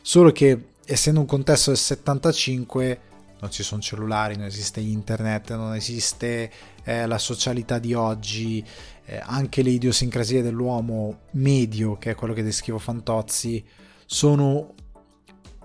Solo 0.00 0.32
che 0.32 0.70
essendo 0.84 1.20
un 1.20 1.26
contesto 1.26 1.70
del 1.70 1.78
75 1.78 3.00
non 3.42 3.50
ci 3.50 3.64
sono 3.64 3.82
cellulari, 3.82 4.36
non 4.36 4.46
esiste 4.46 4.78
internet, 4.78 5.54
non 5.56 5.74
esiste 5.74 6.50
eh, 6.84 7.06
la 7.06 7.18
socialità 7.18 7.80
di 7.80 7.92
oggi, 7.92 8.64
eh, 9.04 9.20
anche 9.20 9.62
le 9.62 9.70
idiosincrasie 9.70 10.42
dell'uomo 10.42 11.22
medio, 11.32 11.98
che 11.98 12.12
è 12.12 12.14
quello 12.14 12.34
che 12.34 12.44
descrivo 12.44 12.78
Fantozzi, 12.78 13.64
sono 14.06 14.74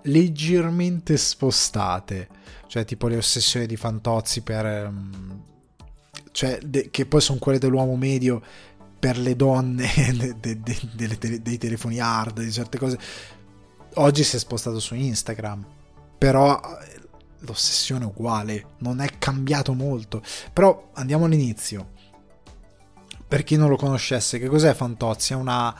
leggermente 0.04 1.18
spostate, 1.18 2.28
cioè 2.66 2.84
tipo 2.84 3.08
le 3.08 3.18
ossessioni 3.18 3.68
di 3.68 3.76
Fantozzi 3.76 4.42
per... 4.42 4.88
Um, 4.88 5.44
cioè, 6.32 6.58
de- 6.64 6.90
che 6.90 7.06
poi 7.06 7.22
sono 7.22 7.38
quelle 7.38 7.60
dell'uomo 7.60 7.96
medio 7.96 8.42
per 8.98 9.20
le 9.20 9.36
donne 9.36 9.88
de- 10.40 10.60
de- 10.62 11.18
tele- 11.18 11.42
dei 11.44 11.58
telefoni 11.60 12.00
hard, 12.00 12.42
di 12.42 12.52
certe 12.52 12.80
cose. 12.80 12.98
Oggi 13.96 14.24
si 14.24 14.36
è 14.36 14.40
spostato 14.40 14.80
su 14.80 14.96
Instagram, 14.96 15.66
però 16.18 16.60
l'ossessione 17.48 18.06
è 18.06 18.08
uguale, 18.08 18.76
non 18.80 19.00
è 19.00 19.10
cambiato 19.18 19.74
molto. 19.74 20.22
Però 20.54 20.92
andiamo 20.94 21.26
all'inizio. 21.26 21.96
Per 23.28 23.44
chi 23.44 23.58
non 23.58 23.70
lo 23.70 23.76
conoscesse, 23.76 24.40
che 24.40 24.48
cos'è 24.48 24.74
Fantozzi? 24.74 25.34
È 25.34 25.36
una 25.36 25.76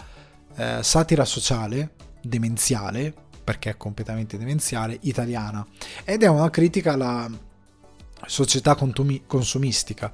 eh, 0.56 0.80
satira 0.82 1.24
sociale, 1.24 1.94
demenziale, 2.22 3.14
perché 3.44 3.70
è 3.70 3.78
completamente 3.78 4.38
demenziale, 4.38 4.98
italiana. 5.02 5.66
Ed 6.04 6.24
è 6.24 6.28
una 6.28 6.50
critica 6.50 6.94
alla 6.94 7.30
società 8.26 8.76
consumistica, 8.76 10.12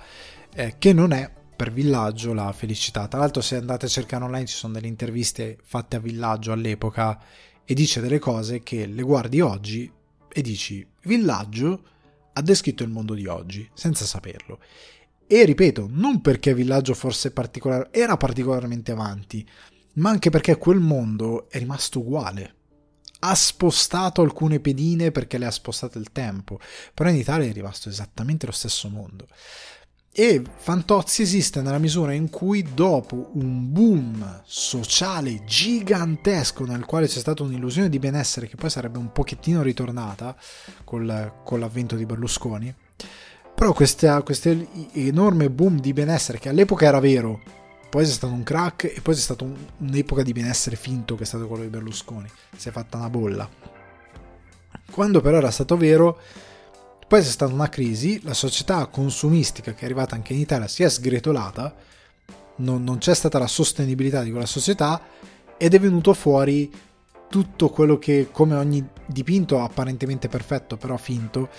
eh, 0.54 0.76
che 0.78 0.94
non 0.94 1.14
è 1.14 1.32
per 1.56 1.72
Villaggio 1.72 2.34
la 2.34 2.52
felicità. 2.52 3.08
Tra 3.08 3.20
l'altro, 3.20 3.42
se 3.42 3.56
andate 3.56 3.86
a 3.86 3.90
cercare 3.90 4.24
online 4.24 4.46
ci 4.46 4.56
sono 4.56 4.74
delle 4.74 4.88
interviste 4.88 5.58
fatte 5.64 5.96
a 5.96 6.00
Villaggio 6.00 6.52
all'epoca 6.52 7.20
e 7.66 7.74
dice 7.74 8.02
delle 8.02 8.20
cose 8.20 8.62
che 8.62 8.86
le 8.86 9.02
guardi 9.02 9.40
oggi 9.40 9.92
e 10.34 10.42
dici 10.42 10.86
Villaggio 11.04 11.84
ha 12.34 12.42
descritto 12.42 12.84
il 12.84 12.90
mondo 12.90 13.14
di 13.14 13.28
oggi 13.28 13.70
senza 13.74 14.06
saperlo. 14.06 14.60
E 15.28 15.46
ripeto, 15.46 15.88
non 15.90 16.22
perché 16.22 16.54
Villaggio 16.54 16.94
fosse 16.94 17.32
particolare, 17.32 17.90
era 17.92 18.18
particolarmente 18.18 18.92
avanti, 18.92 19.48
ma 19.96 20.10
anche 20.10 20.30
perché 20.30 20.58
quel 20.58 20.80
mondo 20.80 21.50
è 21.50 21.60
rimasto 21.60 22.00
uguale. 22.00 22.56
Ha 23.20 23.36
spostato 23.36 24.22
alcune 24.22 24.60
pedine 24.60 25.12
perché 25.12 25.38
le 25.38 25.46
ha 25.46 25.52
spostate 25.52 25.98
il 25.98 26.12
tempo, 26.12 26.60
però 26.94 27.10
in 27.10 27.16
Italia 27.16 27.48
è 27.48 27.54
rimasto 27.54 27.88
esattamente 27.88 28.46
lo 28.46 28.52
stesso 28.52 28.90
mondo. 28.90 29.28
E 30.16 30.44
Fantozzi 30.58 31.24
esiste 31.24 31.64
nella 31.64 31.80
misura 31.80 32.14
in 32.14 32.30
cui 32.30 32.62
dopo 32.62 33.32
un 33.34 33.72
boom 33.72 34.44
sociale 34.46 35.44
gigantesco 35.44 36.66
nel 36.66 36.86
quale 36.86 37.08
c'è 37.08 37.18
stata 37.18 37.42
un'illusione 37.42 37.90
di 37.90 37.98
benessere 37.98 38.48
che 38.48 38.56
poi 38.56 38.70
sarebbe 38.70 39.00
un 39.00 39.12
pochettino 39.12 39.64
ritornata 39.64 40.36
col, 40.84 41.42
con 41.44 41.60
l'avvento 41.60 41.96
di 41.96 42.06
Berlusconi, 42.06 42.72
però 43.56 43.74
questo 43.74 44.68
enorme 44.92 45.50
boom 45.50 45.80
di 45.80 45.94
benessere 45.94 46.38
che 46.38 46.50
all'epoca 46.50 46.86
era 46.86 47.00
vero, 47.00 47.42
poi 47.90 48.06
c'è 48.06 48.12
stato 48.12 48.34
un 48.34 48.44
crack 48.44 48.84
e 48.96 49.02
poi 49.02 49.16
c'è 49.16 49.20
stata 49.20 49.44
un, 49.44 49.56
un'epoca 49.78 50.22
di 50.22 50.32
benessere 50.32 50.76
finto 50.76 51.16
che 51.16 51.24
è 51.24 51.26
stato 51.26 51.48
quello 51.48 51.64
di 51.64 51.70
Berlusconi, 51.70 52.30
si 52.56 52.70
è 52.70 52.72
fatta 52.72 52.98
una 52.98 53.10
bolla. 53.10 53.50
Quando 54.92 55.22
però 55.22 55.38
era 55.38 55.50
stato 55.50 55.76
vero 55.76 56.20
poi 57.08 57.22
c'è 57.22 57.28
stata 57.28 57.54
una 57.54 57.70
crisi, 57.70 58.22
la 58.24 58.34
società 58.34 58.86
consumistica 58.88 59.74
che 59.74 59.82
è 59.82 59.86
arrivata 59.86 60.16
anche 60.16 60.34
in 60.34 60.40
Italia 60.40 60.68
si 60.68 60.84
è 60.84 60.90
sgretolata, 60.90 61.76
non, 62.58 62.84
non 62.84 62.98
c'è 62.98 63.14
stata 63.14 63.40
la 63.40 63.48
sostenibilità 63.48 64.22
di 64.22 64.30
quella 64.30 64.46
società 64.46 65.02
ed 65.58 65.74
è 65.74 65.80
venuto 65.80 66.14
fuori 66.14 66.72
tutto 67.30 67.70
quello 67.70 67.98
che, 67.98 68.30
come 68.32 68.56
ogni 68.56 68.88
dipinto 69.08 69.60
apparentemente 69.60 70.28
perfetto, 70.28 70.78
però 70.78 70.98
finto, 70.98 71.50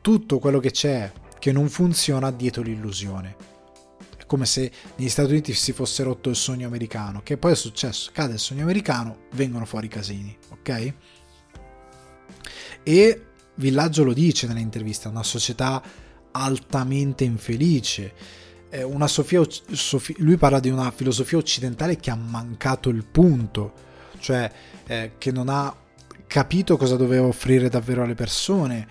tutto 0.00 0.38
quello 0.38 0.60
che 0.60 0.70
c'è 0.70 1.10
che 1.38 1.50
non 1.50 1.68
funziona 1.68 2.30
dietro 2.30 2.62
l'illusione. 2.62 3.34
È 4.16 4.24
come 4.26 4.46
se 4.46 4.70
negli 4.96 5.08
Stati 5.08 5.30
Uniti 5.30 5.52
si 5.52 5.72
fosse 5.72 6.04
rotto 6.04 6.28
il 6.28 6.36
sogno 6.36 6.68
americano, 6.68 7.22
che 7.24 7.38
poi 7.38 7.52
è 7.52 7.56
successo, 7.56 8.10
cade 8.12 8.34
il 8.34 8.38
sogno 8.38 8.62
americano, 8.62 9.26
vengono 9.32 9.64
fuori 9.64 9.86
i 9.86 9.90
casini, 9.90 10.36
ok? 10.50 10.94
E 12.84 13.24
Villaggio 13.60 14.02
lo 14.04 14.14
dice 14.14 14.46
nell'intervista, 14.46 15.10
una 15.10 15.22
società 15.22 15.82
altamente 16.32 17.24
infelice. 17.24 18.12
Sofia, 19.06 19.42
Sofia, 19.72 20.14
lui 20.18 20.36
parla 20.36 20.60
di 20.60 20.70
una 20.70 20.90
filosofia 20.90 21.38
occidentale 21.38 21.96
che 21.96 22.10
ha 22.10 22.16
mancato 22.16 22.88
il 22.88 23.04
punto, 23.04 23.72
cioè 24.18 24.50
eh, 24.86 25.12
che 25.18 25.30
non 25.30 25.48
ha 25.48 25.76
capito 26.26 26.76
cosa 26.76 26.96
doveva 26.96 27.26
offrire 27.26 27.68
davvero 27.68 28.02
alle 28.02 28.14
persone. 28.14 28.88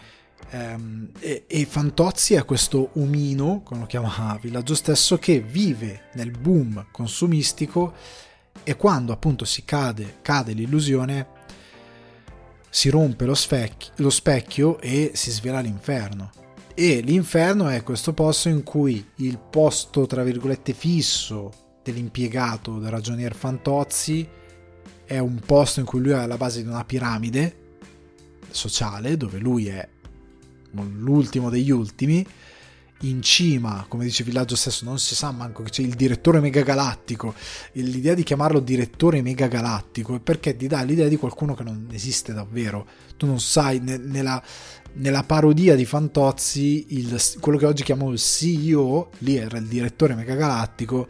Ehm, 0.52 1.12
e, 1.20 1.46
e, 1.48 1.66
Fantozzi 1.66 2.36
è 2.36 2.46
questo 2.46 2.90
umino, 2.94 3.62
come 3.64 3.82
lo 3.82 3.86
chiama 3.88 4.38
Villaggio 4.40 4.76
stesso, 4.76 5.18
che 5.18 5.40
vive 5.40 6.10
nel 6.14 6.32
boom 6.32 6.88
consumistico 6.92 7.94
e 8.64 8.76
quando 8.76 9.14
appunto 9.14 9.46
si 9.46 9.64
cade, 9.64 10.18
cade 10.22 10.54
l'illusione, 10.54 11.39
si 12.70 12.90
rompe 12.90 13.26
lo 13.26 13.36
specchio, 13.36 13.94
lo 13.98 14.10
specchio 14.10 14.80
e 14.80 15.12
si 15.14 15.32
svela 15.32 15.60
l'inferno. 15.60 16.32
E 16.74 17.02
l'inferno 17.02 17.68
è 17.68 17.84
questo 17.84 18.14
posto 18.14 18.48
in 18.48 18.64
cui 18.64 19.06
il 19.16 19.38
posto, 19.38 20.06
tra 20.06 20.24
virgolette, 20.24 20.74
fisso 20.74 21.52
dell'impiegato 21.84 22.78
del 22.80 22.90
ragionier 22.90 23.36
Fantozzi 23.36 24.28
è 25.06 25.18
un 25.18 25.40
posto 25.44 25.80
in 25.80 25.86
cui 25.86 26.02
lui 26.02 26.12
è 26.12 26.18
alla 26.18 26.38
base 26.38 26.62
di 26.62 26.68
una 26.68 26.86
piramide 26.86 27.56
sociale, 28.52 29.18
dove 29.18 29.40
lui 29.40 29.68
è 29.68 29.88
l'ultimo 30.72 31.50
degli 31.50 31.72
ultimi, 31.72 32.26
in 33.02 33.22
cima, 33.22 33.86
come 33.88 34.04
dice 34.04 34.24
Villaggio 34.24 34.56
stesso, 34.56 34.84
non 34.84 35.00
si 35.00 35.16
sa 35.16 35.32
manco 35.32 35.64
che 35.64 35.70
c'è 35.70 35.82
il 35.82 35.94
direttore 35.94 36.40
megagalattico. 36.40 37.34
L'idea 37.74 38.14
di 38.14 38.24
chiamarlo 38.24 38.60
direttore 38.60 39.22
megagalattico 39.22 40.16
è 40.16 40.20
perché 40.20 40.56
ti 40.56 40.68
dà 40.68 40.82
l'idea 40.82 41.08
di 41.08 41.16
qualcuno 41.16 41.56
che 41.56 41.64
non 41.64 41.88
esiste 41.92 42.34
davvero. 42.34 42.86
Tu 43.16 43.26
non 43.26 43.40
sai, 43.40 43.80
ne, 43.80 43.98
nella, 43.98 44.42
nella, 44.94 45.24
parodia 45.24 45.76
di 45.76 45.86
Fantozzi, 45.86 46.88
il, 46.90 47.22
quello 47.40 47.58
che 47.58 47.66
oggi 47.66 47.84
chiamo 47.84 48.12
il 48.12 48.20
CEO, 48.20 49.12
lì 49.20 49.38
era 49.38 49.58
il 49.58 49.68
direttore 49.68 50.16
megagalattico, 50.16 51.08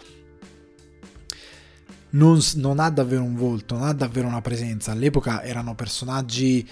non, 2.11 2.39
non 2.55 2.79
ha 2.79 2.89
davvero 2.89 3.23
un 3.23 3.35
volto, 3.35 3.75
non 3.75 3.87
ha 3.87 3.93
davvero 3.93 4.27
una 4.27 4.41
presenza. 4.41 4.91
All'epoca 4.91 5.43
erano 5.43 5.75
personaggi 5.75 6.67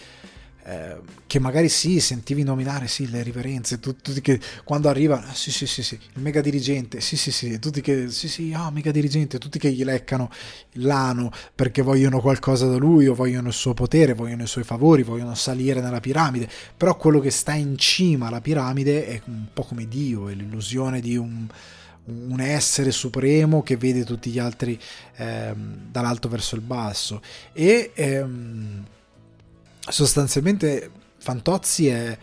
eh, 0.67 0.97
che 1.27 1.39
magari 1.39 1.69
sì, 1.69 2.01
sentivi 2.01 2.43
nominare 2.43 2.87
sì, 2.87 3.09
le 3.09 3.23
riverenze, 3.23 3.79
tutti, 3.79 4.01
tutti 4.01 4.19
che 4.19 4.39
quando 4.65 4.89
arriva, 4.89 5.25
ah, 5.25 5.33
sì, 5.33 5.49
sì, 5.49 5.65
sì, 5.65 5.81
sì, 5.81 5.97
il 6.15 6.21
mega 6.21 6.41
dirigente, 6.41 6.99
sì, 6.99 7.15
sì, 7.15 7.31
sì, 7.31 7.57
tutti 7.57 7.79
che, 7.79 8.09
sì, 8.09 8.27
sì, 8.27 8.51
ah, 8.53 8.69
mega 8.69 8.91
dirigente, 8.91 9.37
tutti 9.37 9.59
che 9.59 9.71
gli 9.71 9.85
leccano 9.85 10.29
l'ano 10.73 11.31
perché 11.55 11.81
vogliono 11.81 12.19
qualcosa 12.19 12.67
da 12.67 12.75
lui 12.75 13.07
o 13.07 13.15
vogliono 13.15 13.47
il 13.47 13.53
suo 13.53 13.73
potere, 13.73 14.13
vogliono 14.13 14.43
i 14.43 14.47
suoi 14.47 14.65
favori, 14.65 15.03
vogliono 15.03 15.35
salire 15.35 15.79
nella 15.79 16.01
piramide, 16.01 16.49
però 16.75 16.97
quello 16.97 17.21
che 17.21 17.31
sta 17.31 17.53
in 17.53 17.77
cima 17.77 18.27
alla 18.27 18.41
piramide 18.41 19.07
è 19.07 19.21
un 19.27 19.45
po' 19.53 19.63
come 19.63 19.87
Dio, 19.87 20.27
è 20.27 20.33
l'illusione 20.33 20.99
di 20.99 21.15
un 21.15 21.47
un 22.09 22.39
essere 22.39 22.91
supremo 22.91 23.61
che 23.63 23.75
vede 23.75 24.05
tutti 24.05 24.29
gli 24.29 24.39
altri 24.39 24.79
ehm, 25.17 25.89
dall'alto 25.91 26.29
verso 26.29 26.55
il 26.55 26.61
basso. 26.61 27.21
E 27.51 27.91
ehm, 27.93 28.85
sostanzialmente 29.89 30.91
Fantozzi 31.17 31.87
è 31.87 32.17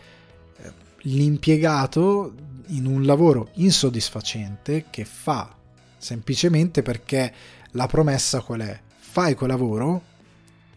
l'impiegato 1.02 2.32
in 2.68 2.86
un 2.86 3.04
lavoro 3.04 3.50
insoddisfacente 3.54 4.86
che 4.90 5.04
fa 5.04 5.54
semplicemente 5.98 6.82
perché 6.82 7.32
la 7.72 7.86
promessa 7.86 8.40
qual 8.40 8.60
è? 8.60 8.80
Fai 8.96 9.34
quel 9.34 9.50
lavoro 9.50 10.12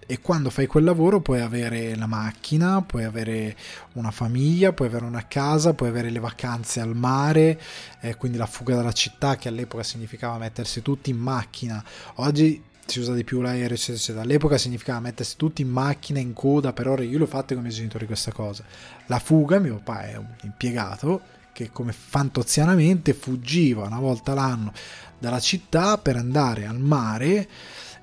e 0.10 0.22
quando 0.22 0.50
fai 0.50 0.68
quel 0.68 0.86
lavoro 0.86 1.20
puoi 1.20 1.42
avere 1.42 1.94
la 1.96 2.08
macchina, 2.08 2.82
puoi 2.82 3.04
avere 3.04 3.58
una 3.94 4.12
famiglia, 4.12 4.72
puoi 4.72 4.88
avere 4.88 5.04
una 5.04 5.28
casa, 5.28 5.74
puoi 5.74 5.90
avere 5.90 6.10
le 6.10 6.20
vacanze 6.20 6.80
al 6.80 6.96
mare, 6.96 7.60
eh, 8.00 8.16
quindi 8.16 8.38
la 8.38 8.46
fuga 8.46 8.76
dalla 8.76 8.94
città 8.94 9.36
che 9.36 9.50
all'epoca 9.50 9.84
significava 9.84 10.38
mettersi 10.38 10.82
tutti 10.82 11.10
in 11.10 11.18
macchina. 11.18 11.84
Oggi 12.16 12.64
si 12.88 13.00
usa 13.00 13.14
di 13.14 13.24
più 13.24 13.42
l'aereo, 13.42 13.76
eccetera, 13.76 13.98
eccetera. 13.98 14.22
All'epoca 14.22 14.58
significava 14.58 15.00
mettersi 15.00 15.36
tutti 15.38 15.62
in 15.62 15.70
macchina, 15.70 16.20
in 16.20 16.34
coda, 16.34 16.74
per 16.74 16.88
ore. 16.88 17.06
Io 17.06 17.18
l'ho 17.18 17.26
fatto 17.26 17.54
con 17.54 17.58
i 17.58 17.62
miei 17.62 17.74
genitori 17.74 18.06
questa 18.06 18.32
cosa. 18.32 18.64
La 19.08 19.20
fuga, 19.20 19.60
mio 19.60 19.76
papà 19.84 20.10
è 20.10 20.16
un 20.18 20.34
impiegato 20.44 21.22
che 21.52 21.72
come 21.72 21.92
fantozianamente 21.92 23.14
fuggiva 23.14 23.86
una 23.86 24.00
volta 24.00 24.36
l'anno 24.36 24.72
dalla 25.18 25.40
città 25.40 25.98
per 25.98 26.16
andare 26.16 26.68
al 26.68 26.80
mare 26.80 27.48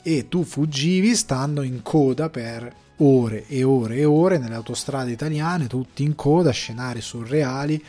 e 0.02 0.28
tu 0.28 0.42
fuggivi 0.42 1.14
stando 1.14 1.62
in 1.62 1.80
coda 1.80 2.28
per 2.28 2.74
ore 2.98 3.46
e 3.46 3.62
ore 3.62 3.96
e 3.96 4.04
ore 4.04 4.38
nelle 4.38 4.56
autostrade 4.56 5.10
italiane, 5.10 5.66
tutti 5.66 6.02
in 6.02 6.14
coda, 6.14 6.50
scenari 6.50 7.00
surreali, 7.00 7.82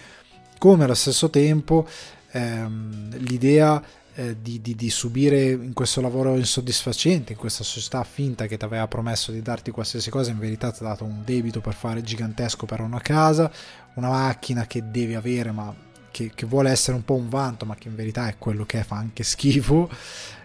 come 0.58 0.84
allo 0.84 0.94
stesso 0.94 1.30
tempo 1.30 1.88
ehm, 2.32 3.18
l'idea 3.18 3.84
eh, 4.16 4.38
di, 4.42 4.62
di, 4.62 4.76
di, 4.76 4.90
subire 4.90 5.50
in 5.50 5.74
questo 5.74 6.00
lavoro 6.00 6.36
insoddisfacente, 6.38 7.34
in 7.34 7.38
questa 7.38 7.64
società 7.64 8.04
finta 8.04 8.48
che 8.48 8.58
ti 8.58 8.64
aveva 8.64 8.88
promesso 8.88 9.32
di 9.32 9.42
darti 9.42 9.72
qualsiasi 9.72 10.10
cosa, 10.10 10.32
in 10.32 10.40
verità 10.40 10.72
ti 10.72 10.84
ha 10.84 10.88
dato 10.88 11.04
un 11.04 11.24
debito 11.26 11.60
per 11.60 11.74
fare 11.74 12.02
gigantesco 12.02 12.66
per 12.66 12.80
una 12.80 13.02
casa, 13.02 13.52
una 13.96 14.10
macchina 14.10 14.66
che 14.68 14.90
devi 14.90 15.16
avere 15.16 15.52
ma 15.52 15.74
che, 16.12 16.32
che 16.34 16.46
vuole 16.46 16.70
essere 16.70 16.96
un 16.96 17.04
po' 17.04 17.16
un 17.16 17.28
vanto 17.28 17.66
ma 17.66 17.76
che 17.76 17.90
in 17.90 17.96
verità 17.96 18.28
è 18.30 18.38
quello 18.38 18.66
che 18.66 18.80
è, 18.80 18.84
fa 18.84 18.96
anche 18.96 19.24
schifo. 19.24 19.90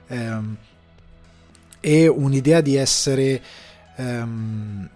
Ehm, 0.09 0.57
e 1.79 2.09
un'idea 2.09 2.61
di 2.61 2.75
essere 2.75 3.41
ehm, 3.97 4.89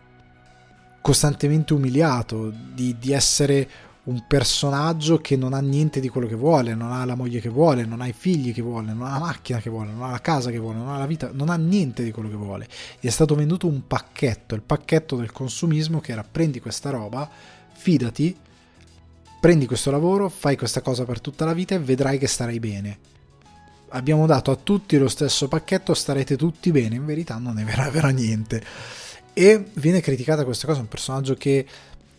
costantemente 1.01 1.75
umiliato, 1.75 2.51
di, 2.73 2.97
di, 2.99 3.13
essere 3.13 3.69
un 4.05 4.24
personaggio 4.26 5.18
che 5.18 5.36
non 5.36 5.55
ha 5.55 5.60
niente 5.60 6.01
di 6.01 6.09
quello 6.09 6.26
che 6.26 6.35
vuole, 6.35 6.74
non 6.74 6.93
ha 6.93 7.05
la 7.05 7.14
moglie 7.14 7.40
che 7.40 7.48
vuole, 7.48 7.86
non 7.86 8.01
ha 8.01 8.06
i 8.06 8.12
figli 8.12 8.52
che 8.52 8.60
vuole, 8.60 8.93
non 8.93 9.06
ha 9.06 9.12
la 9.12 9.18
macchina 9.18 9.60
che 9.60 9.70
vuole, 9.70 9.93
non 9.93 10.02
ha 10.02 10.10
la 10.10 10.20
casa 10.20 10.51
che 10.51 10.59
vuole, 10.59 10.78
non 10.78 10.89
ha 10.89 10.98
la 10.98 11.06
vita, 11.06 11.31
non 11.32 11.48
ha 11.48 11.56
niente 11.56 12.02
di 12.05 12.10
quello 12.10 12.28
che 12.28 12.36
vuole. 12.36 12.68
Gli 13.01 13.06
è 13.06 13.10
stato 13.10 13.35
venduto 13.35 13.66
un 13.66 13.86
pacchetto, 13.86 14.55
il 14.55 14.62
pacchetto 14.62 15.16
del 15.16 15.32
consumismo 15.32 16.01
che 16.01 16.12
era 16.12 16.22
prendi 16.22 16.60
questa 16.60 16.90
roba, 16.90 17.28
fidati, 17.72 18.36
prendi 19.40 19.66
questo 19.66 19.90
lavoro, 19.90 20.28
fai 20.28 20.56
questa 20.56 20.82
cosa 20.82 21.05
per 21.05 21.20
tutta 21.20 21.47
la 21.47 21.55
vita 21.55 21.74
e 21.74 21.78
vedrai 21.78 22.18
che 22.18 22.26
starai 22.26 22.60
bene 22.60 22.98
abbiamo 23.94 24.26
dato 24.26 24.51
a 24.51 24.56
tutti 24.56 24.98
lo 24.98 25.09
stesso 25.09 25.48
pacchetto, 25.48 25.94
starete 25.94 26.36
tutti 26.36 26.70
bene, 26.72 26.97
in 26.97 27.06
verità 27.06 27.36
non 27.39 27.59
è 27.59 27.64
vero, 27.64 27.89
vero 27.90 28.09
niente. 28.09 28.62
E 29.32 29.70
viene 29.74 30.01
criticata 30.01 30.44
questa 30.44 30.66
cosa, 30.66 30.81
un 30.81 30.89
personaggio 30.89 31.35
che 31.35 31.66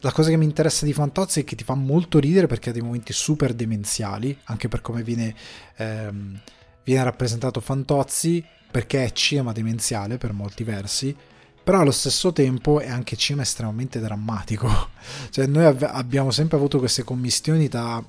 la 0.06 0.12
cosa 0.12 0.30
che 0.30 0.38
mi 0.38 0.46
interessa 0.46 0.86
di 0.86 0.94
Fantozzi 0.94 1.40
è 1.40 1.44
che 1.44 1.56
ti 1.56 1.64
fa 1.64 1.74
molto 1.74 2.20
ridere 2.20 2.46
perché 2.46 2.70
ha 2.70 2.74
dei 2.74 2.84
momenti 2.84 3.12
super 3.12 3.56
demenziali, 3.56 4.38
anche 4.44 4.68
per 4.68 4.82
come 4.82 5.02
viene, 5.02 5.34
ehm, 5.78 6.40
viene 6.84 7.04
rappresentato 7.04 7.60
Fantozzi, 7.60 8.46
perché 8.70 9.04
è 9.04 9.12
cinema 9.14 9.52
demenziale 9.52 10.20
per 10.20 10.32
molti 10.32 10.64
versi, 10.64 11.16
però 11.64 11.80
allo 11.80 11.90
stesso 11.90 12.32
tempo 12.32 12.80
è 12.80 12.88
anche 12.88 13.16
cinema 13.16 13.42
estremamente 13.42 14.00
drammatico. 14.00 14.90
cioè 15.32 15.48
noi 15.48 15.66
av- 15.66 15.90
abbiamo 15.92 16.30
sempre 16.30 16.58
avuto 16.58 16.78
queste 16.78 17.04
commistioni 17.04 17.68
tra 17.68 18.04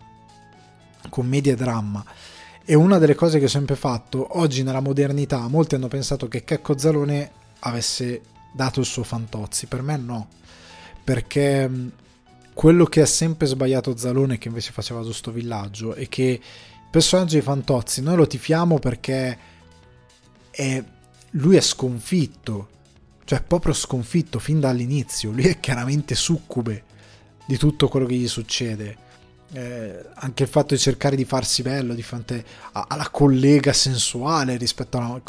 commedia 1.09 1.55
e 1.55 1.57
dramma 1.57 2.05
e 2.63 2.75
una 2.75 2.99
delle 2.99 3.15
cose 3.15 3.39
che 3.39 3.47
ho 3.47 3.49
sempre 3.49 3.77
fatto, 3.77 4.39
oggi 4.39 4.63
nella 4.63 4.81
modernità, 4.81 5.49
molti 5.49 5.77
hanno 5.77 5.89
pensato 5.89 6.29
che 6.29 6.45
Checco 6.45 6.77
Zalone 6.77 7.31
avesse 7.61 8.21
dato 8.53 8.81
il 8.81 8.87
suo 8.87 9.03
Fantozzi, 9.03 9.67
per 9.67 9.81
me 9.81 9.97
no, 9.97 10.29
perché 11.07 11.71
quello 12.53 12.85
che 12.87 13.01
ha 13.01 13.07
sempre 13.07 13.47
sbagliato 13.47 13.97
Zalone, 13.97 14.39
che 14.39 14.49
invece 14.49 14.73
faceva 14.73 15.05
giusto 15.05 15.31
villaggio, 15.31 15.95
è 15.95 16.09
che 16.09 16.23
il 16.25 16.91
personaggio 16.91 17.37
di 17.37 17.43
Fantozzi 17.43 18.03
noi 18.03 18.17
lo 18.17 18.27
tifiamo 18.27 18.81
perché 18.81 19.39
è, 20.51 20.83
lui 21.31 21.55
è 21.55 21.61
sconfitto, 21.61 22.69
cioè 23.23 23.41
proprio 23.41 23.73
sconfitto 23.73 24.41
fin 24.41 24.59
dall'inizio, 24.59 25.31
lui 25.31 25.45
è 25.45 25.61
chiaramente 25.61 26.17
succube 26.17 26.83
di 27.47 27.57
tutto 27.57 27.87
quello 27.87 28.07
che 28.07 28.17
gli 28.17 28.27
succede 28.27 28.97
eh, 29.53 30.05
anche 30.15 30.43
il 30.43 30.49
fatto 30.49 30.75
di 30.75 30.81
cercare 30.81 31.15
di 31.15 31.25
farsi 31.25 31.63
bello 31.63 31.95
di 31.95 32.03
fronte 32.03 32.45
alla 32.73 33.09
collega 33.11 33.73
sensuale 33.73 34.57
rispetto 34.57 34.99
a, 34.99 35.21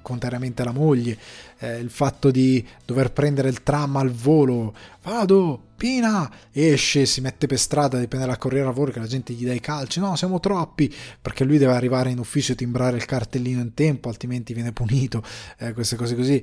contrariamente 0.00 0.62
alla 0.62 0.72
moglie, 0.72 1.18
eh, 1.58 1.78
il 1.78 1.90
fatto 1.90 2.30
di 2.30 2.66
dover 2.84 3.12
prendere 3.12 3.48
il 3.48 3.62
tram 3.62 3.96
al 3.96 4.10
volo, 4.10 4.74
vado, 5.02 5.62
Pina, 5.76 6.30
esce, 6.52 7.04
si 7.04 7.20
mette 7.20 7.46
per 7.46 7.58
strada, 7.58 7.98
dipende 7.98 8.24
dalla 8.24 8.38
corriere 8.38 8.64
lavoro 8.64 8.90
che 8.90 8.98
la 8.98 9.06
gente 9.06 9.34
gli 9.34 9.44
dà 9.44 9.52
i 9.52 9.60
calci, 9.60 10.00
no, 10.00 10.16
siamo 10.16 10.40
troppi, 10.40 10.92
perché 11.20 11.44
lui 11.44 11.58
deve 11.58 11.74
arrivare 11.74 12.10
in 12.10 12.18
ufficio 12.18 12.52
e 12.52 12.54
timbrare 12.54 12.96
il 12.96 13.04
cartellino 13.04 13.60
in 13.60 13.74
tempo, 13.74 14.08
altrimenti 14.08 14.54
viene 14.54 14.72
punito, 14.72 15.22
eh, 15.58 15.74
queste 15.74 15.96
cose 15.96 16.14
così. 16.14 16.42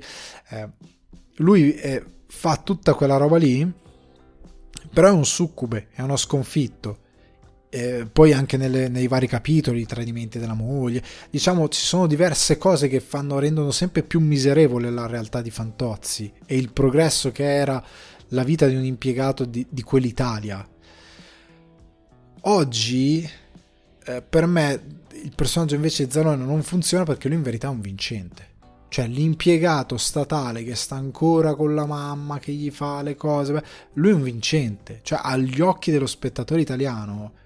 Eh, 0.49 0.69
lui 1.37 1.73
eh, 1.73 2.05
fa 2.27 2.57
tutta 2.57 2.93
quella 2.93 3.17
roba 3.17 3.37
lì, 3.37 3.69
però 4.93 5.07
è 5.07 5.11
un 5.11 5.25
succube, 5.25 5.87
è 5.93 6.01
uno 6.01 6.15
sconfitto 6.15 6.99
eh, 7.75 8.05
poi 8.05 8.33
anche 8.33 8.55
nelle, 8.55 8.87
nei 8.87 9.07
vari 9.07 9.25
capitoli, 9.25 9.81
i 9.81 9.87
tradimenti 9.87 10.37
della 10.37 10.53
moglie, 10.53 11.01
diciamo 11.31 11.67
ci 11.69 11.81
sono 11.81 12.05
diverse 12.05 12.59
cose 12.59 12.87
che 12.87 12.99
fanno, 12.99 13.39
rendono 13.39 13.71
sempre 13.71 14.03
più 14.03 14.19
miserevole 14.19 14.91
la 14.91 15.07
realtà 15.07 15.41
di 15.41 15.49
Fantozzi 15.49 16.31
e 16.45 16.55
il 16.55 16.71
progresso 16.71 17.31
che 17.31 17.43
era 17.43 17.83
la 18.27 18.43
vita 18.43 18.67
di 18.67 18.75
un 18.75 18.83
impiegato 18.83 19.43
di, 19.45 19.65
di 19.67 19.81
quell'Italia. 19.81 20.63
Oggi, 22.41 23.27
eh, 24.05 24.21
per 24.21 24.45
me, 24.45 25.01
il 25.23 25.31
personaggio 25.35 25.73
invece 25.73 26.05
di 26.05 26.11
Zalone 26.11 26.45
non 26.45 26.61
funziona 26.61 27.05
perché 27.05 27.27
lui 27.27 27.37
in 27.37 27.43
verità 27.43 27.69
è 27.69 27.71
un 27.71 27.81
vincente. 27.81 28.51
Cioè 28.87 29.07
l'impiegato 29.07 29.97
statale 29.97 30.63
che 30.63 30.75
sta 30.75 30.93
ancora 30.93 31.55
con 31.55 31.73
la 31.73 31.87
mamma, 31.87 32.37
che 32.37 32.51
gli 32.51 32.69
fa 32.69 33.01
le 33.01 33.15
cose, 33.15 33.63
lui 33.93 34.11
è 34.11 34.13
un 34.13 34.21
vincente. 34.21 34.99
Cioè 35.01 35.19
agli 35.23 35.59
occhi 35.59 35.89
dello 35.89 36.05
spettatore 36.05 36.61
italiano 36.61 37.41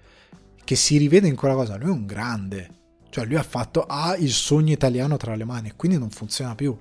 che 0.68 0.76
si 0.76 0.98
rivede 0.98 1.26
in 1.26 1.34
quella 1.34 1.54
cosa. 1.54 1.78
Lui 1.78 1.88
è 1.88 1.92
un 1.92 2.04
grande, 2.04 2.68
cioè 3.08 3.24
lui 3.24 3.36
ha 3.36 3.42
fatto 3.42 3.84
ha 3.84 4.14
il 4.16 4.30
sogno 4.30 4.74
italiano 4.74 5.16
tra 5.16 5.34
le 5.34 5.44
mani 5.44 5.72
quindi 5.74 5.96
non 5.96 6.10
funziona 6.10 6.54
più. 6.54 6.76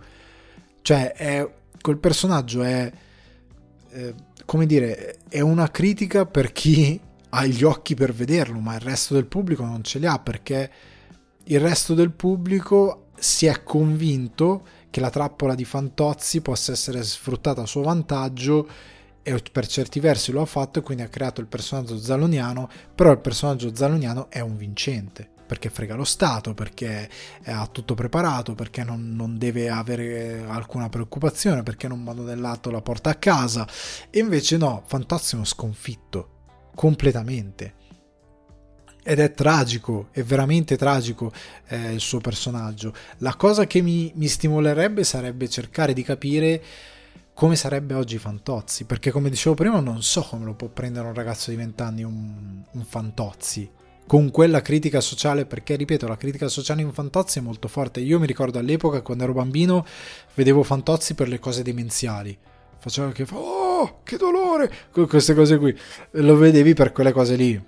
Cioè, 0.82 1.14
è, 1.14 1.50
quel 1.80 1.98
personaggio 1.98 2.64
è 2.64 2.92
eh, 3.92 4.14
come 4.44 4.66
dire, 4.66 5.20
è 5.30 5.40
una 5.40 5.72
critica 5.72 6.26
per 6.26 6.52
chi 6.52 7.00
ha 7.32 7.46
gli 7.46 7.64
occhi 7.64 7.96
per 7.96 8.12
vederlo, 8.12 8.60
ma 8.60 8.76
il 8.76 8.82
resto 8.82 9.14
del 9.14 9.26
pubblico 9.26 9.64
non 9.64 9.86
ce 9.86 10.00
li 10.00 10.06
ha 10.06 10.20
perché 10.20 10.70
il 11.46 11.60
resto 11.62 11.94
del 11.94 12.12
pubblico 12.12 13.12
si 13.18 13.46
è 13.46 13.64
convinto 13.64 14.68
che 14.90 15.00
la 15.00 15.10
trappola 15.10 15.56
di 15.56 15.64
Fantozzi 15.64 16.42
possa 16.42 16.74
essere 16.74 17.02
sfruttata 17.04 17.62
a 17.62 17.66
suo 17.66 17.84
vantaggio 17.84 18.68
e 19.28 19.44
per 19.52 19.68
certi 19.68 20.00
versi 20.00 20.32
lo 20.32 20.42
ha 20.42 20.46
fatto 20.46 20.80
e 20.80 20.82
quindi 20.82 21.04
ha 21.04 21.10
creato 21.10 21.42
il 21.42 21.48
personaggio 21.48 22.00
zaloniano, 22.00 22.70
però 22.96 23.12
il 23.12 23.20
personaggio 23.20 23.76
zaloniano 23.76 24.30
è 24.30 24.40
un 24.40 24.56
vincente 24.56 25.28
perché 25.46 25.70
frega 25.70 25.96
lo 25.96 26.06
Stato, 26.06 26.54
perché 26.54 27.10
ha 27.46 27.68
tutto 27.68 27.94
preparato, 27.94 28.56
perché 28.56 28.86
non, 28.86 29.16
non, 29.16 29.38
deve 29.38 29.70
avere 29.70 30.46
alcuna 30.48 30.88
preoccupazione, 30.88 31.64
perché 31.64 31.90
non 31.90 32.04
mando 32.04 32.24
dell'atto 32.24 32.70
la 32.70 32.82
porta 32.82 33.10
a 33.10 33.16
casa. 33.16 33.68
E 34.10 34.20
invece 34.20 34.58
no, 34.58 34.84
Fantozzi 34.86 35.38
è 35.38 35.46
sconfitto, 35.46 36.30
completamente. 36.76 37.76
Ed 39.04 39.20
è 39.20 39.34
tragico, 39.34 40.08
è 40.12 40.22
veramente 40.24 40.76
tragico 40.76 41.32
eh, 41.68 41.94
il 41.94 42.02
suo 42.02 42.20
personaggio. 42.20 42.94
La 43.20 43.36
cosa 43.36 43.66
che 43.66 43.82
mi, 43.82 44.12
mi 44.16 44.28
stimolerebbe 44.28 45.06
sarebbe 45.06 45.48
cercare 45.48 45.94
di 45.94 46.04
capire 46.04 46.62
come 47.38 47.56
sarebbe 47.56 47.94
oggi 47.94 48.18
Fantozzi, 48.18 48.86
perché 48.86 49.12
come 49.12 49.30
dicevo 49.30 49.54
prima 49.54 49.80
non 49.80 50.02
so 50.02 50.24
come 50.24 50.44
lo 50.44 50.56
può 50.56 50.70
prendere 50.70 51.06
un 51.06 51.14
ragazzo 51.14 51.52
di 51.52 51.56
20 51.56 51.82
anni 51.84 52.04
un, 52.04 52.64
un 52.72 52.84
Fantozzi 52.84 53.70
con 54.08 54.32
quella 54.32 54.64
critica 54.64 55.02
sociale, 55.02 55.46
perché 55.46 55.76
ripeto, 55.76 56.08
la 56.08 56.18
critica 56.18 56.48
sociale 56.48 56.82
in 56.82 56.92
Fantozzi 56.92 57.38
è 57.38 57.42
molto 57.44 57.68
forte. 57.68 58.00
Io 58.00 58.18
mi 58.20 58.26
ricordo 58.26 58.58
all'epoca, 58.58 59.02
quando 59.02 59.26
ero 59.26 59.34
bambino, 59.34 59.86
vedevo 60.34 60.64
Fantozzi 60.64 61.14
per 61.14 61.28
le 61.28 61.38
cose 61.38 61.62
demenziali. 61.62 62.36
Faceva 62.80 63.12
che 63.12 63.28
fa, 63.28 63.36
oh, 63.38 64.00
che 64.02 64.18
dolore, 64.18 64.72
queste 64.92 65.36
cose 65.36 65.60
qui. 65.60 65.78
Lo 66.12 66.38
vedevi 66.38 66.74
per 66.74 66.92
quelle 66.92 67.12
cose 67.12 67.36
lì. 67.36 67.64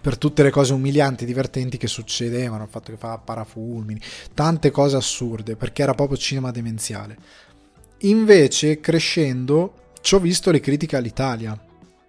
Per 0.00 0.16
tutte 0.16 0.42
le 0.42 0.50
cose 0.50 0.72
umilianti, 0.72 1.26
divertenti 1.26 1.76
che 1.76 1.86
succedevano, 1.86 2.62
il 2.62 2.70
fatto 2.70 2.92
che 2.92 2.96
fa 2.96 3.18
parafulmini, 3.18 4.00
tante 4.32 4.70
cose 4.70 4.96
assurde, 4.96 5.54
perché 5.54 5.82
era 5.82 5.92
proprio 5.92 6.16
cinema 6.16 6.50
demenziale. 6.50 7.18
Invece, 8.04 8.80
crescendo, 8.80 9.92
ci 10.02 10.14
ho 10.14 10.20
visto 10.20 10.50
le 10.50 10.60
critiche 10.60 10.96
all'Italia. 10.96 11.58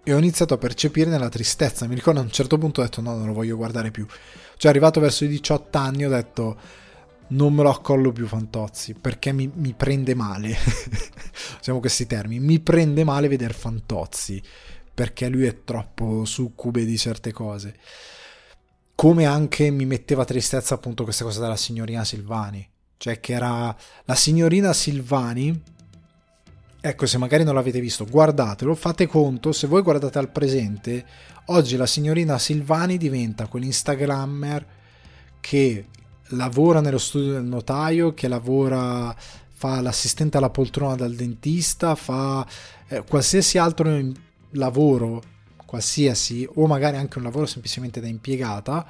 e 0.04 0.14
ho 0.14 0.18
iniziato 0.18 0.54
a 0.54 0.58
percepirne 0.58 1.18
la 1.18 1.28
tristezza. 1.28 1.88
Mi 1.88 1.96
ricordo 1.96 2.20
a 2.20 2.22
un 2.22 2.30
certo 2.30 2.58
punto 2.58 2.80
ho 2.80 2.84
detto 2.84 3.00
no, 3.00 3.16
non 3.16 3.26
lo 3.26 3.32
voglio 3.32 3.56
guardare 3.56 3.90
più. 3.90 4.06
Cioè 4.56 4.70
arrivato 4.70 5.00
verso 5.00 5.24
i 5.24 5.28
18 5.28 5.78
anni 5.78 6.04
ho 6.04 6.08
detto 6.10 6.56
non 7.28 7.52
me 7.52 7.64
lo 7.64 7.70
accollo 7.70 8.12
più 8.12 8.26
Fantozzi 8.28 8.94
perché 8.94 9.32
mi, 9.32 9.50
mi 9.52 9.72
prende 9.72 10.14
male. 10.14 10.56
Usiamo 11.58 11.80
questi 11.80 12.06
termini. 12.06 12.44
Mi 12.44 12.60
prende 12.60 13.02
male 13.02 13.26
vedere 13.26 13.52
Fantozzi 13.52 14.40
perché 14.94 15.28
lui 15.28 15.46
è 15.46 15.64
troppo 15.64 16.24
succube 16.24 16.84
di 16.84 16.96
certe 16.96 17.32
cose. 17.32 17.74
Come 18.94 19.24
anche 19.24 19.70
mi 19.70 19.86
metteva 19.86 20.24
tristezza 20.24 20.74
appunto 20.74 21.02
questa 21.02 21.24
cosa 21.24 21.40
della 21.40 21.56
signorina 21.56 22.04
Silvani. 22.04 22.68
Cioè 22.96 23.18
che 23.18 23.32
era 23.32 23.76
la 24.04 24.14
signorina 24.14 24.72
Silvani. 24.72 25.74
Ecco, 26.80 27.06
se 27.06 27.18
magari 27.18 27.42
non 27.42 27.54
l'avete 27.54 27.80
visto, 27.80 28.04
guardatelo, 28.04 28.74
fate 28.74 29.06
conto, 29.06 29.52
se 29.52 29.66
voi 29.66 29.82
guardate 29.82 30.18
al 30.18 30.30
presente, 30.30 31.04
oggi 31.46 31.76
la 31.76 31.86
signorina 31.86 32.38
Silvani 32.38 32.96
diventa 32.96 33.46
quell'instagrammer 33.46 34.66
che 35.40 35.86
lavora 36.30 36.80
nello 36.80 36.98
studio 36.98 37.32
del 37.32 37.44
notaio, 37.44 38.14
che 38.14 38.28
lavora, 38.28 39.14
fa 39.58 39.80
l'assistente 39.80 40.36
alla 40.36 40.50
poltrona 40.50 40.94
dal 40.96 41.14
dentista, 41.14 41.94
fa 41.94 42.46
eh, 42.88 43.02
qualsiasi 43.04 43.58
altro 43.58 44.00
lavoro, 44.50 45.22
qualsiasi, 45.64 46.48
o 46.54 46.66
magari 46.66 46.96
anche 46.96 47.18
un 47.18 47.24
lavoro 47.24 47.46
semplicemente 47.46 48.00
da 48.00 48.06
impiegata, 48.06 48.86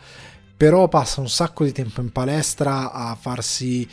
però 0.57 0.89
passa 0.89 1.21
un 1.21 1.29
sacco 1.29 1.65
di 1.65 1.73
tempo 1.73 2.01
in 2.01 2.11
palestra 2.11 2.93
a 2.93 3.15
farsi 3.15 3.89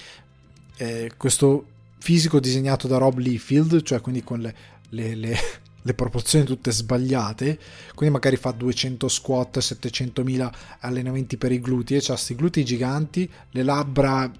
eh, 0.78 1.11
questo 1.15 1.68
fisico 2.03 2.41
disegnato 2.41 2.89
da 2.89 2.97
Rob 2.97 3.17
Liefeld, 3.17 3.81
cioè 3.81 4.01
quindi 4.01 4.25
con 4.25 4.41
le, 4.41 4.55
le, 4.89 5.15
le 5.15 5.38
le 5.85 5.93
proporzioni 5.93 6.45
tutte 6.45 6.71
sbagliate, 6.71 7.59
quindi 7.93 8.13
magari 8.15 8.38
fa 8.38 8.51
200 8.51 9.07
squat, 9.09 9.57
700.000 9.57 10.51
allenamenti 10.80 11.38
per 11.38 11.51
i 11.51 11.59
glutei, 11.59 11.97
ha 11.97 12.01
questi 12.05 12.35
glutei 12.35 12.63
giganti, 12.63 13.30
le 13.51 13.63
labbra 13.63 14.31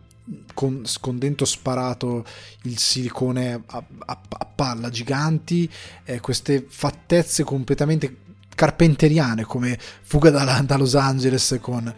con, 0.54 0.84
con, 1.02 1.18
dentro 1.18 1.46
sparato 1.46 2.26
il 2.64 2.78
silicone 2.78 3.62
a, 3.66 3.84
a, 4.06 4.22
a 4.30 4.46
palla 4.46 4.90
giganti, 4.90 5.70
eh, 6.06 6.22
queste 6.22 6.66
fattezze 6.66 7.44
completamente 7.44 8.16
carpenteriane 8.56 9.44
come 9.44 9.78
Fuga 10.02 10.30
da, 10.30 10.62
da 10.66 10.78
Los 10.78 10.96
Angeles 10.96 11.58
con 11.62 11.94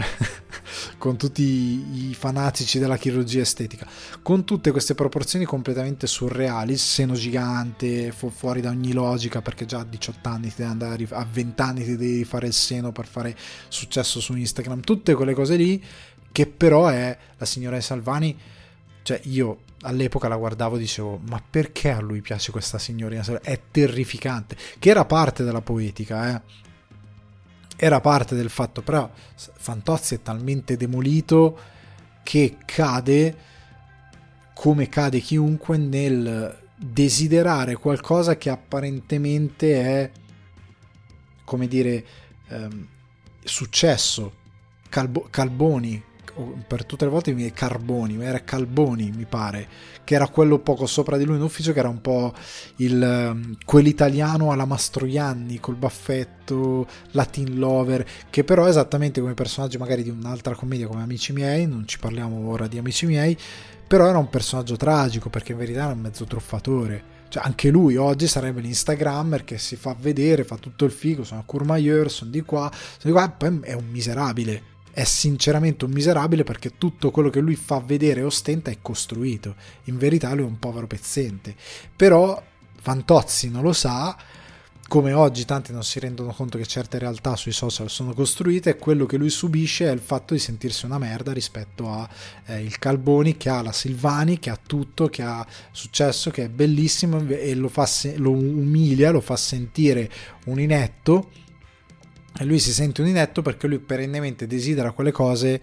con 0.98 1.16
tutti 1.16 1.42
i 1.42 2.14
fanatici 2.14 2.78
della 2.78 2.96
chirurgia 2.96 3.40
estetica, 3.40 3.86
con 4.22 4.44
tutte 4.44 4.70
queste 4.70 4.94
proporzioni 4.94 5.44
completamente 5.44 6.06
surreali, 6.06 6.76
seno 6.76 7.14
gigante, 7.14 8.12
fu- 8.12 8.30
fuori 8.30 8.60
da 8.60 8.70
ogni 8.70 8.92
logica, 8.92 9.42
perché 9.42 9.66
già 9.66 9.80
a 9.80 9.84
18 9.84 10.28
anni 10.28 10.48
ti 10.48 10.54
devi 10.56 10.70
andare 10.70 11.06
a 11.10 11.26
20 11.30 11.62
anni 11.62 11.84
ti 11.84 11.96
devi 11.96 12.24
fare 12.24 12.46
il 12.46 12.52
seno 12.52 12.92
per 12.92 13.06
fare 13.06 13.36
successo 13.68 14.20
su 14.20 14.34
Instagram, 14.34 14.80
tutte 14.80 15.14
quelle 15.14 15.34
cose 15.34 15.56
lì 15.56 15.82
che 16.32 16.46
però 16.46 16.88
è 16.88 17.16
la 17.36 17.44
signora 17.44 17.80
Salvani, 17.80 18.36
cioè 19.02 19.20
io 19.24 19.58
all'epoca 19.82 20.28
la 20.28 20.36
guardavo 20.36 20.76
e 20.76 20.80
dicevo 20.80 21.20
ma 21.28 21.42
perché 21.48 21.90
a 21.90 22.00
lui 22.00 22.20
piace 22.20 22.50
questa 22.50 22.78
signorina? 22.78 23.22
È 23.40 23.60
terrificante, 23.70 24.56
che 24.78 24.90
era 24.90 25.04
parte 25.04 25.44
della 25.44 25.62
poetica, 25.62 26.34
eh 26.34 26.68
era 27.82 28.00
parte 28.00 28.34
del 28.34 28.50
fatto, 28.50 28.82
però 28.82 29.10
Fantozzi 29.34 30.16
è 30.16 30.22
talmente 30.22 30.76
demolito 30.76 31.58
che 32.22 32.58
cade 32.66 33.48
come 34.52 34.90
cade 34.90 35.20
chiunque 35.20 35.78
nel 35.78 36.58
desiderare 36.76 37.76
qualcosa 37.76 38.36
che 38.36 38.50
apparentemente 38.50 39.82
è, 39.82 40.10
come 41.44 41.66
dire, 41.66 42.04
ehm, 42.48 42.86
successo. 43.42 44.34
Calbo- 44.90 45.28
Calboni, 45.30 46.02
per 46.66 46.84
tutte 46.84 47.04
le 47.04 47.10
volte 47.10 47.30
mi 47.30 47.36
viene 47.38 47.52
Carboni, 47.52 48.22
era 48.22 48.42
Calboni 48.42 49.12
mi 49.14 49.26
pare, 49.26 49.66
che 50.04 50.14
era 50.14 50.28
quello 50.28 50.58
poco 50.58 50.86
sopra 50.86 51.16
di 51.16 51.24
lui 51.24 51.36
in 51.36 51.42
ufficio, 51.42 51.72
che 51.72 51.78
era 51.78 51.88
un 51.88 52.00
po' 52.00 52.32
il, 52.76 53.02
ehm, 53.02 53.56
quell'italiano 53.64 54.52
alla 54.52 54.64
Mastroianni, 54.64 55.60
col 55.60 55.76
baffetto, 55.76 56.86
Latin 57.12 57.58
Lover, 57.58 58.06
che 58.30 58.44
però 58.44 58.66
esattamente 58.66 59.20
come 59.20 59.34
personaggio 59.34 59.78
magari 59.78 60.02
di 60.02 60.10
un'altra 60.10 60.54
commedia 60.54 60.86
come 60.86 61.02
Amici 61.02 61.32
miei, 61.32 61.66
non 61.66 61.86
ci 61.86 61.98
parliamo 61.98 62.48
ora 62.48 62.66
di 62.66 62.78
Amici 62.78 63.06
miei, 63.06 63.36
però 63.86 64.06
era 64.06 64.18
un 64.18 64.28
personaggio 64.28 64.76
tragico 64.76 65.30
perché 65.30 65.52
in 65.52 65.58
verità 65.58 65.84
era 65.84 65.92
un 65.92 66.00
mezzo 66.00 66.24
truffatore. 66.24 67.18
Cioè, 67.28 67.44
anche 67.44 67.70
lui 67.70 67.96
oggi 67.96 68.26
sarebbe 68.26 68.60
l'Instagrammer 68.60 69.44
che 69.44 69.56
si 69.56 69.76
fa 69.76 69.94
vedere, 69.98 70.42
fa 70.42 70.56
tutto 70.56 70.84
il 70.84 70.90
figo, 70.90 71.22
sono 71.22 71.40
a 71.40 71.44
Courmayeur, 71.46 72.10
sono 72.10 72.30
di 72.30 72.40
qua, 72.42 72.70
sono 72.72 72.98
di 73.02 73.10
qua, 73.12 73.24
e 73.24 73.30
poi 73.36 73.60
è 73.62 73.72
un 73.72 73.86
miserabile 73.88 74.62
è 74.92 75.04
sinceramente 75.04 75.84
un 75.84 75.92
miserabile 75.92 76.44
perché 76.44 76.76
tutto 76.76 77.10
quello 77.10 77.30
che 77.30 77.40
lui 77.40 77.56
fa 77.56 77.80
vedere 77.80 78.20
e 78.20 78.24
ostenta 78.24 78.70
è 78.70 78.78
costruito. 78.82 79.54
In 79.84 79.98
verità 79.98 80.32
lui 80.34 80.44
è 80.44 80.48
un 80.48 80.58
povero 80.58 80.86
pezzente. 80.86 81.54
Però 81.94 82.42
Fantozzi 82.82 83.50
non 83.50 83.62
lo 83.62 83.74
sa, 83.74 84.16
come 84.90 85.12
oggi 85.12 85.44
tanti 85.44 85.70
non 85.70 85.84
si 85.84 86.00
rendono 86.00 86.32
conto 86.32 86.58
che 86.58 86.66
certe 86.66 86.98
realtà 86.98 87.36
sui 87.36 87.52
social 87.52 87.88
sono 87.88 88.12
costruite, 88.12 88.70
e 88.70 88.76
quello 88.76 89.06
che 89.06 89.18
lui 89.18 89.30
subisce 89.30 89.86
è 89.86 89.92
il 89.92 90.00
fatto 90.00 90.34
di 90.34 90.40
sentirsi 90.40 90.84
una 90.84 90.98
merda 90.98 91.32
rispetto 91.32 91.92
a 91.92 92.08
eh, 92.46 92.60
il 92.60 92.76
Calboni 92.78 93.36
che 93.36 93.50
ha 93.50 93.62
la 93.62 93.70
Silvani, 93.70 94.40
che 94.40 94.50
ha 94.50 94.58
tutto, 94.60 95.06
che 95.06 95.22
ha 95.22 95.46
successo, 95.70 96.30
che 96.30 96.46
è 96.46 96.48
bellissimo 96.48 97.24
e 97.28 97.54
lo, 97.54 97.68
fa 97.68 97.88
lo 98.16 98.32
umilia, 98.32 99.12
lo 99.12 99.20
fa 99.20 99.36
sentire 99.36 100.10
un 100.46 100.58
inetto 100.58 101.30
e 102.40 102.44
lui 102.46 102.58
si 102.58 102.72
sente 102.72 103.02
un 103.02 103.08
inetto 103.08 103.42
perché 103.42 103.66
lui 103.66 103.80
perennemente 103.80 104.46
desidera 104.46 104.92
quelle 104.92 105.12
cose, 105.12 105.62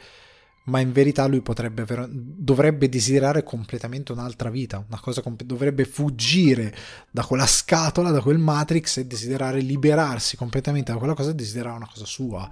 ma 0.66 0.80
in 0.80 0.92
verità 0.92 1.26
lui 1.26 1.42
potrebbe, 1.42 1.88
dovrebbe 2.08 2.88
desiderare 2.88 3.42
completamente 3.42 4.12
un'altra 4.12 4.52
vita, 4.52 4.86
una 4.88 5.00
cosa 5.00 5.24
comp- 5.24 5.42
dovrebbe 5.42 5.86
fuggire 5.86 6.76
da 7.10 7.24
quella 7.24 7.48
scatola, 7.48 8.12
da 8.12 8.22
quel 8.22 8.38
matrix 8.38 8.98
e 8.98 9.08
desiderare 9.08 9.60
liberarsi 9.60 10.38
completamente 10.38 10.92
da 10.92 11.00
quella 11.00 11.16
cosa 11.16 11.32
e 11.32 11.34
desiderare 11.34 11.78
una 11.78 11.90
cosa 11.92 12.06
sua 12.06 12.48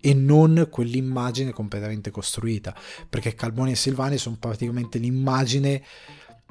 e 0.00 0.12
non 0.12 0.66
quell'immagine 0.68 1.52
completamente 1.52 2.10
costruita, 2.10 2.74
perché 3.08 3.36
Calboni 3.36 3.70
e 3.70 3.76
Silvani 3.76 4.18
sono 4.18 4.38
praticamente 4.40 4.98
l'immagine 4.98 5.84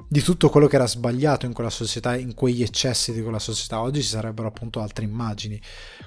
di 0.06 0.22
tutto 0.22 0.48
quello 0.48 0.66
che 0.66 0.76
era 0.76 0.86
sbagliato 0.86 1.46
in 1.46 1.52
quella 1.52 1.70
società, 1.70 2.16
in 2.16 2.34
quegli 2.34 2.62
eccessi 2.62 3.12
di 3.12 3.22
quella 3.22 3.38
società. 3.38 3.80
Oggi 3.80 4.02
ci 4.02 4.08
sarebbero 4.08 4.48
appunto 4.48 4.80
altre 4.80 5.04
immagini, 5.04 5.60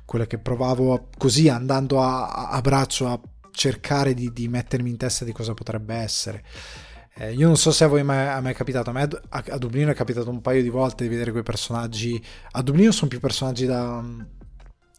quelle 0.05 0.27
che 0.27 0.37
provavo 0.37 1.09
così 1.17 1.49
andando 1.49 2.01
a, 2.01 2.49
a 2.49 2.61
braccio 2.61 3.07
a 3.07 3.19
cercare 3.51 4.13
di, 4.13 4.31
di, 4.31 4.47
mettermi 4.47 4.89
in 4.89 4.97
testa 4.97 5.25
di 5.25 5.31
cosa 5.31 5.53
potrebbe 5.53 5.95
essere. 5.95 6.43
Eh, 7.15 7.33
io 7.33 7.47
non 7.47 7.57
so 7.57 7.71
se 7.71 7.83
a 7.83 7.87
voi 7.87 8.03
mai, 8.03 8.37
è 8.37 8.41
mai 8.41 8.53
capitato, 8.53 8.89
a 8.89 8.93
me 8.93 9.01
a, 9.01 9.43
a 9.49 9.57
Dublino 9.57 9.91
è 9.91 9.93
capitato 9.93 10.29
un 10.29 10.41
paio 10.41 10.61
di 10.61 10.69
volte 10.69 11.03
di 11.03 11.09
vedere 11.09 11.31
quei 11.31 11.43
personaggi. 11.43 12.23
A 12.51 12.61
Dublino 12.61 12.91
sono 12.91 13.09
più 13.09 13.19
personaggi 13.19 13.65
da 13.65 14.01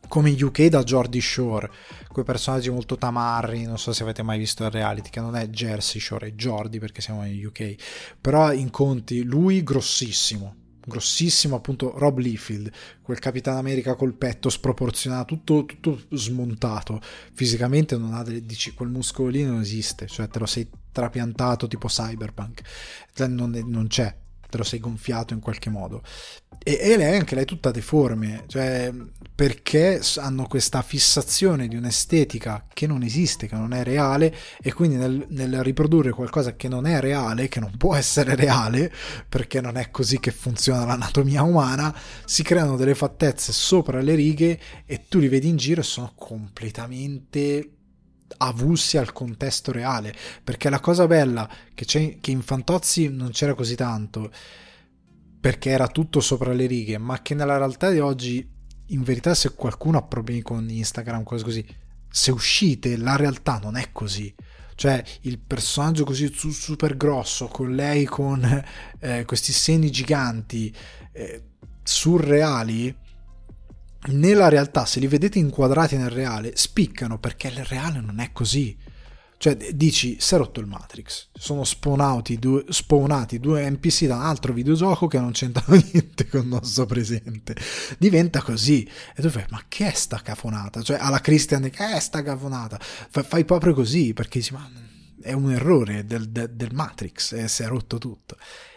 come 0.08 0.30
in 0.30 0.42
UK 0.42 0.66
da 0.66 0.82
Jordi 0.82 1.20
Shore, 1.20 1.70
quei 2.08 2.24
personaggi 2.24 2.70
molto 2.70 2.96
tamarri, 2.96 3.64
non 3.64 3.78
so 3.78 3.92
se 3.92 4.02
avete 4.02 4.22
mai 4.22 4.38
visto 4.38 4.64
il 4.64 4.70
reality, 4.70 5.10
che 5.10 5.20
non 5.20 5.36
è 5.36 5.46
Jersey 5.48 6.00
Shore, 6.00 6.28
è 6.28 6.32
Jordi 6.32 6.78
perché 6.78 7.00
siamo 7.00 7.24
in 7.26 7.44
UK, 7.46 7.74
però 8.20 8.52
incontri 8.52 9.22
lui 9.22 9.62
grossissimo, 9.62 10.54
grossissimo 10.84 11.56
appunto 11.56 11.96
Rob 11.96 12.18
Liefeld, 12.18 12.70
quel 13.00 13.18
Capitan 13.18 13.56
America 13.56 13.94
col 13.94 14.14
petto 14.14 14.50
sproporzionato, 14.50 15.34
tutto, 15.36 15.64
tutto 15.64 16.16
smontato, 16.16 17.00
fisicamente 17.32 17.96
non 17.96 18.14
ha 18.14 18.22
delle, 18.22 18.44
dici 18.44 18.74
quel 18.74 18.90
muscolo 18.90 19.28
lì 19.28 19.44
non 19.44 19.60
esiste, 19.60 20.06
cioè 20.06 20.28
te 20.28 20.38
lo 20.38 20.46
sei 20.46 20.68
trapiantato 20.90 21.66
tipo 21.68 21.88
cyberpunk, 21.88 22.62
cioè, 23.14 23.28
non, 23.28 23.50
non 23.66 23.86
c'è, 23.86 24.14
te 24.52 24.58
lo 24.58 24.64
sei 24.64 24.80
gonfiato 24.80 25.32
in 25.32 25.40
qualche 25.40 25.70
modo. 25.70 26.02
E, 26.62 26.78
e 26.78 26.96
lei 26.98 27.16
anche 27.16 27.34
lei 27.34 27.46
tutta 27.46 27.70
deforme, 27.70 28.44
cioè 28.48 28.92
perché 29.34 30.02
hanno 30.16 30.46
questa 30.46 30.82
fissazione 30.82 31.68
di 31.68 31.74
un'estetica 31.74 32.66
che 32.70 32.86
non 32.86 33.02
esiste, 33.02 33.46
che 33.48 33.56
non 33.56 33.72
è 33.72 33.82
reale, 33.82 34.36
e 34.62 34.74
quindi 34.74 34.96
nel, 34.96 35.24
nel 35.30 35.62
riprodurre 35.62 36.10
qualcosa 36.10 36.54
che 36.54 36.68
non 36.68 36.86
è 36.86 37.00
reale, 37.00 37.48
che 37.48 37.60
non 37.60 37.74
può 37.78 37.96
essere 37.96 38.34
reale, 38.36 38.92
perché 39.26 39.62
non 39.62 39.78
è 39.78 39.90
così 39.90 40.20
che 40.20 40.32
funziona 40.32 40.84
l'anatomia 40.84 41.42
umana, 41.42 41.96
si 42.26 42.42
creano 42.42 42.76
delle 42.76 42.94
fattezze 42.94 43.52
sopra 43.52 44.02
le 44.02 44.14
righe 44.14 44.60
e 44.84 45.06
tu 45.08 45.18
li 45.18 45.28
vedi 45.28 45.48
in 45.48 45.56
giro 45.56 45.80
e 45.80 45.84
sono 45.84 46.12
completamente 46.14 47.70
avulsi 48.36 48.96
al 48.96 49.12
contesto 49.12 49.72
reale, 49.72 50.14
perché 50.42 50.70
la 50.70 50.80
cosa 50.80 51.06
bella 51.06 51.48
che, 51.74 51.84
c'è, 51.84 52.18
che 52.20 52.30
in 52.30 52.42
Fantozzi 52.42 53.08
non 53.08 53.30
c'era 53.30 53.54
così 53.54 53.74
tanto, 53.74 54.30
perché 55.40 55.70
era 55.70 55.88
tutto 55.88 56.20
sopra 56.20 56.52
le 56.52 56.66
righe, 56.66 56.98
ma 56.98 57.20
che 57.20 57.34
nella 57.34 57.56
realtà 57.56 57.90
di 57.90 57.98
oggi, 57.98 58.48
in 58.86 59.02
verità, 59.02 59.34
se 59.34 59.54
qualcuno 59.54 59.98
ha 59.98 60.02
problemi 60.02 60.42
con 60.42 60.68
Instagram, 60.68 61.24
cose 61.24 61.44
così, 61.44 61.66
se 62.08 62.30
uscite, 62.30 62.96
la 62.96 63.16
realtà 63.16 63.58
non 63.58 63.76
è 63.76 63.90
così. 63.90 64.32
Cioè, 64.74 65.02
il 65.22 65.38
personaggio 65.38 66.04
così 66.04 66.32
super 66.32 66.96
grosso, 66.96 67.48
con 67.48 67.74
lei 67.74 68.04
con 68.04 68.64
eh, 69.00 69.24
questi 69.24 69.52
seni 69.52 69.90
giganti, 69.90 70.74
eh, 71.12 71.42
surreali, 71.82 72.94
nella 74.08 74.48
realtà, 74.48 74.84
se 74.84 75.00
li 75.00 75.06
vedete 75.06 75.38
inquadrati 75.38 75.96
nel 75.96 76.10
reale, 76.10 76.52
spiccano 76.56 77.18
perché 77.18 77.48
il 77.48 77.64
reale 77.64 78.00
non 78.00 78.18
è 78.18 78.32
così. 78.32 78.76
Cioè, 79.42 79.56
dici, 79.74 80.18
si 80.20 80.34
è 80.36 80.38
rotto 80.38 80.60
il 80.60 80.68
Matrix, 80.68 81.30
sono 81.32 81.64
spawnati 81.64 82.38
due, 82.38 82.64
spawnati 82.68 83.40
due 83.40 83.68
NPC 83.68 84.04
da 84.04 84.14
un 84.14 84.22
altro 84.22 84.52
videogioco 84.52 85.08
che 85.08 85.18
non 85.18 85.32
c'entrano 85.32 85.82
niente 85.92 86.28
con 86.28 86.42
il 86.42 86.46
nostro 86.46 86.86
presente. 86.86 87.56
Diventa 87.98 88.40
così. 88.40 88.88
E 89.16 89.20
tu 89.20 89.28
fai, 89.30 89.44
ma 89.48 89.60
che 89.66 89.90
è 89.90 89.94
sta 89.94 90.20
cafonata? 90.22 90.80
Cioè, 90.82 90.96
alla 91.00 91.20
Christian, 91.20 91.68
che 91.70 91.92
è 91.92 91.98
sta 91.98 92.22
cafonata? 92.22 92.78
Fai, 92.80 93.44
proprio 93.44 93.74
così, 93.74 94.12
perché 94.12 94.38
dici, 94.38 94.52
ma 94.52 94.70
è 95.20 95.32
un 95.32 95.50
errore 95.50 96.04
del, 96.04 96.28
del, 96.28 96.50
del 96.50 96.72
Matrix 96.72 97.32
e 97.32 97.48
si 97.48 97.64
è 97.64 97.66
rotto 97.66 97.98
tutto. 97.98 98.36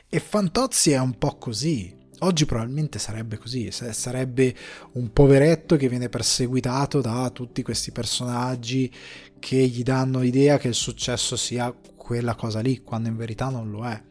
E 0.09 0.19
Fantozzi 0.19 0.89
è 0.89 0.99
un 0.99 1.15
po' 1.19 1.37
così. 1.37 1.95
Oggi 2.19 2.45
probabilmente 2.45 2.97
sarebbe 2.97 3.37
così, 3.37 3.69
sarebbe 3.71 4.55
un 4.93 5.11
poveretto 5.11 5.75
che 5.75 5.89
viene 5.89 6.07
perseguitato 6.07 7.01
da 7.01 7.29
tutti 7.31 7.61
questi 7.61 7.91
personaggi 7.91 8.91
che 9.37 9.57
gli 9.57 9.83
danno 9.83 10.19
l'idea 10.19 10.57
che 10.57 10.69
il 10.69 10.75
successo 10.75 11.35
sia 11.35 11.75
quella 11.95 12.35
cosa 12.35 12.61
lì, 12.61 12.81
quando 12.81 13.09
in 13.09 13.17
verità 13.17 13.49
non 13.49 13.69
lo 13.69 13.85
è. 13.85 14.01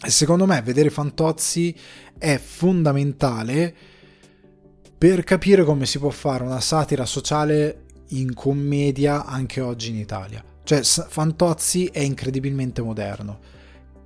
E 0.00 0.10
secondo 0.10 0.46
me 0.46 0.62
vedere 0.62 0.90
Fantozzi 0.90 1.74
è 2.16 2.38
fondamentale 2.38 3.74
per 4.96 5.24
capire 5.24 5.64
come 5.64 5.86
si 5.86 5.98
può 5.98 6.10
fare 6.10 6.44
una 6.44 6.60
satira 6.60 7.04
sociale 7.04 7.84
in 8.08 8.32
commedia 8.32 9.26
anche 9.26 9.60
oggi 9.60 9.90
in 9.90 9.96
Italia. 9.96 10.42
Cioè, 10.64 10.82
Fantozzi 10.82 11.86
è 11.86 12.00
incredibilmente 12.00 12.80
moderno. 12.80 13.56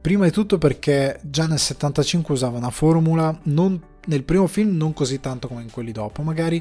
Prima 0.02 0.24
di 0.24 0.32
tutto 0.32 0.58
perché 0.58 1.20
già 1.22 1.46
nel 1.46 1.60
75 1.60 2.34
usava 2.34 2.58
una 2.58 2.70
formula 2.70 3.38
non 3.44 3.80
nel 4.06 4.24
primo 4.24 4.48
film 4.48 4.76
non 4.76 4.92
così 4.92 5.20
tanto 5.20 5.46
come 5.46 5.62
in 5.62 5.70
quelli 5.70 5.92
dopo 5.92 6.22
magari, 6.22 6.60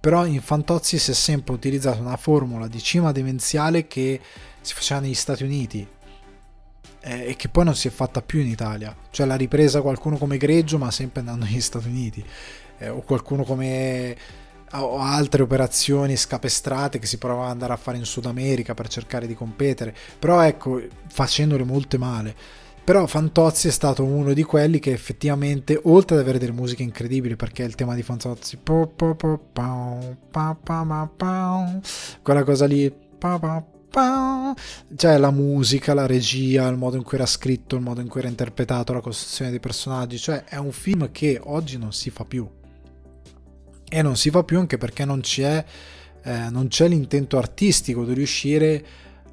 però 0.00 0.26
in 0.26 0.40
Fantozzi 0.40 0.98
si 0.98 1.12
è 1.12 1.14
sempre 1.14 1.54
utilizzato 1.54 2.00
una 2.00 2.16
formula 2.16 2.66
di 2.66 2.80
cima 2.80 3.12
demenziale 3.12 3.86
che 3.86 4.20
si 4.60 4.74
faceva 4.74 4.98
negli 4.98 5.14
Stati 5.14 5.44
Uniti 5.44 5.86
eh, 7.02 7.28
e 7.28 7.36
che 7.36 7.48
poi 7.48 7.64
non 7.64 7.76
si 7.76 7.86
è 7.86 7.92
fatta 7.92 8.22
più 8.22 8.40
in 8.40 8.48
Italia, 8.48 8.92
cioè 9.10 9.24
l'ha 9.24 9.36
ripresa 9.36 9.82
qualcuno 9.82 10.16
come 10.16 10.36
Greggio 10.36 10.76
ma 10.76 10.90
sempre 10.90 11.20
andando 11.20 11.44
negli 11.44 11.60
Stati 11.60 11.86
Uniti, 11.86 12.24
eh, 12.78 12.88
o 12.88 13.02
qualcuno 13.02 13.44
come 13.44 14.16
o 14.72 14.98
altre 14.98 15.42
operazioni 15.42 16.16
scapestrate 16.16 16.98
che 16.98 17.06
si 17.06 17.18
provava 17.18 17.46
ad 17.46 17.50
andare 17.50 17.72
a 17.72 17.76
fare 17.76 17.98
in 17.98 18.04
Sud 18.04 18.26
America 18.26 18.74
per 18.74 18.88
cercare 18.88 19.28
di 19.28 19.34
competere, 19.34 19.94
però 20.18 20.40
ecco, 20.40 20.82
facendole 21.08 21.62
molte 21.62 21.98
male. 21.98 22.58
Però 22.90 23.06
Fantozzi 23.06 23.68
è 23.68 23.70
stato 23.70 24.02
uno 24.02 24.32
di 24.32 24.42
quelli 24.42 24.80
che 24.80 24.90
effettivamente, 24.90 25.78
oltre 25.84 26.16
ad 26.16 26.22
avere 26.22 26.40
delle 26.40 26.50
musiche 26.50 26.82
incredibili, 26.82 27.36
perché 27.36 27.62
il 27.62 27.76
tema 27.76 27.94
di 27.94 28.02
Fantozzi, 28.02 28.58
quella 32.20 32.42
cosa 32.42 32.66
lì, 32.66 32.92
cioè 34.96 35.18
la 35.18 35.30
musica, 35.30 35.94
la 35.94 36.06
regia, 36.06 36.66
il 36.66 36.76
modo 36.76 36.96
in 36.96 37.04
cui 37.04 37.16
era 37.16 37.26
scritto, 37.26 37.76
il 37.76 37.82
modo 37.82 38.00
in 38.00 38.08
cui 38.08 38.18
era 38.18 38.28
interpretato, 38.28 38.92
la 38.92 39.00
costruzione 39.00 39.52
dei 39.52 39.60
personaggi, 39.60 40.18
cioè 40.18 40.42
è 40.42 40.56
un 40.56 40.72
film 40.72 41.12
che 41.12 41.38
oggi 41.40 41.78
non 41.78 41.92
si 41.92 42.10
fa 42.10 42.24
più. 42.24 42.44
E 43.88 44.02
non 44.02 44.16
si 44.16 44.30
fa 44.30 44.42
più 44.42 44.58
anche 44.58 44.78
perché 44.78 45.04
non 45.04 45.20
c'è, 45.20 45.64
eh, 46.24 46.50
non 46.50 46.66
c'è 46.66 46.88
l'intento 46.88 47.38
artistico 47.38 48.04
di 48.04 48.14
riuscire 48.14 48.84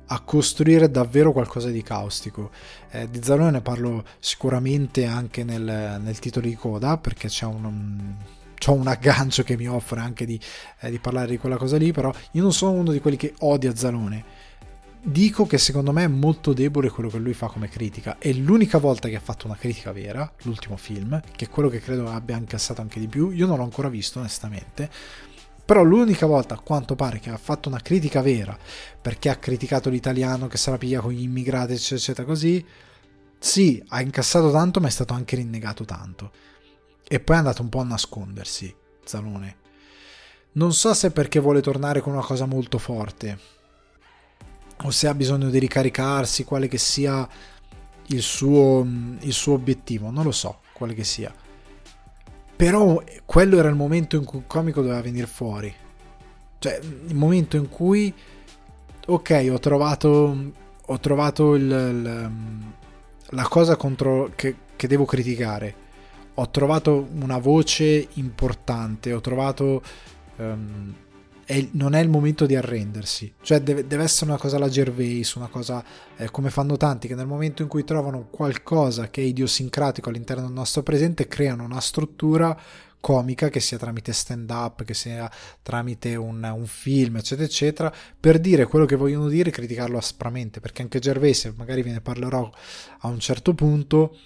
a 0.07 0.19
costruire 0.21 0.89
davvero 0.89 1.31
qualcosa 1.31 1.69
di 1.69 1.81
caustico. 1.81 2.51
Eh, 2.91 3.09
di 3.09 3.21
Zalone 3.21 3.51
ne 3.51 3.61
parlo 3.61 4.03
sicuramente 4.19 5.05
anche 5.05 5.43
nel, 5.43 5.99
nel 6.01 6.19
titolo 6.19 6.47
di 6.47 6.55
coda 6.55 6.97
perché 6.97 7.27
c'è 7.27 7.45
un, 7.45 7.65
un, 7.65 8.15
c'è 8.57 8.71
un 8.71 8.87
aggancio 8.87 9.43
che 9.43 9.57
mi 9.57 9.67
offre 9.67 9.99
anche 9.99 10.25
di, 10.25 10.39
eh, 10.81 10.89
di, 10.89 10.99
parlare 10.99 11.27
di 11.27 11.37
quella 11.37 11.57
cosa 11.57 11.77
lì, 11.77 11.91
però 11.91 12.11
io 12.31 12.41
non 12.41 12.53
sono 12.53 12.71
uno 12.71 12.91
di 12.91 12.99
quelli 12.99 13.17
che 13.17 13.33
odia 13.39 13.75
Zalone. 13.75 14.45
Dico 14.99 15.45
che 15.45 15.57
secondo 15.57 15.93
me 15.93 16.03
è 16.03 16.07
molto 16.07 16.51
debole 16.51 16.89
quello 16.89 17.09
che 17.09 17.17
lui 17.17 17.33
fa 17.33 17.47
come 17.47 17.69
critica 17.69 18.17
e 18.19 18.33
l'unica 18.33 18.77
volta 18.77 19.07
che 19.07 19.15
ha 19.15 19.21
fatto 19.21 19.45
una 19.45 19.55
critica 19.55 19.93
vera, 19.93 20.29
l'ultimo 20.41 20.75
film, 20.75 21.21
che 21.33 21.45
è 21.45 21.49
quello 21.49 21.69
che 21.69 21.79
credo 21.79 22.09
abbia 22.09 22.35
incassato 22.35 22.81
anche 22.81 22.99
di 22.99 23.07
più, 23.07 23.29
io 23.29 23.45
non 23.45 23.57
l'ho 23.57 23.63
ancora 23.63 23.87
visto 23.87 24.19
onestamente, 24.19 24.89
però 25.67 25.83
l'unica 25.83 26.25
volta, 26.25 26.53
a 26.53 26.59
quanto 26.61 26.95
pare, 26.95 27.19
che 27.19 27.29
ha 27.29 27.35
fatto 27.35 27.67
una 27.67 27.81
critica 27.81 28.21
vera, 28.21 28.57
perché 29.01 29.27
ha 29.27 29.35
criticato 29.35 29.89
l'italiano 29.89 30.47
che 30.47 30.55
se 30.55 30.69
la 30.69 30.77
piglia 30.77 31.01
con 31.01 31.11
gli 31.11 31.23
immigrati, 31.23 31.73
eccetera, 31.73 31.97
eccetera, 31.97 32.25
così, 32.25 32.65
sì, 33.37 33.83
ha 33.89 33.99
incassato 33.99 34.49
tanto, 34.49 34.79
ma 34.79 34.87
è 34.87 34.91
stato 34.91 35.13
anche 35.13 35.35
rinnegato 35.35 35.83
tanto. 35.83 36.31
E 37.05 37.19
poi 37.19 37.35
è 37.35 37.39
andato 37.39 37.63
un 37.63 37.67
po' 37.67 37.81
a 37.81 37.83
nascondersi, 37.83 38.73
Zalone. 39.03 39.57
Non 40.53 40.71
so 40.71 40.93
se 40.93 41.07
è 41.07 41.11
perché 41.11 41.41
vuole 41.41 41.59
tornare 41.59 41.99
con 41.99 42.13
una 42.13 42.23
cosa 42.23 42.45
molto 42.45 42.77
forte, 42.77 43.37
o 44.83 44.89
se 44.89 45.09
ha 45.09 45.13
bisogno 45.13 45.49
di 45.49 45.59
ricaricarsi, 45.59 46.45
quale 46.45 46.69
che 46.69 46.77
sia 46.77 47.27
il 48.05 48.21
suo, 48.21 48.87
il 49.19 49.33
suo 49.33 49.55
obiettivo, 49.55 50.11
non 50.11 50.23
lo 50.23 50.31
so, 50.31 50.61
quale 50.71 50.93
che 50.93 51.03
sia 51.03 51.45
però 52.57 53.01
quello 53.23 53.57
era 53.57 53.69
il 53.69 53.75
momento 53.75 54.15
in 54.15 54.25
cui 54.25 54.39
il 54.39 54.47
comico 54.47 54.81
doveva 54.81 55.01
venire 55.01 55.27
fuori. 55.27 55.73
Cioè, 56.57 56.79
il 57.07 57.15
momento 57.15 57.55
in 57.55 57.69
cui, 57.69 58.11
ok, 59.05 59.49
ho 59.51 59.59
trovato, 59.59 60.51
ho 60.85 60.99
trovato 60.99 61.53
il, 61.53 61.63
il, 61.63 62.31
la 63.29 63.47
cosa 63.47 63.75
contro, 63.75 64.31
che, 64.35 64.55
che 64.75 64.87
devo 64.87 65.05
criticare. 65.05 65.85
Ho 66.33 66.49
trovato 66.49 67.07
una 67.19 67.37
voce 67.37 68.07
importante, 68.13 69.13
ho 69.13 69.21
trovato... 69.21 69.81
Um, 70.37 70.95
è, 71.47 71.65
non 71.71 71.93
è 71.93 72.01
il 72.01 72.09
momento 72.09 72.45
di 72.45 72.57
arrendersi, 72.57 73.33
cioè 73.41 73.61
deve, 73.61 73.87
deve 73.87 74.03
essere 74.03 74.29
una 74.29 74.39
cosa 74.39 74.57
alla 74.57 74.67
Gervais, 74.67 75.33
una 75.35 75.47
cosa 75.47 75.81
eh, 76.17 76.29
come 76.29 76.49
fanno 76.49 76.75
tanti 76.75 77.07
che 77.07 77.15
nel 77.15 77.25
momento 77.25 77.61
in 77.61 77.69
cui 77.69 77.85
trovano 77.85 78.27
qualcosa 78.29 79.09
che 79.09 79.21
è 79.21 79.23
idiosincratico 79.23 80.09
all'interno 80.09 80.43
del 80.43 80.51
nostro 80.51 80.83
presente 80.83 81.29
creano 81.29 81.63
una 81.63 81.79
struttura 81.79 82.59
comica 82.99 83.47
che 83.47 83.61
sia 83.61 83.77
tramite 83.77 84.11
stand 84.11 84.49
up, 84.49 84.83
che 84.83 84.93
sia 84.93 85.31
tramite 85.63 86.17
un, 86.17 86.43
un, 86.43 86.65
film, 86.65 87.15
eccetera, 87.15 87.47
eccetera, 87.47 87.93
per 88.19 88.39
dire 88.39 88.65
quello 88.65 88.83
che 88.83 88.97
vogliono 88.97 89.29
dire 89.29 89.47
e 89.47 89.53
criticarlo 89.53 89.97
aspramente, 89.97 90.59
perché 90.59 90.81
anche 90.81 90.99
Gervais, 90.99 91.53
magari 91.55 91.81
ve 91.81 91.91
ne 91.91 92.01
parlerò 92.01 92.51
a 92.99 93.07
un 93.07 93.19
certo 93.21 93.53
punto, 93.53 94.17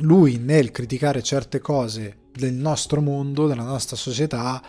lui 0.00 0.36
nel 0.36 0.72
criticare 0.72 1.22
certe 1.22 1.58
cose 1.58 2.24
del 2.32 2.52
nostro 2.52 3.00
mondo, 3.00 3.46
della 3.46 3.62
nostra 3.62 3.96
società, 3.96 4.62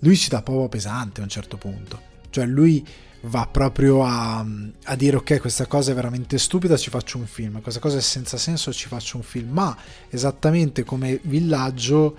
lui 0.00 0.16
ci 0.16 0.28
dà 0.28 0.42
proprio 0.42 0.68
pesante 0.68 1.20
a 1.20 1.24
un 1.24 1.30
certo 1.30 1.56
punto. 1.56 2.00
Cioè 2.30 2.44
lui 2.44 2.86
va 3.22 3.48
proprio 3.50 4.04
a, 4.04 4.44
a, 4.84 4.96
dire 4.96 5.16
ok 5.16 5.40
questa 5.40 5.66
cosa 5.66 5.90
è 5.90 5.94
veramente 5.94 6.38
stupida 6.38 6.76
ci 6.76 6.88
faccio 6.88 7.18
un 7.18 7.26
film 7.26 7.60
questa 7.60 7.80
cosa 7.80 7.98
è 7.98 8.00
senza 8.00 8.36
senso 8.36 8.72
ci 8.72 8.86
faccio 8.86 9.16
un 9.16 9.24
film 9.24 9.50
ma 9.50 9.76
esattamente 10.08 10.84
come 10.84 11.18
villaggio 11.24 12.16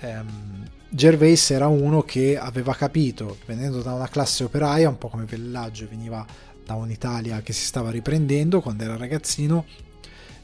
ehm, 0.00 0.66
Gervais 0.88 1.50
era 1.50 1.66
uno 1.66 2.00
che 2.02 2.38
aveva 2.38 2.74
capito 2.74 3.36
venendo 3.44 3.82
da 3.82 3.92
una 3.92 4.08
classe 4.08 4.44
operaia 4.44 4.88
un 4.88 4.96
po' 4.96 5.08
come 5.08 5.26
villaggio 5.26 5.86
veniva 5.90 6.24
da 6.64 6.74
un'Italia 6.74 7.42
che 7.42 7.52
si 7.52 7.66
stava 7.66 7.90
riprendendo 7.90 8.62
quando 8.62 8.84
era 8.84 8.96
ragazzino 8.96 9.66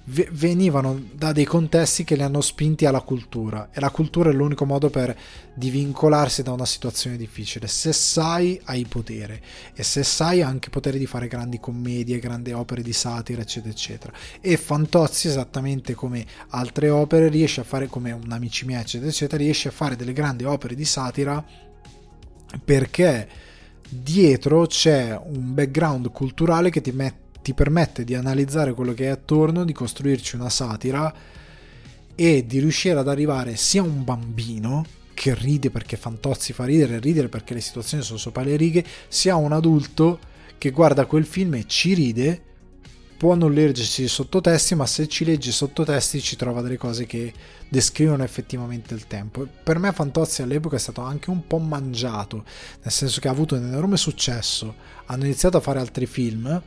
venivano 0.09 1.01
da 1.13 1.33
dei 1.33 1.45
contesti 1.45 2.05
che 2.05 2.15
li 2.15 2.23
hanno 2.23 2.41
spinti 2.41 2.87
alla 2.87 3.01
cultura. 3.01 3.71
E 3.73 3.81
la 3.81 3.91
cultura 3.91 4.31
è 4.31 4.33
l'unico 4.33 4.65
modo 4.65 4.89
per 4.89 5.17
divincolarsi 5.55 6.43
da 6.43 6.53
una 6.53 6.65
situazione 6.65 7.17
difficile. 7.17 7.67
Se 7.67 7.93
sai 7.93 8.61
hai 8.65 8.85
potere. 8.85 9.43
E 9.75 9.83
se 9.83 10.05
sai 10.05 10.43
anche 10.43 10.71
potere 10.71 10.99
di 10.99 11.07
fare 11.07 11.27
grandi 11.27 11.59
commedie 11.59 12.19
grandi 12.19 12.53
opere 12.53 12.83
di 12.83 12.93
satira 12.93 13.43
eccetera 13.43 13.73
eccetera. 13.73 14.13
E 14.41 14.57
Fantozzi 14.57 15.29
esattamente 15.29 15.95
come 15.95 16.25
altre 16.51 16.89
opere 16.89 17.29
riesce 17.29 17.61
a 17.61 17.65
fare 17.65 17.89
come 17.89 18.13
un 18.13 18.31
amici 18.31 18.65
miei 18.65 18.83
eccetera 18.83 19.11
eccetera 19.11 19.43
riesce 19.43 19.69
a 19.69 19.73
fare 19.73 19.97
delle 19.97 20.13
grandi 20.13 20.45
opere 20.45 20.75
di 20.75 20.85
satira 20.85 21.45
perché 22.65 23.29
dietro 23.89 24.67
c'è 24.67 25.19
un 25.21 25.55
background 25.55 26.11
culturale 26.11 26.71
che 26.71 26.81
ti 26.81 26.93
mette 26.93 27.26
ti 27.47 27.55
permette 27.55 28.03
di 28.03 28.17
analizzare 28.17 28.75
quello 28.75 28.93
che 28.93 29.05
è 29.05 29.11
attorno, 29.11 29.65
di 29.65 29.73
costruirci 29.73 30.35
una 30.35 30.49
satira 30.49 31.15
e 32.13 32.45
di 32.45 32.59
riuscire 32.59 32.99
ad 32.99 33.07
arrivare 33.07 33.55
sia 33.55 33.83
a 33.83 33.85
un 33.85 34.03
bambino 34.03 34.85
che 35.15 35.33
ride 35.33 35.71
perché 35.71 35.97
Fantozzi 35.97 36.53
fa 36.53 36.65
ridere, 36.65 36.99
ridere 36.99 37.29
perché 37.29 37.55
le 37.55 37.61
situazioni 37.61 38.03
sono 38.03 38.19
sopra 38.19 38.43
le 38.43 38.57
righe, 38.57 38.85
sia 39.07 39.35
a 39.35 39.37
un 39.37 39.53
adulto 39.53 40.19
che 40.59 40.73
guarda 40.73 41.07
quel 41.07 41.25
film 41.25 41.55
e 41.55 41.67
ci 41.69 41.95
ride, 41.95 42.43
può 43.17 43.37
non 43.37 43.53
leggersi 43.53 44.03
i 44.03 44.09
sottotesti, 44.09 44.75
ma 44.75 44.85
se 44.85 45.07
ci 45.07 45.25
legge 45.25 45.51
i 45.51 45.53
sottotesti 45.53 46.21
ci 46.21 46.35
trova 46.35 46.63
delle 46.63 46.77
cose 46.77 47.07
che 47.07 47.33
descrivono 47.69 48.25
effettivamente 48.25 48.93
il 48.93 49.07
tempo. 49.07 49.47
Per 49.63 49.79
me 49.79 49.93
Fantozzi 49.93 50.43
all'epoca 50.43 50.75
è 50.75 50.81
stato 50.81 51.03
anche 51.03 51.31
un 51.31 51.47
po' 51.47 51.59
mangiato, 51.59 52.45
nel 52.83 52.93
senso 52.93 53.21
che 53.21 53.29
ha 53.29 53.31
avuto 53.31 53.55
un 53.55 53.69
enorme 53.69 53.97
successo, 53.97 54.75
hanno 55.07 55.27
iniziato 55.27 55.59
a 55.59 55.61
fare 55.61 55.79
altri 55.79 56.07
film, 56.07 56.61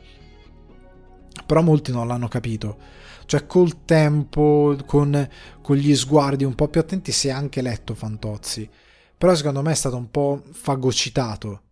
però 1.46 1.62
molti 1.62 1.92
non 1.92 2.06
l'hanno 2.06 2.28
capito. 2.28 2.78
cioè 3.26 3.46
col 3.46 3.84
tempo, 3.84 4.76
con, 4.86 5.28
con 5.62 5.76
gli 5.76 5.94
sguardi 5.94 6.44
un 6.44 6.54
po' 6.54 6.68
più 6.68 6.80
attenti, 6.80 7.12
si 7.12 7.28
è 7.28 7.30
anche 7.30 7.62
letto 7.62 7.94
Fantozzi. 7.94 8.68
Però 9.16 9.34
secondo 9.34 9.62
me 9.62 9.72
è 9.72 9.74
stato 9.74 9.96
un 9.96 10.10
po' 10.10 10.42
fagocitato 10.50 11.62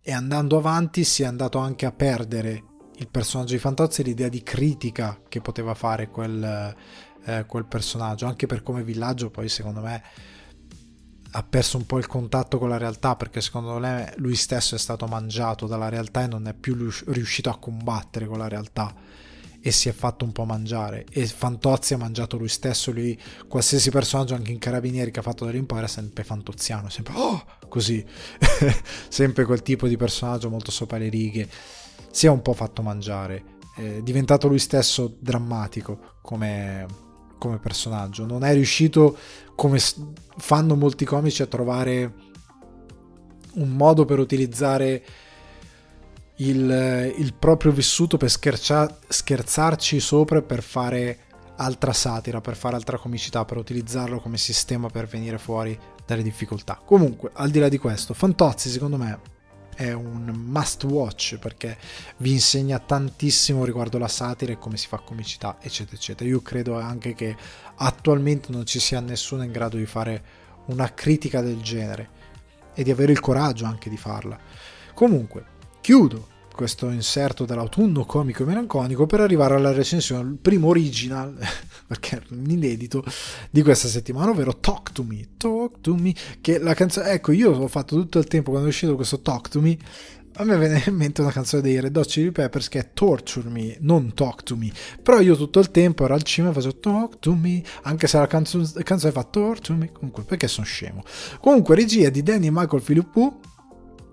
e 0.00 0.12
andando 0.12 0.58
avanti 0.58 1.02
si 1.02 1.22
è 1.22 1.26
andato 1.26 1.58
anche 1.58 1.86
a 1.86 1.92
perdere 1.92 2.64
il 2.96 3.08
personaggio 3.08 3.54
di 3.54 3.58
Fantozzi 3.58 4.02
e 4.02 4.04
l'idea 4.04 4.28
di 4.28 4.42
critica 4.42 5.18
che 5.28 5.40
poteva 5.40 5.74
fare 5.74 6.08
quel, 6.08 6.74
eh, 7.24 7.44
quel 7.46 7.64
personaggio, 7.64 8.26
anche 8.26 8.46
per 8.46 8.62
come 8.62 8.84
villaggio 8.84 9.30
poi 9.30 9.48
secondo 9.48 9.80
me 9.80 10.02
ha 11.36 11.42
perso 11.42 11.76
un 11.76 11.86
po' 11.86 11.98
il 11.98 12.06
contatto 12.06 12.58
con 12.58 12.68
la 12.68 12.76
realtà 12.76 13.16
perché 13.16 13.40
secondo 13.40 13.76
me 13.78 14.12
lui 14.18 14.36
stesso 14.36 14.76
è 14.76 14.78
stato 14.78 15.06
mangiato 15.06 15.66
dalla 15.66 15.88
realtà 15.88 16.22
e 16.22 16.26
non 16.28 16.46
è 16.46 16.54
più 16.54 16.74
riuscito 17.06 17.50
a 17.50 17.58
combattere 17.58 18.26
con 18.26 18.38
la 18.38 18.48
realtà. 18.48 18.94
E 19.60 19.70
si 19.72 19.88
è 19.88 19.92
fatto 19.92 20.24
un 20.26 20.32
po' 20.32 20.44
mangiare. 20.44 21.06
E 21.10 21.26
Fantozzi 21.26 21.94
ha 21.94 21.98
mangiato 21.98 22.36
lui 22.36 22.48
stesso 22.48 22.92
lui 22.92 23.18
qualsiasi 23.48 23.90
personaggio 23.90 24.34
anche 24.34 24.52
in 24.52 24.58
Carabinieri 24.58 25.10
che 25.10 25.20
ha 25.20 25.22
fatto 25.22 25.46
dell'impero 25.46 25.84
è 25.84 25.88
sempre 25.88 26.22
fantoziano 26.22 26.88
sempre 26.88 27.14
oh! 27.16 27.44
Così. 27.74 28.04
Sempre 29.08 29.44
quel 29.44 29.62
tipo 29.62 29.88
di 29.88 29.96
personaggio 29.96 30.48
molto 30.48 30.70
sopra 30.70 30.96
le 30.96 31.08
righe. 31.08 31.48
Si 32.12 32.26
è 32.26 32.30
un 32.30 32.40
po' 32.40 32.52
fatto 32.52 32.82
mangiare. 32.82 33.42
È 33.74 34.00
diventato 34.00 34.46
lui 34.46 34.60
stesso 34.60 35.16
drammatico 35.18 36.18
come, 36.22 36.86
come 37.36 37.58
personaggio. 37.58 38.26
Non 38.26 38.44
è 38.44 38.52
riuscito 38.52 39.18
come 39.54 39.78
fanno 40.36 40.74
molti 40.76 41.04
comici 41.04 41.42
a 41.42 41.46
trovare 41.46 42.12
un 43.54 43.70
modo 43.70 44.04
per 44.04 44.18
utilizzare 44.18 45.04
il, 46.36 47.14
il 47.16 47.34
proprio 47.34 47.72
vissuto 47.72 48.16
per 48.16 48.30
schercia, 48.30 48.98
scherzarci 49.06 50.00
sopra 50.00 50.42
per 50.42 50.62
fare 50.62 51.18
altra 51.56 51.92
satira, 51.92 52.40
per 52.40 52.56
fare 52.56 52.74
altra 52.74 52.98
comicità, 52.98 53.44
per 53.44 53.56
utilizzarlo 53.56 54.20
come 54.20 54.38
sistema 54.38 54.88
per 54.88 55.06
venire 55.06 55.38
fuori 55.38 55.78
dalle 56.04 56.22
difficoltà. 56.22 56.80
Comunque, 56.84 57.30
al 57.34 57.50
di 57.50 57.60
là 57.60 57.68
di 57.68 57.78
questo, 57.78 58.14
Fantozzi 58.14 58.68
secondo 58.68 58.96
me 58.96 59.33
è 59.74 59.92
un 59.92 60.32
must 60.34 60.84
watch 60.84 61.38
perché 61.38 61.76
vi 62.18 62.32
insegna 62.32 62.78
tantissimo 62.78 63.64
riguardo 63.64 63.98
la 63.98 64.08
satira 64.08 64.52
e 64.52 64.58
come 64.58 64.76
si 64.76 64.86
fa 64.86 64.98
comicità, 64.98 65.58
eccetera, 65.60 65.96
eccetera. 65.96 66.28
Io 66.28 66.40
credo 66.40 66.78
anche 66.78 67.14
che 67.14 67.36
attualmente 67.76 68.52
non 68.52 68.66
ci 68.66 68.78
sia 68.80 69.00
nessuno 69.00 69.42
in 69.42 69.52
grado 69.52 69.76
di 69.76 69.86
fare 69.86 70.42
una 70.66 70.92
critica 70.94 71.40
del 71.40 71.60
genere 71.60 72.22
e 72.74 72.82
di 72.82 72.90
avere 72.90 73.12
il 73.12 73.20
coraggio 73.20 73.64
anche 73.64 73.90
di 73.90 73.96
farla. 73.96 74.38
Comunque, 74.94 75.44
chiudo 75.80 76.28
questo 76.54 76.88
inserto 76.90 77.44
dell'autunno 77.44 78.04
comico 78.04 78.44
e 78.44 78.46
melanconico 78.46 79.06
per 79.06 79.20
arrivare 79.20 79.54
alla 79.54 79.72
recensione, 79.72 80.30
il 80.30 80.38
primo 80.40 80.68
original, 80.68 81.36
perché 81.86 82.16
è 82.16 82.22
un 82.30 82.48
inedito 82.48 83.04
di 83.50 83.60
questa 83.62 83.88
settimana, 83.88 84.30
ovvero 84.30 84.56
Talk 84.58 84.92
to 84.92 85.02
Me, 85.02 85.30
Talk 85.36 85.80
to 85.80 85.94
Me, 85.96 86.14
che 86.40 86.58
la 86.58 86.74
canzone, 86.74 87.10
ecco 87.10 87.32
io 87.32 87.50
ho 87.50 87.68
fatto 87.68 87.96
tutto 87.96 88.18
il 88.18 88.26
tempo 88.26 88.50
quando 88.50 88.68
è 88.68 88.70
uscito 88.70 88.94
questo 88.94 89.20
Talk 89.20 89.48
to 89.48 89.60
Me, 89.60 89.76
a 90.36 90.44
me 90.44 90.58
viene 90.58 90.82
in 90.86 90.96
mente 90.96 91.20
una 91.20 91.30
canzone 91.30 91.62
dei 91.62 91.80
Red 91.80 91.96
Hot 91.96 92.06
Chili 92.06 92.32
Peppers 92.32 92.68
che 92.68 92.78
è 92.80 92.90
Torture 92.92 93.48
Me, 93.48 93.76
non 93.80 94.14
Talk 94.14 94.42
to 94.42 94.56
Me. 94.56 94.72
Però 95.00 95.20
io 95.20 95.36
tutto 95.36 95.60
il 95.60 95.70
tempo 95.70 96.04
ero 96.04 96.14
al 96.14 96.24
cinema 96.24 96.50
e 96.52 96.54
facevo 96.54 96.78
Talk 96.78 97.18
to 97.20 97.34
Me, 97.34 97.62
anche 97.82 98.08
se 98.08 98.18
la 98.18 98.26
canzone, 98.26 98.68
canzone 98.82 99.12
fa 99.12 99.22
Torture 99.22 99.78
Me, 99.78 99.92
comunque 99.92 100.24
perché 100.24 100.48
sono 100.48 100.66
scemo. 100.66 101.04
Comunque 101.38 101.76
regia 101.76 102.08
di 102.08 102.22
Danny 102.24 102.48
Michael 102.50 102.82
Philippou 102.82 103.40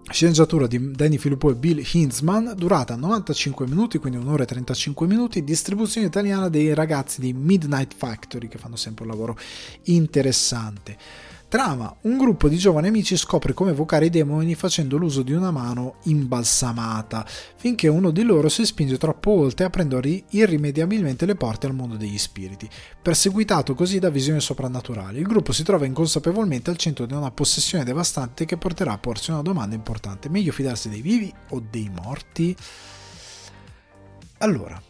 Sceneggiatura 0.09 0.67
di 0.67 0.91
Danny 0.91 1.17
Filippo 1.17 1.49
e 1.51 1.55
Bill 1.55 1.83
Hinzman, 1.91 2.53
durata 2.57 2.95
95 2.95 3.65
minuti, 3.67 3.97
quindi 3.97 4.17
un'ora 4.17 4.43
e 4.43 4.45
35 4.45 5.07
minuti, 5.07 5.43
distribuzione 5.43 6.07
italiana 6.07 6.49
dei 6.49 6.73
ragazzi 6.73 7.21
di 7.21 7.33
Midnight 7.33 7.93
Factory 7.95 8.47
che 8.47 8.57
fanno 8.57 8.75
sempre 8.75 9.05
un 9.05 9.11
lavoro 9.11 9.37
interessante. 9.83 10.97
Trama: 11.51 11.93
un 12.03 12.17
gruppo 12.17 12.47
di 12.47 12.55
giovani 12.55 12.87
amici 12.87 13.17
scopre 13.17 13.53
come 13.53 13.71
evocare 13.71 14.05
i 14.05 14.09
demoni 14.09 14.55
facendo 14.55 14.95
l'uso 14.95 15.21
di 15.21 15.33
una 15.33 15.51
mano 15.51 15.95
imbalsamata, 16.03 17.27
finché 17.57 17.89
uno 17.89 18.11
di 18.11 18.23
loro 18.23 18.47
si 18.47 18.65
spinge 18.65 18.97
troppo 18.97 19.31
oltre 19.31 19.65
aprendo 19.65 19.99
irrimediabilmente 20.29 21.25
le 21.25 21.35
porte 21.35 21.67
al 21.67 21.73
mondo 21.73 21.97
degli 21.97 22.17
spiriti. 22.17 22.69
Perseguitato 23.01 23.75
così 23.75 23.99
da 23.99 24.09
visioni 24.09 24.39
soprannaturali, 24.39 25.19
il 25.19 25.27
gruppo 25.27 25.51
si 25.51 25.63
trova 25.63 25.85
inconsapevolmente 25.85 26.69
al 26.69 26.77
centro 26.77 27.05
di 27.05 27.15
una 27.15 27.31
possessione 27.31 27.83
devastante 27.83 28.45
che 28.45 28.55
porterà 28.55 28.93
a 28.93 28.97
porsi 28.97 29.31
una 29.31 29.41
domanda 29.41 29.75
importante: 29.75 30.29
meglio 30.29 30.53
fidarsi 30.53 30.87
dei 30.87 31.01
vivi 31.01 31.33
o 31.49 31.61
dei 31.69 31.91
morti? 31.93 32.55
Allora, 34.37 34.81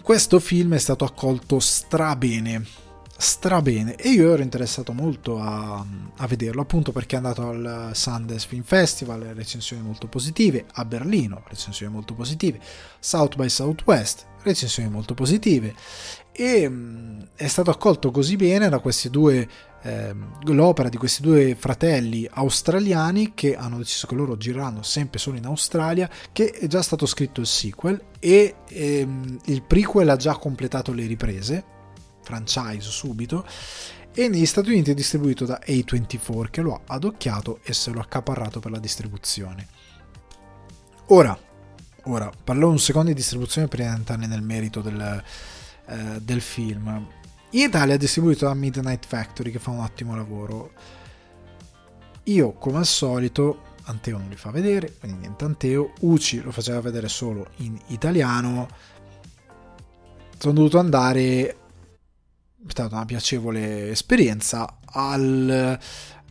questo 0.00 0.40
film 0.40 0.72
è 0.72 0.78
stato 0.78 1.04
accolto 1.04 1.60
strabene 1.60 2.83
strabene. 3.16 3.96
E 3.96 4.10
io 4.10 4.32
ero 4.32 4.42
interessato 4.42 4.92
molto 4.92 5.38
a, 5.38 5.84
a, 6.16 6.26
vederlo 6.26 6.62
appunto 6.62 6.92
perché 6.92 7.14
è 7.14 7.18
andato 7.18 7.48
al 7.48 7.90
Sundance 7.94 8.46
Film 8.46 8.62
Festival 8.62 9.20
recensioni 9.34 9.82
molto 9.82 10.06
positive 10.06 10.66
a 10.72 10.84
Berlino 10.84 11.42
recensioni 11.46 11.92
molto 11.92 12.14
positive 12.14 12.58
South 12.98 13.36
by 13.36 13.48
Southwest 13.48 14.26
recensioni 14.42 14.88
molto 14.88 15.14
positive. 15.14 15.74
E 16.32 16.68
mh, 16.68 17.28
è 17.36 17.46
stato 17.46 17.70
accolto 17.70 18.10
così 18.10 18.36
bene 18.36 18.68
da 18.68 18.78
questi 18.80 19.08
due 19.08 19.48
eh, 19.82 20.14
l'opera 20.44 20.88
di 20.88 20.96
questi 20.96 21.20
due 21.20 21.54
fratelli 21.54 22.26
australiani 22.30 23.32
che 23.34 23.54
hanno 23.54 23.76
deciso 23.76 24.06
che 24.06 24.14
loro 24.14 24.36
gireranno 24.36 24.82
sempre 24.82 25.18
solo 25.18 25.36
in 25.36 25.44
Australia 25.44 26.08
che 26.32 26.50
è 26.52 26.66
già 26.66 26.80
stato 26.80 27.04
scritto 27.04 27.40
il 27.40 27.46
sequel 27.46 28.02
e 28.18 28.54
ehm, 28.66 29.40
il 29.44 29.62
prequel 29.62 30.08
ha 30.08 30.16
già 30.16 30.36
completato 30.36 30.92
le 30.92 31.06
riprese 31.06 31.64
franchise 32.24 32.90
subito 32.90 33.46
e 34.16 34.28
negli 34.28 34.46
Stati 34.46 34.70
Uniti 34.70 34.92
è 34.92 34.94
distribuito 34.94 35.44
da 35.44 35.60
A24 35.66 36.50
che 36.50 36.60
lo 36.60 36.74
ha 36.74 36.80
adocchiato 36.94 37.58
e 37.64 37.72
se 37.72 37.90
lo 37.90 37.98
ha 37.98 38.02
accaparrato 38.02 38.60
per 38.60 38.70
la 38.70 38.78
distribuzione. 38.78 39.66
Ora, 41.08 41.36
ora 42.04 42.30
parlo 42.42 42.68
un 42.68 42.78
secondo 42.78 43.08
di 43.08 43.14
distribuzione 43.14 43.68
di 43.70 43.82
entrare 43.82 44.26
nel 44.26 44.42
merito 44.42 44.80
del, 44.80 45.22
eh, 45.86 46.20
del 46.22 46.40
film. 46.40 47.08
In 47.50 47.60
Italia 47.60 47.94
è 47.94 47.98
distribuito 47.98 48.46
da 48.46 48.54
Midnight 48.54 49.04
Factory 49.04 49.50
che 49.50 49.58
fa 49.58 49.70
un 49.70 49.80
ottimo 49.80 50.14
lavoro. 50.14 50.72
Io, 52.24 52.52
come 52.52 52.78
al 52.78 52.86
solito, 52.86 53.72
Anteo 53.86 54.18
non 54.18 54.28
li 54.28 54.36
fa 54.36 54.50
vedere, 54.50 54.94
quindi 54.98 55.18
niente 55.18 55.44
Anteo. 55.44 55.92
Uci 56.00 56.40
lo 56.40 56.52
faceva 56.52 56.80
vedere 56.80 57.08
solo 57.08 57.48
in 57.56 57.76
italiano. 57.88 58.68
Sono 60.38 60.54
dovuto 60.54 60.78
andare 60.78 61.56
è 62.66 62.70
stata 62.70 62.96
una 62.96 63.04
piacevole 63.04 63.90
esperienza. 63.90 64.78
Al, 64.84 65.78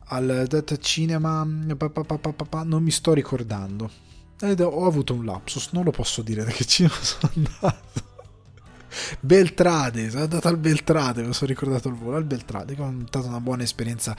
al 0.05 0.77
cinema 0.79 1.43
non 1.43 2.83
mi 2.83 2.91
sto 2.91 3.13
ricordando. 3.13 3.89
Ed 4.39 4.59
ho 4.59 4.85
avuto 4.85 5.13
un 5.13 5.25
lapsus 5.25 5.69
non 5.71 5.83
lo 5.83 5.91
posso 5.91 6.21
dire 6.21 6.43
da 6.43 6.51
che 6.51 6.65
cinema 6.65 6.95
sono 7.01 7.31
andato. 7.35 8.11
Beltrade, 9.19 10.09
sono 10.09 10.23
andato 10.23 10.47
al 10.47 10.57
Beltrade, 10.57 11.23
mi 11.23 11.33
sono 11.33 11.49
ricordato 11.49 11.87
il 11.87 11.95
volo 11.95 12.17
al 12.17 12.25
Beltrade, 12.25 12.75
che 12.75 12.83
è 12.83 12.91
stata 13.07 13.27
una 13.27 13.39
buona 13.39 13.63
esperienza 13.63 14.15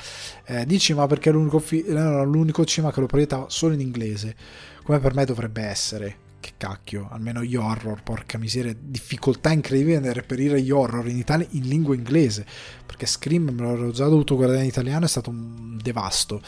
eh, 0.46 0.66
di 0.66 0.78
cinema 0.80 1.06
perché 1.06 1.28
era 1.28 1.38
l'unico, 1.38 1.60
fi- 1.60 1.84
l'unico 1.86 2.64
cinema 2.64 2.92
che 2.92 3.00
lo 3.00 3.06
proiettava 3.06 3.46
solo 3.48 3.74
in 3.74 3.80
inglese, 3.80 4.34
come 4.82 4.98
per 4.98 5.14
me 5.14 5.24
dovrebbe 5.24 5.62
essere 5.62 6.23
che 6.44 6.52
cacchio, 6.58 7.08
almeno 7.10 7.42
gli 7.42 7.56
horror, 7.56 8.02
porca 8.02 8.36
miseria, 8.36 8.76
difficoltà 8.78 9.50
incredibile 9.50 9.98
nel 9.98 10.12
reperire 10.12 10.60
gli 10.60 10.70
horror 10.70 11.08
in 11.08 11.16
Italia 11.16 11.46
in 11.52 11.66
lingua 11.66 11.94
inglese, 11.94 12.44
perché 12.84 13.06
Scream 13.06 13.48
me 13.48 13.62
l'avevo 13.62 13.92
già 13.92 14.06
dovuto 14.06 14.36
guardare 14.36 14.60
in 14.60 14.66
italiano, 14.66 15.06
è 15.06 15.08
stato 15.08 15.30
un 15.30 15.78
devasto. 15.82 16.42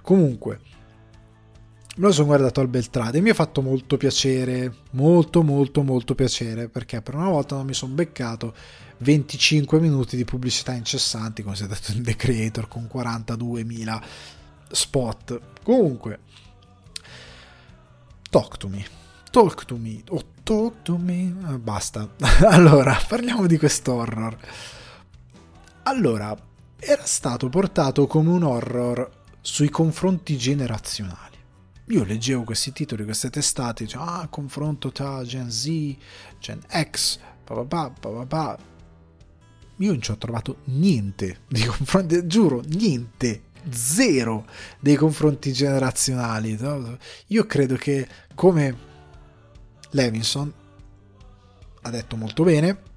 Comunque, 0.00 0.60
me 1.96 2.06
lo 2.06 2.12
sono 2.12 2.28
guardato 2.28 2.60
al 2.60 2.68
Beltrade 2.68 3.18
e 3.18 3.20
mi 3.20 3.28
ha 3.28 3.34
fatto 3.34 3.60
molto 3.60 3.98
piacere, 3.98 4.74
molto 4.92 5.42
molto 5.42 5.82
molto 5.82 6.14
piacere, 6.14 6.68
perché 6.68 7.02
per 7.02 7.14
una 7.14 7.28
volta 7.28 7.54
non 7.54 7.66
mi 7.66 7.74
sono 7.74 7.92
beccato 7.92 8.54
25 8.96 9.80
minuti 9.80 10.16
di 10.16 10.24
pubblicità 10.24 10.72
incessanti, 10.72 11.42
come 11.42 11.56
si 11.56 11.64
è 11.64 11.66
detto 11.66 11.92
in 11.92 12.02
The 12.02 12.16
Creator, 12.16 12.68
con 12.68 12.88
42.000 12.90 14.02
spot. 14.70 15.40
Comunque, 15.62 16.20
talk 18.30 18.56
to 18.56 18.68
me. 18.68 19.01
Talk 19.32 19.64
to 19.64 19.78
me, 19.78 20.02
oh, 20.10 20.22
talk 20.42 20.82
to 20.82 20.98
me, 20.98 21.34
ah, 21.44 21.56
basta. 21.56 22.06
allora, 22.50 22.94
parliamo 23.08 23.46
di 23.46 23.56
questo 23.56 23.94
horror. 23.94 24.36
Allora, 25.84 26.36
era 26.78 27.06
stato 27.06 27.48
portato 27.48 28.06
come 28.06 28.28
un 28.28 28.42
horror 28.42 29.10
sui 29.40 29.70
confronti 29.70 30.36
generazionali. 30.36 31.38
Io 31.86 32.04
leggevo 32.04 32.44
questi 32.44 32.72
titoli, 32.72 33.04
queste 33.04 33.30
testate, 33.30 33.84
dicevo, 33.84 34.04
ah, 34.04 34.26
confronto 34.28 34.92
tra 34.92 35.24
Gen 35.24 35.50
Z, 35.50 35.96
Gen 36.38 36.60
X, 36.90 37.18
papà, 37.42 37.88
papà. 37.88 38.58
Io 39.76 39.90
non 39.92 40.02
ci 40.02 40.10
ho 40.10 40.18
trovato 40.18 40.58
niente 40.64 41.38
di 41.48 41.64
confronti, 41.64 42.26
giuro, 42.26 42.60
niente, 42.66 43.44
zero 43.70 44.44
dei 44.78 44.96
confronti 44.96 45.54
generazionali. 45.54 46.58
Io 47.28 47.46
credo 47.46 47.76
che 47.76 48.06
come 48.34 48.90
Levinson 49.92 50.52
ha 51.82 51.90
detto 51.90 52.16
molto 52.16 52.44
bene, 52.44 52.90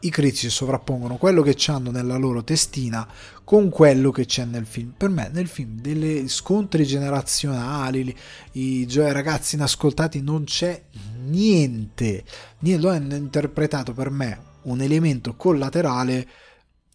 i 0.00 0.10
critici 0.10 0.48
sovrappongono 0.48 1.16
quello 1.16 1.42
che 1.42 1.56
hanno 1.66 1.90
nella 1.90 2.16
loro 2.16 2.42
testina 2.42 3.06
con 3.44 3.68
quello 3.68 4.10
che 4.10 4.24
c'è 4.24 4.44
nel 4.44 4.64
film. 4.64 4.94
Per 4.96 5.10
me 5.10 5.28
nel 5.32 5.46
film 5.46 5.78
delle 5.80 6.26
scontri 6.28 6.86
generazionali, 6.86 8.16
i 8.52 8.86
ragazzi 8.94 9.56
inascoltati 9.56 10.22
non 10.22 10.44
c'è. 10.44 10.84
Niente, 11.26 12.24
lo 12.60 12.88
hanno 12.88 13.14
interpretato 13.14 13.92
per 13.92 14.10
me 14.10 14.48
un 14.62 14.80
elemento 14.80 15.34
collaterale 15.36 16.26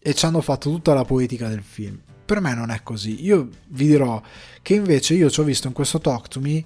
e 0.00 0.14
ci 0.14 0.24
hanno 0.24 0.40
fatto 0.40 0.70
tutta 0.70 0.94
la 0.94 1.04
poetica 1.04 1.48
del 1.48 1.62
film. 1.62 2.00
Per 2.24 2.40
me 2.40 2.54
non 2.54 2.70
è 2.70 2.82
così. 2.82 3.24
Io 3.24 3.48
vi 3.68 3.86
dirò 3.86 4.20
che 4.62 4.74
invece 4.74 5.14
io 5.14 5.30
ci 5.30 5.38
ho 5.38 5.44
visto 5.44 5.68
in 5.68 5.72
questo 5.72 6.00
Talk 6.00 6.26
to 6.26 6.40
Me 6.40 6.64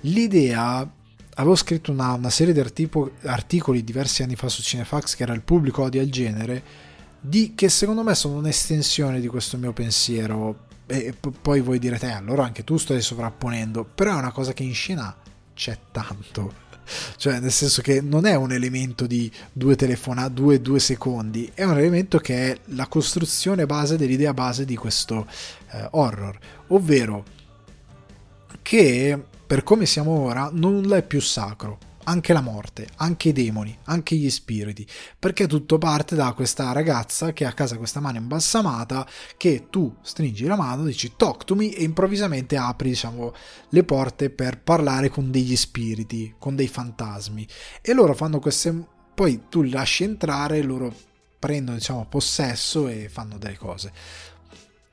l'idea 0.00 0.90
avevo 1.38 1.54
scritto 1.54 1.90
una, 1.90 2.12
una 2.12 2.30
serie 2.30 2.52
di 2.52 2.60
artico, 2.60 3.12
articoli 3.22 3.84
diversi 3.84 4.22
anni 4.22 4.36
fa 4.36 4.48
su 4.48 4.62
Cinefax 4.62 5.16
che 5.16 5.22
era 5.22 5.34
il 5.34 5.42
pubblico 5.42 5.82
odia 5.82 6.02
il 6.02 6.10
genere 6.10 6.62
di, 7.20 7.54
che 7.54 7.68
secondo 7.68 8.02
me 8.02 8.14
sono 8.14 8.36
un'estensione 8.36 9.20
di 9.20 9.26
questo 9.26 9.56
mio 9.56 9.72
pensiero. 9.72 10.64
E 10.86 11.12
poi 11.42 11.60
voi 11.60 11.80
direte 11.80 12.06
eh, 12.06 12.12
allora 12.12 12.44
anche 12.44 12.62
tu 12.62 12.76
stai 12.76 13.00
sovrapponendo 13.00 13.82
però 13.82 14.14
è 14.14 14.18
una 14.18 14.30
cosa 14.30 14.52
che 14.52 14.62
in 14.62 14.74
scena 14.74 15.14
c'è 15.52 15.76
tanto. 15.90 16.64
Cioè 17.16 17.40
nel 17.40 17.50
senso 17.50 17.82
che 17.82 18.00
non 18.00 18.26
è 18.26 18.36
un 18.36 18.52
elemento 18.52 19.08
di 19.08 19.28
due 19.52 19.74
telefonate, 19.74 20.32
due, 20.32 20.60
due 20.60 20.78
secondi, 20.78 21.50
è 21.52 21.64
un 21.64 21.76
elemento 21.76 22.18
che 22.18 22.52
è 22.52 22.58
la 22.66 22.86
costruzione 22.86 23.66
base 23.66 23.96
dell'idea 23.96 24.32
base 24.32 24.64
di 24.64 24.76
questo 24.76 25.26
eh, 25.72 25.88
horror, 25.90 26.38
ovvero 26.68 27.24
che 28.62 29.20
per 29.46 29.62
come 29.62 29.86
siamo 29.86 30.10
ora 30.10 30.50
nulla 30.52 30.96
è 30.96 31.02
più 31.02 31.20
sacro, 31.20 31.78
anche 32.04 32.32
la 32.32 32.40
morte, 32.40 32.88
anche 32.96 33.28
i 33.28 33.32
demoni, 33.32 33.76
anche 33.84 34.16
gli 34.16 34.28
spiriti, 34.28 34.84
perché 35.18 35.46
tutto 35.46 35.78
parte 35.78 36.16
da 36.16 36.32
questa 36.32 36.72
ragazza 36.72 37.32
che 37.32 37.44
ha 37.44 37.50
a 37.50 37.52
casa 37.52 37.78
questa 37.78 38.00
mano 38.00 38.18
imbalsamata 38.18 39.06
che 39.36 39.66
tu 39.70 39.94
stringi 40.02 40.46
la 40.46 40.56
mano, 40.56 40.84
dici 40.84 41.12
talk 41.16 41.44
to 41.44 41.54
me 41.54 41.72
e 41.72 41.84
improvvisamente 41.84 42.56
apri 42.56 42.88
diciamo 42.88 43.32
le 43.68 43.84
porte 43.84 44.30
per 44.30 44.60
parlare 44.60 45.10
con 45.10 45.30
degli 45.30 45.54
spiriti, 45.54 46.34
con 46.38 46.56
dei 46.56 46.68
fantasmi. 46.68 47.46
E 47.80 47.92
loro 47.92 48.14
fanno 48.14 48.40
queste 48.40 48.94
poi 49.14 49.44
tu 49.48 49.62
li 49.62 49.70
lasci 49.70 50.02
entrare, 50.02 50.60
loro 50.62 50.92
prendono 51.38 51.78
diciamo 51.78 52.04
possesso 52.06 52.88
e 52.88 53.08
fanno 53.08 53.38
delle 53.38 53.56
cose. 53.56 53.92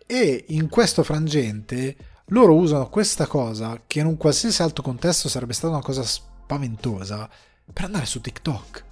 E 0.05 0.45
in 0.49 0.69
questo 0.69 1.01
frangente 1.03 1.95
loro 2.33 2.55
usano 2.55 2.89
questa 2.89 3.27
cosa 3.27 3.81
che 3.85 3.99
in 3.99 4.07
un 4.07 4.17
qualsiasi 4.17 4.61
altro 4.61 4.83
contesto 4.83 5.29
sarebbe 5.29 5.53
stata 5.53 5.73
una 5.73 5.83
cosa 5.83 6.03
spaventosa 6.03 7.29
per 7.71 7.85
andare 7.85 8.05
su 8.05 8.19
TikTok. 8.19 8.83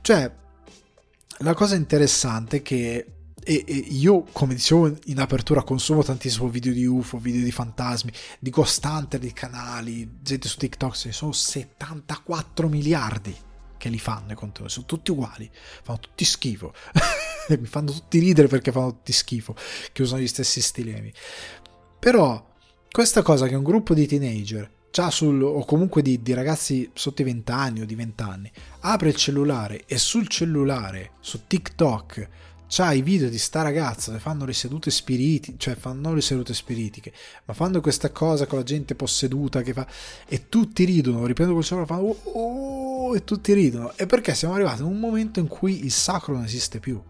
Cioè, 0.00 0.32
la 1.38 1.54
cosa 1.54 1.74
interessante 1.74 2.58
è 2.58 2.62
che 2.62 3.06
e, 3.44 3.64
e, 3.66 3.74
io, 3.74 4.22
come 4.30 4.54
dicevo 4.54 4.96
in 5.06 5.18
apertura, 5.18 5.64
consumo 5.64 6.04
tantissimo 6.04 6.48
video 6.48 6.72
di 6.72 6.86
UFO, 6.86 7.18
video 7.18 7.42
di 7.42 7.50
fantasmi, 7.50 8.12
di 8.38 8.50
Ghost 8.50 8.84
Hunter, 8.84 9.18
di 9.18 9.32
canali, 9.32 10.18
gente 10.22 10.46
su 10.46 10.56
TikTok, 10.58 10.94
ce 10.94 11.08
ne 11.08 11.12
sono 11.12 11.32
74 11.32 12.68
miliardi 12.68 13.36
che 13.76 13.88
li 13.88 13.98
fanno 13.98 14.30
i 14.30 14.36
contenuti, 14.36 14.72
sono 14.72 14.86
tutti 14.86 15.10
uguali, 15.10 15.50
fanno 15.82 15.98
tutti 15.98 16.24
schifo, 16.24 16.72
mi 17.58 17.66
fanno 17.66 17.90
tutti 17.90 18.20
ridere 18.20 18.46
perché 18.46 18.70
fanno 18.70 18.90
tutti 18.92 19.12
schifo, 19.12 19.56
che 19.90 20.02
usano 20.02 20.22
gli 20.22 20.28
stessi 20.28 20.60
stilemi. 20.60 21.12
Però 21.98 22.50
questa 22.92 23.22
cosa 23.22 23.46
che 23.46 23.54
un 23.54 23.62
gruppo 23.64 23.94
di 23.94 24.06
teenager 24.06 24.70
già 24.90 25.08
sul, 25.10 25.42
o 25.42 25.64
comunque 25.64 26.02
di, 26.02 26.20
di, 26.20 26.34
ragazzi 26.34 26.90
sotto 26.92 27.22
i 27.22 27.24
20 27.24 27.50
anni 27.50 27.80
o 27.80 27.86
di 27.86 27.94
20 27.94 28.22
anni, 28.22 28.52
apre 28.80 29.08
il 29.08 29.16
cellulare 29.16 29.84
e 29.86 29.96
sul 29.96 30.28
cellulare, 30.28 31.12
su 31.20 31.46
TikTok, 31.46 32.28
c'ha 32.68 32.92
i 32.92 33.00
video 33.00 33.30
di 33.30 33.38
sta 33.38 33.62
ragazza 33.62 34.12
che 34.12 34.18
fanno 34.18 34.44
le 34.44 34.52
sedute 34.52 34.90
spiritiche, 34.90 35.56
cioè 35.56 35.74
fanno 35.74 36.12
le 36.12 36.20
sedute 36.20 36.52
spiritiche, 36.52 37.14
ma 37.46 37.54
fanno 37.54 37.80
questa 37.80 38.10
cosa 38.10 38.44
con 38.44 38.58
la 38.58 38.64
gente 38.64 38.94
posseduta 38.94 39.62
che 39.62 39.72
fa, 39.72 39.86
e 40.28 40.50
tutti 40.50 40.84
ridono, 40.84 41.24
riprendono 41.24 41.60
quel 41.60 41.64
cellulare, 41.64 41.94
fanno 41.94 42.08
oh, 42.10 43.06
oh, 43.08 43.16
e 43.16 43.24
tutti 43.24 43.54
ridono. 43.54 43.96
E 43.96 44.04
perché 44.04 44.34
siamo 44.34 44.52
arrivati 44.52 44.82
in 44.82 44.88
un 44.88 44.98
momento 44.98 45.40
in 45.40 45.48
cui 45.48 45.86
il 45.86 45.92
sacro 45.92 46.34
non 46.34 46.44
esiste 46.44 46.78
più. 46.78 47.02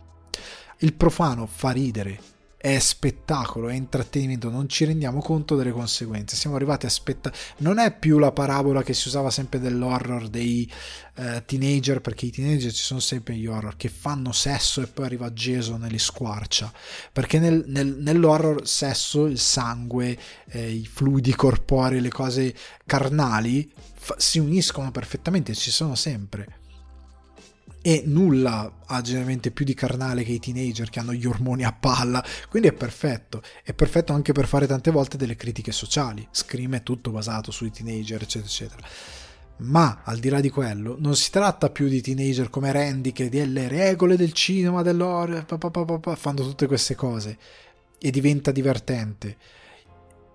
Il 0.78 0.94
profano 0.94 1.46
fa 1.46 1.70
ridere, 1.70 2.20
è 2.62 2.78
spettacolo, 2.78 3.68
è 3.68 3.74
intrattenimento, 3.74 4.48
non 4.48 4.68
ci 4.68 4.84
rendiamo 4.84 5.20
conto 5.20 5.56
delle 5.56 5.72
conseguenze. 5.72 6.36
Siamo 6.36 6.55
arrivati 6.55 6.86
a 6.86 6.90
spettacolo. 6.90 7.43
Non 7.56 7.80
è 7.80 7.93
più 7.93 8.18
la 8.18 8.30
parabola 8.30 8.84
che 8.84 8.94
si 8.94 9.09
usava 9.09 9.30
sempre 9.30 9.59
dell'horror 9.59 10.28
dei 10.28 10.72
uh, 11.16 11.43
teenager, 11.44 12.01
perché 12.01 12.26
i 12.26 12.30
teenager 12.30 12.72
ci 12.72 12.84
sono 12.84 13.01
sempre 13.01 13.34
gli 13.34 13.47
horror 13.47 13.74
che 13.76 13.89
fanno 13.89 14.30
sesso 14.30 14.80
e 14.80 14.86
poi 14.86 15.06
arriva 15.06 15.32
Jason 15.32 15.84
e 15.84 15.89
li 15.89 15.98
squarcia. 15.98 16.72
Perché 17.12 17.40
nel, 17.40 17.64
nel, 17.66 17.97
nell'horror 17.98 18.64
sesso, 18.64 19.26
il 19.26 19.40
sangue, 19.40 20.16
eh, 20.47 20.70
i 20.70 20.86
fluidi 20.86 21.34
corporei, 21.34 22.01
le 22.01 22.10
cose 22.10 22.55
carnali 22.86 23.68
fa- 23.93 24.14
si 24.18 24.39
uniscono 24.39 24.93
perfettamente, 24.93 25.52
ci 25.56 25.72
sono 25.72 25.97
sempre 25.97 26.60
e 27.82 28.04
nulla 28.06 28.78
ha 28.86 29.00
generalmente 29.00 29.50
più 29.50 29.64
di 29.64 29.74
carnale 29.74 30.22
che 30.22 30.32
i 30.32 30.38
teenager 30.38 30.88
che 30.88 31.00
hanno 31.00 31.12
gli 31.12 31.26
ormoni 31.26 31.64
a 31.64 31.72
palla, 31.72 32.24
quindi 32.48 32.68
è 32.68 32.72
perfetto. 32.72 33.42
È 33.62 33.74
perfetto 33.74 34.12
anche 34.12 34.32
per 34.32 34.46
fare 34.46 34.66
tante 34.66 34.90
volte 34.90 35.16
delle 35.16 35.34
critiche 35.34 35.72
sociali. 35.72 36.26
Scream 36.30 36.76
è 36.76 36.82
tutto 36.82 37.10
basato 37.10 37.50
sui 37.50 37.70
teenager, 37.70 38.22
eccetera, 38.22 38.46
eccetera. 38.46 38.88
Ma 39.59 40.02
al 40.04 40.18
di 40.18 40.28
là 40.28 40.40
di 40.40 40.48
quello, 40.48 40.96
non 40.98 41.16
si 41.16 41.30
tratta 41.30 41.70
più 41.70 41.88
di 41.88 42.00
teenager 42.00 42.50
come 42.50 42.72
Randy 42.72 43.12
che 43.12 43.28
delle 43.28 43.68
regole 43.68 44.16
del 44.16 44.32
cinema, 44.32 44.82
dell'horror, 44.82 45.44
fanno 46.16 46.42
tutte 46.42 46.66
queste 46.66 46.94
cose 46.94 47.38
e 47.98 48.10
diventa 48.10 48.50
divertente. 48.50 49.36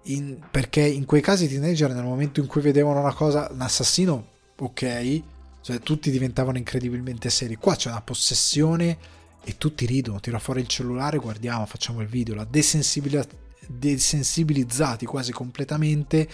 In, 0.03 0.39
perché 0.49 0.81
in 0.81 1.03
quei 1.03 1.21
casi 1.21 1.45
i 1.45 1.49
teenager 1.49 1.93
nel 1.93 2.03
momento 2.03 2.39
in 2.39 2.47
cui 2.47 2.61
vedevano 2.61 3.01
una 3.01 3.13
cosa, 3.13 3.49
un 3.51 3.59
assassino, 3.59 4.27
ok, 4.57 5.21
cioè, 5.67 5.81
tutti 5.81 6.09
diventavano 6.09 6.57
incredibilmente 6.57 7.29
seri. 7.29 7.57
Qua 7.57 7.75
c'è 7.75 7.89
una 7.89 7.99
possessione 7.99 8.97
e 9.43 9.57
tutti 9.57 9.85
ridono. 9.85 10.21
Tira 10.21 10.39
fuori 10.39 10.61
il 10.61 10.67
cellulare, 10.67 11.17
guardiamo, 11.17 11.65
facciamo 11.65 11.99
il 11.99 12.07
video. 12.07 12.35
La 12.35 12.47
desensibilità 12.49 13.27
desensibilizzati 13.69 15.05
quasi 15.05 15.33
completamente, 15.33 16.25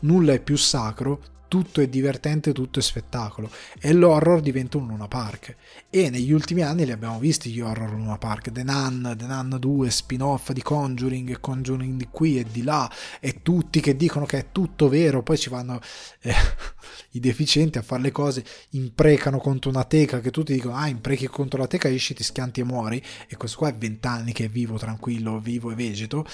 nulla 0.00 0.32
è 0.32 0.40
più 0.40 0.56
sacro, 0.56 1.22
tutto 1.50 1.80
è 1.80 1.88
divertente, 1.88 2.52
tutto 2.52 2.78
è 2.78 2.82
spettacolo. 2.82 3.50
E 3.80 3.92
l'horror 3.92 4.40
diventa 4.40 4.76
un 4.76 4.86
Luna 4.86 5.08
Park. 5.08 5.56
E 5.90 6.08
negli 6.08 6.30
ultimi 6.30 6.62
anni 6.62 6.84
li 6.84 6.92
abbiamo 6.92 7.18
visti 7.18 7.50
gli 7.50 7.60
horror 7.60 7.90
Luna 7.90 8.18
Park. 8.18 8.52
The 8.52 8.62
Nun, 8.62 9.14
The 9.18 9.26
Nun 9.26 9.56
2, 9.58 9.90
spin-off 9.90 10.52
di 10.52 10.62
Conjuring 10.62 11.40
Conjuring 11.40 11.96
di 11.96 12.06
qui 12.08 12.38
e 12.38 12.46
di 12.48 12.62
là. 12.62 12.88
E 13.18 13.42
tutti 13.42 13.80
che 13.80 13.96
dicono 13.96 14.26
che 14.26 14.38
è 14.38 14.46
tutto 14.52 14.88
vero 14.88 15.24
poi 15.24 15.36
ci 15.36 15.50
vanno 15.50 15.80
eh, 16.20 16.32
i 17.12 17.20
deficienti 17.20 17.78
a 17.78 17.82
fare 17.82 18.02
le 18.02 18.12
cose 18.12 18.44
imprecano 18.70 19.38
contro 19.38 19.70
una 19.70 19.82
teca 19.82 20.20
che 20.20 20.30
tutti 20.30 20.52
dicono 20.52 20.76
ah 20.76 20.86
imprechi 20.86 21.26
contro 21.26 21.58
la 21.58 21.66
teca 21.66 21.88
esci 21.88 22.14
ti 22.14 22.22
schianti 22.22 22.60
e 22.60 22.64
muori. 22.64 23.02
E 23.26 23.36
questo 23.36 23.58
qua 23.58 23.70
è 23.70 23.74
vent'anni 23.74 24.30
che 24.30 24.44
è 24.44 24.48
vivo 24.48 24.78
tranquillo 24.78 25.40
vivo 25.40 25.72
e 25.72 25.74
vegeto 25.74 26.24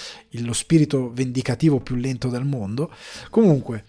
lo 0.40 0.52
spirito 0.52 1.10
vendicativo 1.10 1.80
più 1.80 1.94
lento 1.94 2.28
del 2.28 2.44
mondo. 2.44 2.92
Comunque 3.30 3.84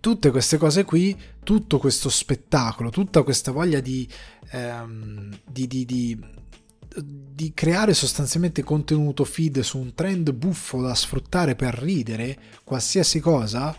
tutte 0.00 0.30
queste 0.30 0.58
cose 0.58 0.84
qui, 0.84 1.16
tutto 1.42 1.78
questo 1.78 2.08
spettacolo, 2.08 2.90
tutta 2.90 3.22
questa 3.22 3.50
voglia 3.52 3.80
di, 3.80 4.06
ehm, 4.50 5.38
di, 5.50 5.66
di, 5.66 5.84
di, 5.84 6.18
di, 7.02 7.52
creare 7.54 7.94
sostanzialmente 7.94 8.62
contenuto 8.62 9.24
feed 9.24 9.60
su 9.60 9.78
un 9.78 9.94
trend 9.94 10.32
buffo 10.32 10.82
da 10.82 10.94
sfruttare 10.94 11.54
per 11.54 11.74
ridere 11.74 12.38
qualsiasi 12.64 13.20
cosa 13.20 13.74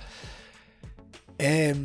è, 1.35 1.75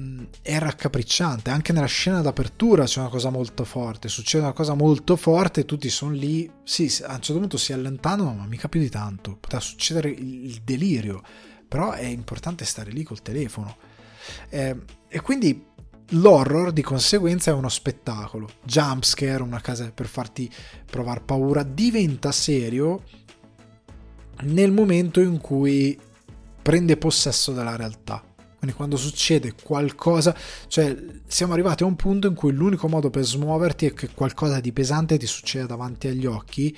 è 0.43 0.59
raccapricciante. 0.59 1.51
Anche 1.51 1.73
nella 1.73 1.87
scena 1.87 2.23
d'apertura 2.23 2.85
c'è 2.85 3.01
una 3.01 3.11
cosa 3.11 3.31
molto 3.31 3.65
forte, 3.65 4.09
succede 4.09 4.45
una 4.45 4.55
cosa 4.55 4.75
molto 4.75 5.17
forte 5.17 5.65
tutti 5.65 5.91
sono 5.91 6.13
lì, 6.13 6.51
sì, 6.65 6.91
a 7.03 7.15
un 7.15 7.21
certo 7.21 7.39
punto 7.39 7.57
si 7.59 7.73
allontanano, 7.73 8.33
ma 8.33 8.47
mica 8.47 8.69
più 8.69 8.81
di 8.81 8.89
tanto, 8.89 9.37
poteva 9.39 9.61
succedere 9.61 10.09
il 10.09 10.61
delirio, 10.65 11.23
però 11.69 11.93
è 11.93 12.05
importante 12.05 12.65
stare 12.65 12.91
lì 12.91 13.03
col 13.03 13.23
telefono 13.23 13.93
eh, 14.49 14.77
e 15.09 15.21
quindi 15.21 15.73
l'horror 16.09 16.73
di 16.73 16.83
conseguenza 16.83 17.51
è 17.51 17.55
uno 17.55 17.69
spettacolo. 17.69 18.49
Jumpscare, 18.65 19.43
una 19.43 19.61
casa 19.61 19.91
per 19.93 20.07
farti 20.07 20.51
provare 20.85 21.21
paura, 21.21 21.63
diventa 21.63 22.33
serio 22.33 23.03
nel 24.43 24.73
momento 24.73 25.21
in 25.21 25.41
cui 25.41 25.99
prende 26.63 26.97
possesso 26.97 27.53
della 27.53 27.77
realtà. 27.77 28.23
Quindi 28.59 28.75
quando 28.75 28.97
succede 28.97 29.55
qualcosa, 29.63 30.35
cioè 30.69 30.97
siamo 31.27 31.53
arrivati 31.53 31.83
a 31.83 31.87
un 31.87 31.97
punto 31.97 32.29
in 32.29 32.35
cui 32.35 32.53
l'unico 32.53 32.89
modo 32.89 33.11
per 33.11 33.23
smuoverti 33.23 33.87
è 33.87 33.93
che 33.93 34.09
qualcosa 34.15 34.59
di 34.61 34.73
pesante 34.73 35.19
ti 35.19 35.27
succeda 35.27 35.67
davanti 35.67 36.09
agli 36.09 36.25
occhi 36.25 36.75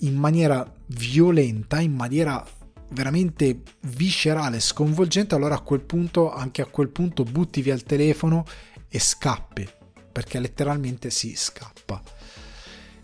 in 0.00 0.14
maniera 0.14 0.70
violenta, 0.86 1.80
in 1.80 1.92
maniera 1.92 2.44
veramente 2.92 3.62
viscerale, 3.80 4.60
sconvolgente, 4.60 5.34
allora 5.34 5.56
a 5.56 5.60
quel 5.60 5.80
punto, 5.80 6.32
anche 6.32 6.62
a 6.62 6.66
quel 6.66 6.88
punto, 6.88 7.24
butti 7.24 7.62
via 7.62 7.74
il 7.74 7.84
telefono 7.84 8.44
e 8.88 8.98
scappi. 8.98 9.68
perché 10.12 10.38
letteralmente 10.38 11.10
si 11.10 11.34
scappa 11.34 12.00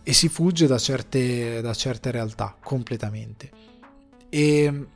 e 0.03 0.13
si 0.13 0.29
fugge 0.29 0.67
da 0.67 0.79
certe, 0.79 1.61
da 1.61 1.75
certe 1.75 2.11
realtà 2.11 2.57
completamente. 2.63 3.51
E 4.29 4.87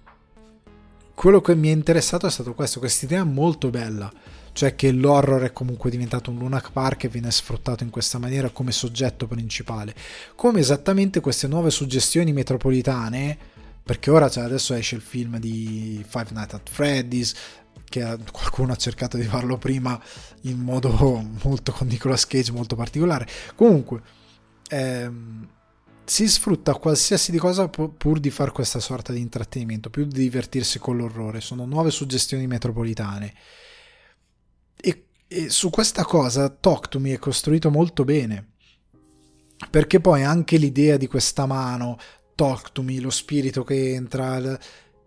quello 1.15 1.41
che 1.41 1.55
mi 1.55 1.69
è 1.69 1.73
interessato 1.73 2.27
è 2.27 2.31
stato 2.31 2.55
questo, 2.55 2.79
questa 2.79 3.07
idea 3.07 3.25
molto 3.25 3.71
bella, 3.71 4.13
cioè 4.53 4.75
che 4.75 4.93
l'horror 4.93 5.43
è 5.43 5.53
comunque 5.53 5.91
diventato 5.91 6.31
un 6.31 6.39
Luna 6.39 6.63
Park 6.73 7.05
e 7.05 7.09
viene 7.09 7.31
sfruttato 7.31 7.83
in 7.83 7.91
questa 7.91 8.19
maniera 8.19 8.51
come 8.51 8.73
soggetto 8.73 9.27
principale, 9.27 9.95
come 10.35 10.61
esattamente 10.61 11.21
queste 11.21 11.49
nuove 11.49 11.71
suggestioni 11.71 12.33
metropolitane, 12.33 13.39
perché 13.85 14.11
ora 14.11 14.29
cioè, 14.29 14.45
adesso 14.45 14.75
esce 14.75 14.95
il 14.95 15.01
film 15.01 15.39
di 15.39 16.05
Five 16.07 16.29
Nights 16.31 16.55
at 16.55 16.71
Freddy's, 16.71 17.35
che 17.85 18.19
qualcuno 18.31 18.73
ha 18.73 18.77
cercato 18.77 19.17
di 19.17 19.25
farlo 19.25 19.59
prima 19.59 20.01
in 20.43 20.59
modo 20.59 20.91
molto 21.43 21.73
con 21.73 21.87
Nicolas 21.87 22.27
Cage 22.27 22.53
molto 22.53 22.77
particolare. 22.77 23.27
Comunque, 23.55 24.01
ehm, 24.69 25.49
si 26.05 26.29
sfrutta 26.29 26.75
qualsiasi 26.75 27.31
di 27.31 27.39
cosa 27.39 27.69
pur 27.69 28.19
di 28.19 28.31
fare 28.31 28.51
questa 28.51 28.81
sorta 28.81 29.13
di 29.13 29.21
intrattenimento, 29.21 29.91
più 29.91 30.05
di 30.05 30.21
divertirsi 30.21 30.79
con 30.79 30.97
l'orrore. 30.97 31.41
Sono 31.41 31.65
nuove 31.65 31.91
suggestioni 31.91 32.47
metropolitane. 32.47 33.35
E, 34.77 35.07
e 35.27 35.49
su 35.49 35.71
questa 35.71 36.05
cosa 36.05 36.49
Talk 36.49 36.89
to 36.89 36.99
Me 36.99 37.13
è 37.13 37.19
costruito 37.19 37.71
molto 37.71 38.05
bene. 38.05 38.51
Perché 39.71 40.01
poi 40.01 40.25
anche 40.25 40.57
l'idea 40.57 40.97
di 40.97 41.07
questa 41.07 41.47
mano, 41.47 41.97
Talk 42.35 42.73
to 42.73 42.83
Me, 42.83 43.01
lo 43.01 43.11
spirito 43.11 43.65
che 43.65 43.95
entra, 43.95 44.59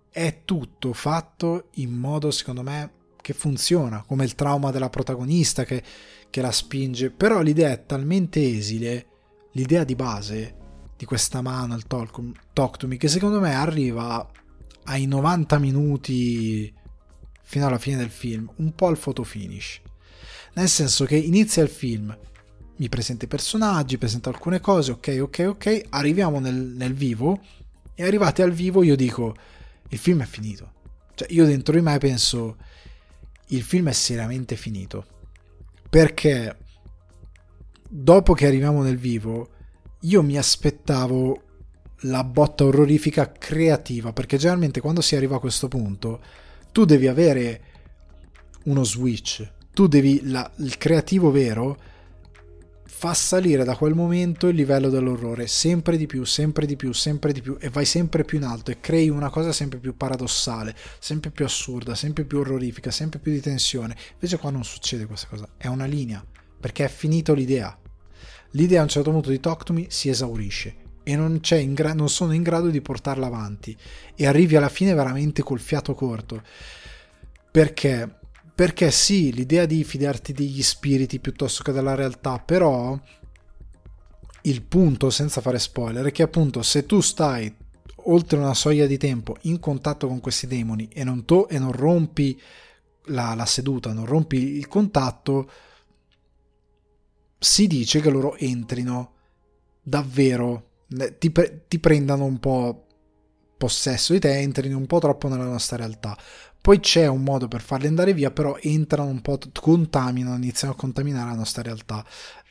è 0.09 0.41
tutto 0.45 0.93
fatto 0.93 1.69
in 1.75 1.91
modo, 1.91 2.31
secondo 2.31 2.61
me, 2.61 2.91
che 3.21 3.33
funziona, 3.33 4.03
come 4.05 4.23
il 4.23 4.35
trauma 4.35 4.71
della 4.71 4.89
protagonista 4.89 5.63
che, 5.63 5.83
che 6.29 6.41
la 6.41 6.51
spinge. 6.51 7.11
Però 7.11 7.41
l'idea 7.41 7.71
è 7.71 7.85
talmente 7.85 8.41
esile, 8.41 9.07
l'idea 9.51 9.83
di 9.83 9.95
base 9.95 10.55
di 10.97 11.05
questa 11.05 11.41
mano, 11.41 11.75
il 11.75 11.87
talk, 11.87 12.19
talk 12.53 12.77
to 12.77 12.87
me, 12.87 12.97
che 12.97 13.07
secondo 13.07 13.39
me 13.39 13.53
arriva 13.53 14.29
ai 14.85 15.05
90 15.05 15.59
minuti 15.59 16.73
fino 17.41 17.67
alla 17.67 17.77
fine 17.77 17.97
del 17.97 18.09
film, 18.09 18.49
un 18.57 18.73
po' 18.73 18.87
al 18.87 18.97
photo 18.97 19.23
finish. 19.23 19.81
Nel 20.53 20.69
senso 20.69 21.05
che 21.05 21.15
inizia 21.17 21.63
il 21.63 21.69
film, 21.69 22.17
mi 22.77 22.89
presenta 22.89 23.25
i 23.25 23.27
personaggi, 23.29 23.97
presenta 23.97 24.29
alcune 24.29 24.59
cose, 24.59 24.91
ok, 24.91 25.17
ok, 25.21 25.45
ok, 25.47 25.81
arriviamo 25.89 26.39
nel, 26.39 26.55
nel 26.55 26.93
vivo 26.93 27.39
e 27.93 28.03
arrivati 28.03 28.41
al 28.41 28.51
vivo 28.51 28.83
io 28.83 28.95
dico 28.95 29.35
il 29.89 29.97
film 29.97 30.21
è 30.21 30.25
finito. 30.25 30.73
Cioè 31.15 31.27
io 31.31 31.45
dentro 31.45 31.73
di 31.73 31.81
me 31.81 31.97
penso 31.97 32.57
il 33.47 33.63
film 33.63 33.89
è 33.89 33.93
seriamente 33.93 34.55
finito. 34.55 35.05
Perché 35.89 36.57
dopo 37.87 38.33
che 38.33 38.47
arriviamo 38.47 38.83
nel 38.83 38.97
vivo 38.97 39.49
io 40.01 40.21
mi 40.21 40.37
aspettavo 40.37 41.41
la 42.01 42.23
botta 42.23 42.65
orrorifica 42.65 43.31
creativa, 43.31 44.11
perché 44.11 44.37
generalmente 44.37 44.81
quando 44.81 45.01
si 45.01 45.15
arriva 45.15 45.37
a 45.37 45.39
questo 45.39 45.67
punto 45.67 46.21
tu 46.71 46.83
devi 46.83 47.07
avere 47.07 47.61
uno 48.65 48.83
switch, 48.83 49.49
tu 49.73 49.87
devi 49.87 50.29
la, 50.29 50.49
il 50.57 50.77
creativo 50.77 51.31
vero 51.31 51.93
fa 53.05 53.13
salire 53.13 53.63
da 53.63 53.75
quel 53.75 53.93
momento 53.93 54.47
il 54.47 54.55
livello 54.55 54.89
dell'orrore 54.89 55.45
sempre 55.45 55.95
di 55.95 56.07
più, 56.07 56.23
sempre 56.23 56.65
di 56.65 56.75
più, 56.75 56.91
sempre 56.91 57.33
di 57.33 57.41
più 57.41 57.55
e 57.59 57.69
vai 57.69 57.85
sempre 57.85 58.23
più 58.23 58.39
in 58.39 58.45
alto 58.45 58.71
e 58.71 58.79
crei 58.79 59.09
una 59.09 59.29
cosa 59.29 59.51
sempre 59.51 59.77
più 59.77 59.95
paradossale, 59.95 60.75
sempre 60.97 61.29
più 61.29 61.45
assurda, 61.45 61.93
sempre 61.93 62.23
più 62.23 62.39
orrorifica, 62.39 62.89
sempre 62.89 63.19
più 63.19 63.31
di 63.31 63.41
tensione. 63.41 63.95
Invece 64.13 64.39
qua 64.39 64.49
non 64.49 64.63
succede 64.63 65.05
questa 65.05 65.27
cosa, 65.27 65.47
è 65.55 65.67
una 65.67 65.85
linea, 65.85 66.25
perché 66.59 66.85
è 66.85 66.89
finito 66.89 67.35
l'idea 67.35 67.77
l'idea 68.51 68.79
a 68.79 68.83
un 68.83 68.89
certo 68.89 69.11
punto 69.11 69.29
di 69.29 69.39
Talk 69.39 69.85
si 69.89 70.09
esaurisce 70.09 70.75
e 71.03 71.15
non, 71.15 71.39
gra- 71.73 71.93
non 71.93 72.09
sono 72.09 72.33
in 72.33 72.41
grado 72.41 72.69
di 72.69 72.81
portarla 72.81 73.27
avanti 73.27 73.77
e 74.15 74.25
arrivi 74.25 74.55
alla 74.55 74.69
fine 74.69 74.95
veramente 74.95 75.43
col 75.43 75.59
fiato 75.59 75.93
corto. 75.93 76.41
Perché? 77.51 78.19
Perché 78.55 78.89
sì, 78.89 79.33
l'idea 79.33 79.65
di 79.65 79.83
fidarti 79.83 80.31
degli 80.31 80.63
spiriti 80.63 81.19
piuttosto 81.19 81.61
che 81.61 81.73
della 81.73 81.93
realtà, 81.93 82.39
però 82.39 82.97
il 84.43 84.61
punto, 84.61 85.09
senza 85.09 85.41
fare 85.41 85.59
spoiler, 85.59 86.05
è 86.05 86.11
che 86.11 86.23
appunto 86.23 86.61
se 86.61 86.85
tu 86.85 87.01
stai 87.01 87.53
oltre 88.07 88.37
una 88.37 88.53
soglia 88.53 88.85
di 88.85 88.97
tempo 88.97 89.35
in 89.41 89.59
contatto 89.59 90.07
con 90.07 90.21
questi 90.21 90.47
demoni 90.47 90.87
e 90.93 91.03
non, 91.03 91.25
to- 91.25 91.49
e 91.49 91.59
non 91.59 91.71
rompi 91.73 92.39
la, 93.07 93.33
la 93.35 93.45
seduta, 93.45 93.91
non 93.91 94.05
rompi 94.05 94.37
il 94.37 94.67
contatto, 94.67 95.49
si 97.37 97.67
dice 97.67 97.99
che 97.99 98.09
loro 98.09 98.37
entrino 98.37 99.13
davvero, 99.81 100.69
ti, 101.17 101.29
pre- 101.29 101.65
ti 101.67 101.79
prendano 101.79 102.23
un 102.25 102.39
po' 102.39 102.85
possesso 103.57 104.13
di 104.13 104.19
te, 104.19 104.37
entrino 104.37 104.77
un 104.77 104.85
po' 104.87 104.99
troppo 104.99 105.27
nella 105.27 105.45
nostra 105.45 105.77
realtà. 105.77 106.17
Poi 106.65 106.79
c'è 106.79 107.05
un 107.05 107.21
modo 107.21 107.47
per 107.47 107.61
farli 107.61 107.85
andare 107.85 108.11
via, 108.11 108.31
però 108.31 108.57
entrano 108.59 109.07
un 109.07 109.21
po', 109.21 109.37
contaminano, 109.53 110.37
iniziano 110.37 110.73
a 110.73 110.75
contaminare 110.75 111.29
la 111.29 111.35
nostra 111.35 111.61
realtà, 111.61 112.03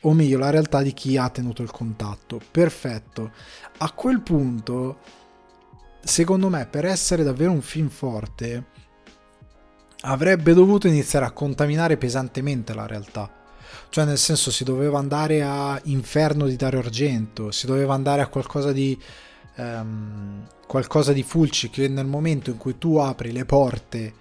o 0.03 0.13
meglio 0.13 0.37
la 0.37 0.51
realtà 0.51 0.81
di 0.81 0.93
chi 0.93 1.17
ha 1.17 1.27
tenuto 1.27 1.61
il 1.61 1.69
contatto. 1.69 2.39
Perfetto. 2.49 3.33
A 3.79 3.91
quel 3.91 4.21
punto, 4.21 4.99
secondo 6.01 6.47
me, 6.47 6.65
per 6.65 6.85
essere 6.85 7.23
davvero 7.23 7.51
un 7.51 7.59
film 7.59 7.89
forte, 7.89 8.63
avrebbe 10.03 10.53
dovuto 10.53 10.87
iniziare 10.87 11.25
a 11.25 11.31
contaminare 11.31 11.97
pesantemente 11.97 12.73
la 12.73 12.87
realtà 12.87 13.29
cioè 13.89 14.05
nel 14.05 14.17
senso 14.17 14.49
si 14.49 14.63
doveva 14.63 14.97
andare 14.97 15.41
a 15.41 15.79
Inferno 15.85 16.47
di 16.47 16.55
Dario 16.55 16.79
Argento, 16.79 17.51
si 17.51 17.65
doveva 17.65 17.93
andare 17.93 18.21
a 18.21 18.27
qualcosa 18.27 18.71
di 18.71 18.97
um, 19.57 20.47
qualcosa 20.67 21.13
di 21.13 21.23
Fulci 21.23 21.69
che 21.69 21.87
nel 21.87 22.05
momento 22.05 22.49
in 22.49 22.57
cui 22.57 22.77
tu 22.77 22.97
apri 22.97 23.31
le 23.31 23.45
porte 23.45 24.13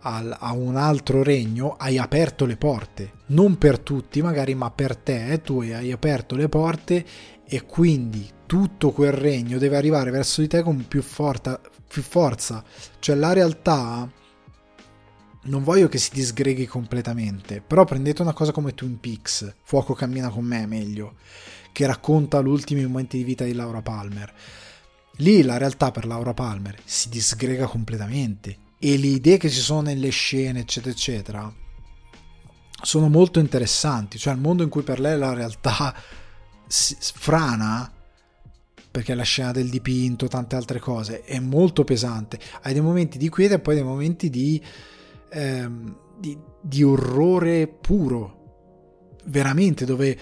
al, 0.00 0.34
a 0.38 0.52
un 0.52 0.76
altro 0.76 1.22
regno 1.22 1.76
hai 1.76 1.98
aperto 1.98 2.46
le 2.46 2.56
porte, 2.56 3.12
non 3.26 3.58
per 3.58 3.78
tutti 3.78 4.22
magari 4.22 4.54
ma 4.54 4.70
per 4.70 4.96
te, 4.96 5.28
eh, 5.32 5.40
tu 5.40 5.60
hai 5.60 5.92
aperto 5.92 6.36
le 6.36 6.48
porte 6.48 7.04
e 7.44 7.64
quindi 7.66 8.28
tutto 8.46 8.92
quel 8.92 9.12
regno 9.12 9.58
deve 9.58 9.76
arrivare 9.76 10.10
verso 10.10 10.40
di 10.40 10.48
te 10.48 10.62
con 10.62 10.86
più, 10.88 11.02
forta, 11.02 11.60
più 11.86 12.02
forza, 12.02 12.64
cioè 12.98 13.16
la 13.16 13.32
realtà 13.32 14.08
non 15.42 15.62
voglio 15.62 15.88
che 15.88 15.98
si 15.98 16.10
disgreghi 16.12 16.66
completamente, 16.66 17.62
però 17.66 17.84
prendete 17.84 18.22
una 18.22 18.32
cosa 18.32 18.52
come 18.52 18.74
Twin 18.74 19.00
Peaks, 19.00 19.54
Fuoco 19.62 19.94
cammina 19.94 20.28
con 20.28 20.44
me 20.44 20.66
meglio, 20.66 21.14
che 21.72 21.86
racconta 21.86 22.40
gli 22.40 22.48
ultimi 22.48 22.84
momenti 22.84 23.18
di 23.18 23.24
vita 23.24 23.44
di 23.44 23.52
Laura 23.52 23.82
Palmer. 23.82 24.32
Lì 25.16 25.42
la 25.42 25.58
realtà 25.58 25.90
per 25.90 26.06
Laura 26.06 26.34
Palmer 26.34 26.76
si 26.84 27.08
disgrega 27.08 27.66
completamente 27.66 28.56
e 28.78 28.96
le 28.96 29.08
idee 29.08 29.36
che 29.36 29.50
ci 29.50 29.60
sono 29.60 29.82
nelle 29.82 30.08
scene, 30.08 30.60
eccetera, 30.60 30.92
eccetera, 30.92 31.54
sono 32.82 33.08
molto 33.08 33.38
interessanti. 33.38 34.18
Cioè 34.18 34.32
il 34.32 34.40
mondo 34.40 34.62
in 34.62 34.68
cui 34.68 34.82
per 34.82 35.00
lei 35.00 35.18
la 35.18 35.34
realtà 35.34 35.94
frana, 36.66 37.92
perché 38.90 39.14
la 39.14 39.22
scena 39.22 39.52
del 39.52 39.68
dipinto, 39.68 40.28
tante 40.28 40.56
altre 40.56 40.78
cose, 40.78 41.22
è 41.22 41.38
molto 41.38 41.84
pesante. 41.84 42.38
Hai 42.62 42.72
dei 42.72 42.82
momenti 42.82 43.18
di 43.18 43.28
quiete 43.28 43.54
e 43.54 43.58
poi 43.60 43.74
dei 43.74 43.84
momenti 43.84 44.30
di 44.30 44.62
ehm, 45.30 45.96
di, 46.20 46.38
di 46.60 46.82
orrore 46.82 47.66
puro, 47.66 49.16
veramente, 49.24 49.84
dove 49.84 50.18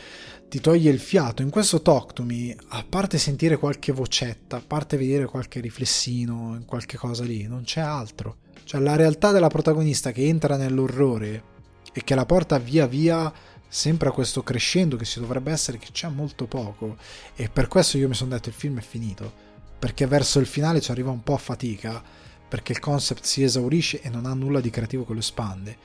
ti 0.48 0.60
toglie 0.60 0.90
il 0.90 0.98
fiato. 0.98 1.42
In 1.42 1.50
questo 1.50 1.82
Talk 1.82 2.14
to 2.14 2.22
Me, 2.22 2.56
a 2.68 2.84
parte 2.88 3.18
sentire 3.18 3.58
qualche 3.58 3.92
vocetta, 3.92 4.56
a 4.56 4.62
parte 4.66 4.96
vedere 4.96 5.26
qualche 5.26 5.60
riflessino, 5.60 6.62
qualche 6.66 6.96
cosa 6.96 7.24
lì, 7.24 7.46
non 7.46 7.64
c'è 7.64 7.80
altro. 7.80 8.38
Cioè 8.64 8.80
la 8.80 8.96
realtà 8.96 9.30
della 9.30 9.48
protagonista 9.48 10.10
che 10.10 10.26
entra 10.26 10.56
nell'orrore 10.56 11.56
e 11.92 12.02
che 12.02 12.14
la 12.14 12.26
porta 12.26 12.58
via 12.58 12.86
via 12.86 13.32
sempre 13.68 14.08
a 14.08 14.12
questo 14.12 14.42
crescendo 14.42 14.96
che 14.96 15.04
si 15.04 15.20
dovrebbe 15.20 15.52
essere, 15.52 15.78
che 15.78 15.88
c'è 15.92 16.08
molto 16.08 16.46
poco. 16.46 16.96
E 17.36 17.48
per 17.50 17.68
questo 17.68 17.98
io 17.98 18.08
mi 18.08 18.14
sono 18.14 18.30
detto 18.30 18.48
il 18.48 18.54
film 18.54 18.78
è 18.78 18.82
finito. 18.82 19.46
Perché 19.78 20.06
verso 20.06 20.38
il 20.40 20.46
finale 20.46 20.80
ci 20.80 20.90
arriva 20.90 21.10
un 21.10 21.22
po' 21.22 21.34
a 21.34 21.38
fatica 21.38 22.02
perché 22.48 22.72
il 22.72 22.80
concept 22.80 23.24
si 23.24 23.42
esaurisce 23.42 24.00
e 24.00 24.08
non 24.08 24.24
ha 24.24 24.32
nulla 24.32 24.60
di 24.60 24.70
creativo 24.70 25.04
che 25.04 25.12
lo 25.12 25.18
espande. 25.18 25.76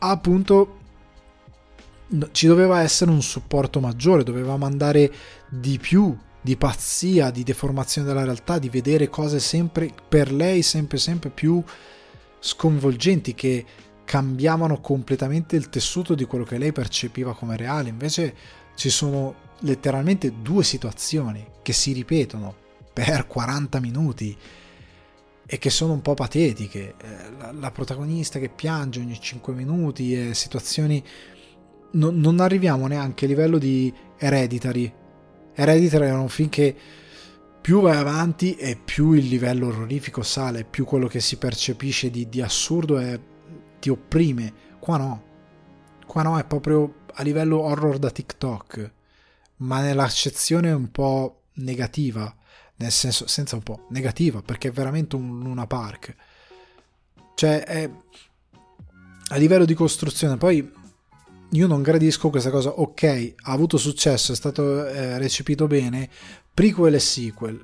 Appunto, 0.00 0.79
ci 2.32 2.46
doveva 2.46 2.82
essere 2.82 3.10
un 3.10 3.22
supporto 3.22 3.80
maggiore, 3.80 4.22
dovevamo 4.22 4.66
andare 4.66 5.12
di 5.48 5.78
più 5.78 6.16
di 6.40 6.56
pazzia, 6.56 7.30
di 7.30 7.42
deformazione 7.42 8.08
della 8.08 8.24
realtà, 8.24 8.58
di 8.58 8.68
vedere 8.68 9.08
cose 9.08 9.40
sempre 9.40 9.92
per 10.08 10.32
lei 10.32 10.62
sempre 10.62 10.98
sempre 10.98 11.28
più 11.30 11.62
sconvolgenti 12.38 13.34
che 13.34 13.64
cambiavano 14.04 14.80
completamente 14.80 15.54
il 15.54 15.68
tessuto 15.68 16.14
di 16.14 16.24
quello 16.24 16.44
che 16.44 16.58
lei 16.58 16.72
percepiva 16.72 17.34
come 17.34 17.56
reale. 17.56 17.90
Invece 17.90 18.34
ci 18.74 18.90
sono 18.90 19.48
letteralmente 19.60 20.32
due 20.40 20.64
situazioni 20.64 21.46
che 21.62 21.72
si 21.72 21.92
ripetono 21.92 22.54
per 22.92 23.26
40 23.26 23.78
minuti 23.80 24.36
e 25.46 25.58
che 25.58 25.70
sono 25.70 25.92
un 25.92 26.02
po' 26.02 26.14
patetiche. 26.14 26.94
Eh, 27.00 27.30
la, 27.38 27.52
la, 27.52 27.70
protagonista 27.70 28.38
che 28.38 28.48
piange 28.48 29.00
ogni 29.00 29.20
5 29.20 29.52
minuti 29.52 30.14
e 30.14 30.34
situazioni 30.34 31.04
no, 31.92 32.10
non 32.10 32.40
arriviamo 32.40 32.86
neanche 32.86 33.24
a 33.24 33.28
livello 33.28 33.58
di 33.58 33.92
Hereditary. 34.16 34.92
Hereditary 35.54 36.06
era 36.06 36.20
un 36.20 36.28
film 36.28 36.48
che 36.48 36.76
più 37.60 37.80
vai 37.80 37.96
avanti 37.96 38.54
e 38.54 38.76
più 38.76 39.12
il 39.12 39.26
livello 39.26 39.66
orrorifico 39.68 40.22
sale, 40.22 40.64
più 40.64 40.84
quello 40.84 41.06
che 41.06 41.20
si 41.20 41.36
percepisce 41.36 42.10
di, 42.10 42.28
di 42.28 42.40
assurdo 42.40 42.98
è, 42.98 43.18
ti 43.78 43.90
opprime. 43.90 44.52
Qua 44.78 44.96
no. 44.96 45.22
Qua 46.06 46.22
no, 46.22 46.38
è 46.38 46.44
proprio 46.44 46.94
a 47.14 47.22
livello 47.22 47.60
horror 47.60 47.98
da 47.98 48.10
TikTok, 48.10 48.92
ma 49.56 49.80
nell'accezione 49.80 50.72
un 50.72 50.90
po' 50.90 51.42
negativa, 51.54 52.34
nel 52.76 52.90
senso, 52.90 53.26
senza 53.26 53.56
un 53.56 53.62
po' 53.62 53.86
negativa, 53.90 54.42
perché 54.42 54.68
è 54.68 54.72
veramente 54.72 55.16
un 55.16 55.40
Luna 55.40 55.66
Park. 55.66 56.16
Cioè, 57.34 57.62
è 57.64 57.90
a 59.32 59.36
livello 59.36 59.64
di 59.64 59.74
costruzione, 59.74 60.36
poi 60.36 60.68
io 61.52 61.66
non 61.66 61.82
gradisco 61.82 62.30
questa 62.30 62.50
cosa, 62.50 62.70
ok, 62.70 63.34
ha 63.42 63.52
avuto 63.52 63.76
successo, 63.76 64.32
è 64.32 64.36
stato 64.36 64.86
eh, 64.86 65.18
recepito 65.18 65.66
bene, 65.66 66.08
prequel 66.54 66.94
e 66.94 67.00
sequel. 67.00 67.60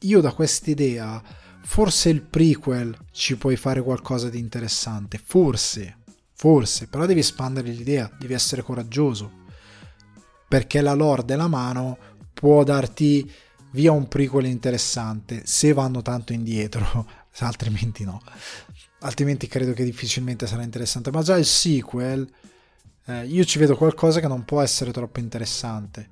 Io 0.00 0.20
da 0.20 0.32
quest'idea, 0.32 1.22
forse 1.62 2.08
il 2.10 2.22
prequel 2.22 2.96
ci 3.10 3.36
puoi 3.36 3.56
fare 3.56 3.82
qualcosa 3.82 4.28
di 4.28 4.38
interessante, 4.38 5.20
forse, 5.22 5.98
forse, 6.34 6.86
però 6.86 7.04
devi 7.06 7.20
espandere 7.20 7.70
l'idea, 7.70 8.10
devi 8.18 8.32
essere 8.32 8.62
coraggioso, 8.62 9.38
perché 10.46 10.80
la 10.80 10.94
lore 10.94 11.24
della 11.24 11.48
mano 11.48 11.98
può 12.32 12.62
darti 12.62 13.30
via 13.72 13.92
un 13.92 14.06
prequel 14.08 14.46
interessante 14.46 15.42
se 15.44 15.72
vanno 15.72 16.00
tanto 16.00 16.32
indietro, 16.32 17.06
altrimenti 17.40 18.04
no. 18.04 18.22
Altrimenti 19.00 19.48
credo 19.48 19.72
che 19.72 19.82
difficilmente 19.82 20.46
sarà 20.46 20.62
interessante, 20.62 21.10
ma 21.10 21.22
già 21.22 21.36
il 21.36 21.46
sequel 21.46 22.30
eh, 23.10 23.26
io 23.26 23.44
ci 23.44 23.58
vedo 23.58 23.76
qualcosa 23.76 24.20
che 24.20 24.28
non 24.28 24.44
può 24.44 24.60
essere 24.60 24.92
troppo 24.92 25.18
interessante. 25.18 26.08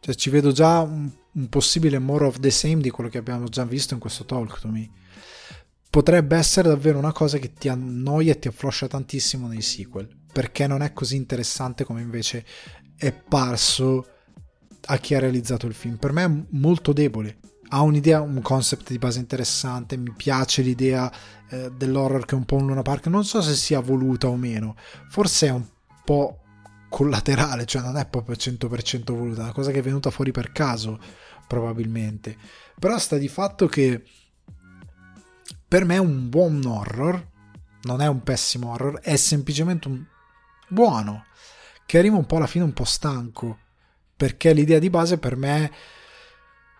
Cioè 0.00 0.14
ci 0.14 0.30
vedo 0.30 0.52
già 0.52 0.80
un, 0.80 1.10
un 1.32 1.48
possibile 1.48 1.98
more 1.98 2.26
of 2.26 2.38
the 2.38 2.50
same 2.50 2.78
di 2.78 2.90
quello 2.90 3.08
che 3.08 3.18
abbiamo 3.18 3.48
già 3.48 3.64
visto 3.64 3.94
in 3.94 4.00
questo 4.00 4.24
Talk 4.24 4.60
to 4.60 4.68
Me. 4.68 4.90
Potrebbe 5.90 6.36
essere 6.36 6.68
davvero 6.68 6.98
una 6.98 7.12
cosa 7.12 7.38
che 7.38 7.54
ti 7.54 7.68
annoia 7.68 8.32
e 8.32 8.38
ti 8.38 8.48
affloscia 8.48 8.86
tantissimo 8.86 9.48
nei 9.48 9.62
sequel, 9.62 10.08
perché 10.30 10.66
non 10.66 10.82
è 10.82 10.92
così 10.92 11.16
interessante 11.16 11.84
come 11.84 12.02
invece 12.02 12.44
è 12.94 13.12
parso 13.12 14.06
a 14.86 14.98
chi 14.98 15.14
ha 15.14 15.18
realizzato 15.18 15.66
il 15.66 15.74
film. 15.74 15.96
Per 15.96 16.12
me 16.12 16.24
è 16.24 16.30
molto 16.50 16.92
debole. 16.92 17.38
Ha 17.70 17.80
un'idea, 17.82 18.20
un 18.20 18.40
concept 18.40 18.90
di 18.90 18.98
base 18.98 19.18
interessante. 19.18 19.96
Mi 19.96 20.12
piace 20.16 20.62
l'idea 20.62 21.10
eh, 21.50 21.70
dell'horror 21.74 22.24
che 22.24 22.34
è 22.34 22.38
un 22.38 22.44
po' 22.44 22.56
un 22.56 22.66
Luna 22.66 22.82
Park. 22.82 23.06
Non 23.06 23.24
so 23.24 23.40
se 23.42 23.54
sia 23.54 23.80
voluta 23.80 24.28
o 24.28 24.36
meno. 24.36 24.76
Forse 25.08 25.46
è 25.48 25.50
un 25.50 25.64
po' 26.08 26.38
collaterale, 26.88 27.66
cioè 27.66 27.82
non 27.82 27.98
è 27.98 28.06
proprio 28.06 28.34
100% 28.34 29.12
voluta, 29.12 29.40
è 29.40 29.44
una 29.44 29.52
cosa 29.52 29.70
che 29.70 29.80
è 29.80 29.82
venuta 29.82 30.10
fuori 30.10 30.30
per 30.30 30.52
caso, 30.52 30.98
probabilmente. 31.46 32.34
Però 32.78 32.96
sta 32.98 33.18
di 33.18 33.28
fatto 33.28 33.66
che 33.66 34.02
per 35.68 35.84
me 35.84 35.96
è 35.96 35.98
un 35.98 36.30
buon 36.30 36.64
horror, 36.64 37.28
non 37.82 38.00
è 38.00 38.06
un 38.06 38.22
pessimo 38.22 38.72
horror, 38.72 39.00
è 39.00 39.16
semplicemente 39.16 39.88
un 39.88 40.02
buono, 40.68 41.26
che 41.84 41.98
arriva 41.98 42.16
un 42.16 42.24
po' 42.24 42.36
alla 42.36 42.46
fine 42.46 42.64
un 42.64 42.72
po' 42.72 42.84
stanco, 42.84 43.58
perché 44.16 44.54
l'idea 44.54 44.78
di 44.78 44.88
base 44.88 45.18
per 45.18 45.36
me 45.36 45.70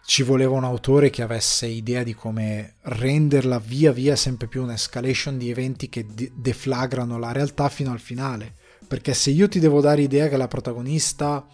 ci 0.06 0.22
voleva 0.22 0.54
un 0.54 0.64
autore 0.64 1.10
che 1.10 1.20
avesse 1.20 1.66
idea 1.66 2.02
di 2.02 2.14
come 2.14 2.76
renderla 2.80 3.58
via 3.58 3.92
via 3.92 4.16
sempre 4.16 4.46
più 4.46 4.62
un'escalation 4.62 5.36
di 5.36 5.50
eventi 5.50 5.90
che 5.90 6.06
deflagrano 6.32 7.18
la 7.18 7.30
realtà 7.32 7.68
fino 7.68 7.92
al 7.92 8.00
finale 8.00 8.54
perché 8.88 9.12
se 9.12 9.30
io 9.30 9.48
ti 9.48 9.60
devo 9.60 9.82
dare 9.82 10.00
idea 10.00 10.28
che 10.28 10.38
la 10.38 10.48
protagonista 10.48 11.46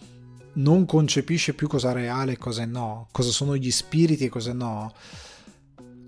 non 0.53 0.85
concepisce 0.85 1.53
più 1.53 1.67
cosa 1.67 1.91
è 1.91 1.93
reale 1.93 2.33
e 2.33 2.37
cosa 2.37 2.65
no, 2.65 3.09
cosa 3.11 3.29
sono 3.29 3.57
gli 3.57 3.71
spiriti 3.71 4.25
e 4.25 4.29
cosa 4.29 4.53
no, 4.53 4.93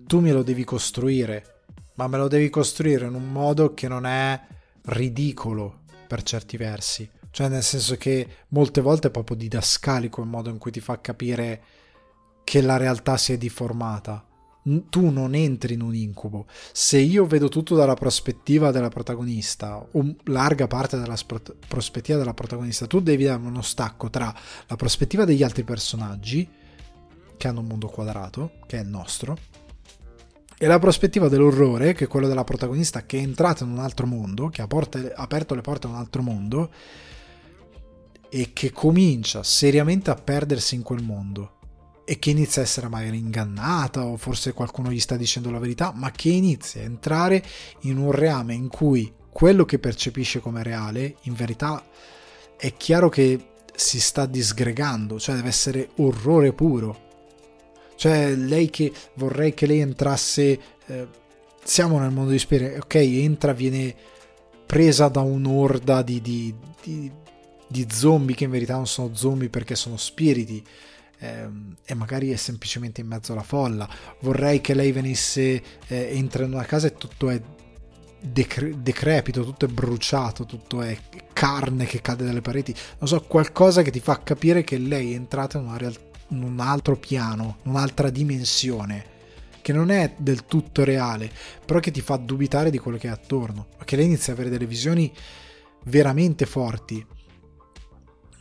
tu 0.07 0.21
me 0.21 0.31
lo 0.31 0.41
devi 0.41 0.63
costruire, 0.63 1.63
ma 1.95 2.07
me 2.07 2.17
lo 2.17 2.29
devi 2.29 2.49
costruire 2.49 3.07
in 3.07 3.13
un 3.13 3.29
modo 3.29 3.73
che 3.73 3.89
non 3.89 4.05
è 4.05 4.41
ridicolo 4.83 5.81
per 6.07 6.23
certi 6.23 6.55
versi. 6.55 7.09
Cioè, 7.29 7.49
nel 7.49 7.61
senso 7.61 7.97
che 7.97 8.27
molte 8.49 8.79
volte 8.79 9.09
è 9.09 9.11
proprio 9.11 9.35
didascalico 9.35 10.21
il 10.21 10.27
modo 10.27 10.49
in 10.49 10.57
cui 10.57 10.71
ti 10.71 10.79
fa 10.79 11.01
capire 11.01 11.61
che 12.45 12.61
la 12.61 12.77
realtà 12.77 13.17
si 13.17 13.33
è 13.33 13.37
deformata 13.37 14.26
tu 14.89 15.09
non 15.09 15.35
entri 15.35 15.73
in 15.73 15.81
un 15.81 15.95
incubo. 15.95 16.45
Se 16.71 16.97
io 16.97 17.25
vedo 17.25 17.49
tutto 17.49 17.75
dalla 17.75 17.93
prospettiva 17.93 18.71
della 18.71 18.89
protagonista, 18.89 19.77
o 19.77 20.15
larga 20.25 20.67
parte 20.67 20.97
della 20.97 21.15
sp- 21.15 21.55
prospettiva 21.67 22.17
della 22.17 22.33
protagonista, 22.33 22.87
tu 22.87 22.99
devi 22.99 23.23
dare 23.23 23.41
uno 23.41 23.61
stacco 23.61 24.09
tra 24.09 24.33
la 24.67 24.75
prospettiva 24.75 25.25
degli 25.25 25.43
altri 25.43 25.63
personaggi, 25.63 26.47
che 27.37 27.47
hanno 27.47 27.59
un 27.59 27.67
mondo 27.67 27.87
quadrato, 27.87 28.53
che 28.65 28.79
è 28.79 28.81
il 28.81 28.87
nostro, 28.87 29.37
e 30.57 30.65
la 30.65 30.79
prospettiva 30.79 31.27
dell'orrore, 31.27 31.93
che 31.93 32.05
è 32.05 32.07
quello 32.07 32.27
della 32.27 32.43
protagonista 32.43 33.05
che 33.05 33.19
è 33.19 33.21
entrata 33.21 33.63
in 33.63 33.71
un 33.71 33.79
altro 33.79 34.07
mondo, 34.07 34.49
che 34.49 34.61
ha 34.61 34.67
porte, 34.67 35.13
aperto 35.13 35.53
le 35.53 35.61
porte 35.61 35.87
a 35.87 35.91
un 35.91 35.97
altro 35.97 36.21
mondo, 36.23 36.71
e 38.29 38.51
che 38.53 38.71
comincia 38.71 39.43
seriamente 39.43 40.09
a 40.09 40.15
perdersi 40.15 40.75
in 40.75 40.81
quel 40.81 41.01
mondo 41.01 41.56
e 42.09 42.19
che 42.19 42.29
inizia 42.29 42.61
a 42.61 42.65
essere 42.65 42.87
magari 42.87 43.17
ingannata 43.17 44.05
o 44.05 44.15
forse 44.15 44.53
qualcuno 44.53 44.89
gli 44.89 44.99
sta 45.01 45.17
dicendo 45.17 45.51
la 45.51 45.59
verità, 45.59 45.91
ma 45.93 46.09
che 46.11 46.29
inizia 46.29 46.79
a 46.79 46.85
entrare 46.85 47.43
in 47.81 47.97
un 47.97 48.13
reame 48.13 48.53
in 48.53 48.69
cui 48.69 49.11
quello 49.29 49.65
che 49.65 49.77
percepisce 49.77 50.39
come 50.39 50.63
reale, 50.63 51.17
in 51.23 51.33
verità 51.33 51.85
è 52.55 52.77
chiaro 52.77 53.09
che 53.09 53.49
si 53.75 53.99
sta 53.99 54.25
disgregando, 54.25 55.19
cioè 55.19 55.35
deve 55.35 55.49
essere 55.49 55.89
orrore 55.97 56.53
puro. 56.53 56.97
Cioè 57.97 58.33
lei 58.35 58.69
che 58.69 58.89
vorrei 59.15 59.53
che 59.53 59.65
lei 59.65 59.81
entrasse, 59.81 60.59
eh, 60.85 61.07
siamo 61.61 61.99
nel 61.99 62.11
mondo 62.11 62.31
di 62.31 62.39
spiriti, 62.39 62.79
ok, 62.79 62.95
entra, 62.95 63.51
viene 63.51 63.93
presa 64.65 65.09
da 65.09 65.19
un'orda 65.19 66.03
di, 66.03 66.21
di, 66.21 66.55
di, 66.81 67.11
di 67.67 67.87
zombie 67.91 68.33
che 68.33 68.45
in 68.45 68.51
verità 68.51 68.75
non 68.75 68.87
sono 68.87 69.13
zombie 69.13 69.49
perché 69.49 69.75
sono 69.75 69.97
spiriti 69.97 70.63
ehm, 71.19 71.75
e 71.85 71.93
magari 71.93 72.31
è 72.31 72.35
semplicemente 72.35 73.01
in 73.01 73.07
mezzo 73.07 73.33
alla 73.33 73.43
folla. 73.43 73.87
Vorrei 74.21 74.61
che 74.61 74.73
lei 74.73 74.91
venisse, 74.91 75.61
eh, 75.87 76.09
entra 76.11 76.45
in 76.45 76.53
una 76.53 76.65
casa 76.65 76.87
e 76.87 76.93
tutto 76.93 77.29
è 77.29 77.41
decre- 78.19 78.81
decrepito, 78.81 79.43
tutto 79.43 79.65
è 79.65 79.69
bruciato, 79.69 80.45
tutto 80.45 80.81
è 80.81 80.97
carne 81.33 81.85
che 81.85 82.01
cade 82.01 82.25
dalle 82.25 82.41
pareti. 82.41 82.73
Non 82.99 83.07
so, 83.07 83.21
qualcosa 83.21 83.81
che 83.81 83.91
ti 83.91 83.99
fa 83.99 84.21
capire 84.21 84.63
che 84.63 84.77
lei 84.77 85.13
è 85.13 85.15
entrata 85.15 85.57
in, 85.57 85.65
una 85.65 85.77
real- 85.77 85.99
in 86.29 86.43
un 86.43 86.59
altro 86.59 86.97
piano, 86.97 87.57
un'altra 87.63 88.09
dimensione 88.09 89.15
che 89.61 89.73
non 89.73 89.91
è 89.91 90.13
del 90.17 90.45
tutto 90.45 90.85
reale, 90.85 91.29
però 91.65 91.79
che 91.79 91.91
ti 91.91 91.99
fa 91.99 92.15
dubitare 92.15 92.71
di 92.71 92.77
quello 92.77 92.97
che 92.97 93.07
è 93.07 93.11
attorno, 93.11 93.67
perché 93.75 93.97
lei 93.97 94.05
inizia 94.05 94.31
ad 94.31 94.39
avere 94.39 94.53
delle 94.53 94.65
visioni 94.65 95.11
veramente 95.83 96.45
forti 96.45 97.05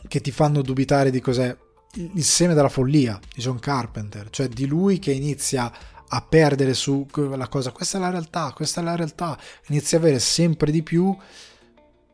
che 0.07 0.21
ti 0.21 0.31
fanno 0.31 0.61
dubitare 0.61 1.11
di 1.11 1.19
cos'è 1.19 1.55
il 1.97 2.23
seme 2.23 2.53
della 2.53 2.69
follia 2.69 3.19
di 3.33 3.41
John 3.41 3.59
Carpenter, 3.59 4.29
cioè 4.29 4.47
di 4.47 4.65
lui 4.65 4.99
che 4.99 5.11
inizia 5.11 5.71
a 6.09 6.21
perdere 6.21 6.73
su 6.73 7.05
la 7.15 7.47
cosa, 7.47 7.71
questa 7.71 7.97
è 7.97 8.01
la 8.01 8.09
realtà, 8.09 8.53
questa 8.55 8.81
è 8.81 8.83
la 8.83 8.95
realtà, 8.95 9.37
inizia 9.67 9.97
a 9.97 10.01
avere 10.01 10.19
sempre 10.19 10.71
di 10.71 10.83
più, 10.83 11.15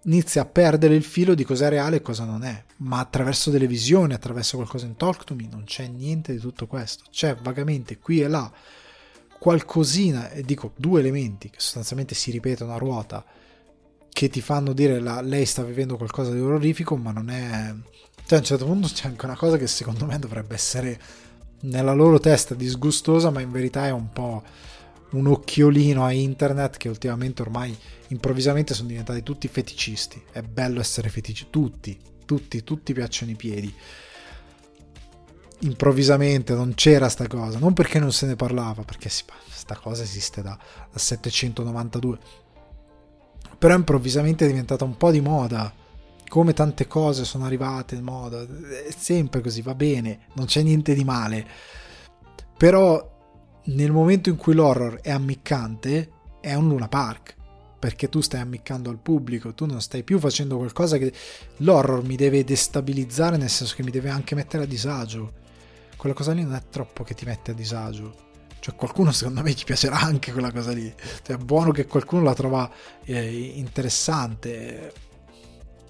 inizia 0.05 0.41
a 0.41 0.45
perdere 0.45 0.95
il 0.95 1.03
filo 1.03 1.35
di 1.35 1.43
cosa 1.43 1.67
è 1.67 1.69
reale 1.69 1.97
e 1.97 2.01
cosa 2.01 2.23
non 2.23 2.43
è, 2.43 2.63
ma 2.77 2.99
attraverso 2.99 3.51
delle 3.51 3.67
visioni, 3.67 4.13
attraverso 4.13 4.55
qualcosa 4.55 4.85
in 4.85 4.95
Talk 4.95 5.23
to 5.25 5.35
Me, 5.35 5.47
non 5.51 5.63
c'è 5.65 5.87
niente 5.87 6.33
di 6.33 6.39
tutto 6.39 6.65
questo, 6.65 7.03
c'è 7.11 7.35
vagamente 7.35 7.99
qui 7.99 8.21
e 8.21 8.27
là 8.27 8.51
qualcosina, 9.37 10.31
e 10.31 10.41
dico 10.43 10.71
due 10.77 11.01
elementi 11.01 11.49
che 11.49 11.59
sostanzialmente 11.59 12.15
si 12.15 12.31
ripetono 12.31 12.73
a 12.73 12.77
ruota, 12.77 13.25
che 14.09 14.29
ti 14.29 14.41
fanno 14.41 14.73
dire 14.73 14.99
la, 14.99 15.21
lei 15.21 15.45
sta 15.45 15.63
vivendo 15.63 15.97
qualcosa 15.97 16.31
di 16.31 16.39
orrorifico, 16.39 16.95
ma 16.95 17.11
non 17.11 17.29
è 17.29 17.73
cioè, 18.25 18.37
a 18.37 18.41
un 18.41 18.43
certo 18.43 18.65
punto 18.65 18.87
c'è 18.87 19.07
anche 19.07 19.25
una 19.25 19.35
cosa 19.35 19.57
che 19.57 19.67
secondo 19.67 20.05
me 20.05 20.17
dovrebbe 20.17 20.55
essere 20.55 20.99
nella 21.61 21.93
loro 21.93 22.19
testa 22.19 22.55
disgustosa, 22.55 23.29
ma 23.29 23.41
in 23.41 23.51
verità 23.51 23.85
è 23.85 23.91
un 23.91 24.11
po' 24.11 24.43
un 25.11 25.27
occhiolino 25.27 26.03
a 26.03 26.11
internet 26.11 26.77
che 26.77 26.89
ultimamente 26.89 27.41
ormai 27.41 27.75
improvvisamente 28.07 28.73
sono 28.73 28.87
diventati 28.87 29.23
tutti 29.23 29.47
feticisti. 29.47 30.21
È 30.31 30.41
bello 30.41 30.79
essere 30.79 31.09
feticisti, 31.09 31.49
tutti, 31.49 31.99
tutti, 32.25 32.63
tutti 32.63 32.93
piacciono 32.93 33.31
i 33.31 33.35
piedi. 33.35 33.73
Improvvisamente 35.59 36.53
non 36.53 36.73
c'era 36.75 37.09
sta 37.09 37.27
cosa, 37.27 37.59
non 37.59 37.73
perché 37.73 37.99
non 37.99 38.11
se 38.11 38.25
ne 38.25 38.35
parlava, 38.35 38.83
perché 38.83 39.09
sta 39.09 39.75
cosa 39.75 40.03
esiste 40.03 40.41
da, 40.41 40.57
da 40.91 40.99
792. 40.99 42.17
Però 43.57 43.75
improvvisamente 43.75 44.45
è 44.45 44.47
diventata 44.47 44.83
un 44.83 44.97
po' 44.97 45.11
di 45.11 45.21
moda 45.21 45.73
come 46.33 46.53
tante 46.53 46.87
cose 46.87 47.25
sono 47.25 47.45
arrivate 47.45 47.93
in 47.93 48.01
moda, 48.01 48.41
è 48.41 48.91
sempre 48.97 49.39
così, 49.39 49.61
va 49.61 49.75
bene, 49.75 50.21
non 50.33 50.47
c'è 50.47 50.63
niente 50.63 50.95
di 50.95 51.03
male. 51.03 51.45
Però 52.57 53.61
nel 53.65 53.91
momento 53.91 54.29
in 54.29 54.35
cui 54.35 54.55
l'horror 54.55 54.99
è 55.01 55.11
ammiccante, 55.11 56.09
è 56.41 56.55
un 56.55 56.69
Luna 56.69 56.87
Park. 56.87 57.35
perché 57.77 58.09
tu 58.09 58.19
stai 58.21 58.41
ammiccando 58.41 58.89
al 58.89 58.97
pubblico, 58.97 59.53
tu 59.53 59.67
non 59.67 59.79
stai 59.79 60.01
più 60.01 60.17
facendo 60.17 60.57
qualcosa 60.57 60.97
che 60.97 61.13
l'horror 61.57 62.03
mi 62.03 62.15
deve 62.15 62.43
destabilizzare, 62.43 63.37
nel 63.37 63.49
senso 63.49 63.75
che 63.75 63.83
mi 63.83 63.91
deve 63.91 64.09
anche 64.09 64.33
mettere 64.33 64.63
a 64.63 64.65
disagio. 64.65 65.33
Quella 65.95 66.15
cosa 66.15 66.31
lì 66.31 66.41
non 66.41 66.55
è 66.55 66.63
troppo 66.67 67.03
che 67.03 67.13
ti 67.13 67.25
mette 67.25 67.51
a 67.51 67.53
disagio. 67.53 68.15
Cioè, 68.59 68.73
qualcuno 68.75 69.11
secondo 69.11 69.43
me 69.43 69.53
ti 69.53 69.65
piacerà 69.65 69.99
anche 69.99 70.31
quella 70.31 70.51
cosa 70.51 70.71
lì. 70.71 70.91
Cioè, 71.21 71.35
è 71.35 71.39
buono 71.39 71.71
che 71.71 71.85
qualcuno 71.85 72.23
la 72.23 72.33
trova 72.33 72.71
eh, 73.03 73.51
interessante. 73.55 75.02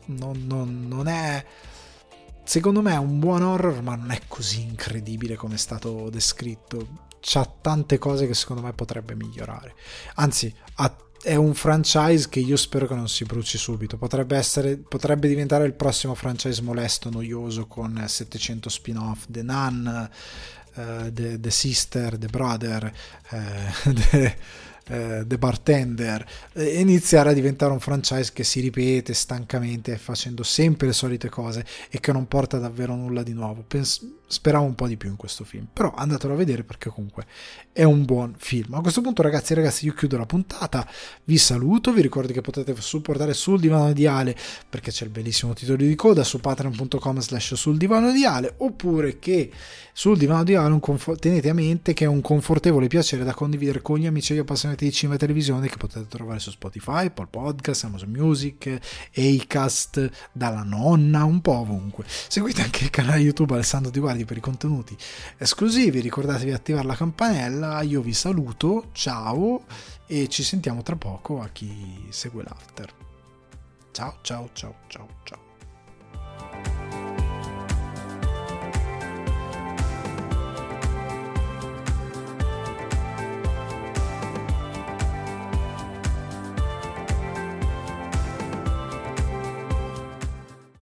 Non, 0.06 0.46
non, 0.46 0.88
non 0.88 1.08
è 1.08 1.46
secondo 2.44 2.82
me 2.82 2.94
è 2.94 2.98
un 2.98 3.20
buon 3.20 3.42
horror, 3.42 3.82
ma 3.82 3.96
non 3.96 4.12
è 4.12 4.22
così 4.28 4.62
incredibile 4.62 5.36
come 5.36 5.56
è 5.56 5.58
stato 5.58 6.10
descritto. 6.10 7.12
C'ha 7.20 7.50
tante 7.62 7.98
cose 7.98 8.28
che 8.28 8.34
secondo 8.34 8.62
me 8.62 8.74
potrebbe 8.74 9.16
migliorare. 9.16 9.76
Anzi, 10.16 10.54
è 11.24 11.36
un 11.36 11.54
franchise 11.54 12.28
che 12.28 12.42
io 12.42 12.58
spero 12.58 12.86
che 12.86 12.96
non 12.96 13.08
si 13.08 13.24
bruci 13.24 13.58
subito. 13.58 13.98
Potrebbe, 13.98 14.36
essere, 14.36 14.76
potrebbe 14.76 15.30
diventare 15.30 15.66
il 15.66 15.74
prossimo 15.74 16.16
franchise 16.16 16.62
molesto, 16.62 17.10
noioso, 17.10 17.66
con 17.66 18.04
700 18.06 18.68
spin-off, 18.68 19.26
The 19.30 19.42
Nun, 19.42 20.10
uh, 20.76 21.12
the, 21.14 21.40
the, 21.40 21.50
Sister, 21.50 22.18
The 22.18 22.28
Brother, 22.28 22.94
uh, 23.32 23.94
the, 24.12 24.36
eh, 24.88 25.24
The 25.26 25.38
Bartender 25.38 26.26
e 26.54 26.80
iniziare 26.80 27.30
a 27.30 27.34
diventare 27.34 27.72
un 27.72 27.80
franchise 27.80 28.32
che 28.34 28.44
si 28.44 28.60
ripete 28.60 29.14
stancamente 29.14 29.98
facendo 29.98 30.44
sempre 30.44 30.88
le 30.88 30.94
solite 30.94 31.30
cose 31.30 31.66
e 31.90 32.00
che 32.00 32.12
non 32.12 32.28
porta 32.28 32.58
davvero 32.58 32.96
nulla 32.96 33.24
di 33.24 33.34
nuovo. 33.34 33.64
Pens- 33.68 34.06
speravo 34.26 34.66
un 34.66 34.76
po' 34.76 34.88
di 34.88 34.98
più 34.98 35.10
in 35.10 35.16
questo 35.16 35.44
film, 35.44 35.68
però 35.72 35.94
andatelo 35.94 36.34
a 36.34 36.36
vedere 36.36 36.64
perché 36.64 36.90
comunque 36.90 37.26
è 37.72 37.84
un 37.84 38.06
buon 38.06 38.34
film. 38.38 38.74
A 38.74 38.82
questo 38.82 39.02
punto 39.02 39.22
ragazzi 39.22 39.54
ragazzi 39.54 39.86
io 39.86 39.94
chiudo 39.94 40.18
la 40.18 40.26
puntata, 40.26 40.88
vi 41.26 41.38
saluto, 41.38 41.92
vi 41.94 42.02
ricordo 42.02 42.34
che 42.34 42.42
potete 42.42 42.76
supportare 42.80 43.34
sul 43.34 43.60
divano 43.60 43.94
di 43.94 44.08
Ale 44.08 44.36
perché 44.70 44.92
c'è 44.92 45.06
il 45.06 45.12
bellissimo 45.12 45.54
titolo 45.54 45.78
di 45.78 45.96
coda 45.96 46.24
su 46.24 46.40
patreon.com 46.40 47.20
slash 47.20 47.54
sul 47.54 47.78
divano 47.78 48.12
di 48.12 48.26
Ale 48.26 48.56
oppure 48.58 49.20
che 49.20 49.52
sul 49.94 50.18
divano 50.18 50.44
di 50.44 50.56
Ale 50.56 50.80
tenete 51.20 51.50
a 51.50 51.54
mente 51.54 51.94
che 51.94 52.06
è 52.06 52.08
un 52.08 52.22
confortevole 52.22 52.88
piacere 52.88 53.24
da 53.24 53.34
condividere 53.34 53.82
con 53.82 54.00
gli 54.00 54.08
amici 54.08 54.34
e 54.34 54.36
gli 54.38 54.40
appassionati 54.40 54.86
di 54.86 54.92
cinema 54.92 55.16
e 55.16 55.20
televisione 55.20 55.68
che 55.68 55.78
potete 55.78 56.08
trovare 56.08 56.40
su 56.40 56.50
Spotify, 56.50 57.06
Apple 57.06 57.28
Podcast, 57.30 57.84
Amazon 57.84 58.10
Music, 58.10 58.80
Acast, 59.16 60.10
dalla 60.32 60.64
nonna, 60.64 61.24
un 61.24 61.42
po' 61.42 61.60
ovunque. 61.60 62.06
Seguite 62.08 62.62
anche 62.62 62.86
il 62.86 62.90
canale 62.90 63.22
YouTube 63.22 63.54
Alessandro 63.54 63.92
Di 63.92 64.00
Guardi 64.14 64.26
per 64.26 64.38
i 64.38 64.42
contenuti 64.42 64.96
esclusivi, 65.40 66.00
ricordatevi 66.00 66.52
di 66.52 66.56
attivare 66.56 66.86
la 66.86 66.96
campanella, 66.96 67.82
io 67.82 68.02
vi 68.02 68.14
saluto, 68.14 68.90
ciao 68.92 69.66
e 70.06 70.28
ci 70.30 70.44
sentiamo 70.44 70.84
tra 70.84 70.96
poco 70.96 71.42
a 71.42 71.50
chi 71.52 72.06
segue 72.10 72.44
l'after. 72.44 72.94
Ciao 73.92 74.18
ciao 74.22 74.50
ciao 74.54 74.76
ciao 74.88 75.08
ciao. 75.24 75.43